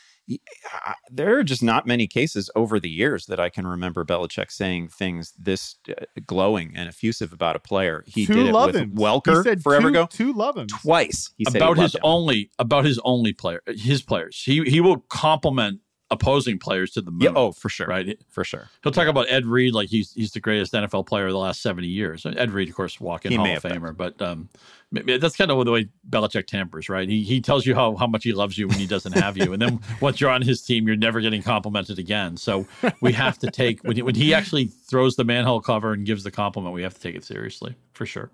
there 1.10 1.38
are 1.38 1.44
just 1.44 1.62
not 1.62 1.86
many 1.86 2.06
cases 2.06 2.50
over 2.56 2.80
the 2.80 2.88
years 2.88 3.26
that 3.26 3.38
I 3.38 3.48
can 3.48 3.66
remember 3.66 4.04
Belichick 4.04 4.50
saying 4.50 4.88
things 4.88 5.32
this 5.38 5.76
uh, 5.88 6.04
glowing 6.26 6.72
and 6.74 6.88
effusive 6.88 7.32
about 7.32 7.56
a 7.56 7.60
player. 7.60 8.02
He 8.06 8.26
two 8.26 8.34
did 8.34 8.46
it 8.46 8.52
love 8.52 8.68
with 8.68 8.76
him. 8.76 8.92
Welker 8.92 9.38
he 9.38 9.42
said 9.42 9.62
forever 9.62 9.82
two, 9.82 9.88
ago. 9.88 10.06
Two 10.10 10.32
love 10.32 10.56
him. 10.56 10.66
Twice 10.66 11.30
he 11.36 11.44
said 11.44 11.56
about 11.56 11.76
he 11.76 11.82
his 11.82 11.94
him. 11.94 12.00
only 12.02 12.50
about 12.58 12.84
his 12.84 12.98
only 13.04 13.32
player 13.32 13.62
his 13.66 14.02
players. 14.02 14.42
He 14.44 14.62
he 14.64 14.80
will 14.80 14.98
compliment 15.08 15.80
opposing 16.10 16.58
players 16.58 16.92
to 16.92 17.02
the 17.02 17.10
moon. 17.10 17.20
Yeah, 17.20 17.32
oh, 17.34 17.52
for 17.52 17.68
sure, 17.68 17.86
right. 17.86 18.18
for 18.28 18.44
sure. 18.44 18.68
He'll 18.82 18.92
talk 18.92 19.08
about 19.08 19.26
Ed 19.28 19.46
Reed 19.46 19.74
like 19.74 19.88
he's 19.88 20.12
he's 20.12 20.32
the 20.32 20.40
greatest 20.40 20.72
NFL 20.72 21.06
player 21.06 21.26
of 21.26 21.32
the 21.32 21.38
last 21.38 21.62
seventy 21.62 21.88
years. 21.88 22.24
Ed 22.24 22.50
Reed, 22.50 22.68
of 22.68 22.74
course, 22.74 23.00
walk 23.00 23.26
in 23.26 23.32
Hall 23.32 23.46
of 23.46 23.62
have 23.62 23.62
been. 23.62 23.80
Famer, 23.80 23.96
but 23.96 24.20
um, 24.22 24.48
that's 24.92 25.36
kind 25.36 25.50
of 25.50 25.64
the 25.64 25.72
way 25.72 25.88
Belichick 26.08 26.46
tampers, 26.46 26.88
right? 26.88 27.08
He 27.08 27.22
he 27.22 27.40
tells 27.40 27.66
you 27.66 27.74
how 27.74 27.96
how 27.96 28.06
much 28.06 28.24
he 28.24 28.32
loves 28.32 28.56
you 28.56 28.68
when 28.68 28.78
he 28.78 28.86
doesn't 28.86 29.12
have 29.12 29.36
you, 29.36 29.52
and 29.52 29.60
then 29.60 29.80
once 30.00 30.20
you're 30.20 30.30
on 30.30 30.42
his 30.42 30.62
team, 30.62 30.86
you're 30.86 30.96
never 30.96 31.20
getting 31.20 31.42
complimented 31.42 31.98
again. 31.98 32.36
So 32.36 32.66
we 33.00 33.12
have 33.12 33.38
to 33.40 33.50
take 33.50 33.82
when 33.82 33.96
he, 33.96 34.02
when 34.02 34.14
he 34.14 34.32
actually 34.32 34.66
throws 34.66 35.16
the 35.16 35.24
manhole 35.24 35.60
cover 35.60 35.92
and 35.92 36.06
gives 36.06 36.24
the 36.24 36.30
compliment, 36.30 36.74
we 36.74 36.82
have 36.82 36.94
to 36.94 37.00
take 37.00 37.16
it 37.16 37.24
seriously 37.24 37.74
for 37.92 38.06
sure. 38.06 38.30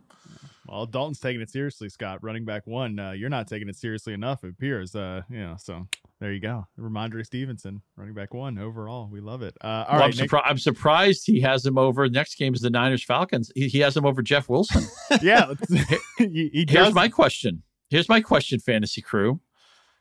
Well, 0.67 0.87
Dalton's 0.87 1.19
taking 1.19 1.41
it 1.41 1.51
seriously, 1.51 1.89
Scott. 1.89 2.23
Running 2.23 2.45
back 2.45 2.67
one, 2.67 2.99
uh, 2.99 3.11
you're 3.13 3.29
not 3.29 3.49
taking 3.49 3.69
it 3.69 3.77
seriously 3.77 4.13
enough. 4.13 4.45
It 4.45 4.51
appears, 4.51 4.95
uh, 4.95 5.23
you 5.29 5.39
know. 5.41 5.57
So 5.59 5.89
there 6.21 6.33
you 6.33 6.39
go. 6.41 6.67
Rhamondre 6.79 7.27
Stevenson, 7.27 7.83
running 7.97 8.15
back 8.15 8.33
one 8.33 8.59
overall. 8.59 9.09
We 9.11 9.21
love 9.21 9.43
it. 9.43 9.57
Uh, 9.63 9.67
all 9.67 9.85
Well, 9.91 10.01
right, 10.01 10.15
I'm, 10.15 10.21
Nick- 10.21 10.31
surpri- 10.31 10.43
I'm 10.45 10.59
surprised 10.59 11.27
he 11.27 11.41
has 11.41 11.67
him 11.67 11.79
over. 11.79 12.09
Next 12.09 12.37
game 12.37 12.55
is 12.55 12.61
the 12.61 12.71
Niners 12.71 13.03
Falcons. 13.03 13.51
He, 13.57 13.67
he 13.69 13.81
has 13.81 13.97
him 13.97 14.07
over 14.07 14.23
Jeff 14.23 14.49
Wilson. 14.49 14.85
yeah. 15.23 15.53
he, 16.19 16.51
he 16.53 16.67
Here's 16.69 16.95
my 16.95 17.09
question. 17.09 17.63
Here's 17.91 18.09
my 18.09 18.21
question, 18.21 18.61
fantasy 18.61 19.03
crew. 19.03 19.41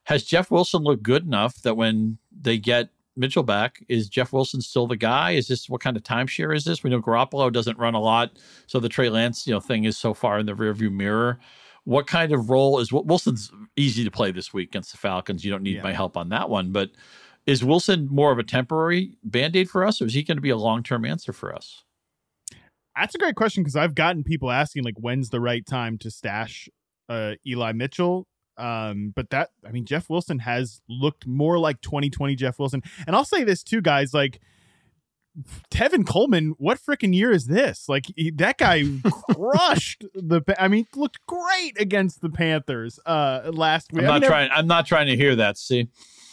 Has 0.05 0.23
Jeff 0.23 0.49
Wilson 0.51 0.81
looked 0.83 1.03
good 1.03 1.25
enough 1.25 1.55
that 1.63 1.75
when 1.75 2.17
they 2.31 2.57
get 2.57 2.89
Mitchell 3.15 3.43
back, 3.43 3.83
is 3.89 4.07
Jeff 4.09 4.31
Wilson 4.31 4.61
still 4.61 4.87
the 4.87 4.95
guy? 4.95 5.31
Is 5.31 5.47
this 5.47 5.69
what 5.69 5.81
kind 5.81 5.97
of 5.97 6.03
timeshare 6.03 6.55
is 6.55 6.63
this? 6.63 6.83
We 6.83 6.89
know 6.89 7.01
Garoppolo 7.01 7.51
doesn't 7.51 7.77
run 7.77 7.93
a 7.93 7.99
lot, 7.99 8.31
so 8.67 8.79
the 8.79 8.89
Trey 8.89 9.09
Lance 9.09 9.45
you 9.45 9.53
know 9.53 9.59
thing 9.59 9.83
is 9.83 9.97
so 9.97 10.13
far 10.13 10.39
in 10.39 10.45
the 10.45 10.53
rearview 10.53 10.91
mirror. 10.91 11.39
What 11.83 12.07
kind 12.07 12.31
of 12.31 12.49
role 12.49 12.79
is 12.79 12.91
Wilson's 12.93 13.51
easy 13.75 14.03
to 14.03 14.11
play 14.11 14.31
this 14.31 14.53
week 14.53 14.69
against 14.69 14.91
the 14.91 14.97
Falcons? 14.97 15.43
You 15.43 15.51
don't 15.51 15.63
need 15.63 15.77
Yeah. 15.77 15.83
my 15.83 15.93
help 15.93 16.15
on 16.15 16.29
that 16.29 16.49
one, 16.49 16.71
but 16.71 16.91
is 17.47 17.63
Wilson 17.63 18.07
more 18.11 18.31
of 18.31 18.37
a 18.37 18.43
temporary 18.43 19.17
band 19.23 19.55
aid 19.55 19.69
for 19.69 19.83
us, 19.85 20.01
or 20.01 20.05
is 20.05 20.13
he 20.13 20.23
going 20.23 20.37
to 20.37 20.41
be 20.41 20.51
a 20.51 20.57
long 20.57 20.83
term 20.83 21.05
answer 21.05 21.33
for 21.33 21.53
us? 21.55 21.83
That's 22.95 23.15
a 23.15 23.17
great 23.17 23.35
question 23.35 23.63
because 23.63 23.75
I've 23.75 23.95
gotten 23.95 24.23
people 24.23 24.51
asking 24.51 24.83
like, 24.83 24.95
when's 24.97 25.29
the 25.29 25.39
right 25.39 25.65
time 25.65 25.97
to 25.99 26.11
stash 26.11 26.69
uh, 27.09 27.33
Eli 27.47 27.71
Mitchell? 27.71 28.27
Um, 28.61 29.11
but 29.15 29.29
that 29.31 29.49
I 29.67 29.71
mean, 29.71 29.85
Jeff 29.85 30.09
Wilson 30.09 30.39
has 30.39 30.81
looked 30.87 31.25
more 31.25 31.57
like 31.57 31.81
2020 31.81 32.35
Jeff 32.35 32.59
Wilson, 32.59 32.83
and 33.07 33.15
I'll 33.15 33.25
say 33.25 33.43
this 33.43 33.63
too, 33.63 33.81
guys. 33.81 34.13
Like 34.13 34.39
Tevin 35.69 36.05
Coleman, 36.05 36.53
what 36.57 36.77
freaking 36.77 37.15
year 37.15 37.31
is 37.31 37.47
this? 37.47 37.87
Like 37.87 38.05
he, 38.15 38.31
that 38.31 38.57
guy 38.57 38.83
crushed 39.31 40.03
the. 40.13 40.41
I 40.59 40.67
mean, 40.67 40.85
looked 40.95 41.25
great 41.25 41.79
against 41.79 42.21
the 42.21 42.29
Panthers 42.29 42.99
uh 43.05 43.49
last 43.53 43.93
week. 43.93 44.03
I'm 44.03 44.09
I 44.09 44.13
not 44.13 44.21
mean, 44.21 44.29
trying. 44.29 44.49
I'm 44.53 44.67
not 44.67 44.85
trying 44.85 45.07
to 45.07 45.15
hear 45.15 45.35
that. 45.37 45.57
See, 45.57 45.87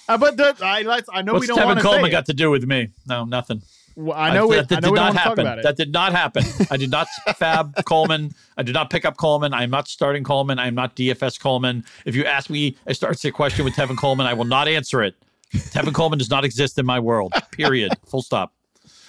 Uh, 0.09 0.18
but 0.18 0.37
the, 0.37 0.57
I, 0.62 0.81
I 1.12 1.22
know 1.22 1.35
what's 1.35 1.43
we 1.43 1.47
don't 1.47 1.59
Tevin 1.59 1.81
Coleman 1.81 2.11
got 2.11 2.26
to 2.26 2.35
do 2.35 2.51
with 2.51 2.64
me? 2.64 2.89
No, 3.07 3.24
nothing. 3.24 3.62
Well, 4.01 4.16
I 4.16 4.32
know. 4.32 4.53
I, 4.53 4.59
it, 4.59 4.68
that 4.68 4.76
I 4.76 4.80
know 4.80 4.86
did 4.86 4.90
we 4.92 4.96
don't 4.96 5.05
want 5.07 5.12
to 5.16 5.18
talk 5.18 5.24
happen. 5.30 5.40
about 5.46 5.59
it. 5.59 5.62
That 5.64 5.76
did 5.76 5.92
not 5.92 6.12
happen. 6.12 6.44
I 6.70 6.76
did 6.76 6.90
not 6.90 7.09
fab 7.36 7.84
Coleman. 7.84 8.32
I 8.57 8.62
did 8.62 8.72
not 8.72 8.90
pick 8.90 9.05
up 9.05 9.16
Coleman. 9.16 9.53
I 9.53 9.64
am 9.64 9.70
not 9.70 9.88
starting 9.88 10.22
Coleman. 10.22 10.59
I 10.61 10.68
am 10.68 10.74
not 10.76 10.94
DFS 10.94 11.40
Coleman. 11.40 11.84
If 12.05 12.14
you 12.14 12.24
ask 12.24 12.49
me 12.49 12.76
a 12.86 12.94
start 12.94 13.18
sit 13.18 13.34
question 13.34 13.64
with 13.64 13.74
Tevin 13.74 13.96
Coleman, 13.99 14.26
I 14.26 14.34
will 14.34 14.44
not 14.44 14.68
answer 14.68 15.03
it. 15.03 15.16
Tevin 15.53 15.92
Coleman 15.94 16.18
does 16.18 16.30
not 16.30 16.44
exist 16.44 16.78
in 16.78 16.86
my 16.86 17.01
world. 17.01 17.32
Period. 17.51 17.92
Full 18.07 18.22
stop. 18.22 18.53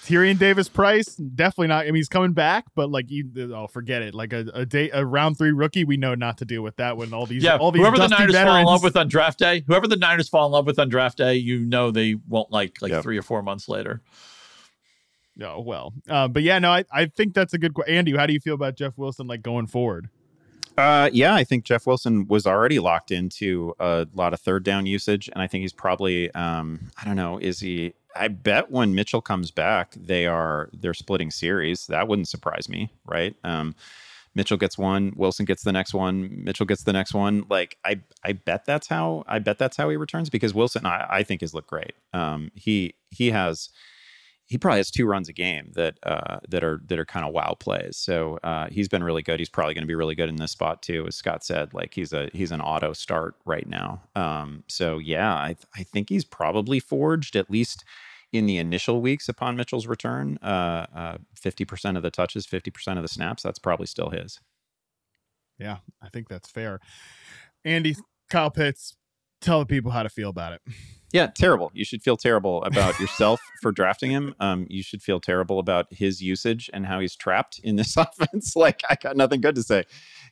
Tyrion 0.04 0.38
Davis 0.38 0.68
Price, 0.68 1.14
definitely 1.14 1.68
not. 1.68 1.82
I 1.82 1.84
mean, 1.86 1.94
he's 1.96 2.08
coming 2.08 2.32
back, 2.32 2.64
but 2.74 2.90
like 2.90 3.10
you, 3.10 3.52
oh, 3.54 3.68
forget 3.68 4.02
it. 4.02 4.12
Like 4.14 4.32
a, 4.32 4.46
a 4.54 4.66
day, 4.66 4.90
a 4.92 5.06
round 5.06 5.38
three 5.38 5.52
rookie, 5.52 5.84
we 5.84 5.96
know 5.98 6.16
not 6.16 6.38
to 6.38 6.44
deal 6.44 6.62
with 6.62 6.74
that 6.76 6.96
when 6.96 7.12
all 7.14 7.26
these, 7.26 7.44
Yeah, 7.44 7.58
all 7.58 7.70
these 7.70 7.80
whoever 7.80 7.96
the 7.98 8.08
Niners 8.08 8.32
veterans. 8.32 8.48
fall 8.54 8.56
in 8.58 8.64
love 8.64 8.82
with 8.82 8.96
on 8.96 9.06
draft 9.06 9.38
day, 9.38 9.62
whoever 9.68 9.86
the 9.86 9.96
Niners 9.96 10.28
fall 10.28 10.46
in 10.46 10.52
love 10.52 10.66
with 10.66 10.80
on 10.80 10.88
draft 10.88 11.18
day, 11.18 11.34
you 11.34 11.60
know 11.60 11.92
they 11.92 12.16
won't 12.26 12.50
like 12.50 12.80
like 12.82 12.90
Yep. 12.90 13.02
three 13.04 13.18
or 13.18 13.22
four 13.22 13.42
months 13.42 13.68
later. 13.68 14.00
Oh 15.42 15.60
well, 15.60 15.92
uh, 16.08 16.28
but 16.28 16.42
yeah, 16.42 16.58
no, 16.58 16.70
I, 16.70 16.84
I 16.92 17.06
think 17.06 17.34
that's 17.34 17.54
a 17.54 17.58
good. 17.58 17.74
question. 17.74 17.94
Andy, 17.94 18.16
how 18.16 18.26
do 18.26 18.32
you 18.32 18.40
feel 18.40 18.54
about 18.54 18.76
Jeff 18.76 18.98
Wilson 18.98 19.26
like 19.26 19.42
going 19.42 19.66
forward? 19.66 20.08
Uh, 20.76 21.10
yeah, 21.12 21.34
I 21.34 21.44
think 21.44 21.64
Jeff 21.64 21.86
Wilson 21.86 22.26
was 22.26 22.46
already 22.46 22.78
locked 22.78 23.10
into 23.10 23.74
a 23.78 24.06
lot 24.14 24.32
of 24.32 24.40
third 24.40 24.64
down 24.64 24.86
usage, 24.86 25.28
and 25.32 25.42
I 25.42 25.46
think 25.46 25.62
he's 25.62 25.72
probably, 25.72 26.32
um, 26.34 26.90
I 27.00 27.04
don't 27.04 27.16
know, 27.16 27.38
is 27.38 27.60
he? 27.60 27.92
I 28.16 28.28
bet 28.28 28.70
when 28.70 28.94
Mitchell 28.94 29.20
comes 29.20 29.50
back, 29.50 29.94
they 29.94 30.26
are 30.26 30.70
they're 30.72 30.94
splitting 30.94 31.30
series. 31.30 31.86
That 31.86 32.08
wouldn't 32.08 32.28
surprise 32.28 32.68
me, 32.68 32.92
right? 33.04 33.36
Um, 33.44 33.74
Mitchell 34.34 34.56
gets 34.56 34.78
one, 34.78 35.12
Wilson 35.16 35.44
gets 35.44 35.64
the 35.64 35.72
next 35.72 35.92
one, 35.92 36.44
Mitchell 36.44 36.66
gets 36.66 36.84
the 36.84 36.92
next 36.92 37.14
one. 37.14 37.44
Like 37.50 37.76
I, 37.84 38.00
I 38.24 38.32
bet 38.32 38.64
that's 38.64 38.86
how 38.86 39.24
I 39.26 39.38
bet 39.38 39.58
that's 39.58 39.76
how 39.76 39.90
he 39.90 39.96
returns 39.96 40.30
because 40.30 40.54
Wilson, 40.54 40.86
I, 40.86 41.06
I 41.10 41.22
think, 41.24 41.40
has 41.40 41.52
looked 41.52 41.68
great. 41.68 41.94
Um, 42.12 42.52
he 42.54 42.94
he 43.10 43.30
has 43.30 43.70
he 44.50 44.58
probably 44.58 44.80
has 44.80 44.90
two 44.90 45.06
runs 45.06 45.28
a 45.28 45.32
game 45.32 45.70
that 45.76 45.96
uh, 46.02 46.40
that 46.48 46.64
are 46.64 46.80
that 46.86 46.98
are 46.98 47.04
kind 47.04 47.24
of 47.24 47.32
wow 47.32 47.54
plays. 47.58 47.96
So 47.96 48.40
uh, 48.42 48.66
he's 48.68 48.88
been 48.88 49.04
really 49.04 49.22
good. 49.22 49.38
He's 49.38 49.48
probably 49.48 49.74
going 49.74 49.84
to 49.84 49.88
be 49.88 49.94
really 49.94 50.16
good 50.16 50.28
in 50.28 50.36
this 50.36 50.50
spot 50.50 50.82
too, 50.82 51.06
as 51.06 51.14
Scott 51.14 51.44
said. 51.44 51.72
Like 51.72 51.94
he's 51.94 52.12
a 52.12 52.28
he's 52.32 52.50
an 52.50 52.60
auto 52.60 52.92
start 52.92 53.36
right 53.46 53.68
now. 53.68 54.02
Um, 54.16 54.64
so 54.66 54.98
yeah, 54.98 55.32
I 55.32 55.54
I 55.76 55.84
think 55.84 56.08
he's 56.08 56.24
probably 56.24 56.80
forged 56.80 57.36
at 57.36 57.48
least 57.48 57.84
in 58.32 58.46
the 58.46 58.58
initial 58.58 59.00
weeks 59.00 59.28
upon 59.28 59.56
Mitchell's 59.56 59.86
return. 59.86 60.36
uh, 60.38 61.18
Fifty 61.36 61.64
percent 61.64 61.96
of 61.96 62.02
the 62.02 62.10
touches, 62.10 62.44
fifty 62.44 62.72
percent 62.72 62.98
of 62.98 63.04
the 63.04 63.08
snaps. 63.08 63.44
That's 63.44 63.60
probably 63.60 63.86
still 63.86 64.10
his. 64.10 64.40
Yeah, 65.60 65.76
I 66.02 66.08
think 66.08 66.28
that's 66.28 66.50
fair. 66.50 66.80
Andy, 67.64 67.94
Kyle 68.28 68.50
Pitts, 68.50 68.96
tell 69.40 69.60
the 69.60 69.66
people 69.66 69.92
how 69.92 70.02
to 70.02 70.08
feel 70.08 70.30
about 70.30 70.54
it. 70.54 70.62
Yeah, 71.12 71.26
terrible. 71.26 71.70
You 71.74 71.84
should 71.84 72.02
feel 72.02 72.16
terrible 72.16 72.62
about 72.64 72.98
yourself 73.00 73.40
for 73.60 73.72
drafting 73.72 74.10
him. 74.10 74.34
Um, 74.38 74.66
you 74.70 74.82
should 74.82 75.02
feel 75.02 75.20
terrible 75.20 75.58
about 75.58 75.86
his 75.90 76.22
usage 76.22 76.70
and 76.72 76.86
how 76.86 77.00
he's 77.00 77.16
trapped 77.16 77.58
in 77.64 77.76
this 77.76 77.96
offense. 77.96 78.54
Like, 78.54 78.82
I 78.88 78.96
got 79.00 79.16
nothing 79.16 79.40
good 79.40 79.54
to 79.56 79.62
say. 79.62 79.84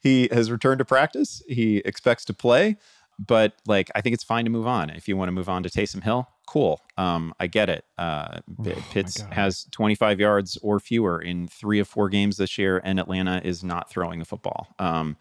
He 0.02 0.28
has 0.30 0.50
returned 0.50 0.78
to 0.78 0.84
practice. 0.84 1.42
He 1.48 1.78
expects 1.78 2.24
to 2.26 2.34
play, 2.34 2.76
but 3.18 3.54
like, 3.66 3.90
I 3.94 4.00
think 4.00 4.14
it's 4.14 4.24
fine 4.24 4.44
to 4.44 4.50
move 4.50 4.66
on. 4.66 4.90
If 4.90 5.08
you 5.08 5.16
want 5.16 5.28
to 5.28 5.32
move 5.32 5.48
on 5.48 5.64
to 5.64 5.68
Taysom 5.68 6.04
Hill, 6.04 6.28
cool. 6.46 6.80
Um, 6.96 7.34
I 7.40 7.48
get 7.48 7.68
it. 7.68 7.84
Uh, 7.98 8.40
P- 8.62 8.74
Pitts 8.92 9.20
has 9.32 9.66
25 9.72 10.20
yards 10.20 10.56
or 10.62 10.78
fewer 10.78 11.20
in 11.20 11.48
three 11.48 11.80
of 11.80 11.88
four 11.88 12.08
games 12.08 12.36
this 12.36 12.56
year, 12.56 12.80
and 12.84 13.00
Atlanta 13.00 13.40
is 13.44 13.64
not 13.64 13.90
throwing 13.90 14.20
the 14.20 14.24
football. 14.24 14.68
Um, 14.78 15.16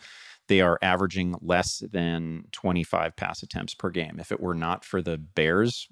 they 0.48 0.62
are 0.62 0.80
averaging 0.82 1.36
less 1.42 1.84
than 1.92 2.46
25 2.54 3.16
pass 3.16 3.44
attempts 3.44 3.74
per 3.74 3.90
game. 3.90 4.18
If 4.20 4.32
it 4.32 4.40
were 4.40 4.56
not 4.56 4.86
for 4.86 5.02
the 5.02 5.18
Bears' 5.18 5.88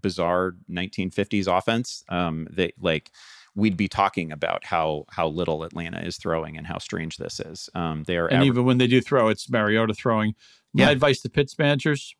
bizarre 0.00 0.54
1950s 0.70 1.46
offense, 1.46 2.02
um, 2.08 2.46
they 2.50 2.72
like 2.80 3.10
we'd 3.54 3.76
be 3.76 3.88
talking 3.88 4.30
about 4.32 4.64
how 4.64 5.04
how 5.10 5.28
little 5.28 5.64
Atlanta 5.64 6.00
is 6.00 6.16
throwing 6.16 6.56
and 6.56 6.66
how 6.66 6.78
strange 6.78 7.16
this 7.16 7.40
is. 7.40 7.68
Um, 7.74 8.04
they 8.06 8.16
are 8.16 8.26
And 8.28 8.36
aver- 8.42 8.44
even 8.46 8.64
when 8.64 8.78
they 8.78 8.86
do 8.86 9.00
throw, 9.00 9.28
it's 9.28 9.50
Mariota 9.50 9.92
throwing. 9.94 10.34
My 10.72 10.84
Yeah. 10.84 10.90
advice 10.90 11.20
to 11.22 11.28
Pitts 11.28 11.58
managers: 11.58 12.14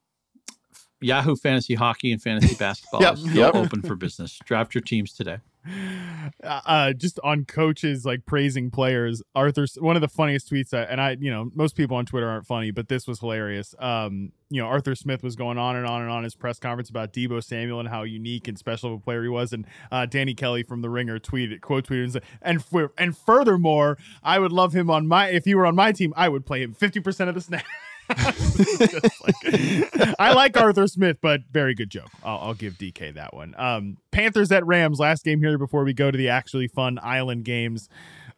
Yahoo 1.01 1.37
Fantasy 1.37 1.75
Hockey 1.75 2.13
and 2.13 2.21
Fantasy 2.21 2.55
Basketball 2.59 3.01
Yep, 3.03 3.15
is 3.15 3.21
still 3.21 3.35
yep. 3.37 3.55
open 3.55 3.81
for 3.83 3.95
business. 3.95 4.39
Draft 4.45 4.75
your 4.75 4.83
teams 4.83 5.13
today. 5.15 5.39
Uh, 6.43 6.61
uh, 6.65 6.93
just 6.93 7.21
on 7.23 7.45
coaches 7.45 8.05
like 8.05 8.25
praising 8.25 8.71
players. 8.71 9.23
Arthur, 9.35 9.67
one 9.79 9.97
of 9.97 10.01
the 10.01 10.09
funniest 10.09 10.51
tweets, 10.51 10.71
that, 10.71 10.91
and 10.91 11.01
I, 11.01 11.17
you 11.21 11.31
know, 11.31 11.51
most 11.55 11.77
people 11.77 11.97
on 11.97 12.07
Twitter 12.07 12.29
aren't 12.29 12.47
funny, 12.47 12.71
but 12.71 12.89
this 12.89 13.07
was 13.07 13.21
hilarious. 13.21 13.75
Um, 13.79 14.33
you 14.49 14.61
know, 14.61 14.67
Arthur 14.67 14.95
Smith 14.95 15.23
was 15.23 15.37
going 15.37 15.59
on 15.59 15.77
and 15.77 15.87
on 15.87 16.03
and 16.03 16.11
on 16.11 16.25
his 16.25 16.35
press 16.35 16.59
conference 16.59 16.89
about 16.89 17.13
Deebo 17.13 17.45
Samuel 17.45 17.79
and 17.79 17.89
how 17.89 18.03
unique 18.03 18.49
and 18.49 18.59
special 18.59 18.93
of 18.95 19.01
a 19.01 19.03
player 19.03 19.23
he 19.23 19.29
was, 19.29 19.53
and 19.53 19.67
uh, 19.93 20.07
Danny 20.07 20.35
Kelly 20.35 20.63
from 20.63 20.81
The 20.81 20.91
Ringer 20.91 21.19
tweeted, 21.19 21.61
quote 21.61 21.87
tweeted, 21.87 22.05
and 22.05 22.13
said, 22.13 22.23
and 22.41 22.65
for, 22.65 22.93
and 22.97 23.17
furthermore, 23.17 23.99
I 24.23 24.39
would 24.39 24.53
love 24.53 24.73
him 24.73 24.91
on 24.91 25.07
my 25.07 25.29
if 25.29 25.45
he 25.45 25.55
were 25.55 25.67
on 25.67 25.75
my 25.75 25.93
team, 25.93 26.15
I 26.17 26.29
would 26.29 26.47
play 26.47 26.63
him 26.63 26.73
fifty 26.73 27.01
percent 27.01 27.29
of 27.29 27.35
the 27.35 27.41
snap. 27.41 27.65
Like- 28.11 30.15
I 30.19 30.33
like 30.35 30.57
Arthur 30.57 30.87
Smith, 30.87 31.19
but 31.21 31.43
very 31.51 31.75
good 31.75 31.91
joke. 31.91 32.11
I'll, 32.23 32.39
I'll 32.39 32.55
give 32.55 32.75
DK 32.75 33.15
that 33.15 33.35
one. 33.35 33.55
Um, 33.57 33.99
Panthers 34.11 34.51
at 34.53 34.65
Rams. 34.67 34.99
Last 34.99 35.25
game 35.25 35.41
here 35.41 35.57
before 35.59 35.85
we 35.85 35.93
go 35.93 36.11
to 36.11 36.19
the 36.19 36.29
actually 36.29 36.69
fun 36.69 36.99
island 37.03 37.45
games. 37.45 37.89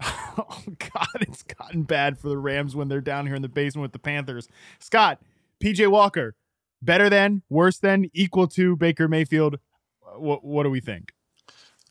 Oh 0.39 0.63
God, 0.79 1.07
it's 1.21 1.43
gotten 1.43 1.83
bad 1.83 2.19
for 2.19 2.29
the 2.29 2.39
Rams 2.39 2.75
when 2.75 2.89
they're 2.89 3.03
down 3.03 3.27
here 3.27 3.37
in 3.37 3.43
the 3.43 3.49
basement 3.49 3.83
with 3.83 3.93
the 3.93 3.99
Panthers. 3.99 4.49
Scott, 4.81 5.21
PJ 5.63 5.87
Walker, 5.89 6.35
better 6.81 7.11
than, 7.11 7.43
worse 7.51 7.79
than, 7.79 8.07
equal 8.15 8.49
to 8.49 8.75
Baker 8.75 9.07
Mayfield. 9.09 9.59
What 10.17 10.43
what 10.43 10.63
do 10.65 10.71
we 10.71 10.81
think? 10.81 11.13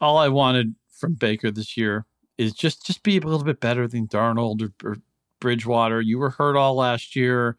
All 0.02 0.18
I 0.18 0.28
wanted 0.28 0.74
from 0.90 1.14
Baker 1.14 1.52
this 1.52 1.78
year 1.78 2.06
is 2.38 2.53
just 2.53 2.86
just 2.86 3.03
be 3.03 3.18
a 3.18 3.22
little 3.22 3.44
bit 3.45 3.60
better 3.60 3.88
than 3.88 4.08
Darnold 4.08 4.62
or, 4.62 4.90
or 4.90 4.98
Bridgewater. 5.42 6.00
You 6.00 6.18
were 6.20 6.30
hurt 6.30 6.56
all 6.56 6.76
last 6.76 7.16
year. 7.18 7.58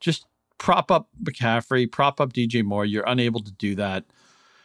Just 0.00 0.26
prop 0.58 0.90
up 0.90 1.08
McCaffrey, 1.22 1.90
prop 1.90 2.20
up 2.20 2.34
DJ 2.34 2.62
Moore. 2.62 2.84
You're 2.84 3.06
unable 3.06 3.40
to 3.40 3.52
do 3.52 3.74
that. 3.76 4.04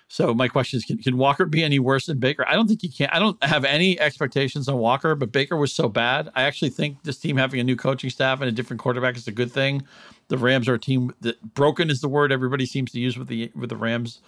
So 0.09 0.33
my 0.33 0.47
question 0.47 0.77
is, 0.77 0.85
can, 0.85 0.97
can 0.99 1.17
Walker 1.17 1.45
be 1.45 1.63
any 1.63 1.79
worse 1.79 2.05
than 2.05 2.19
Baker? 2.19 2.47
I 2.47 2.53
don't 2.53 2.67
think 2.67 2.81
he 2.81 2.89
can. 2.89 3.09
I 3.11 3.19
don't 3.19 3.41
have 3.43 3.65
any 3.65 3.99
expectations 3.99 4.69
on 4.69 4.77
Walker, 4.77 5.15
but 5.15 5.31
Baker 5.31 5.57
was 5.57 5.73
so 5.73 5.89
bad. 5.89 6.29
I 6.33 6.43
actually 6.43 6.69
think 6.69 7.03
this 7.03 7.17
team 7.17 7.35
having 7.35 7.59
a 7.59 7.63
new 7.63 7.75
coaching 7.75 8.09
staff 8.09 8.39
and 8.39 8.47
a 8.47 8.51
different 8.53 8.79
quarterback 8.79 9.17
is 9.17 9.27
a 9.27 9.33
good 9.33 9.51
thing. 9.51 9.83
The 10.29 10.37
Rams 10.37 10.69
are 10.69 10.75
a 10.75 10.79
team 10.79 11.13
that 11.21 11.53
broken 11.53 11.89
is 11.89 11.99
the 11.99 12.07
word 12.07 12.31
everybody 12.31 12.65
seems 12.65 12.91
to 12.93 12.99
use 12.99 13.17
with 13.17 13.27
the 13.27 13.51
with 13.53 13.69
the 13.69 13.75
Rams 13.75 14.21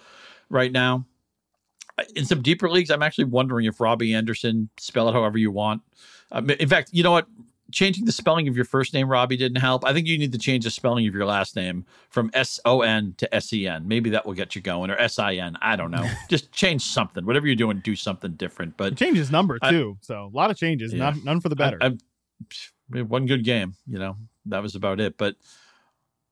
right 0.50 0.70
now. 0.70 1.06
In 2.14 2.26
some 2.26 2.42
deeper 2.42 2.68
leagues, 2.68 2.90
I'm 2.90 3.02
actually 3.02 3.24
wondering 3.24 3.66
if 3.66 3.80
Robbie 3.80 4.14
Anderson, 4.14 4.68
spell 4.78 5.08
it 5.08 5.12
however 5.12 5.38
you 5.38 5.50
want. 5.50 5.82
Um, 6.32 6.48
in 6.50 6.68
fact, 6.68 6.90
you 6.92 7.02
know 7.02 7.10
what? 7.10 7.26
Changing 7.70 8.04
the 8.04 8.12
spelling 8.12 8.48
of 8.48 8.56
your 8.56 8.64
first 8.64 8.94
name, 8.94 9.08
Robbie, 9.08 9.36
didn't 9.36 9.60
help. 9.60 9.84
I 9.84 9.92
think 9.92 10.06
you 10.06 10.18
need 10.18 10.32
to 10.32 10.38
change 10.38 10.64
the 10.64 10.70
spelling 10.70 11.06
of 11.06 11.14
your 11.14 11.26
last 11.26 11.56
name 11.56 11.84
from 12.08 12.30
S 12.34 12.60
O 12.64 12.82
N 12.82 13.14
to 13.18 13.34
S 13.34 13.52
E 13.52 13.66
N. 13.66 13.86
Maybe 13.86 14.10
that 14.10 14.26
will 14.26 14.34
get 14.34 14.54
you 14.54 14.62
going, 14.62 14.90
or 14.90 14.96
S 14.96 15.18
I 15.18 15.34
N. 15.34 15.56
I 15.60 15.76
don't 15.76 15.90
know. 15.90 16.08
Just 16.28 16.52
change 16.52 16.82
something. 16.82 17.24
Whatever 17.24 17.46
you're 17.46 17.56
doing, 17.56 17.80
do 17.80 17.96
something 17.96 18.32
different. 18.32 18.76
But 18.76 18.96
change 18.96 19.16
his 19.16 19.30
number 19.30 19.58
too. 19.58 19.96
I, 20.02 20.06
so 20.06 20.30
a 20.32 20.36
lot 20.36 20.50
of 20.50 20.56
changes. 20.56 20.92
Yeah. 20.92 20.98
Not, 21.10 21.24
none 21.24 21.40
for 21.40 21.48
the 21.48 21.56
better. 21.56 21.78
I, 21.80 21.96
I, 22.94 23.02
one 23.02 23.26
good 23.26 23.44
game. 23.44 23.74
You 23.86 23.98
know 23.98 24.16
that 24.46 24.62
was 24.62 24.74
about 24.74 25.00
it. 25.00 25.16
But 25.16 25.36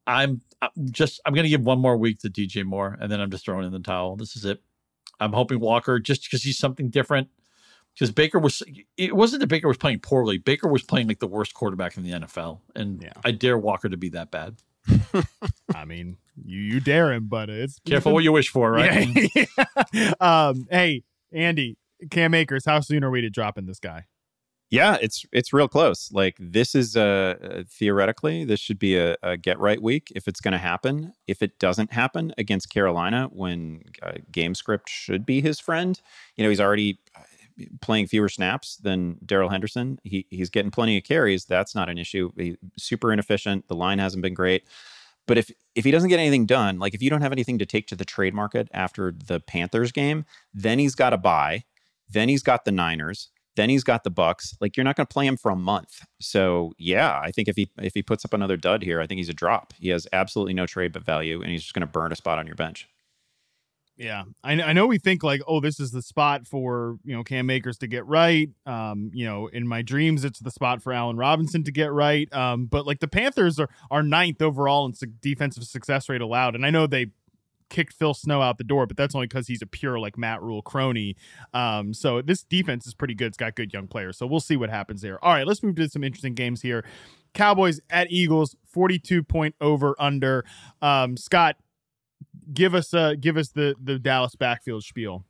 I'm, 0.07 0.41
I'm 0.63 0.71
just 0.91 1.21
I'm 1.25 1.35
going 1.35 1.45
to 1.45 1.51
give 1.51 1.63
one 1.63 1.79
more 1.79 1.97
week 1.97 2.21
to 2.21 2.31
DJ 2.31 2.65
Moore, 2.65 2.97
and 3.01 3.11
then 3.11 3.21
I'm 3.21 3.31
just 3.31 3.45
throwing 3.45 3.67
in 3.67 3.73
the 3.73 3.81
towel. 3.81 4.17
This 4.17 4.37
is 4.37 4.45
it. 4.45 4.61
I'm 5.21 5.33
hoping 5.33 5.61
Walker 5.61 5.99
just 5.99 6.25
because 6.25 6.43
he's 6.43 6.59
something 6.59 6.91
different 6.91 7.29
because 7.99 8.13
Baker 8.13 8.39
was 8.39 8.63
it 8.97 9.17
wasn't 9.17 9.41
that 9.41 9.49
Baker 9.49 9.67
was 9.67 9.77
playing 9.77 10.01
poorly. 10.01 10.39
Baker 10.39 10.69
was 10.69 10.83
playing 10.83 11.09
like 11.09 11.19
the 11.19 11.27
worst 11.27 11.55
quarterback 11.55 11.97
in 11.97 12.05
the 12.05 12.13
NFL, 12.13 12.61
and 12.77 13.03
yeah. 13.03 13.13
I 13.25 13.33
dare 13.33 13.59
Walker 13.59 13.89
to 13.89 13.97
be 13.97 14.11
that 14.11 14.31
bad. 14.31 14.57
I 15.75 15.85
mean, 15.85 16.17
you 16.45 16.61
you 16.61 16.81
dare 16.81 17.13
him, 17.13 17.27
but 17.29 17.51
it's 17.51 17.79
careful 17.87 18.13
what 18.13 18.23
you 18.23 18.33
wish 18.33 18.51
for, 18.51 18.71
right? 18.71 19.09
Yeah. 19.93 20.13
um, 20.21 20.67
hey, 20.71 21.03
Andy, 21.33 21.79
Cam 22.11 22.35
Akers, 22.35 22.65
how 22.65 22.81
soon 22.81 23.03
are 23.03 23.11
we 23.11 23.21
to 23.23 23.31
drop 23.31 23.59
in 23.59 23.67
this 23.67 23.81
guy? 23.81 24.05
Yeah, 24.71 24.99
it's 25.01 25.25
it's 25.33 25.53
real 25.53 25.67
close. 25.67 26.13
Like 26.13 26.37
this 26.39 26.75
is 26.75 26.95
uh 26.95 27.65
theoretically 27.71 28.45
this 28.45 28.61
should 28.61 28.79
be 28.79 28.97
a, 28.99 29.17
a 29.23 29.37
get 29.37 29.59
right 29.59 29.83
week 29.83 30.13
if 30.15 30.29
it's 30.29 30.41
going 30.41 30.53
to 30.53 30.59
happen. 30.59 31.15
If 31.27 31.43
it 31.43 31.59
doesn't 31.59 31.93
happen 31.93 32.35
against 32.37 32.69
Carolina, 32.69 33.29
when 33.33 33.85
uh, 34.03 34.13
game 34.31 34.55
script 34.55 34.91
should 34.91 35.25
be 35.25 35.41
his 35.41 35.59
friend, 35.59 35.99
you 36.37 36.45
know 36.45 36.51
he's 36.51 36.61
already 36.61 36.99
playing 37.81 38.07
fewer 38.07 38.29
snaps 38.29 38.77
than 38.77 39.19
Darrell 39.25 39.49
Henderson. 39.49 39.99
He 40.05 40.27
he's 40.31 40.51
getting 40.51 40.71
plenty 40.71 40.99
of 40.99 41.05
carries. 41.05 41.45
That's 41.45 41.75
not 41.75 41.89
an 41.89 41.99
issue. 41.99 42.31
He's 42.37 42.57
super 42.77 43.13
inefficient. 43.13 43.69
The 43.69 43.75
line 43.75 43.99
hasn't 43.99 44.23
been 44.23 44.35
great. 44.35 44.65
But 45.27 45.39
if 45.39 45.51
if 45.75 45.85
he 45.85 45.91
doesn't 45.91 46.09
get 46.09 46.19
anything 46.19 46.47
done, 46.47 46.79
like 46.79 46.95
if 46.95 47.03
you 47.03 47.11
don't 47.11 47.21
have 47.21 47.33
anything 47.33 47.59
to 47.59 47.67
take 47.67 47.87
to 47.89 47.97
the 47.97 48.05
trade 48.05 48.35
market 48.35 48.69
after 48.73 49.13
the 49.13 49.41
Panthers 49.41 49.93
game, 49.93 50.25
then 50.53 50.79
he's 50.79 50.95
got 50.95 51.11
to 51.11 51.19
buy. 51.19 51.65
Then 52.09 52.29
he's 52.29 52.43
got 52.43 52.65
the 52.65 52.73
Niners. 52.73 53.29
Then 53.55 53.69
he's 53.69 53.85
got 53.85 54.05
the 54.05 54.11
Bucks. 54.11 54.57
Like 54.61 54.77
you're 54.77 54.85
not 54.85 54.97
going 54.97 55.07
to 55.07 55.13
play 55.13 55.27
him 55.27 55.37
for 55.37 55.51
a 55.51 55.57
month. 55.57 56.01
So 56.21 56.73
yeah, 56.79 57.21
I 57.23 57.31
think 57.31 57.49
if 57.49 57.57
he 57.57 57.71
if 57.79 57.93
he 57.95 58.03
puts 58.03 58.25
up 58.25 58.33
another 58.33 58.57
dud 58.57 58.83
here, 58.83 59.01
I 59.01 59.07
think 59.07 59.19
he's 59.19 59.29
a 59.29 59.35
drop. 59.35 59.75
He 59.79 59.89
has 59.89 60.07
absolutely 60.13 60.55
no 60.55 60.67
trade 60.67 60.93
but 60.93 61.05
value, 61.05 61.43
and 61.43 61.51
he's 61.51 61.63
just 61.63 61.75
going 61.75 61.87
to 61.87 61.87
burn 61.87 62.13
a 62.13 62.17
spot 62.17 62.39
on 62.39 62.47
your 62.47 62.57
bench. 62.57 62.89
Yeah, 63.99 64.25
I, 64.45 64.53
I 64.63 64.73
know 64.75 64.87
we 64.87 64.99
think 64.99 65.25
like, 65.25 65.41
oh, 65.49 65.59
this 65.59 65.81
is 65.81 65.91
the 65.91 66.03
spot 66.03 66.47
for 66.47 66.99
you 67.05 67.17
know 67.17 67.25
Cam 67.25 67.47
Makers 67.47 67.79
to 67.79 67.89
get 67.89 68.07
right. 68.07 68.49
Um, 68.65 69.11
you 69.13 69.27
know, 69.27 69.49
in 69.49 69.67
my 69.67 69.83
dreams, 69.83 70.25
it's 70.25 70.39
the 70.39 70.53
spot 70.53 70.81
for 70.81 70.93
Allen 70.93 71.17
Robinson 71.17 71.65
to 71.65 71.73
get 71.73 71.91
right. 71.91 72.33
Um, 72.33 72.67
but 72.67 72.87
like 72.87 73.01
the 73.01 73.09
Panthers 73.09 73.59
are 73.59 73.69
are 73.91 74.05
ninth 74.05 74.41
overall 74.41 74.87
in 74.87 74.95
su- 74.95 75.07
defensive 75.21 75.65
success 75.65 76.09
rate 76.09 76.21
allowed, 76.21 76.55
and 76.55 76.65
I 76.65 76.71
know 76.71 76.87
they 76.87 77.07
kicked 77.71 77.93
Phil 77.93 78.15
Snow 78.15 78.41
out 78.41 78.57
the 78.57 78.65
door, 78.65 78.87
but 78.87 78.97
that's 78.97 79.17
only 79.17 79.27
because 79.27 79.49
he's 79.49 79.63
a 79.63 79.67
pure 79.67 79.99
like 79.99 80.17
Matt 80.17 80.43
Rhule 80.43 80.63
crony. 80.63 81.17
Um, 81.53 81.93
so 81.93 82.23
this 82.23 82.45
defense 82.45 82.87
is 82.87 82.95
pretty 82.95 83.15
good. 83.15 83.27
It's 83.27 83.37
got 83.37 83.57
good 83.57 83.73
young 83.73 83.89
players, 83.89 84.17
so 84.17 84.29
we'll 84.29 84.39
see 84.39 84.57
what 84.57 84.71
happens 84.71 85.03
there. 85.03 85.23
All 85.25 85.33
right, 85.33 85.47
let's 85.47 85.61
move 85.61 85.75
to 85.75 85.89
some 85.89 86.05
interesting 86.05 86.35
games 86.35 86.63
here. 86.63 86.85
Cowboys 87.35 87.81
at 87.91 88.13
Eagles, 88.13 88.55
forty-two 88.65 89.25
point 89.25 89.57
over 89.61 89.97
under. 89.99 90.45
Um, 90.81 91.17
Scott, 91.17 91.57
give 92.53 92.75
us 92.75 92.95
uh 92.95 93.15
give 93.19 93.37
us 93.37 93.49
the 93.49 93.75
the 93.83 93.99
Dallas 93.99 94.35
backfield 94.35 94.85
spiel. 94.85 95.25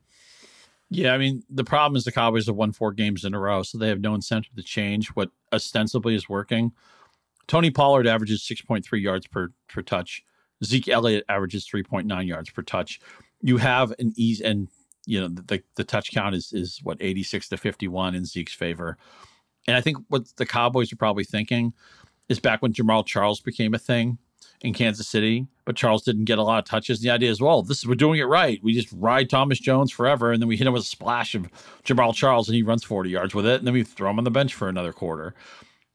Yeah, 0.90 1.12
I 1.12 1.18
mean 1.18 1.42
the 1.50 1.64
problem 1.64 1.96
is 1.96 2.04
the 2.04 2.12
Cowboys 2.12 2.46
have 2.46 2.56
won 2.56 2.72
four 2.72 2.92
games 2.92 3.24
in 3.24 3.34
a 3.34 3.38
row, 3.38 3.62
so 3.62 3.78
they 3.78 3.88
have 3.88 4.00
no 4.00 4.14
incentive 4.14 4.54
to 4.56 4.62
change 4.62 5.08
what 5.08 5.30
ostensibly 5.52 6.14
is 6.14 6.28
working. 6.28 6.72
Tony 7.46 7.70
Pollard 7.70 8.06
averages 8.06 8.42
six 8.42 8.60
point 8.62 8.84
three 8.84 9.00
yards 9.00 9.26
per 9.26 9.52
per 9.68 9.82
touch. 9.82 10.22
Zeke 10.64 10.88
Elliott 10.88 11.24
averages 11.28 11.66
three 11.66 11.82
point 11.82 12.06
nine 12.06 12.26
yards 12.26 12.50
per 12.50 12.62
touch. 12.62 13.00
You 13.42 13.58
have 13.58 13.92
an 13.98 14.12
ease 14.16 14.40
and 14.40 14.68
you 15.06 15.20
know 15.20 15.28
the 15.28 15.62
the 15.76 15.84
touch 15.84 16.10
count 16.12 16.34
is 16.34 16.52
is 16.52 16.80
what 16.82 16.98
eighty 17.00 17.22
six 17.22 17.48
to 17.48 17.56
fifty 17.56 17.88
one 17.88 18.14
in 18.14 18.24
Zeke's 18.24 18.54
favor. 18.54 18.96
And 19.66 19.76
I 19.76 19.80
think 19.80 19.98
what 20.08 20.34
the 20.36 20.46
Cowboys 20.46 20.92
are 20.92 20.96
probably 20.96 21.24
thinking 21.24 21.74
is 22.28 22.40
back 22.40 22.62
when 22.62 22.72
Jamaal 22.72 23.04
Charles 23.04 23.40
became 23.40 23.74
a 23.74 23.78
thing 23.78 24.18
in 24.60 24.74
Kansas 24.74 25.06
City, 25.06 25.46
but 25.64 25.76
Charles 25.76 26.02
didn't 26.02 26.24
get 26.24 26.38
a 26.38 26.42
lot 26.42 26.58
of 26.58 26.64
touches. 26.64 27.00
The 27.00 27.10
idea 27.10 27.30
is, 27.30 27.40
well, 27.40 27.62
this 27.62 27.78
is 27.78 27.86
we're 27.86 27.94
doing 27.94 28.18
it 28.18 28.24
right. 28.24 28.62
We 28.62 28.74
just 28.74 28.92
ride 28.92 29.30
Thomas 29.30 29.58
Jones 29.58 29.92
forever, 29.92 30.32
and 30.32 30.42
then 30.42 30.48
we 30.48 30.56
hit 30.56 30.66
him 30.66 30.72
with 30.72 30.82
a 30.82 30.86
splash 30.86 31.34
of 31.34 31.48
Jamaal 31.84 32.14
Charles, 32.14 32.48
and 32.48 32.56
he 32.56 32.62
runs 32.62 32.82
40 32.82 33.10
yards 33.10 33.34
with 33.34 33.46
it, 33.46 33.58
and 33.58 33.66
then 33.66 33.74
we 33.74 33.84
throw 33.84 34.10
him 34.10 34.18
on 34.18 34.24
the 34.24 34.30
bench 34.30 34.54
for 34.54 34.68
another 34.68 34.92
quarter. 34.92 35.34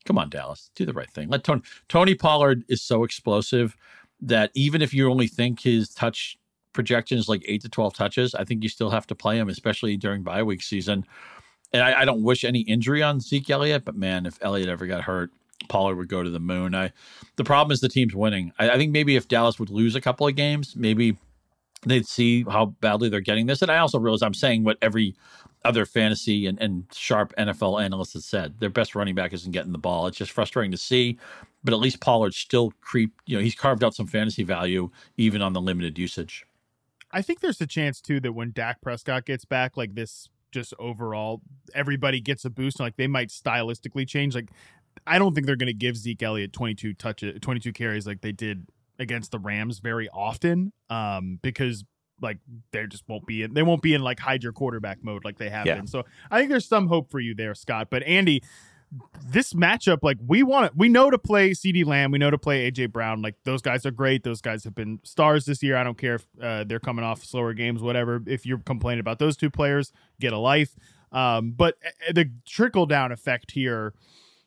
Come 0.06 0.18
on, 0.18 0.30
Dallas, 0.30 0.70
do 0.76 0.86
the 0.86 0.94
right 0.94 1.10
thing. 1.10 1.30
Let 1.30 1.44
Tony 1.44 1.62
Tony 1.88 2.16
Pollard 2.16 2.64
is 2.68 2.82
so 2.82 3.04
explosive 3.04 3.76
that 4.22 4.52
even 4.54 4.82
if 4.82 4.94
you 4.94 5.10
only 5.10 5.28
think 5.28 5.62
his 5.62 5.90
touch 5.90 6.38
projection 6.74 7.18
is 7.18 7.30
like 7.30 7.44
eight 7.46 7.62
to 7.62 7.70
12 7.70 7.94
touches, 7.94 8.36
I 8.36 8.44
think 8.44 8.64
you 8.64 8.70
still 8.70 8.90
have 8.90 9.08
to 9.08 9.16
play 9.16 9.38
him, 9.38 9.50
especially 9.50 9.96
during 9.98 10.24
bye 10.24 10.44
week 10.44 10.62
season. 10.62 11.06
And 11.72 11.82
I, 11.82 12.02
I 12.02 12.06
don't 12.06 12.24
wish 12.24 12.44
any 12.44 12.62
injury 12.62 13.02
on 13.02 13.20
Zeke 13.20 13.50
Elliott, 13.50 13.86
but 13.86 13.96
man, 13.96 14.26
if 14.26 14.38
Elliott 14.42 14.70
ever 14.70 14.86
got 14.86 15.02
hurt, 15.02 15.32
Pollard 15.70 15.96
would 15.96 16.08
go 16.08 16.24
to 16.24 16.30
the 16.30 16.40
moon. 16.40 16.76
I 16.76 16.92
the 17.36 17.44
problem 17.44 17.74
is 17.74 17.82
the 17.82 17.90
team's 17.90 18.16
winning. 18.16 18.52
I, 18.60 18.72
I, 18.72 18.78
think 18.78 18.92
maybe 18.92 19.16
if 19.16 19.28
Dallas 19.28 19.60
would 19.60 19.70
lose 19.70 19.96
a 19.96 20.02
couple 20.02 20.28
of 20.28 20.36
games, 20.36 20.76
maybe 20.76 21.18
they'd 21.86 22.08
see 22.08 22.44
how 22.44 22.68
badly 22.68 23.10
they're 23.10 23.22
getting 23.22 23.46
this. 23.46 23.62
And 23.62 23.72
I 23.72 23.78
also 23.78 24.00
realize 24.00 24.22
I'm 24.22 24.34
saying 24.34 24.64
what 24.64 24.78
every 24.82 25.16
other 25.66 25.86
fantasy 25.86 26.46
and, 26.46 26.60
and 26.62 26.86
sharp 26.94 27.34
NFL 27.38 27.84
analyst 27.84 28.14
has 28.14 28.26
said. 28.26 28.60
Their 28.60 28.70
best 28.70 28.96
running 28.96 29.16
back 29.16 29.34
isn't 29.34 29.52
getting 29.52 29.72
the 29.72 29.78
ball. 29.78 30.08
It's 30.08 30.18
just 30.18 30.32
frustrating 30.32 30.72
to 30.72 30.78
see. 30.78 31.18
But 31.64 31.74
at 31.74 31.80
least 31.80 32.02
Pollard 32.02 32.34
still 32.34 32.74
creep, 32.82 33.14
you 33.26 33.38
know, 33.38 33.44
he's 33.44 33.56
carved 33.56 33.84
out 33.84 33.96
some 33.96 34.08
fantasy 34.08 34.44
value 34.44 34.90
even 35.18 35.42
on 35.42 35.54
the 35.54 35.62
limited 35.62 35.98
usage. 35.98 36.46
I 37.12 37.22
think 37.22 37.40
there's 37.40 37.62
a 37.62 37.68
chance 37.68 38.02
too 38.02 38.20
that 38.22 38.34
when 38.34 38.52
Dak 38.52 38.82
Prescott 38.82 39.26
gets 39.26 39.46
back, 39.46 39.78
like 39.78 39.96
this 39.96 40.28
just 40.52 40.74
overall 40.78 41.42
everybody 41.74 42.22
gets 42.22 42.46
a 42.46 42.50
boost 42.50 42.80
like 42.80 42.96
they 42.96 43.08
might 43.08 43.30
stylistically 43.30 44.08
change 44.08 44.36
like 44.36 44.50
I 45.06 45.20
don't 45.20 45.34
think 45.34 45.48
they're 45.48 45.56
going 45.56 45.68
to 45.68 45.74
give 45.74 45.98
Zeke 45.98 46.24
Elliott 46.24 46.54
22 46.54 46.94
touches, 46.94 47.40
22 47.42 47.74
carries 47.74 48.08
like 48.08 48.22
they 48.22 48.32
did 48.32 48.68
against 49.00 49.32
the 49.32 49.40
Rams 49.40 49.80
very 49.80 50.10
often, 50.10 50.72
um, 50.90 51.40
because 51.42 51.84
like 52.22 52.38
they 52.72 52.86
just 52.88 53.04
won't 53.08 53.26
be 53.26 53.44
in, 53.44 53.54
they 53.54 53.64
won't 53.64 53.82
be 53.82 53.94
in 53.94 54.02
like 54.02 54.20
hide 54.20 54.44
your 54.44 54.54
quarterback 54.54 55.04
mode 55.04 55.26
like 55.26 55.38
they 55.38 55.50
have 55.50 55.66
yeah. 55.66 55.76
been. 55.76 55.88
So 55.88 56.04
I 56.32 56.40
think 56.40 56.50
there's 56.50 56.68
some 56.68 56.88
hope 56.88 57.12
for 57.12 57.20
you 57.20 57.36
there, 57.36 57.54
Scott. 57.54 57.88
But 57.90 58.04
Andy, 58.04 58.44
this 59.26 59.54
matchup, 59.54 60.00
like 60.02 60.18
we 60.26 60.44
want 60.44 60.68
it, 60.68 60.72
we 60.76 60.90
know 60.90 61.10
to 61.10 61.18
play 61.18 61.52
CeeDee 61.52 61.86
Lamb, 61.86 62.12
we 62.12 62.18
know 62.18 62.32
to 62.32 62.38
play 62.38 62.70
AJ 62.72 62.92
Brown. 62.92 63.22
Like 63.22 63.36
those 63.44 63.62
guys 63.62 63.86
are 63.86 63.92
great. 63.92 64.24
Those 64.24 64.42
guys 64.42 64.64
have 64.64 64.76
been 64.76 65.00
stars 65.04 65.46
this 65.46 65.64
year. 65.64 65.76
I 65.76 65.84
don't 65.84 65.98
care 65.98 66.16
if 66.16 66.28
uh, 66.42 66.64
they're 66.64 66.80
coming 66.80 67.04
off 67.04 67.24
slower 67.24 67.54
games, 67.54 67.82
whatever. 67.82 68.22
If 68.26 68.46
you're 68.46 68.60
complaining 68.60 69.00
about 69.00 69.20
those 69.20 69.36
two 69.36 69.50
players, 69.50 69.92
get 70.20 70.34
a 70.34 70.38
life. 70.38 70.76
Um, 71.12 71.52
but 71.52 71.76
uh, 71.86 72.14
the 72.14 72.32
trickle 72.46 72.86
down 72.86 73.12
effect 73.12 73.52
here 73.52 73.94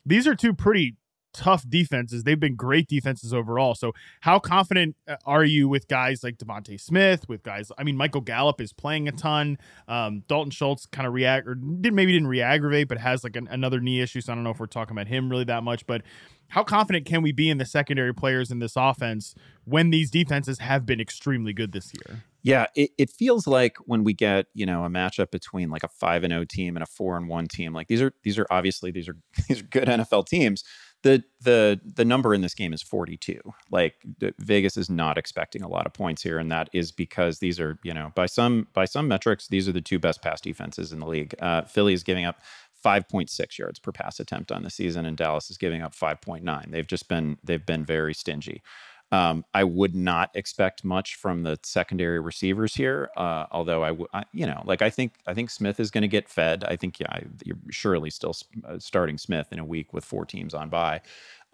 these 0.07 0.27
are 0.27 0.35
two 0.35 0.55
pretty 0.55 0.97
tough 1.37 1.69
defenses. 1.69 2.25
They've 2.25 2.41
been 2.41 2.57
great 2.57 2.89
defenses 2.89 3.35
overall. 3.35 3.75
So, 3.75 3.93
how 4.21 4.39
confident 4.39 4.97
uh, 5.07 5.17
are 5.27 5.45
you 5.45 5.69
with 5.69 5.87
guys 5.87 6.25
like 6.25 6.39
DeVonta 6.39 6.81
Smith? 6.81 7.29
With 7.29 7.43
guys, 7.43 7.71
I 7.77 7.85
mean, 7.85 7.97
Michael 7.97 8.23
Gallup 8.23 8.61
is 8.61 8.73
playing 8.73 9.07
a 9.07 9.13
ton. 9.13 9.59
Um, 9.87 10.23
Dalton 10.29 10.51
Schultz 10.51 10.87
kind 10.87 11.07
of 11.07 11.13
react 11.13 11.47
or 11.47 11.55
did 11.55 11.93
maybe 11.93 12.13
didn't 12.13 12.29
re-aggravate, 12.29 12.89
but 12.89 12.99
has 12.99 13.23
like 13.23 13.37
an, 13.37 13.47
another 13.51 13.81
knee 13.81 14.01
issue. 14.01 14.21
So 14.21 14.33
I 14.33 14.35
don't 14.35 14.45
know 14.45 14.51
if 14.51 14.59
we're 14.59 14.67
talking 14.67 14.97
about 14.97 15.09
him 15.09 15.29
really 15.31 15.45
that 15.45 15.63
much. 15.63 15.87
But 15.87 16.03
how 16.49 16.65
confident 16.65 17.07
can 17.07 17.23
we 17.23 17.33
be 17.33 17.51
in 17.51 17.59
the 17.59 17.67
secondary 17.67 18.15
players 18.15 18.51
in 18.51 18.59
this 18.59 18.75
offense 18.77 19.35
when 19.65 19.91
these 19.91 20.11
defenses 20.11 20.59
have 20.61 20.87
been 20.87 21.01
extremely 21.01 21.53
good 21.53 21.73
this 21.73 21.93
year? 21.95 22.25
Yeah, 22.43 22.67
it, 22.77 22.91
it 22.97 23.11
feels 23.11 23.49
like 23.49 23.77
when 23.87 24.05
we 24.05 24.15
get 24.15 24.47
you 24.55 24.67
know 24.67 24.85
a 24.85 24.89
matchup 24.89 25.33
between 25.33 25.69
like 25.69 25.83
a 25.83 25.89
five 25.89 26.23
and 26.23 26.33
O 26.33 26.45
team 26.45 26.77
and 26.77 26.83
a 26.83 26.87
four 26.87 27.17
and 27.17 27.29
one 27.29 27.49
team, 27.49 27.73
like 27.73 27.89
these 27.89 28.01
are 28.01 28.13
these 28.23 28.39
are 28.39 28.47
obviously 28.51 28.91
these 28.93 29.09
are 29.09 29.17
these 29.49 29.61
are 29.61 29.67
good 29.67 29.89
NFL 29.89 30.27
teams 30.27 30.63
the 31.07 31.25
the 31.41 31.81
the 31.85 32.05
number 32.05 32.35
in 32.35 32.41
this 32.41 32.55
game 32.55 32.73
is 32.73 32.83
42. 32.83 33.39
Like 33.71 33.95
Vegas 34.39 34.77
is 34.77 34.91
not 34.91 35.17
expecting 35.17 35.63
a 35.63 35.69
lot 35.69 35.87
of 35.87 35.93
points 35.93 36.23
here, 36.23 36.39
and 36.39 36.51
that 36.51 36.69
is 36.73 36.91
because 36.91 37.39
these 37.39 37.61
are 37.61 37.79
you 37.85 37.95
know 37.95 38.11
by 38.17 38.27
some 38.27 38.67
by 38.73 38.87
some 38.87 39.07
metrics 39.07 39.47
these 39.47 39.69
are 39.69 39.73
the 39.73 39.81
two 39.81 40.01
best 40.01 40.21
pass 40.21 40.41
defenses 40.41 40.93
in 40.93 40.99
the 40.99 41.07
league. 41.07 41.35
Uh, 41.39 41.63
Philly 41.63 41.93
is 41.93 42.03
giving 42.03 42.25
up 42.25 42.41
5.6 42.85 43.59
yards 43.59 43.79
per 43.79 43.93
pass 43.93 44.19
attempt 44.19 44.51
on 44.51 44.65
the 44.65 44.71
season, 44.71 45.07
and 45.07 45.17
Dallas 45.17 45.49
is 45.51 45.59
giving 45.59 45.83
up 45.83 45.95
5.9. 45.95 46.71
They've 46.71 46.87
just 46.87 47.09
been 47.09 47.39
they've 47.45 47.65
been 47.65 47.85
very 47.85 48.15
stingy. 48.15 48.63
Um, 49.13 49.45
I 49.55 49.63
would 49.63 49.95
not 49.95 50.31
expect 50.35 50.83
much 50.83 51.15
from 51.15 51.45
the 51.45 51.59
secondary 51.63 52.19
receivers 52.19 52.75
here, 52.75 53.09
uh, 53.17 53.47
although 53.53 53.85
I, 53.85 53.89
w- 53.91 54.09
I, 54.13 54.25
you 54.33 54.47
know, 54.47 54.61
like 54.65 54.83
I 54.83 54.91
think 54.91 55.15
I 55.29 55.35
think 55.35 55.51
Smith 55.51 55.79
is 55.79 55.93
going 55.93 56.03
to 56.03 56.09
get 56.09 56.29
fed. 56.29 56.65
I 56.65 56.75
think 56.75 56.99
yeah, 56.99 57.21
you're 57.45 57.57
surely 57.71 58.11
still 58.11 58.35
uh, 58.67 58.81
starting 58.81 59.17
Smith 59.17 59.47
in 59.53 59.61
a 59.61 59.65
week 59.65 59.93
with 59.93 60.05
four 60.05 60.25
teams 60.25 60.55
on 60.55 60.71
by. 60.71 61.01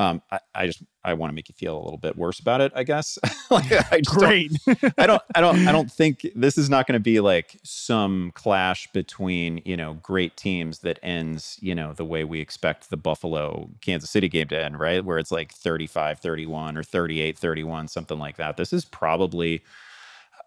Um, 0.02 0.22
I, 0.32 0.40
I, 0.54 0.66
just 0.66 0.82
I 1.04 1.14
want 1.14 1.30
to 1.30 1.34
make 1.34 1.48
you 1.48 1.54
feel 1.54 1.76
a 1.76 1.82
little 1.82 1.98
bit 1.98 2.16
worse 2.16 2.40
about 2.40 2.60
it, 2.60 2.72
I 2.74 2.82
guess. 2.82 3.18
like, 3.50 3.70
I 3.92 4.00
Great. 4.04 4.52
Don't, 4.66 4.94
I 4.98 5.06
don't 5.06 5.22
I 5.34 5.40
don't 5.40 5.68
I 5.68 5.72
don't 5.72 5.90
think 5.90 6.26
this 6.34 6.58
is 6.58 6.68
not 6.68 6.86
going 6.86 6.94
to 6.94 7.00
be 7.00 7.20
like 7.20 7.58
some 7.62 8.32
clash 8.34 8.90
between 8.92 9.62
you 9.64 9.76
know 9.76 9.94
great 9.94 10.36
teams 10.36 10.80
that 10.80 10.98
ends 11.02 11.58
you 11.60 11.74
know 11.74 11.92
the 11.92 12.04
way 12.04 12.24
we 12.24 12.40
expect 12.40 12.90
the 12.90 12.96
Buffalo 12.96 13.70
Kansas 13.80 14.10
City 14.10 14.28
game 14.28 14.48
to 14.48 14.60
end, 14.60 14.80
right? 14.80 15.04
Where 15.04 15.18
it's 15.18 15.30
like 15.30 15.54
35-31 15.54 16.76
or 16.76 16.82
38-31, 16.82 17.88
something 17.88 18.18
like 18.18 18.36
that. 18.38 18.56
This 18.56 18.72
is 18.72 18.84
probably 18.84 19.62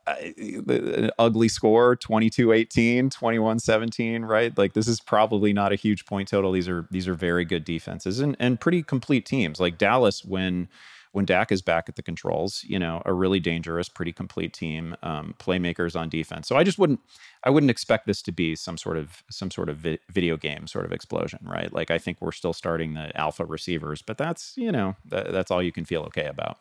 an 0.08 1.10
ugly 1.18 1.48
score 1.48 1.96
22-18 1.96 3.10
21-17 3.10 4.28
right 4.28 4.58
like 4.58 4.74
this 4.74 4.88
is 4.88 5.00
probably 5.00 5.52
not 5.52 5.72
a 5.72 5.76
huge 5.76 6.06
point 6.06 6.28
total 6.28 6.52
these 6.52 6.70
are 6.70 6.88
these 6.92 7.08
are 7.08 7.16
very 7.16 7.46
good 7.46 7.64
defenses 7.64 8.20
and 8.20 8.36
and 8.40 8.60
pretty 8.60 8.84
complete 8.84 9.26
teams 9.26 9.60
like 9.60 9.78
dallas 9.78 10.24
when 10.24 10.68
when 11.16 11.24
Dak 11.24 11.50
is 11.50 11.62
back 11.62 11.88
at 11.88 11.96
the 11.96 12.02
controls, 12.02 12.66
you 12.68 12.78
know, 12.78 13.02
a 13.06 13.14
really 13.14 13.40
dangerous, 13.40 13.88
pretty 13.88 14.12
complete 14.12 14.52
team, 14.52 14.98
um, 15.02 15.34
playmakers 15.40 15.98
on 15.98 16.10
defense. 16.10 16.46
So 16.46 16.58
I 16.58 16.66
just 16.66 16.78
wouldn't, 16.78 17.00
I 17.46 17.52
wouldn't 17.52 17.70
expect 17.70 18.06
this 18.06 18.22
to 18.24 18.34
be 18.34 18.54
some 18.54 18.78
sort 18.78 18.98
of 18.98 19.24
some 19.32 19.50
sort 19.50 19.70
of 19.70 19.78
vi- 19.78 20.00
video 20.12 20.36
game 20.36 20.68
sort 20.68 20.84
of 20.84 20.92
explosion, 20.92 21.40
right? 21.44 21.72
Like 21.72 21.90
I 21.90 22.00
think 22.00 22.18
we're 22.20 22.34
still 22.34 22.52
starting 22.52 22.96
the 22.96 23.16
alpha 23.18 23.46
receivers, 23.46 24.02
but 24.02 24.18
that's 24.18 24.58
you 24.58 24.74
know 24.74 24.98
that, 25.06 25.32
that's 25.32 25.52
all 25.52 25.64
you 25.64 25.72
can 25.72 25.86
feel 25.86 26.02
okay 26.02 26.26
about. 26.26 26.58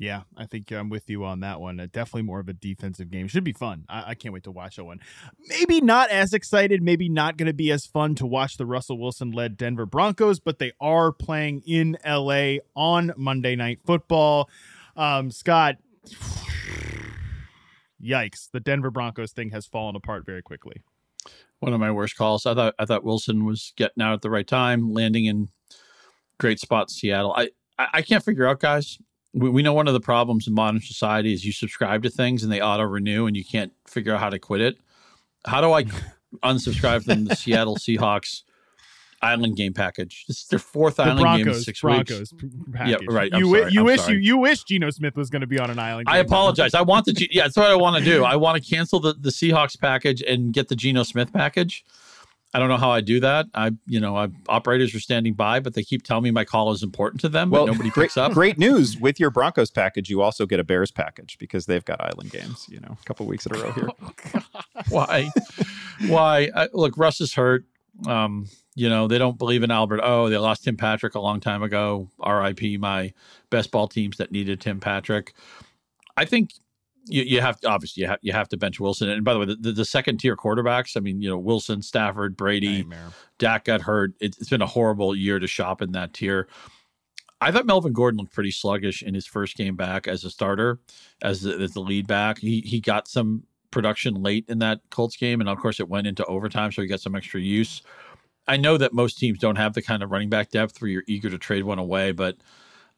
Yeah, 0.00 0.22
I 0.36 0.46
think 0.46 0.70
I'm 0.70 0.90
with 0.90 1.10
you 1.10 1.24
on 1.24 1.40
that 1.40 1.60
one. 1.60 1.80
Uh, 1.80 1.88
definitely 1.92 2.22
more 2.22 2.38
of 2.38 2.48
a 2.48 2.52
defensive 2.52 3.10
game. 3.10 3.26
Should 3.26 3.42
be 3.42 3.52
fun. 3.52 3.84
I, 3.88 4.10
I 4.10 4.14
can't 4.14 4.32
wait 4.32 4.44
to 4.44 4.52
watch 4.52 4.76
that 4.76 4.84
one. 4.84 5.00
Maybe 5.48 5.80
not 5.80 6.08
as 6.10 6.32
excited. 6.32 6.80
Maybe 6.84 7.08
not 7.08 7.36
going 7.36 7.48
to 7.48 7.52
be 7.52 7.72
as 7.72 7.84
fun 7.84 8.14
to 8.16 8.26
watch 8.26 8.58
the 8.58 8.64
Russell 8.64 8.96
Wilson 8.96 9.32
led 9.32 9.56
Denver 9.56 9.86
Broncos, 9.86 10.38
but 10.38 10.60
they 10.60 10.70
are 10.80 11.10
playing 11.10 11.62
in 11.66 11.98
LA 12.06 12.58
on 12.76 13.12
Monday 13.16 13.56
Night 13.56 13.80
Football. 13.84 14.48
Um, 14.96 15.32
Scott, 15.32 15.78
yikes! 18.00 18.50
The 18.52 18.60
Denver 18.60 18.92
Broncos 18.92 19.32
thing 19.32 19.50
has 19.50 19.66
fallen 19.66 19.96
apart 19.96 20.24
very 20.24 20.42
quickly. 20.42 20.80
One 21.58 21.72
of 21.72 21.80
my 21.80 21.90
worst 21.90 22.16
calls. 22.16 22.46
I 22.46 22.54
thought 22.54 22.76
I 22.78 22.84
thought 22.84 23.02
Wilson 23.02 23.44
was 23.44 23.72
getting 23.76 24.00
out 24.00 24.12
at 24.12 24.22
the 24.22 24.30
right 24.30 24.46
time, 24.46 24.92
landing 24.92 25.24
in 25.24 25.48
great 26.38 26.60
spot, 26.60 26.88
Seattle. 26.88 27.34
I 27.36 27.48
I 27.76 28.02
can't 28.02 28.24
figure 28.24 28.46
out, 28.46 28.60
guys 28.60 28.98
we, 29.32 29.50
we 29.50 29.62
know 29.62 29.72
one 29.72 29.88
of 29.88 29.94
the 29.94 30.00
problems 30.00 30.46
in 30.46 30.54
modern 30.54 30.80
society 30.80 31.32
is 31.32 31.44
you 31.44 31.52
subscribe 31.52 32.02
to 32.02 32.10
things 32.10 32.42
and 32.42 32.52
they 32.52 32.60
auto 32.60 32.84
renew 32.84 33.26
and 33.26 33.36
you 33.36 33.44
can't 33.44 33.72
figure 33.86 34.14
out 34.14 34.20
how 34.20 34.30
to 34.30 34.38
quit 34.38 34.60
it. 34.60 34.78
How 35.46 35.60
do 35.60 35.72
I 35.72 35.84
unsubscribe 36.42 37.04
from 37.04 37.24
the 37.24 37.36
Seattle 37.36 37.76
Seahawks 37.76 38.42
island 39.22 39.56
game 39.56 39.74
package? 39.74 40.24
This 40.26 40.42
is 40.42 40.46
their 40.48 40.58
fourth 40.58 40.96
the 40.96 41.04
island 41.04 41.20
Broncos, 41.20 41.44
game 41.44 41.54
in 41.54 41.60
six 41.60 41.80
Broncos 41.80 42.32
weeks. 42.32 42.54
Package. 42.72 43.02
Yeah, 43.02 43.14
right. 43.14 43.30
I'm 43.32 43.40
you 43.40 43.50
sorry, 43.50 43.72
you 43.72 43.80
I'm 43.80 43.86
wish 43.86 44.00
sorry. 44.00 44.14
you 44.14 44.20
you 44.20 44.36
wish 44.38 44.64
Geno 44.64 44.90
Smith 44.90 45.16
was 45.16 45.30
going 45.30 45.40
to 45.40 45.46
be 45.46 45.58
on 45.58 45.70
an 45.70 45.78
island. 45.78 46.08
I 46.10 46.18
apologize. 46.18 46.74
I 46.74 46.82
want 46.82 47.06
the 47.06 47.28
yeah. 47.30 47.44
That's 47.44 47.56
what 47.56 47.70
I 47.70 47.76
want 47.76 48.02
to 48.02 48.04
do. 48.04 48.24
I 48.24 48.36
want 48.36 48.62
to 48.62 48.68
cancel 48.68 49.00
the 49.00 49.14
the 49.14 49.30
Seahawks 49.30 49.78
package 49.78 50.22
and 50.22 50.52
get 50.52 50.68
the 50.68 50.76
Geno 50.76 51.02
Smith 51.02 51.32
package. 51.32 51.84
I 52.54 52.58
don't 52.58 52.68
know 52.68 52.78
how 52.78 52.90
I 52.90 53.02
do 53.02 53.20
that. 53.20 53.46
I, 53.52 53.72
you 53.86 54.00
know, 54.00 54.16
I, 54.16 54.28
operators 54.48 54.94
are 54.94 55.00
standing 55.00 55.34
by, 55.34 55.60
but 55.60 55.74
they 55.74 55.82
keep 55.82 56.02
telling 56.02 56.24
me 56.24 56.30
my 56.30 56.44
call 56.44 56.72
is 56.72 56.82
important 56.82 57.20
to 57.20 57.28
them, 57.28 57.50
well, 57.50 57.66
but 57.66 57.72
nobody 57.72 57.90
great, 57.90 58.04
picks 58.04 58.16
up. 58.16 58.32
Great 58.32 58.56
news 58.56 58.96
with 58.96 59.20
your 59.20 59.30
Broncos 59.30 59.70
package, 59.70 60.08
you 60.08 60.22
also 60.22 60.46
get 60.46 60.58
a 60.58 60.64
Bears 60.64 60.90
package 60.90 61.36
because 61.38 61.66
they've 61.66 61.84
got 61.84 62.00
island 62.00 62.30
games. 62.30 62.66
You 62.70 62.80
know, 62.80 62.96
a 63.00 63.04
couple 63.04 63.26
weeks 63.26 63.44
in 63.44 63.54
a 63.54 63.58
row 63.58 63.72
here. 63.72 63.88
Why? 64.88 65.30
Why? 66.06 66.50
I, 66.54 66.68
look, 66.72 66.96
Russ 66.96 67.20
is 67.20 67.34
hurt. 67.34 67.64
Um, 68.06 68.46
you 68.74 68.88
know, 68.88 69.08
they 69.08 69.18
don't 69.18 69.36
believe 69.36 69.62
in 69.62 69.70
Albert. 69.70 70.00
Oh, 70.02 70.30
they 70.30 70.38
lost 70.38 70.64
Tim 70.64 70.76
Patrick 70.76 71.16
a 71.16 71.20
long 71.20 71.40
time 71.40 71.62
ago. 71.62 72.08
R.I.P. 72.20 72.78
My 72.78 73.12
best 73.50 73.70
ball 73.70 73.88
teams 73.88 74.16
that 74.18 74.32
needed 74.32 74.60
Tim 74.60 74.80
Patrick. 74.80 75.34
I 76.16 76.24
think 76.24 76.52
you, 77.08 77.22
you 77.22 77.40
have 77.40 77.60
to 77.60 77.68
obviously 77.68 78.02
you 78.02 78.08
have 78.08 78.18
you 78.22 78.32
have 78.32 78.48
to 78.48 78.56
bench 78.56 78.78
Wilson. 78.80 79.08
And 79.08 79.24
by 79.24 79.32
the 79.32 79.38
way, 79.40 79.46
the, 79.46 79.72
the, 79.72 79.84
second 79.84 80.18
tier 80.18 80.36
quarterbacks, 80.36 80.96
I 80.96 81.00
mean, 81.00 81.20
you 81.20 81.28
know, 81.28 81.38
Wilson, 81.38 81.82
Stafford, 81.82 82.36
Brady, 82.36 82.78
Nightmare. 82.78 83.12
Dak 83.38 83.64
got 83.64 83.82
hurt. 83.82 84.12
It, 84.20 84.36
it's 84.38 84.48
been 84.48 84.62
a 84.62 84.66
horrible 84.66 85.14
year 85.14 85.38
to 85.38 85.46
shop 85.46 85.82
in 85.82 85.92
that 85.92 86.12
tier. 86.12 86.48
I 87.40 87.52
thought 87.52 87.66
Melvin 87.66 87.92
Gordon 87.92 88.18
looked 88.18 88.34
pretty 88.34 88.50
sluggish 88.50 89.02
in 89.02 89.14
his 89.14 89.26
first 89.26 89.56
game 89.56 89.76
back 89.76 90.08
as 90.08 90.24
a 90.24 90.30
starter, 90.30 90.80
as 91.22 91.42
the, 91.42 91.54
as 91.54 91.72
the 91.72 91.80
lead 91.80 92.06
back. 92.06 92.38
He 92.38 92.60
he 92.60 92.80
got 92.80 93.08
some 93.08 93.44
production 93.70 94.14
late 94.22 94.44
in 94.48 94.58
that 94.58 94.80
Colts 94.90 95.16
game, 95.16 95.40
and 95.40 95.48
of 95.48 95.58
course 95.58 95.80
it 95.80 95.88
went 95.88 96.06
into 96.06 96.24
overtime, 96.24 96.72
so 96.72 96.82
he 96.82 96.88
got 96.88 97.00
some 97.00 97.14
extra 97.14 97.40
use. 97.40 97.82
I 98.46 98.56
know 98.56 98.78
that 98.78 98.94
most 98.94 99.18
teams 99.18 99.38
don't 99.38 99.56
have 99.56 99.74
the 99.74 99.82
kind 99.82 100.02
of 100.02 100.10
running 100.10 100.30
back 100.30 100.50
depth 100.50 100.80
where 100.80 100.90
you're 100.90 101.04
eager 101.06 101.28
to 101.28 101.38
trade 101.38 101.64
one 101.64 101.78
away, 101.78 102.12
but 102.12 102.36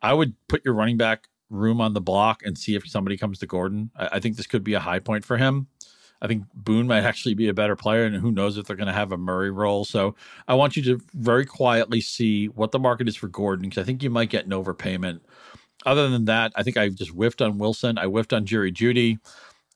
I 0.01 0.15
would 0.15 0.35
put 0.49 0.65
your 0.65 0.75
running 0.75 0.97
back 0.97 1.29
room 1.51 1.81
on 1.81 1.93
the 1.93 2.01
block 2.01 2.43
and 2.45 2.57
see 2.57 2.75
if 2.75 2.89
somebody 2.89 3.17
comes 3.17 3.39
to 3.41 3.47
Gordon. 3.47 3.91
I, 3.97 4.09
I 4.13 4.21
think 4.21 4.37
this 4.37 4.47
could 4.47 4.65
be 4.65 4.75
a 4.75 4.81
high 4.81 5.01
point 5.01 5.25
for 5.25 5.37
him. 5.37 5.67
I 6.23 6.27
think 6.27 6.45
Boone 6.55 6.87
might 6.87 7.05
actually 7.05 7.35
be 7.35 7.49
a 7.49 7.55
better 7.55 7.77
player, 7.77 8.05
and 8.05 8.15
who 8.15 8.31
knows 8.31 8.59
if 8.59 8.67
they're 8.67 8.77
going 8.77 8.87
to 8.87 8.93
have 8.93 9.13
a 9.13 9.17
Murray 9.17 9.51
role. 9.51 9.85
So 9.85 10.15
I 10.47 10.55
want 10.55 10.77
you 10.77 10.83
to 10.85 11.01
very 11.15 11.47
quietly 11.47 12.01
see 12.01 12.47
what 12.47 12.73
the 12.73 12.79
market 12.79 13.09
is 13.09 13.17
for 13.17 13.29
Gordon 13.29 13.69
because 13.69 13.83
I 13.83 13.87
think 13.87 14.03
you 14.03 14.11
might 14.11 14.31
get 14.31 14.45
an 14.45 14.53
overpayment. 14.53 15.21
Other 15.87 16.09
than 16.11 16.27
that, 16.27 16.53
I 16.57 16.63
think 16.63 16.77
I 16.77 16.91
just 16.91 17.13
whiffed 17.13 17.41
on 17.41 17.57
Wilson. 17.57 17.97
I 17.97 18.05
whiffed 18.05 18.35
on 18.35 18.45
Jerry 18.45 18.71
Jeudy. 18.71 19.19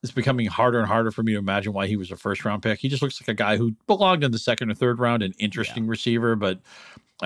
It's 0.02 0.12
becoming 0.12 0.46
harder 0.46 0.78
and 0.78 0.86
harder 0.86 1.10
for 1.10 1.22
me 1.22 1.32
to 1.32 1.38
imagine 1.38 1.72
why 1.72 1.86
he 1.86 1.96
was 1.96 2.10
a 2.10 2.16
first 2.16 2.44
round 2.44 2.62
pick. 2.62 2.78
He 2.78 2.90
just 2.90 3.01
looks 3.02 3.22
like 3.22 3.28
a 3.28 3.34
guy 3.34 3.56
who 3.56 3.74
belonged 3.86 4.22
in 4.22 4.32
the 4.32 4.38
second 4.38 4.70
or 4.70 4.74
third 4.74 4.98
round, 4.98 5.22
an 5.22 5.32
interesting 5.38 5.84
yeah. 5.84 5.90
receiver, 5.90 6.36
but 6.36 6.60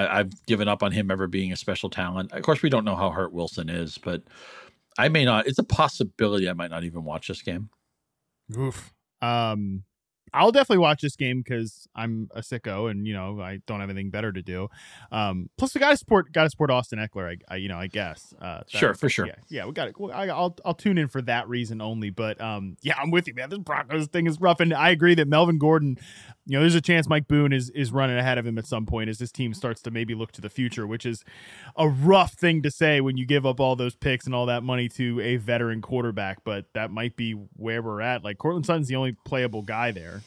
I, 0.06 0.18
have 0.18 0.46
given 0.46 0.68
up 0.68 0.82
on 0.82 0.92
him 0.92 1.10
ever 1.10 1.26
being 1.26 1.52
a 1.52 1.56
special 1.56 1.90
talent. 1.90 2.32
Of 2.32 2.42
course, 2.42 2.62
we 2.62 2.70
don't 2.70 2.84
know 2.84 2.96
how 2.96 3.10
hurt 3.10 3.32
Wilson 3.32 3.68
is, 3.68 3.98
but 3.98 4.22
I 4.98 5.08
may 5.08 5.24
not. 5.24 5.46
It's 5.46 5.58
a 5.58 5.64
possibility 5.64 6.48
I 6.48 6.52
might 6.52 6.70
not 6.70 6.84
even 6.84 7.04
watch 7.04 7.28
this 7.28 7.42
game. 7.42 7.70
Oof. 8.56 8.92
Um, 9.20 9.84
I'll 10.32 10.52
definitely 10.52 10.78
watch 10.78 11.00
this 11.00 11.16
game 11.16 11.42
because 11.42 11.88
I'm 11.94 12.28
a 12.34 12.40
sicko 12.40 12.90
and 12.90 13.06
you 13.06 13.14
know 13.14 13.40
I 13.40 13.60
don't 13.66 13.80
have 13.80 13.90
anything 13.90 14.10
better 14.10 14.32
to 14.32 14.42
do. 14.42 14.68
Um, 15.10 15.48
plus 15.56 15.74
we 15.74 15.80
got 15.80 15.90
to 15.90 15.96
support 15.96 16.32
got 16.32 16.44
to 16.44 16.50
support 16.50 16.70
Austin 16.70 16.98
Ekeler. 16.98 17.30
I, 17.30 17.54
I, 17.54 17.56
you 17.56 17.68
know 17.68 17.78
I 17.78 17.86
guess. 17.86 18.34
Uh, 18.40 18.60
sure, 18.66 18.94
for 18.94 19.08
sure. 19.08 19.26
Yeah, 19.26 19.34
yeah, 19.48 19.66
we 19.66 19.72
got 19.72 19.88
it. 19.88 19.98
Well, 19.98 20.12
I, 20.12 20.26
will 20.26 20.56
I'll 20.64 20.74
tune 20.74 20.98
in 20.98 21.08
for 21.08 21.22
that 21.22 21.48
reason 21.48 21.80
only. 21.80 22.10
But 22.10 22.40
um, 22.40 22.76
yeah, 22.82 22.94
I'm 23.00 23.10
with 23.10 23.26
you, 23.26 23.34
man. 23.34 23.50
This 23.50 23.58
Broncos 23.58 24.08
thing 24.08 24.26
is 24.26 24.40
rough, 24.40 24.60
and 24.60 24.72
I 24.74 24.90
agree 24.90 25.14
that 25.14 25.28
Melvin 25.28 25.58
Gordon. 25.58 25.98
You 26.48 26.54
know, 26.54 26.60
there's 26.60 26.74
a 26.74 26.80
chance 26.80 27.10
Mike 27.10 27.28
Boone 27.28 27.52
is 27.52 27.68
is 27.70 27.92
running 27.92 28.16
ahead 28.16 28.38
of 28.38 28.46
him 28.46 28.56
at 28.56 28.66
some 28.66 28.86
point 28.86 29.10
as 29.10 29.18
this 29.18 29.30
team 29.30 29.52
starts 29.52 29.82
to 29.82 29.90
maybe 29.90 30.14
look 30.14 30.32
to 30.32 30.40
the 30.40 30.48
future, 30.48 30.86
which 30.86 31.04
is 31.04 31.22
a 31.76 31.86
rough 31.86 32.32
thing 32.32 32.62
to 32.62 32.70
say 32.70 33.02
when 33.02 33.18
you 33.18 33.26
give 33.26 33.44
up 33.44 33.60
all 33.60 33.76
those 33.76 33.94
picks 33.94 34.24
and 34.24 34.34
all 34.34 34.46
that 34.46 34.62
money 34.62 34.88
to 34.88 35.20
a 35.20 35.36
veteran 35.36 35.82
quarterback. 35.82 36.42
But 36.44 36.64
that 36.72 36.90
might 36.90 37.16
be 37.16 37.32
where 37.32 37.82
we're 37.82 38.00
at. 38.00 38.24
Like 38.24 38.38
Courtland 38.38 38.64
Sutton's 38.64 38.88
the 38.88 38.96
only 38.96 39.12
playable 39.26 39.60
guy 39.60 39.90
there. 39.90 40.22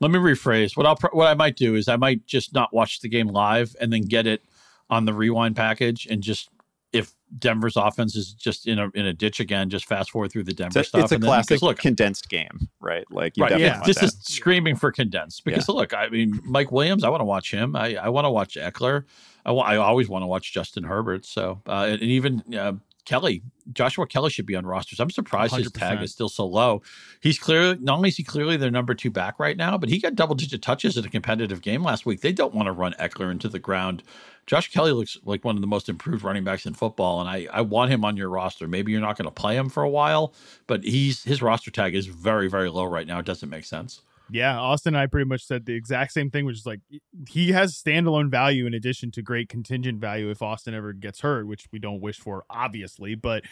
Let 0.00 0.10
me 0.10 0.18
rephrase. 0.18 0.76
What 0.76 0.86
I'll 0.86 0.98
what 1.12 1.28
I 1.28 1.34
might 1.34 1.54
do 1.54 1.76
is 1.76 1.86
I 1.86 1.96
might 1.96 2.26
just 2.26 2.52
not 2.52 2.74
watch 2.74 3.00
the 3.00 3.08
game 3.08 3.28
live 3.28 3.76
and 3.80 3.92
then 3.92 4.02
get 4.02 4.26
it 4.26 4.42
on 4.90 5.04
the 5.04 5.14
rewind 5.14 5.54
package 5.54 6.06
and 6.10 6.20
just 6.20 6.50
if 6.94 7.12
Denver's 7.38 7.76
offense 7.76 8.14
is 8.14 8.32
just 8.32 8.68
in 8.68 8.78
a 8.78 8.88
in 8.94 9.06
a 9.06 9.12
ditch 9.12 9.40
again, 9.40 9.68
just 9.68 9.86
fast 9.86 10.10
forward 10.10 10.30
through 10.30 10.44
the 10.44 10.52
Denver 10.52 10.78
it's 10.78 10.88
stuff. 10.88 11.02
It's 11.02 11.12
a 11.12 11.16
and 11.16 11.24
classic 11.24 11.60
then, 11.60 11.68
look, 11.68 11.78
condensed 11.78 12.28
game, 12.28 12.68
right? 12.80 13.04
Like, 13.10 13.34
right, 13.36 13.58
yeah, 13.58 13.82
this 13.84 13.98
that. 13.98 14.04
is 14.04 14.18
screaming 14.22 14.76
for 14.76 14.92
condensed 14.92 15.44
because 15.44 15.68
yeah. 15.68 15.74
look, 15.74 15.92
I 15.92 16.08
mean, 16.08 16.40
Mike 16.44 16.70
Williams, 16.70 17.02
I 17.02 17.08
want 17.08 17.20
to 17.20 17.26
watch 17.26 17.50
him. 17.50 17.74
I, 17.74 17.96
I 17.96 18.08
want 18.08 18.24
to 18.24 18.30
watch 18.30 18.54
Ekeler. 18.54 19.04
I, 19.44 19.50
wa- 19.50 19.64
I 19.64 19.76
always 19.76 20.08
want 20.08 20.22
to 20.22 20.26
watch 20.26 20.52
Justin 20.52 20.84
Herbert. 20.84 21.26
So, 21.26 21.60
uh, 21.66 21.86
and, 21.88 22.00
and 22.00 22.10
even 22.10 22.42
uh, 22.56 22.74
Kelley, 23.04 23.42
Joshua 23.72 24.06
Kelley 24.06 24.30
should 24.30 24.46
be 24.46 24.56
on 24.56 24.64
rosters. 24.64 25.00
I'm 25.00 25.10
surprised 25.10 25.54
100%. 25.54 25.58
his 25.58 25.72
tag 25.72 26.02
is 26.02 26.12
still 26.12 26.28
so 26.28 26.46
low. 26.46 26.82
He's 27.20 27.38
clearly 27.38 27.78
not 27.80 27.96
only 27.96 28.08
is 28.08 28.16
he 28.16 28.24
clearly 28.24 28.56
their 28.56 28.70
number 28.70 28.94
two 28.94 29.10
back 29.10 29.38
right 29.38 29.56
now, 29.56 29.76
but 29.76 29.88
he 29.88 30.00
got 30.00 30.14
double 30.14 30.34
digit 30.34 30.62
touches 30.62 30.96
in 30.96 31.04
a 31.04 31.10
competitive 31.10 31.60
game 31.60 31.82
last 31.82 32.06
week. 32.06 32.20
They 32.20 32.32
don't 32.32 32.54
want 32.54 32.66
to 32.66 32.72
run 32.72 32.94
Ekeler 32.98 33.30
into 33.30 33.48
the 33.48 33.58
ground. 33.58 34.02
Josh 34.46 34.70
Kelley 34.70 34.92
looks 34.92 35.16
like 35.24 35.44
one 35.44 35.56
of 35.56 35.60
the 35.62 35.66
most 35.66 35.88
improved 35.88 36.24
running 36.24 36.44
backs 36.44 36.66
in 36.66 36.74
football, 36.74 37.20
and 37.20 37.28
I, 37.28 37.48
I 37.52 37.62
want 37.62 37.90
him 37.90 38.04
on 38.04 38.16
your 38.16 38.28
roster. 38.28 38.68
Maybe 38.68 38.92
you're 38.92 39.00
not 39.00 39.16
going 39.16 39.26
to 39.26 39.30
play 39.30 39.56
him 39.56 39.68
for 39.68 39.82
a 39.82 39.88
while, 39.88 40.34
but 40.66 40.84
he's 40.84 41.24
his 41.24 41.40
roster 41.42 41.70
tag 41.70 41.94
is 41.94 42.06
very 42.06 42.48
very 42.48 42.68
low 42.68 42.84
right 42.84 43.06
now. 43.06 43.18
It 43.18 43.26
doesn't 43.26 43.48
make 43.50 43.64
sense. 43.64 44.02
Yeah, 44.30 44.58
Austin 44.58 44.94
and 44.94 45.02
I 45.02 45.06
pretty 45.06 45.28
much 45.28 45.44
said 45.46 45.66
the 45.66 45.74
exact 45.74 46.12
same 46.12 46.30
thing, 46.30 46.46
which 46.46 46.56
is 46.56 46.64
like 46.66 46.80
he 47.28 47.52
has 47.52 47.74
standalone 47.74 48.30
value 48.30 48.66
in 48.66 48.72
addition 48.72 49.10
to 49.12 49.22
great 49.22 49.50
contingent 49.50 50.00
value 50.00 50.30
if 50.30 50.40
Austin 50.40 50.72
ever 50.74 50.94
gets 50.94 51.20
hurt, 51.20 51.46
which 51.46 51.66
we 51.72 51.78
don't 51.78 52.00
wish 52.00 52.18
for, 52.18 52.44
obviously. 52.48 53.14
But 53.14 53.44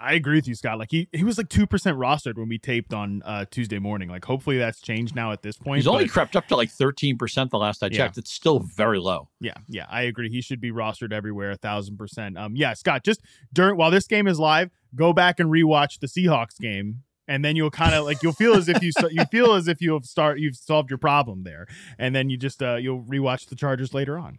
I 0.00 0.14
agree 0.14 0.36
with 0.36 0.48
you, 0.48 0.54
Scott. 0.54 0.78
Like 0.78 0.90
he, 0.90 1.08
he 1.12 1.22
was 1.22 1.36
like 1.36 1.48
two 1.50 1.66
percent 1.66 1.98
rostered 1.98 2.36
when 2.36 2.48
we 2.48 2.58
taped 2.58 2.94
on 2.94 3.22
uh, 3.24 3.44
Tuesday 3.50 3.78
morning. 3.78 4.08
Like 4.08 4.24
hopefully 4.24 4.56
that's 4.58 4.80
changed 4.80 5.14
now 5.14 5.32
at 5.32 5.42
this 5.42 5.56
point. 5.58 5.76
He's 5.78 5.86
only 5.86 6.08
crept 6.08 6.34
up 6.34 6.46
to 6.48 6.56
like 6.56 6.70
thirteen 6.70 7.18
percent 7.18 7.50
the 7.50 7.58
last 7.58 7.82
I 7.82 7.86
Yeah. 7.88 7.98
checked. 7.98 8.16
It's 8.18 8.32
still 8.32 8.60
very 8.60 8.98
low. 8.98 9.28
Yeah, 9.40 9.54
yeah, 9.68 9.86
I 9.90 10.02
agree. 10.02 10.30
He 10.30 10.40
should 10.40 10.60
be 10.60 10.70
rostered 10.72 11.12
everywhere, 11.12 11.50
a 11.50 11.56
thousand 11.56 11.98
percent. 11.98 12.38
Um, 12.38 12.56
yeah, 12.56 12.72
Scott, 12.74 13.04
just 13.04 13.20
during 13.52 13.76
while 13.76 13.90
this 13.90 14.06
game 14.06 14.26
is 14.26 14.38
live, 14.40 14.70
go 14.94 15.12
back 15.12 15.40
and 15.40 15.50
rewatch 15.50 16.00
the 16.00 16.06
Seahawks 16.06 16.58
game, 16.58 17.02
and 17.30 17.44
then 17.44 17.54
you'll 17.54 17.70
kind 17.70 17.94
of 17.94 18.04
like 18.04 18.22
you'll 18.22 18.32
feel 18.32 18.54
as 18.54 18.68
if 18.68 18.82
you 18.82 18.90
you 19.10 19.24
feel 19.26 19.54
as 19.54 19.68
if 19.68 19.80
you 19.80 19.94
have 19.94 20.04
start 20.04 20.40
you've 20.40 20.56
solved 20.56 20.90
your 20.90 20.98
problem 20.98 21.44
there, 21.44 21.66
and 21.98 22.14
then 22.14 22.28
you 22.28 22.36
just 22.36 22.62
uh 22.62 22.74
you'll 22.74 23.02
rewatch 23.02 23.48
the 23.48 23.54
Chargers 23.54 23.94
later 23.94 24.18
on. 24.18 24.38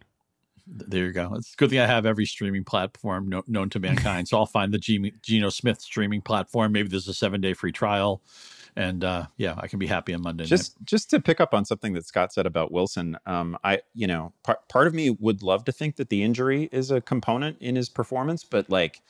There 0.68 1.06
you 1.06 1.12
go. 1.12 1.34
It's 1.36 1.54
a 1.54 1.58
good 1.58 1.70
thing 1.72 1.80
I 1.80 1.88
have 1.88 2.06
every 2.06 2.26
streaming 2.26 2.64
platform 2.64 3.30
no, 3.30 3.44
known 3.48 3.70
to 3.72 3.80
mankind. 3.80 4.28
so 4.28 4.38
I'll 4.38 4.46
find 4.46 4.74
the 4.74 4.78
G- 4.78 5.14
Geno 5.24 5.50
Smith 5.50 5.82
streaming 5.82 6.22
platform. 6.22 6.72
Maybe 6.72 6.88
there's 6.88 7.08
a 7.08 7.14
seven 7.14 7.42
day 7.42 7.54
free 7.54 7.72
trial, 7.72 8.22
and 8.76 9.04
uh, 9.06 9.26
yeah, 9.38 9.56
I 9.58 9.68
can 9.68 9.80
be 9.80 9.88
happy 9.88 10.14
on 10.14 10.22
Monday. 10.22 10.44
just 10.44 10.76
just 10.84 11.10
to 11.12 11.22
pick 11.22 11.40
up 11.40 11.54
on 11.54 11.64
something 11.64 11.94
that 11.94 12.06
Scott 12.06 12.34
said 12.34 12.46
about 12.46 12.74
Wilson, 12.74 13.18
um, 13.26 13.58
I 13.64 13.80
you 13.96 14.08
know 14.08 14.34
part 14.44 14.68
part 14.68 14.88
of 14.88 14.94
me 14.94 15.12
would 15.12 15.42
love 15.42 15.64
to 15.66 15.72
think 15.72 15.96
that 15.96 16.10
the 16.10 16.24
injury 16.24 16.68
is 16.74 16.92
a 16.92 17.00
component 17.00 17.58
in 17.62 17.78
his 17.78 17.88
performance, 17.88 18.44
but 18.44 18.70
like 18.70 19.02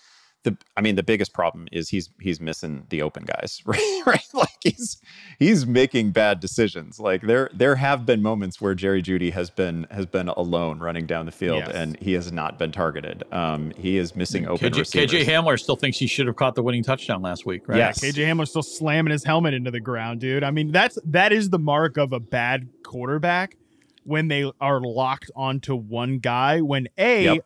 the 0.43 0.57
I 0.75 0.81
mean 0.81 0.95
the 0.95 1.03
biggest 1.03 1.33
problem 1.33 1.67
is 1.71 1.89
he's 1.89 2.09
he's 2.19 2.41
missing 2.41 2.85
the 2.89 3.01
open 3.03 3.25
guys, 3.25 3.61
right? 3.65 4.01
right? 4.05 4.25
Like 4.33 4.49
he's 4.63 4.99
he's 5.37 5.65
making 5.67 6.11
bad 6.11 6.39
decisions. 6.39 6.99
Like 6.99 7.21
there 7.21 7.49
there 7.53 7.75
have 7.75 8.05
been 8.05 8.21
moments 8.23 8.59
where 8.59 8.73
Jerry 8.73 9.01
Jeudy 9.03 9.31
has 9.33 9.49
been 9.51 9.85
has 9.91 10.05
been 10.07 10.29
alone 10.29 10.79
running 10.79 11.05
down 11.05 11.25
the 11.27 11.31
field 11.31 11.59
Yes. 11.59 11.71
and 11.75 11.97
he 11.99 12.13
has 12.13 12.31
not 12.31 12.57
been 12.57 12.71
targeted. 12.71 13.23
Um, 13.31 13.71
he 13.77 13.97
is 13.97 14.15
missing 14.15 14.47
open 14.47 14.71
KJ, 14.73 14.77
receivers. 14.79 15.11
KJ 15.11 15.25
Hamler 15.25 15.59
still 15.59 15.75
thinks 15.75 15.97
he 15.99 16.07
should 16.07 16.25
have 16.27 16.35
caught 16.35 16.55
the 16.55 16.63
winning 16.63 16.83
touchdown 16.83 17.21
last 17.21 17.45
week, 17.45 17.67
right? 17.67 17.77
Yeah, 17.77 17.91
KJ 17.91 18.25
Hamler's 18.25 18.49
still 18.49 18.63
slamming 18.63 19.11
his 19.11 19.23
helmet 19.23 19.53
into 19.53 19.69
the 19.69 19.79
ground, 19.79 20.21
dude. 20.21 20.43
I 20.43 20.49
mean, 20.51 20.71
that's 20.71 20.97
that 21.05 21.31
is 21.31 21.49
the 21.51 21.59
mark 21.59 21.97
of 21.97 22.13
a 22.13 22.19
bad 22.19 22.67
quarterback 22.83 23.57
when 24.03 24.27
they 24.27 24.51
are 24.59 24.81
locked 24.81 25.29
onto 25.35 25.75
one 25.75 26.17
guy. 26.17 26.61
When 26.61 26.87
a, 26.97 27.25
Yep. 27.25 27.45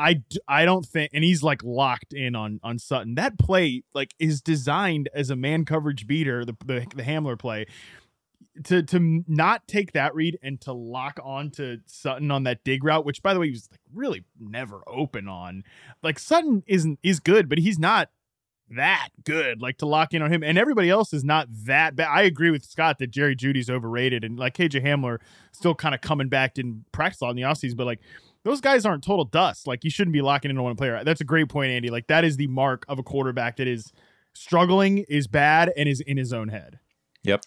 I 0.00 0.22
I 0.48 0.64
don't 0.64 0.84
think, 0.84 1.10
and 1.12 1.22
he's 1.22 1.42
like 1.42 1.62
locked 1.62 2.12
in 2.12 2.34
on 2.34 2.60
on 2.62 2.78
Sutton. 2.78 3.14
That 3.16 3.38
play 3.38 3.82
like 3.94 4.14
is 4.18 4.40
designed 4.40 5.08
as 5.14 5.30
a 5.30 5.36
man 5.36 5.64
coverage 5.64 6.06
beater. 6.06 6.44
The 6.44 6.56
the, 6.64 6.86
the 6.94 7.02
Hamler 7.02 7.38
play. 7.38 7.66
To 8.64 8.82
to 8.82 9.24
not 9.28 9.66
take 9.68 9.92
that 9.92 10.14
read 10.14 10.38
and 10.42 10.60
to 10.62 10.72
lock 10.72 11.20
on 11.22 11.50
to 11.52 11.78
Sutton 11.86 12.30
on 12.30 12.42
that 12.44 12.64
dig 12.64 12.82
route, 12.82 13.04
which 13.04 13.22
by 13.22 13.32
the 13.32 13.40
way 13.40 13.46
he 13.46 13.52
was 13.52 13.68
like 13.70 13.80
really 13.94 14.24
never 14.38 14.82
open 14.86 15.28
on. 15.28 15.62
Like 16.02 16.18
Sutton 16.18 16.64
isn't 16.66 16.98
is 17.02 17.20
good, 17.20 17.48
but 17.48 17.58
he's 17.58 17.78
not 17.78 18.10
that 18.70 19.08
good. 19.24 19.62
Like 19.62 19.78
to 19.78 19.86
lock 19.86 20.14
in 20.14 20.22
on 20.22 20.32
him, 20.32 20.42
and 20.42 20.58
everybody 20.58 20.90
else 20.90 21.12
is 21.12 21.24
not 21.24 21.48
that 21.64 21.96
bad. 21.96 22.08
I 22.08 22.22
agree 22.22 22.50
with 22.50 22.64
Scott 22.64 22.98
that 22.98 23.10
Jerry 23.10 23.36
Jeudy's 23.36 23.70
overrated, 23.70 24.24
and 24.24 24.38
like 24.38 24.56
KJ 24.56 24.84
Hamler 24.84 25.18
still 25.52 25.74
kind 25.74 25.94
of 25.94 26.00
coming 26.00 26.28
back 26.28 26.54
didn't 26.54 26.84
practice 26.92 27.20
a 27.20 27.24
lot 27.24 27.30
in 27.30 27.36
the 27.36 27.42
offseason, 27.42 27.76
but 27.76 27.86
like 27.86 28.00
those 28.44 28.60
guys 28.60 28.86
aren't 28.86 29.04
total 29.04 29.24
dust. 29.24 29.66
Like 29.66 29.84
you 29.84 29.90
shouldn't 29.90 30.12
be 30.12 30.22
locking 30.22 30.50
into 30.50 30.62
one 30.62 30.76
player. 30.76 31.02
That's 31.04 31.20
a 31.20 31.24
great 31.24 31.48
point, 31.48 31.72
Andy. 31.72 31.90
Like 31.90 32.06
that 32.08 32.24
is 32.24 32.36
the 32.36 32.46
mark 32.46 32.84
of 32.88 32.98
a 32.98 33.02
quarterback 33.02 33.56
that 33.56 33.68
is 33.68 33.92
struggling, 34.34 34.98
is 35.08 35.26
bad, 35.26 35.72
and 35.76 35.88
is 35.88 36.00
in 36.00 36.16
his 36.16 36.32
own 36.32 36.48
head. 36.48 36.78
Yep. 37.24 37.42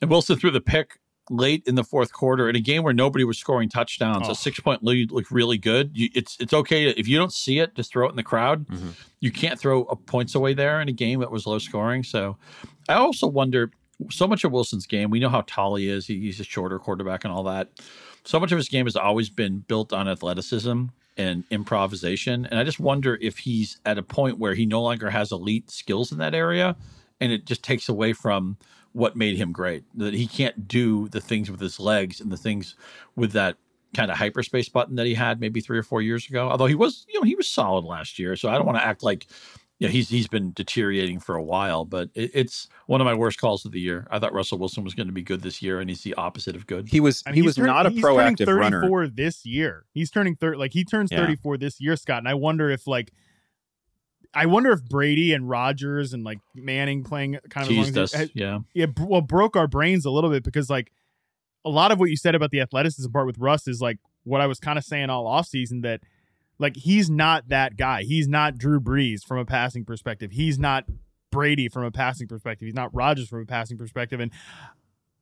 And 0.00 0.10
Wilson 0.10 0.38
threw 0.38 0.50
the 0.50 0.60
pick 0.60 0.98
late 1.30 1.62
in 1.66 1.74
the 1.74 1.84
fourth 1.84 2.12
quarter 2.12 2.48
in 2.48 2.56
a 2.56 2.60
game 2.60 2.82
where 2.82 2.92
nobody 2.92 3.24
was 3.24 3.38
scoring 3.38 3.68
touchdowns. 3.68 4.26
Oh. 4.28 4.32
A 4.32 4.34
six 4.34 4.60
point 4.60 4.82
lead 4.82 5.10
looked 5.10 5.30
really 5.30 5.58
good. 5.58 5.90
You, 5.94 6.08
it's 6.14 6.36
it's 6.40 6.52
okay 6.52 6.88
if 6.88 7.08
you 7.08 7.18
don't 7.18 7.32
see 7.32 7.58
it, 7.58 7.74
just 7.74 7.92
throw 7.92 8.06
it 8.06 8.10
in 8.10 8.16
the 8.16 8.22
crowd. 8.22 8.66
Mm-hmm. 8.68 8.90
You 9.20 9.32
can't 9.32 9.58
throw 9.58 9.84
points 9.84 10.34
away 10.34 10.54
there 10.54 10.80
in 10.80 10.88
a 10.88 10.92
game 10.92 11.20
that 11.20 11.30
was 11.30 11.46
low 11.46 11.58
scoring. 11.58 12.02
So 12.02 12.36
I 12.88 12.94
also 12.94 13.26
wonder 13.26 13.70
so 14.10 14.26
much 14.26 14.44
of 14.44 14.52
Wilson's 14.52 14.86
game. 14.86 15.10
We 15.10 15.20
know 15.20 15.28
how 15.28 15.44
tall 15.46 15.76
he 15.76 15.88
is. 15.88 16.06
He, 16.06 16.20
he's 16.20 16.40
a 16.40 16.44
shorter 16.44 16.78
quarterback 16.78 17.24
and 17.24 17.32
all 17.32 17.44
that. 17.44 17.70
So 18.24 18.40
much 18.40 18.52
of 18.52 18.58
his 18.58 18.68
game 18.68 18.86
has 18.86 18.96
always 18.96 19.28
been 19.28 19.60
built 19.60 19.92
on 19.92 20.08
athleticism 20.08 20.84
and 21.16 21.44
improvisation. 21.50 22.46
And 22.46 22.58
I 22.58 22.64
just 22.64 22.80
wonder 22.80 23.18
if 23.20 23.38
he's 23.38 23.78
at 23.84 23.98
a 23.98 24.02
point 24.02 24.38
where 24.38 24.54
he 24.54 24.66
no 24.66 24.82
longer 24.82 25.10
has 25.10 25.30
elite 25.30 25.70
skills 25.70 26.10
in 26.10 26.18
that 26.18 26.34
area, 26.34 26.76
and 27.20 27.30
it 27.30 27.44
just 27.44 27.62
takes 27.62 27.88
away 27.88 28.12
from 28.12 28.56
what 28.92 29.16
made 29.16 29.36
him 29.36 29.52
great. 29.52 29.84
That 29.94 30.14
he 30.14 30.26
can't 30.26 30.66
do 30.66 31.08
the 31.08 31.20
things 31.20 31.50
with 31.50 31.60
his 31.60 31.78
legs 31.78 32.20
and 32.20 32.32
the 32.32 32.36
things 32.36 32.74
with 33.14 33.32
that 33.32 33.56
kind 33.94 34.10
of 34.10 34.16
hyperspace 34.16 34.68
button 34.68 34.96
that 34.96 35.06
he 35.06 35.14
had 35.14 35.40
maybe 35.40 35.60
three 35.60 35.78
or 35.78 35.82
four 35.82 36.02
years 36.02 36.28
ago. 36.28 36.48
Although 36.48 36.66
he 36.66 36.74
was, 36.74 37.06
you 37.08 37.20
know, 37.20 37.24
he 37.24 37.36
was 37.36 37.48
solid 37.48 37.84
last 37.84 38.18
year. 38.18 38.34
So 38.36 38.48
I 38.48 38.54
don't 38.54 38.66
want 38.66 38.78
to 38.78 38.84
act 38.84 39.02
like 39.02 39.26
you 39.78 39.88
know, 39.88 39.92
he's 39.92 40.08
he's 40.08 40.28
been 40.28 40.52
deteriorating 40.52 41.18
for 41.18 41.34
a 41.34 41.42
while, 41.42 41.84
but 41.84 42.08
it, 42.14 42.30
it's 42.32 42.68
one 42.86 43.00
of 43.00 43.04
my 43.04 43.14
worst 43.14 43.40
calls 43.40 43.64
of 43.64 43.72
the 43.72 43.80
year. 43.80 44.06
I 44.10 44.18
thought 44.18 44.32
Russell 44.32 44.58
Wilson 44.58 44.84
was 44.84 44.94
going 44.94 45.08
to 45.08 45.12
be 45.12 45.22
good 45.22 45.42
this 45.42 45.60
year, 45.62 45.80
and 45.80 45.90
he's 45.90 46.02
the 46.02 46.14
opposite 46.14 46.54
of 46.54 46.66
good. 46.66 46.88
He 46.88 47.00
was 47.00 47.22
I 47.26 47.30
mean, 47.30 47.36
he 47.36 47.42
was 47.42 47.56
turn- 47.56 47.66
not 47.66 47.86
a 47.86 47.90
he's 47.90 48.00
turning 48.02 48.36
proactive 48.36 48.56
runner. 48.56 48.80
34 48.82 49.08
this 49.08 49.44
year. 49.44 49.84
He's 49.92 50.10
turning 50.10 50.36
30 50.36 50.58
like 50.58 50.72
he 50.72 50.84
turns 50.84 51.10
Yeah. 51.10 51.18
34 51.18 51.56
this 51.58 51.80
year, 51.80 51.96
Scott. 51.96 52.18
And 52.18 52.28
I 52.28 52.34
wonder 52.34 52.70
if 52.70 52.86
like 52.86 53.12
I 54.32 54.46
wonder 54.46 54.70
if 54.72 54.84
Brady 54.84 55.32
and 55.32 55.48
Rodgers 55.48 56.12
and 56.12 56.24
like 56.24 56.38
Manning 56.54 57.04
playing 57.04 57.38
kind 57.50 57.66
of 57.66 57.70
as 57.70 57.76
long 57.76 57.84
Teased 57.86 57.98
as 57.98 58.14
us, 58.14 58.20
eh, 58.20 58.26
yeah. 58.34 58.58
yeah, 58.74 58.86
well, 58.98 59.20
broke 59.20 59.56
our 59.56 59.68
brains 59.68 60.04
a 60.04 60.10
little 60.10 60.30
bit 60.30 60.42
because 60.42 60.68
like 60.70 60.92
a 61.64 61.70
lot 61.70 61.92
of 61.92 61.98
what 62.00 62.10
you 62.10 62.16
said 62.16 62.34
about 62.34 62.50
the 62.50 62.60
athleticism 62.60 63.10
part 63.10 63.26
with 63.26 63.38
Russ 63.38 63.68
is 63.68 63.80
like 63.80 63.98
what 64.24 64.40
I 64.40 64.46
was 64.46 64.58
kind 64.58 64.78
of 64.78 64.84
saying 64.84 65.08
all 65.10 65.26
offseason 65.26 65.82
that 65.82 66.00
like 66.58 66.76
he's 66.76 67.10
not 67.10 67.48
that 67.48 67.76
guy. 67.76 68.02
He's 68.02 68.28
not 68.28 68.58
Drew 68.58 68.80
Brees 68.80 69.24
from 69.24 69.38
a 69.38 69.44
passing 69.44 69.84
perspective. 69.84 70.30
He's 70.32 70.58
not 70.58 70.84
Brady 71.30 71.68
from 71.68 71.84
a 71.84 71.90
passing 71.90 72.28
perspective. 72.28 72.66
He's 72.66 72.74
not 72.74 72.94
Rodgers 72.94 73.28
from 73.28 73.42
a 73.42 73.46
passing 73.46 73.76
perspective. 73.76 74.20
And 74.20 74.30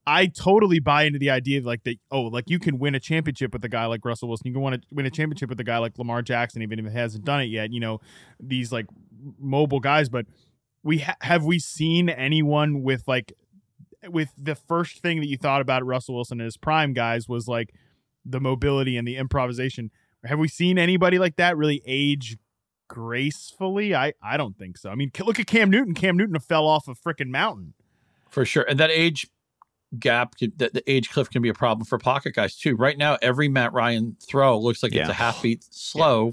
I 0.06 0.26
totally 0.26 0.80
buy 0.80 1.04
into 1.04 1.18
the 1.18 1.30
idea 1.30 1.58
of 1.58 1.64
like 1.64 1.84
that. 1.84 1.96
Oh, 2.10 2.22
like 2.22 2.50
you 2.50 2.58
can 2.58 2.78
win 2.78 2.94
a 2.94 3.00
championship 3.00 3.52
with 3.52 3.64
a 3.64 3.68
guy 3.68 3.86
like 3.86 4.04
Russell 4.04 4.28
Wilson. 4.28 4.48
You 4.48 4.52
can 4.52 4.62
want 4.62 4.82
to 4.82 4.88
win 4.90 5.06
a 5.06 5.10
championship 5.10 5.48
with 5.48 5.60
a 5.60 5.64
guy 5.64 5.78
like 5.78 5.96
Lamar 5.98 6.22
Jackson, 6.22 6.60
even 6.62 6.78
if 6.78 6.86
he 6.86 6.92
hasn't 6.92 7.24
done 7.24 7.40
it 7.40 7.46
yet. 7.46 7.72
You 7.72 7.80
know, 7.80 8.00
these 8.40 8.72
like 8.72 8.86
mobile 9.38 9.80
guys. 9.80 10.08
But 10.08 10.26
we 10.82 10.98
ha- 10.98 11.16
have 11.20 11.44
we 11.44 11.58
seen 11.58 12.08
anyone 12.08 12.82
with 12.82 13.04
like 13.06 13.32
with 14.08 14.32
the 14.36 14.56
first 14.56 14.98
thing 15.00 15.20
that 15.20 15.28
you 15.28 15.36
thought 15.36 15.60
about 15.60 15.86
Russell 15.86 16.16
Wilson 16.16 16.40
in 16.40 16.44
his 16.44 16.56
prime 16.56 16.92
guys 16.92 17.28
was 17.28 17.46
like 17.46 17.72
the 18.24 18.40
mobility 18.40 18.96
and 18.96 19.06
the 19.06 19.16
improvisation. 19.16 19.90
Have 20.24 20.38
we 20.38 20.48
seen 20.48 20.78
anybody 20.78 21.18
like 21.18 21.36
that 21.36 21.56
really 21.56 21.82
age 21.86 22.36
gracefully? 22.88 23.94
I 23.94 24.12
I 24.22 24.36
don't 24.36 24.56
think 24.56 24.78
so. 24.78 24.90
I 24.90 24.94
mean, 24.94 25.10
look 25.20 25.40
at 25.40 25.46
Cam 25.46 25.70
Newton. 25.70 25.94
Cam 25.94 26.16
Newton 26.16 26.38
fell 26.40 26.66
off 26.66 26.88
a 26.88 26.94
freaking 26.94 27.28
mountain. 27.28 27.74
for 28.30 28.44
sure. 28.44 28.62
And 28.62 28.78
that 28.80 28.90
age 28.90 29.26
gap, 29.98 30.36
that 30.56 30.72
the 30.72 30.82
age 30.90 31.10
cliff 31.10 31.28
can 31.28 31.42
be 31.42 31.48
a 31.48 31.54
problem 31.54 31.84
for 31.84 31.98
pocket 31.98 32.34
guys 32.34 32.56
too. 32.56 32.76
Right 32.76 32.96
now, 32.96 33.18
every 33.20 33.48
Matt 33.48 33.72
Ryan 33.72 34.16
throw 34.20 34.58
looks 34.58 34.82
like 34.82 34.94
it's 34.94 35.08
a 35.08 35.12
half 35.12 35.42
beat 35.42 35.64
slow, 35.70 36.32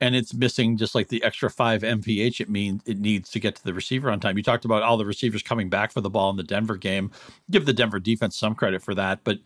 and 0.00 0.14
it's 0.14 0.34
missing 0.34 0.76
just 0.76 0.94
like 0.94 1.08
the 1.08 1.22
extra 1.24 1.50
five 1.50 1.82
mph 1.82 2.40
it 2.40 2.48
means 2.48 2.82
it 2.86 2.98
needs 2.98 3.30
to 3.30 3.40
get 3.40 3.56
to 3.56 3.64
the 3.64 3.74
receiver 3.74 4.10
on 4.10 4.20
time. 4.20 4.36
You 4.36 4.42
talked 4.42 4.64
about 4.64 4.82
all 4.82 4.96
the 4.96 5.06
receivers 5.06 5.42
coming 5.42 5.68
back 5.68 5.92
for 5.92 6.00
the 6.00 6.10
ball 6.10 6.30
in 6.30 6.36
the 6.36 6.42
Denver 6.42 6.76
game. 6.76 7.10
Give 7.50 7.66
the 7.66 7.72
Denver 7.72 7.98
defense 7.98 8.36
some 8.36 8.54
credit 8.54 8.82
for 8.82 8.94
that, 8.94 9.24
but 9.24 9.38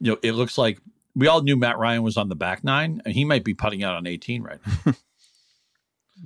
you 0.00 0.12
know 0.12 0.18
it 0.22 0.32
looks 0.32 0.56
like 0.58 0.78
we 1.14 1.26
all 1.26 1.42
knew 1.42 1.56
Matt 1.56 1.78
Ryan 1.78 2.02
was 2.02 2.16
on 2.16 2.28
the 2.28 2.36
back 2.36 2.62
nine, 2.64 3.02
and 3.04 3.14
he 3.14 3.24
might 3.24 3.44
be 3.44 3.54
putting 3.54 3.82
out 3.84 3.96
on 3.96 4.06
18 4.06 4.42
right 4.42 4.58
now. 4.86 4.94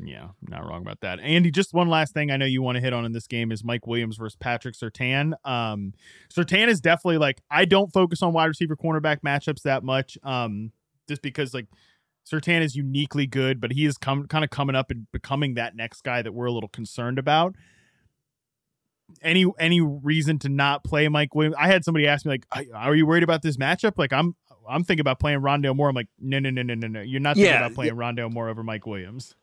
Yeah, 0.02 0.30
not 0.42 0.66
wrong 0.66 0.82
about 0.82 1.02
that. 1.02 1.20
Andy, 1.20 1.52
just 1.52 1.72
one 1.72 1.88
last 1.88 2.14
thing 2.14 2.32
I 2.32 2.36
know 2.36 2.46
you 2.46 2.62
want 2.62 2.74
to 2.74 2.80
hit 2.80 2.92
on 2.92 3.04
in 3.04 3.12
this 3.12 3.28
game 3.28 3.52
is 3.52 3.62
Mike 3.62 3.86
Williams 3.86 4.16
versus 4.16 4.34
Patrick 4.34 4.74
Surtain. 4.74 5.34
Um, 5.44 5.92
Surtain 6.36 6.66
is 6.66 6.80
definitely 6.80 7.18
like 7.18 7.40
I 7.48 7.64
don't 7.64 7.92
focus 7.92 8.20
on 8.20 8.32
wide 8.32 8.46
receiver 8.46 8.74
cornerback 8.74 9.20
matchups 9.20 9.62
that 9.62 9.84
much, 9.84 10.18
um, 10.24 10.72
just 11.08 11.22
because 11.22 11.54
like 11.54 11.66
Surtain 12.28 12.60
is 12.62 12.74
uniquely 12.74 13.28
good, 13.28 13.60
but 13.60 13.70
he 13.70 13.86
is 13.86 13.96
come 13.96 14.26
kind 14.26 14.42
of 14.42 14.50
coming 14.50 14.74
up 14.74 14.90
and 14.90 15.06
becoming 15.12 15.54
that 15.54 15.76
next 15.76 16.02
guy 16.02 16.22
that 16.22 16.34
we're 16.34 16.46
a 16.46 16.52
little 16.52 16.68
concerned 16.70 17.20
about. 17.20 17.54
Any 19.22 19.46
any 19.60 19.80
reason 19.80 20.40
to 20.40 20.48
not 20.48 20.82
play 20.82 21.06
Mike 21.08 21.36
Williams? 21.36 21.54
I 21.56 21.68
had 21.68 21.84
somebody 21.84 22.08
ask 22.08 22.26
me 22.26 22.32
like, 22.32 22.46
"Are- 22.50 22.64
"Are 22.88 22.94
you 22.96 23.06
worried 23.06 23.22
about 23.22 23.42
this 23.42 23.58
matchup?" 23.58 23.92
Like 23.96 24.12
I'm 24.12 24.34
I'm 24.68 24.84
thinking 24.84 25.00
about 25.02 25.18
playing 25.20 25.40
Rondale 25.40 25.74
Moore. 25.76 25.88
I'm 25.88 25.94
like, 25.94 26.08
no 26.20 26.38
no 26.38 26.50
no 26.50 26.62
no 26.62 26.74
no 26.74 26.86
no. 26.88 27.00
You're 27.00 27.20
not 27.20 27.36
thinking 27.36 27.52
Yeah, 27.52 27.58
about 27.58 27.74
playing 27.74 27.94
Rondale 27.94 28.32
Moore 28.32 28.48
over 28.48 28.62
Mike 28.62 28.86
Williams. 28.86 29.34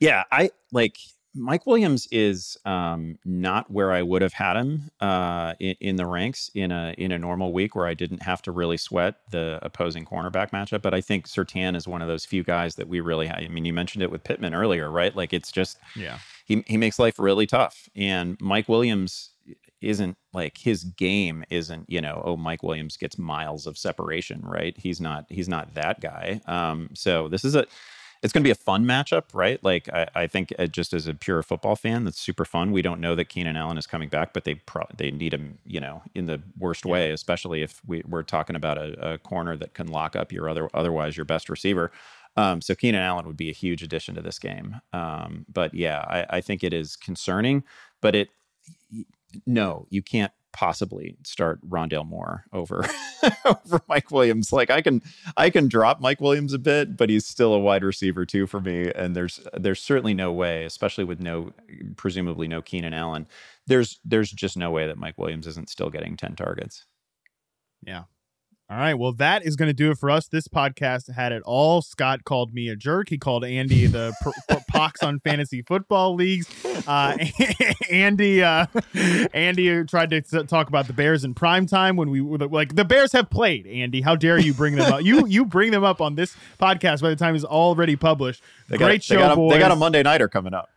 Yeah, 0.00 0.24
I 0.30 0.50
like 0.72 0.98
Mike 1.38 1.66
Williams 1.66 2.08
is 2.10 2.56
um, 2.64 3.18
not 3.26 3.70
where 3.70 3.92
I 3.92 4.00
would 4.02 4.22
have 4.22 4.32
had 4.32 4.56
him 4.56 4.90
uh, 5.00 5.52
in, 5.60 5.74
in 5.80 5.96
the 5.96 6.06
ranks 6.06 6.50
in 6.54 6.70
a 6.72 6.94
in 6.96 7.12
a 7.12 7.18
normal 7.18 7.52
week 7.52 7.74
where 7.74 7.86
I 7.86 7.94
didn't 7.94 8.22
have 8.22 8.40
to 8.42 8.52
really 8.52 8.76
sweat 8.78 9.16
the 9.30 9.58
opposing 9.62 10.04
cornerback 10.06 10.50
matchup. 10.50 10.80
But 10.82 10.94
I 10.94 11.00
think 11.02 11.28
Surtain 11.28 11.76
is 11.76 11.86
one 11.86 12.00
of 12.02 12.08
those 12.08 12.24
few 12.24 12.42
guys 12.42 12.74
that 12.76 12.88
we 12.88 13.00
really. 13.00 13.28
I 13.28 13.48
mean, 13.48 13.64
you 13.64 13.72
mentioned 13.74 14.02
it 14.02 14.10
with 14.10 14.24
Pittman 14.24 14.54
earlier, 14.54 14.90
right? 14.90 15.14
Like 15.14 15.32
it's 15.32 15.52
just 15.52 15.78
Yeah. 15.94 16.18
he 16.46 16.64
he 16.66 16.76
makes 16.78 16.98
life 16.98 17.18
really 17.18 17.46
tough. 17.46 17.88
And 17.94 18.38
Mike 18.40 18.68
Williams, 18.68 19.30
isn't 19.80 20.16
like 20.32 20.58
his 20.58 20.84
game 20.84 21.44
isn't 21.50 21.84
you 21.88 22.00
know 22.00 22.22
oh 22.24 22.36
Mike 22.36 22.62
Williams 22.62 22.96
gets 22.96 23.18
miles 23.18 23.66
of 23.66 23.76
separation 23.76 24.40
right 24.42 24.76
he's 24.78 25.00
not 25.00 25.26
he's 25.28 25.48
not 25.48 25.74
that 25.74 26.00
guy 26.00 26.40
um 26.46 26.90
so 26.94 27.28
this 27.28 27.44
is 27.44 27.54
a 27.54 27.66
it's 28.22 28.32
going 28.32 28.42
to 28.42 28.46
be 28.46 28.52
a 28.52 28.54
fun 28.54 28.84
matchup, 28.84 29.24
right? 29.34 29.62
Like 29.62 29.88
I, 29.92 30.08
I 30.14 30.26
think 30.26 30.52
uh, 30.58 30.66
just 30.66 30.92
as 30.92 31.06
a 31.06 31.14
pure 31.14 31.42
football 31.42 31.76
fan, 31.76 32.04
that's 32.04 32.20
super 32.20 32.44
fun. 32.44 32.72
We 32.72 32.82
don't 32.82 33.00
know 33.00 33.14
that 33.14 33.26
Keenan 33.26 33.56
Allen 33.56 33.78
is 33.78 33.86
coming 33.86 34.08
back, 34.08 34.32
but 34.32 34.44
they 34.44 34.54
pro- 34.54 34.88
they 34.96 35.10
need 35.10 35.34
him, 35.34 35.58
you 35.64 35.80
know, 35.80 36.02
in 36.14 36.26
the 36.26 36.42
worst 36.58 36.84
yeah. 36.84 36.92
way, 36.92 37.10
especially 37.10 37.62
if 37.62 37.80
we, 37.86 38.02
we're 38.06 38.22
talking 38.22 38.56
about 38.56 38.78
a, 38.78 39.14
a, 39.14 39.18
corner 39.18 39.56
that 39.56 39.74
can 39.74 39.86
lock 39.88 40.16
up 40.16 40.32
your 40.32 40.48
other 40.48 40.68
otherwise 40.74 41.16
your 41.16 41.24
best 41.24 41.48
receiver. 41.48 41.92
Um, 42.36 42.60
so 42.60 42.74
Keenan 42.74 43.00
Allen 43.00 43.26
would 43.26 43.36
be 43.36 43.48
a 43.48 43.54
huge 43.54 43.82
addition 43.82 44.14
to 44.14 44.22
this 44.22 44.38
game. 44.38 44.80
Um, 44.92 45.46
but 45.52 45.72
yeah, 45.72 46.00
I, 46.00 46.38
I 46.38 46.40
think 46.40 46.62
it 46.62 46.74
is 46.74 46.96
concerning, 46.96 47.64
but 48.02 48.14
it 48.14 48.28
no, 49.46 49.86
you 49.90 50.02
can't 50.02 50.32
possibly 50.52 51.18
start 51.22 51.60
Rondale 51.68 52.06
Moore 52.06 52.44
over 52.50 52.82
over 53.44 53.80
Mike 53.88 54.10
Williams. 54.10 54.52
Like 54.52 54.70
I 54.70 54.80
can 54.80 55.02
I 55.36 55.50
can 55.50 55.68
drop 55.68 56.00
Mike 56.00 56.20
Williams 56.20 56.54
a 56.54 56.58
bit, 56.58 56.96
but 56.96 57.10
he's 57.10 57.26
still 57.26 57.52
a 57.52 57.58
wide 57.58 57.84
receiver 57.84 58.24
too 58.24 58.46
for 58.46 58.60
me. 58.60 58.90
And 58.94 59.14
there's 59.14 59.46
there's 59.52 59.80
certainly 59.80 60.14
no 60.14 60.32
way, 60.32 60.64
especially 60.64 61.04
with 61.04 61.20
no 61.20 61.52
presumably 61.96 62.48
no 62.48 62.62
Keenan 62.62 62.94
Allen. 62.94 63.26
There's 63.66 64.00
there's 64.04 64.30
just 64.30 64.56
no 64.56 64.70
way 64.70 64.86
that 64.86 64.96
Mike 64.96 65.18
Williams 65.18 65.46
isn't 65.46 65.68
still 65.68 65.90
getting 65.90 66.16
10 66.16 66.36
targets. 66.36 66.86
Yeah. 67.86 68.04
All 68.68 68.76
right. 68.76 68.94
Well, 68.94 69.12
that 69.12 69.46
is 69.46 69.54
going 69.54 69.68
to 69.68 69.72
do 69.72 69.92
it 69.92 69.98
for 69.98 70.10
us. 70.10 70.26
This 70.26 70.48
podcast 70.48 71.14
had 71.14 71.30
it 71.30 71.40
all. 71.44 71.82
Scott 71.82 72.24
called 72.24 72.52
me 72.52 72.68
a 72.68 72.74
jerk. 72.74 73.08
He 73.08 73.16
called 73.16 73.44
Andy 73.44 73.86
the 73.86 74.12
pox 74.68 75.04
on 75.04 75.20
fantasy 75.20 75.62
football 75.62 76.16
leagues. 76.16 76.48
Uh, 76.84 77.16
Andy, 77.90 78.42
uh, 78.42 78.66
Andy 79.32 79.84
tried 79.84 80.10
to 80.10 80.20
talk 80.20 80.68
about 80.68 80.88
the 80.88 80.92
Bears 80.92 81.22
in 81.22 81.32
prime 81.32 81.66
time 81.66 81.94
when 81.94 82.10
we 82.10 82.20
were 82.20 82.38
like 82.38 82.74
the 82.74 82.84
Bears 82.84 83.12
have 83.12 83.30
played. 83.30 83.68
Andy, 83.68 84.00
how 84.00 84.16
dare 84.16 84.38
you 84.38 84.52
bring 84.52 84.74
them 84.74 84.92
up? 84.92 85.02
You 85.04 85.28
you 85.28 85.44
bring 85.44 85.70
them 85.70 85.84
up 85.84 86.00
on 86.00 86.16
this 86.16 86.36
podcast 86.58 87.02
by 87.02 87.10
the 87.10 87.16
time 87.16 87.36
it's 87.36 87.44
already 87.44 87.94
published. 87.94 88.42
They 88.68 88.78
Great 88.78 88.96
got, 88.96 89.02
show, 89.04 89.14
they 89.14 89.20
got, 89.20 89.32
a, 89.32 89.36
boys. 89.36 89.52
they 89.52 89.58
got 89.60 89.70
a 89.70 89.76
Monday 89.76 90.02
nighter 90.02 90.28
coming 90.28 90.54
up. 90.54 90.70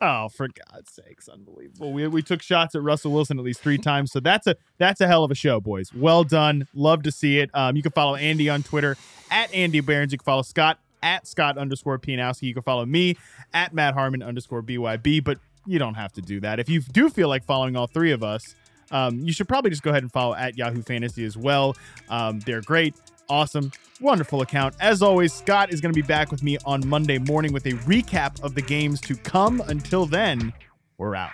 Oh, 0.00 0.28
for 0.28 0.48
God's 0.48 0.92
sakes, 0.92 1.26
unbelievable. 1.28 1.92
We, 1.92 2.06
we 2.06 2.20
took 2.22 2.42
shots 2.42 2.74
at 2.74 2.82
Russell 2.82 3.12
Wilson 3.12 3.38
at 3.38 3.44
least 3.44 3.60
three 3.60 3.78
times. 3.92 4.12
So 4.12 4.20
that's 4.20 4.46
a 4.46 4.56
that's 4.78 5.00
a 5.00 5.06
hell 5.06 5.24
of 5.24 5.30
a 5.30 5.34
show, 5.34 5.60
boys. 5.60 5.92
Well 5.94 6.22
done. 6.24 6.68
Love 6.74 7.02
to 7.04 7.12
see 7.12 7.38
it. 7.38 7.50
Um, 7.54 7.76
you 7.76 7.82
can 7.82 7.92
follow 7.92 8.14
Andy 8.14 8.50
on 8.50 8.62
Twitter 8.62 8.96
at 9.30 9.52
Andy 9.54 9.80
Behrens. 9.80 10.12
You 10.12 10.18
can 10.18 10.24
follow 10.24 10.42
Scott 10.42 10.78
at 11.02 11.26
Scott 11.26 11.56
underscore 11.56 11.98
Pianowski. 11.98 12.42
You 12.42 12.54
can 12.54 12.62
follow 12.62 12.84
me 12.84 13.16
at 13.54 13.72
Matt 13.72 13.94
Harmon 13.94 14.22
underscore 14.22 14.62
BYB, 14.62 15.24
but 15.24 15.38
you 15.66 15.78
don't 15.78 15.94
have 15.94 16.12
to 16.14 16.20
do 16.20 16.40
that. 16.40 16.60
If 16.60 16.68
you 16.68 16.80
do 16.80 17.08
feel 17.08 17.28
like 17.28 17.44
following 17.44 17.76
all 17.76 17.86
three 17.86 18.12
of 18.12 18.22
us, 18.22 18.54
um, 18.90 19.20
you 19.20 19.32
should 19.32 19.48
probably 19.48 19.70
just 19.70 19.82
go 19.82 19.90
ahead 19.90 20.02
and 20.02 20.12
follow 20.12 20.34
at 20.34 20.56
Yahoo 20.56 20.82
Fantasy 20.82 21.24
as 21.24 21.36
well. 21.36 21.76
Um, 22.08 22.40
they're 22.40 22.60
great 22.60 22.94
awesome, 23.28 23.72
wonderful 24.00 24.42
account. 24.42 24.74
As 24.80 25.02
always, 25.02 25.32
Scott 25.32 25.72
is 25.72 25.80
going 25.80 25.92
to 25.92 26.00
be 26.00 26.06
back 26.06 26.30
with 26.30 26.42
me 26.42 26.58
on 26.64 26.86
Monday 26.86 27.18
morning 27.18 27.52
with 27.52 27.66
a 27.66 27.72
recap 27.72 28.42
of 28.42 28.54
the 28.54 28.62
games 28.62 29.00
to 29.02 29.16
come. 29.16 29.62
Until 29.68 30.06
then, 30.06 30.52
we're 30.98 31.14
out. 31.14 31.30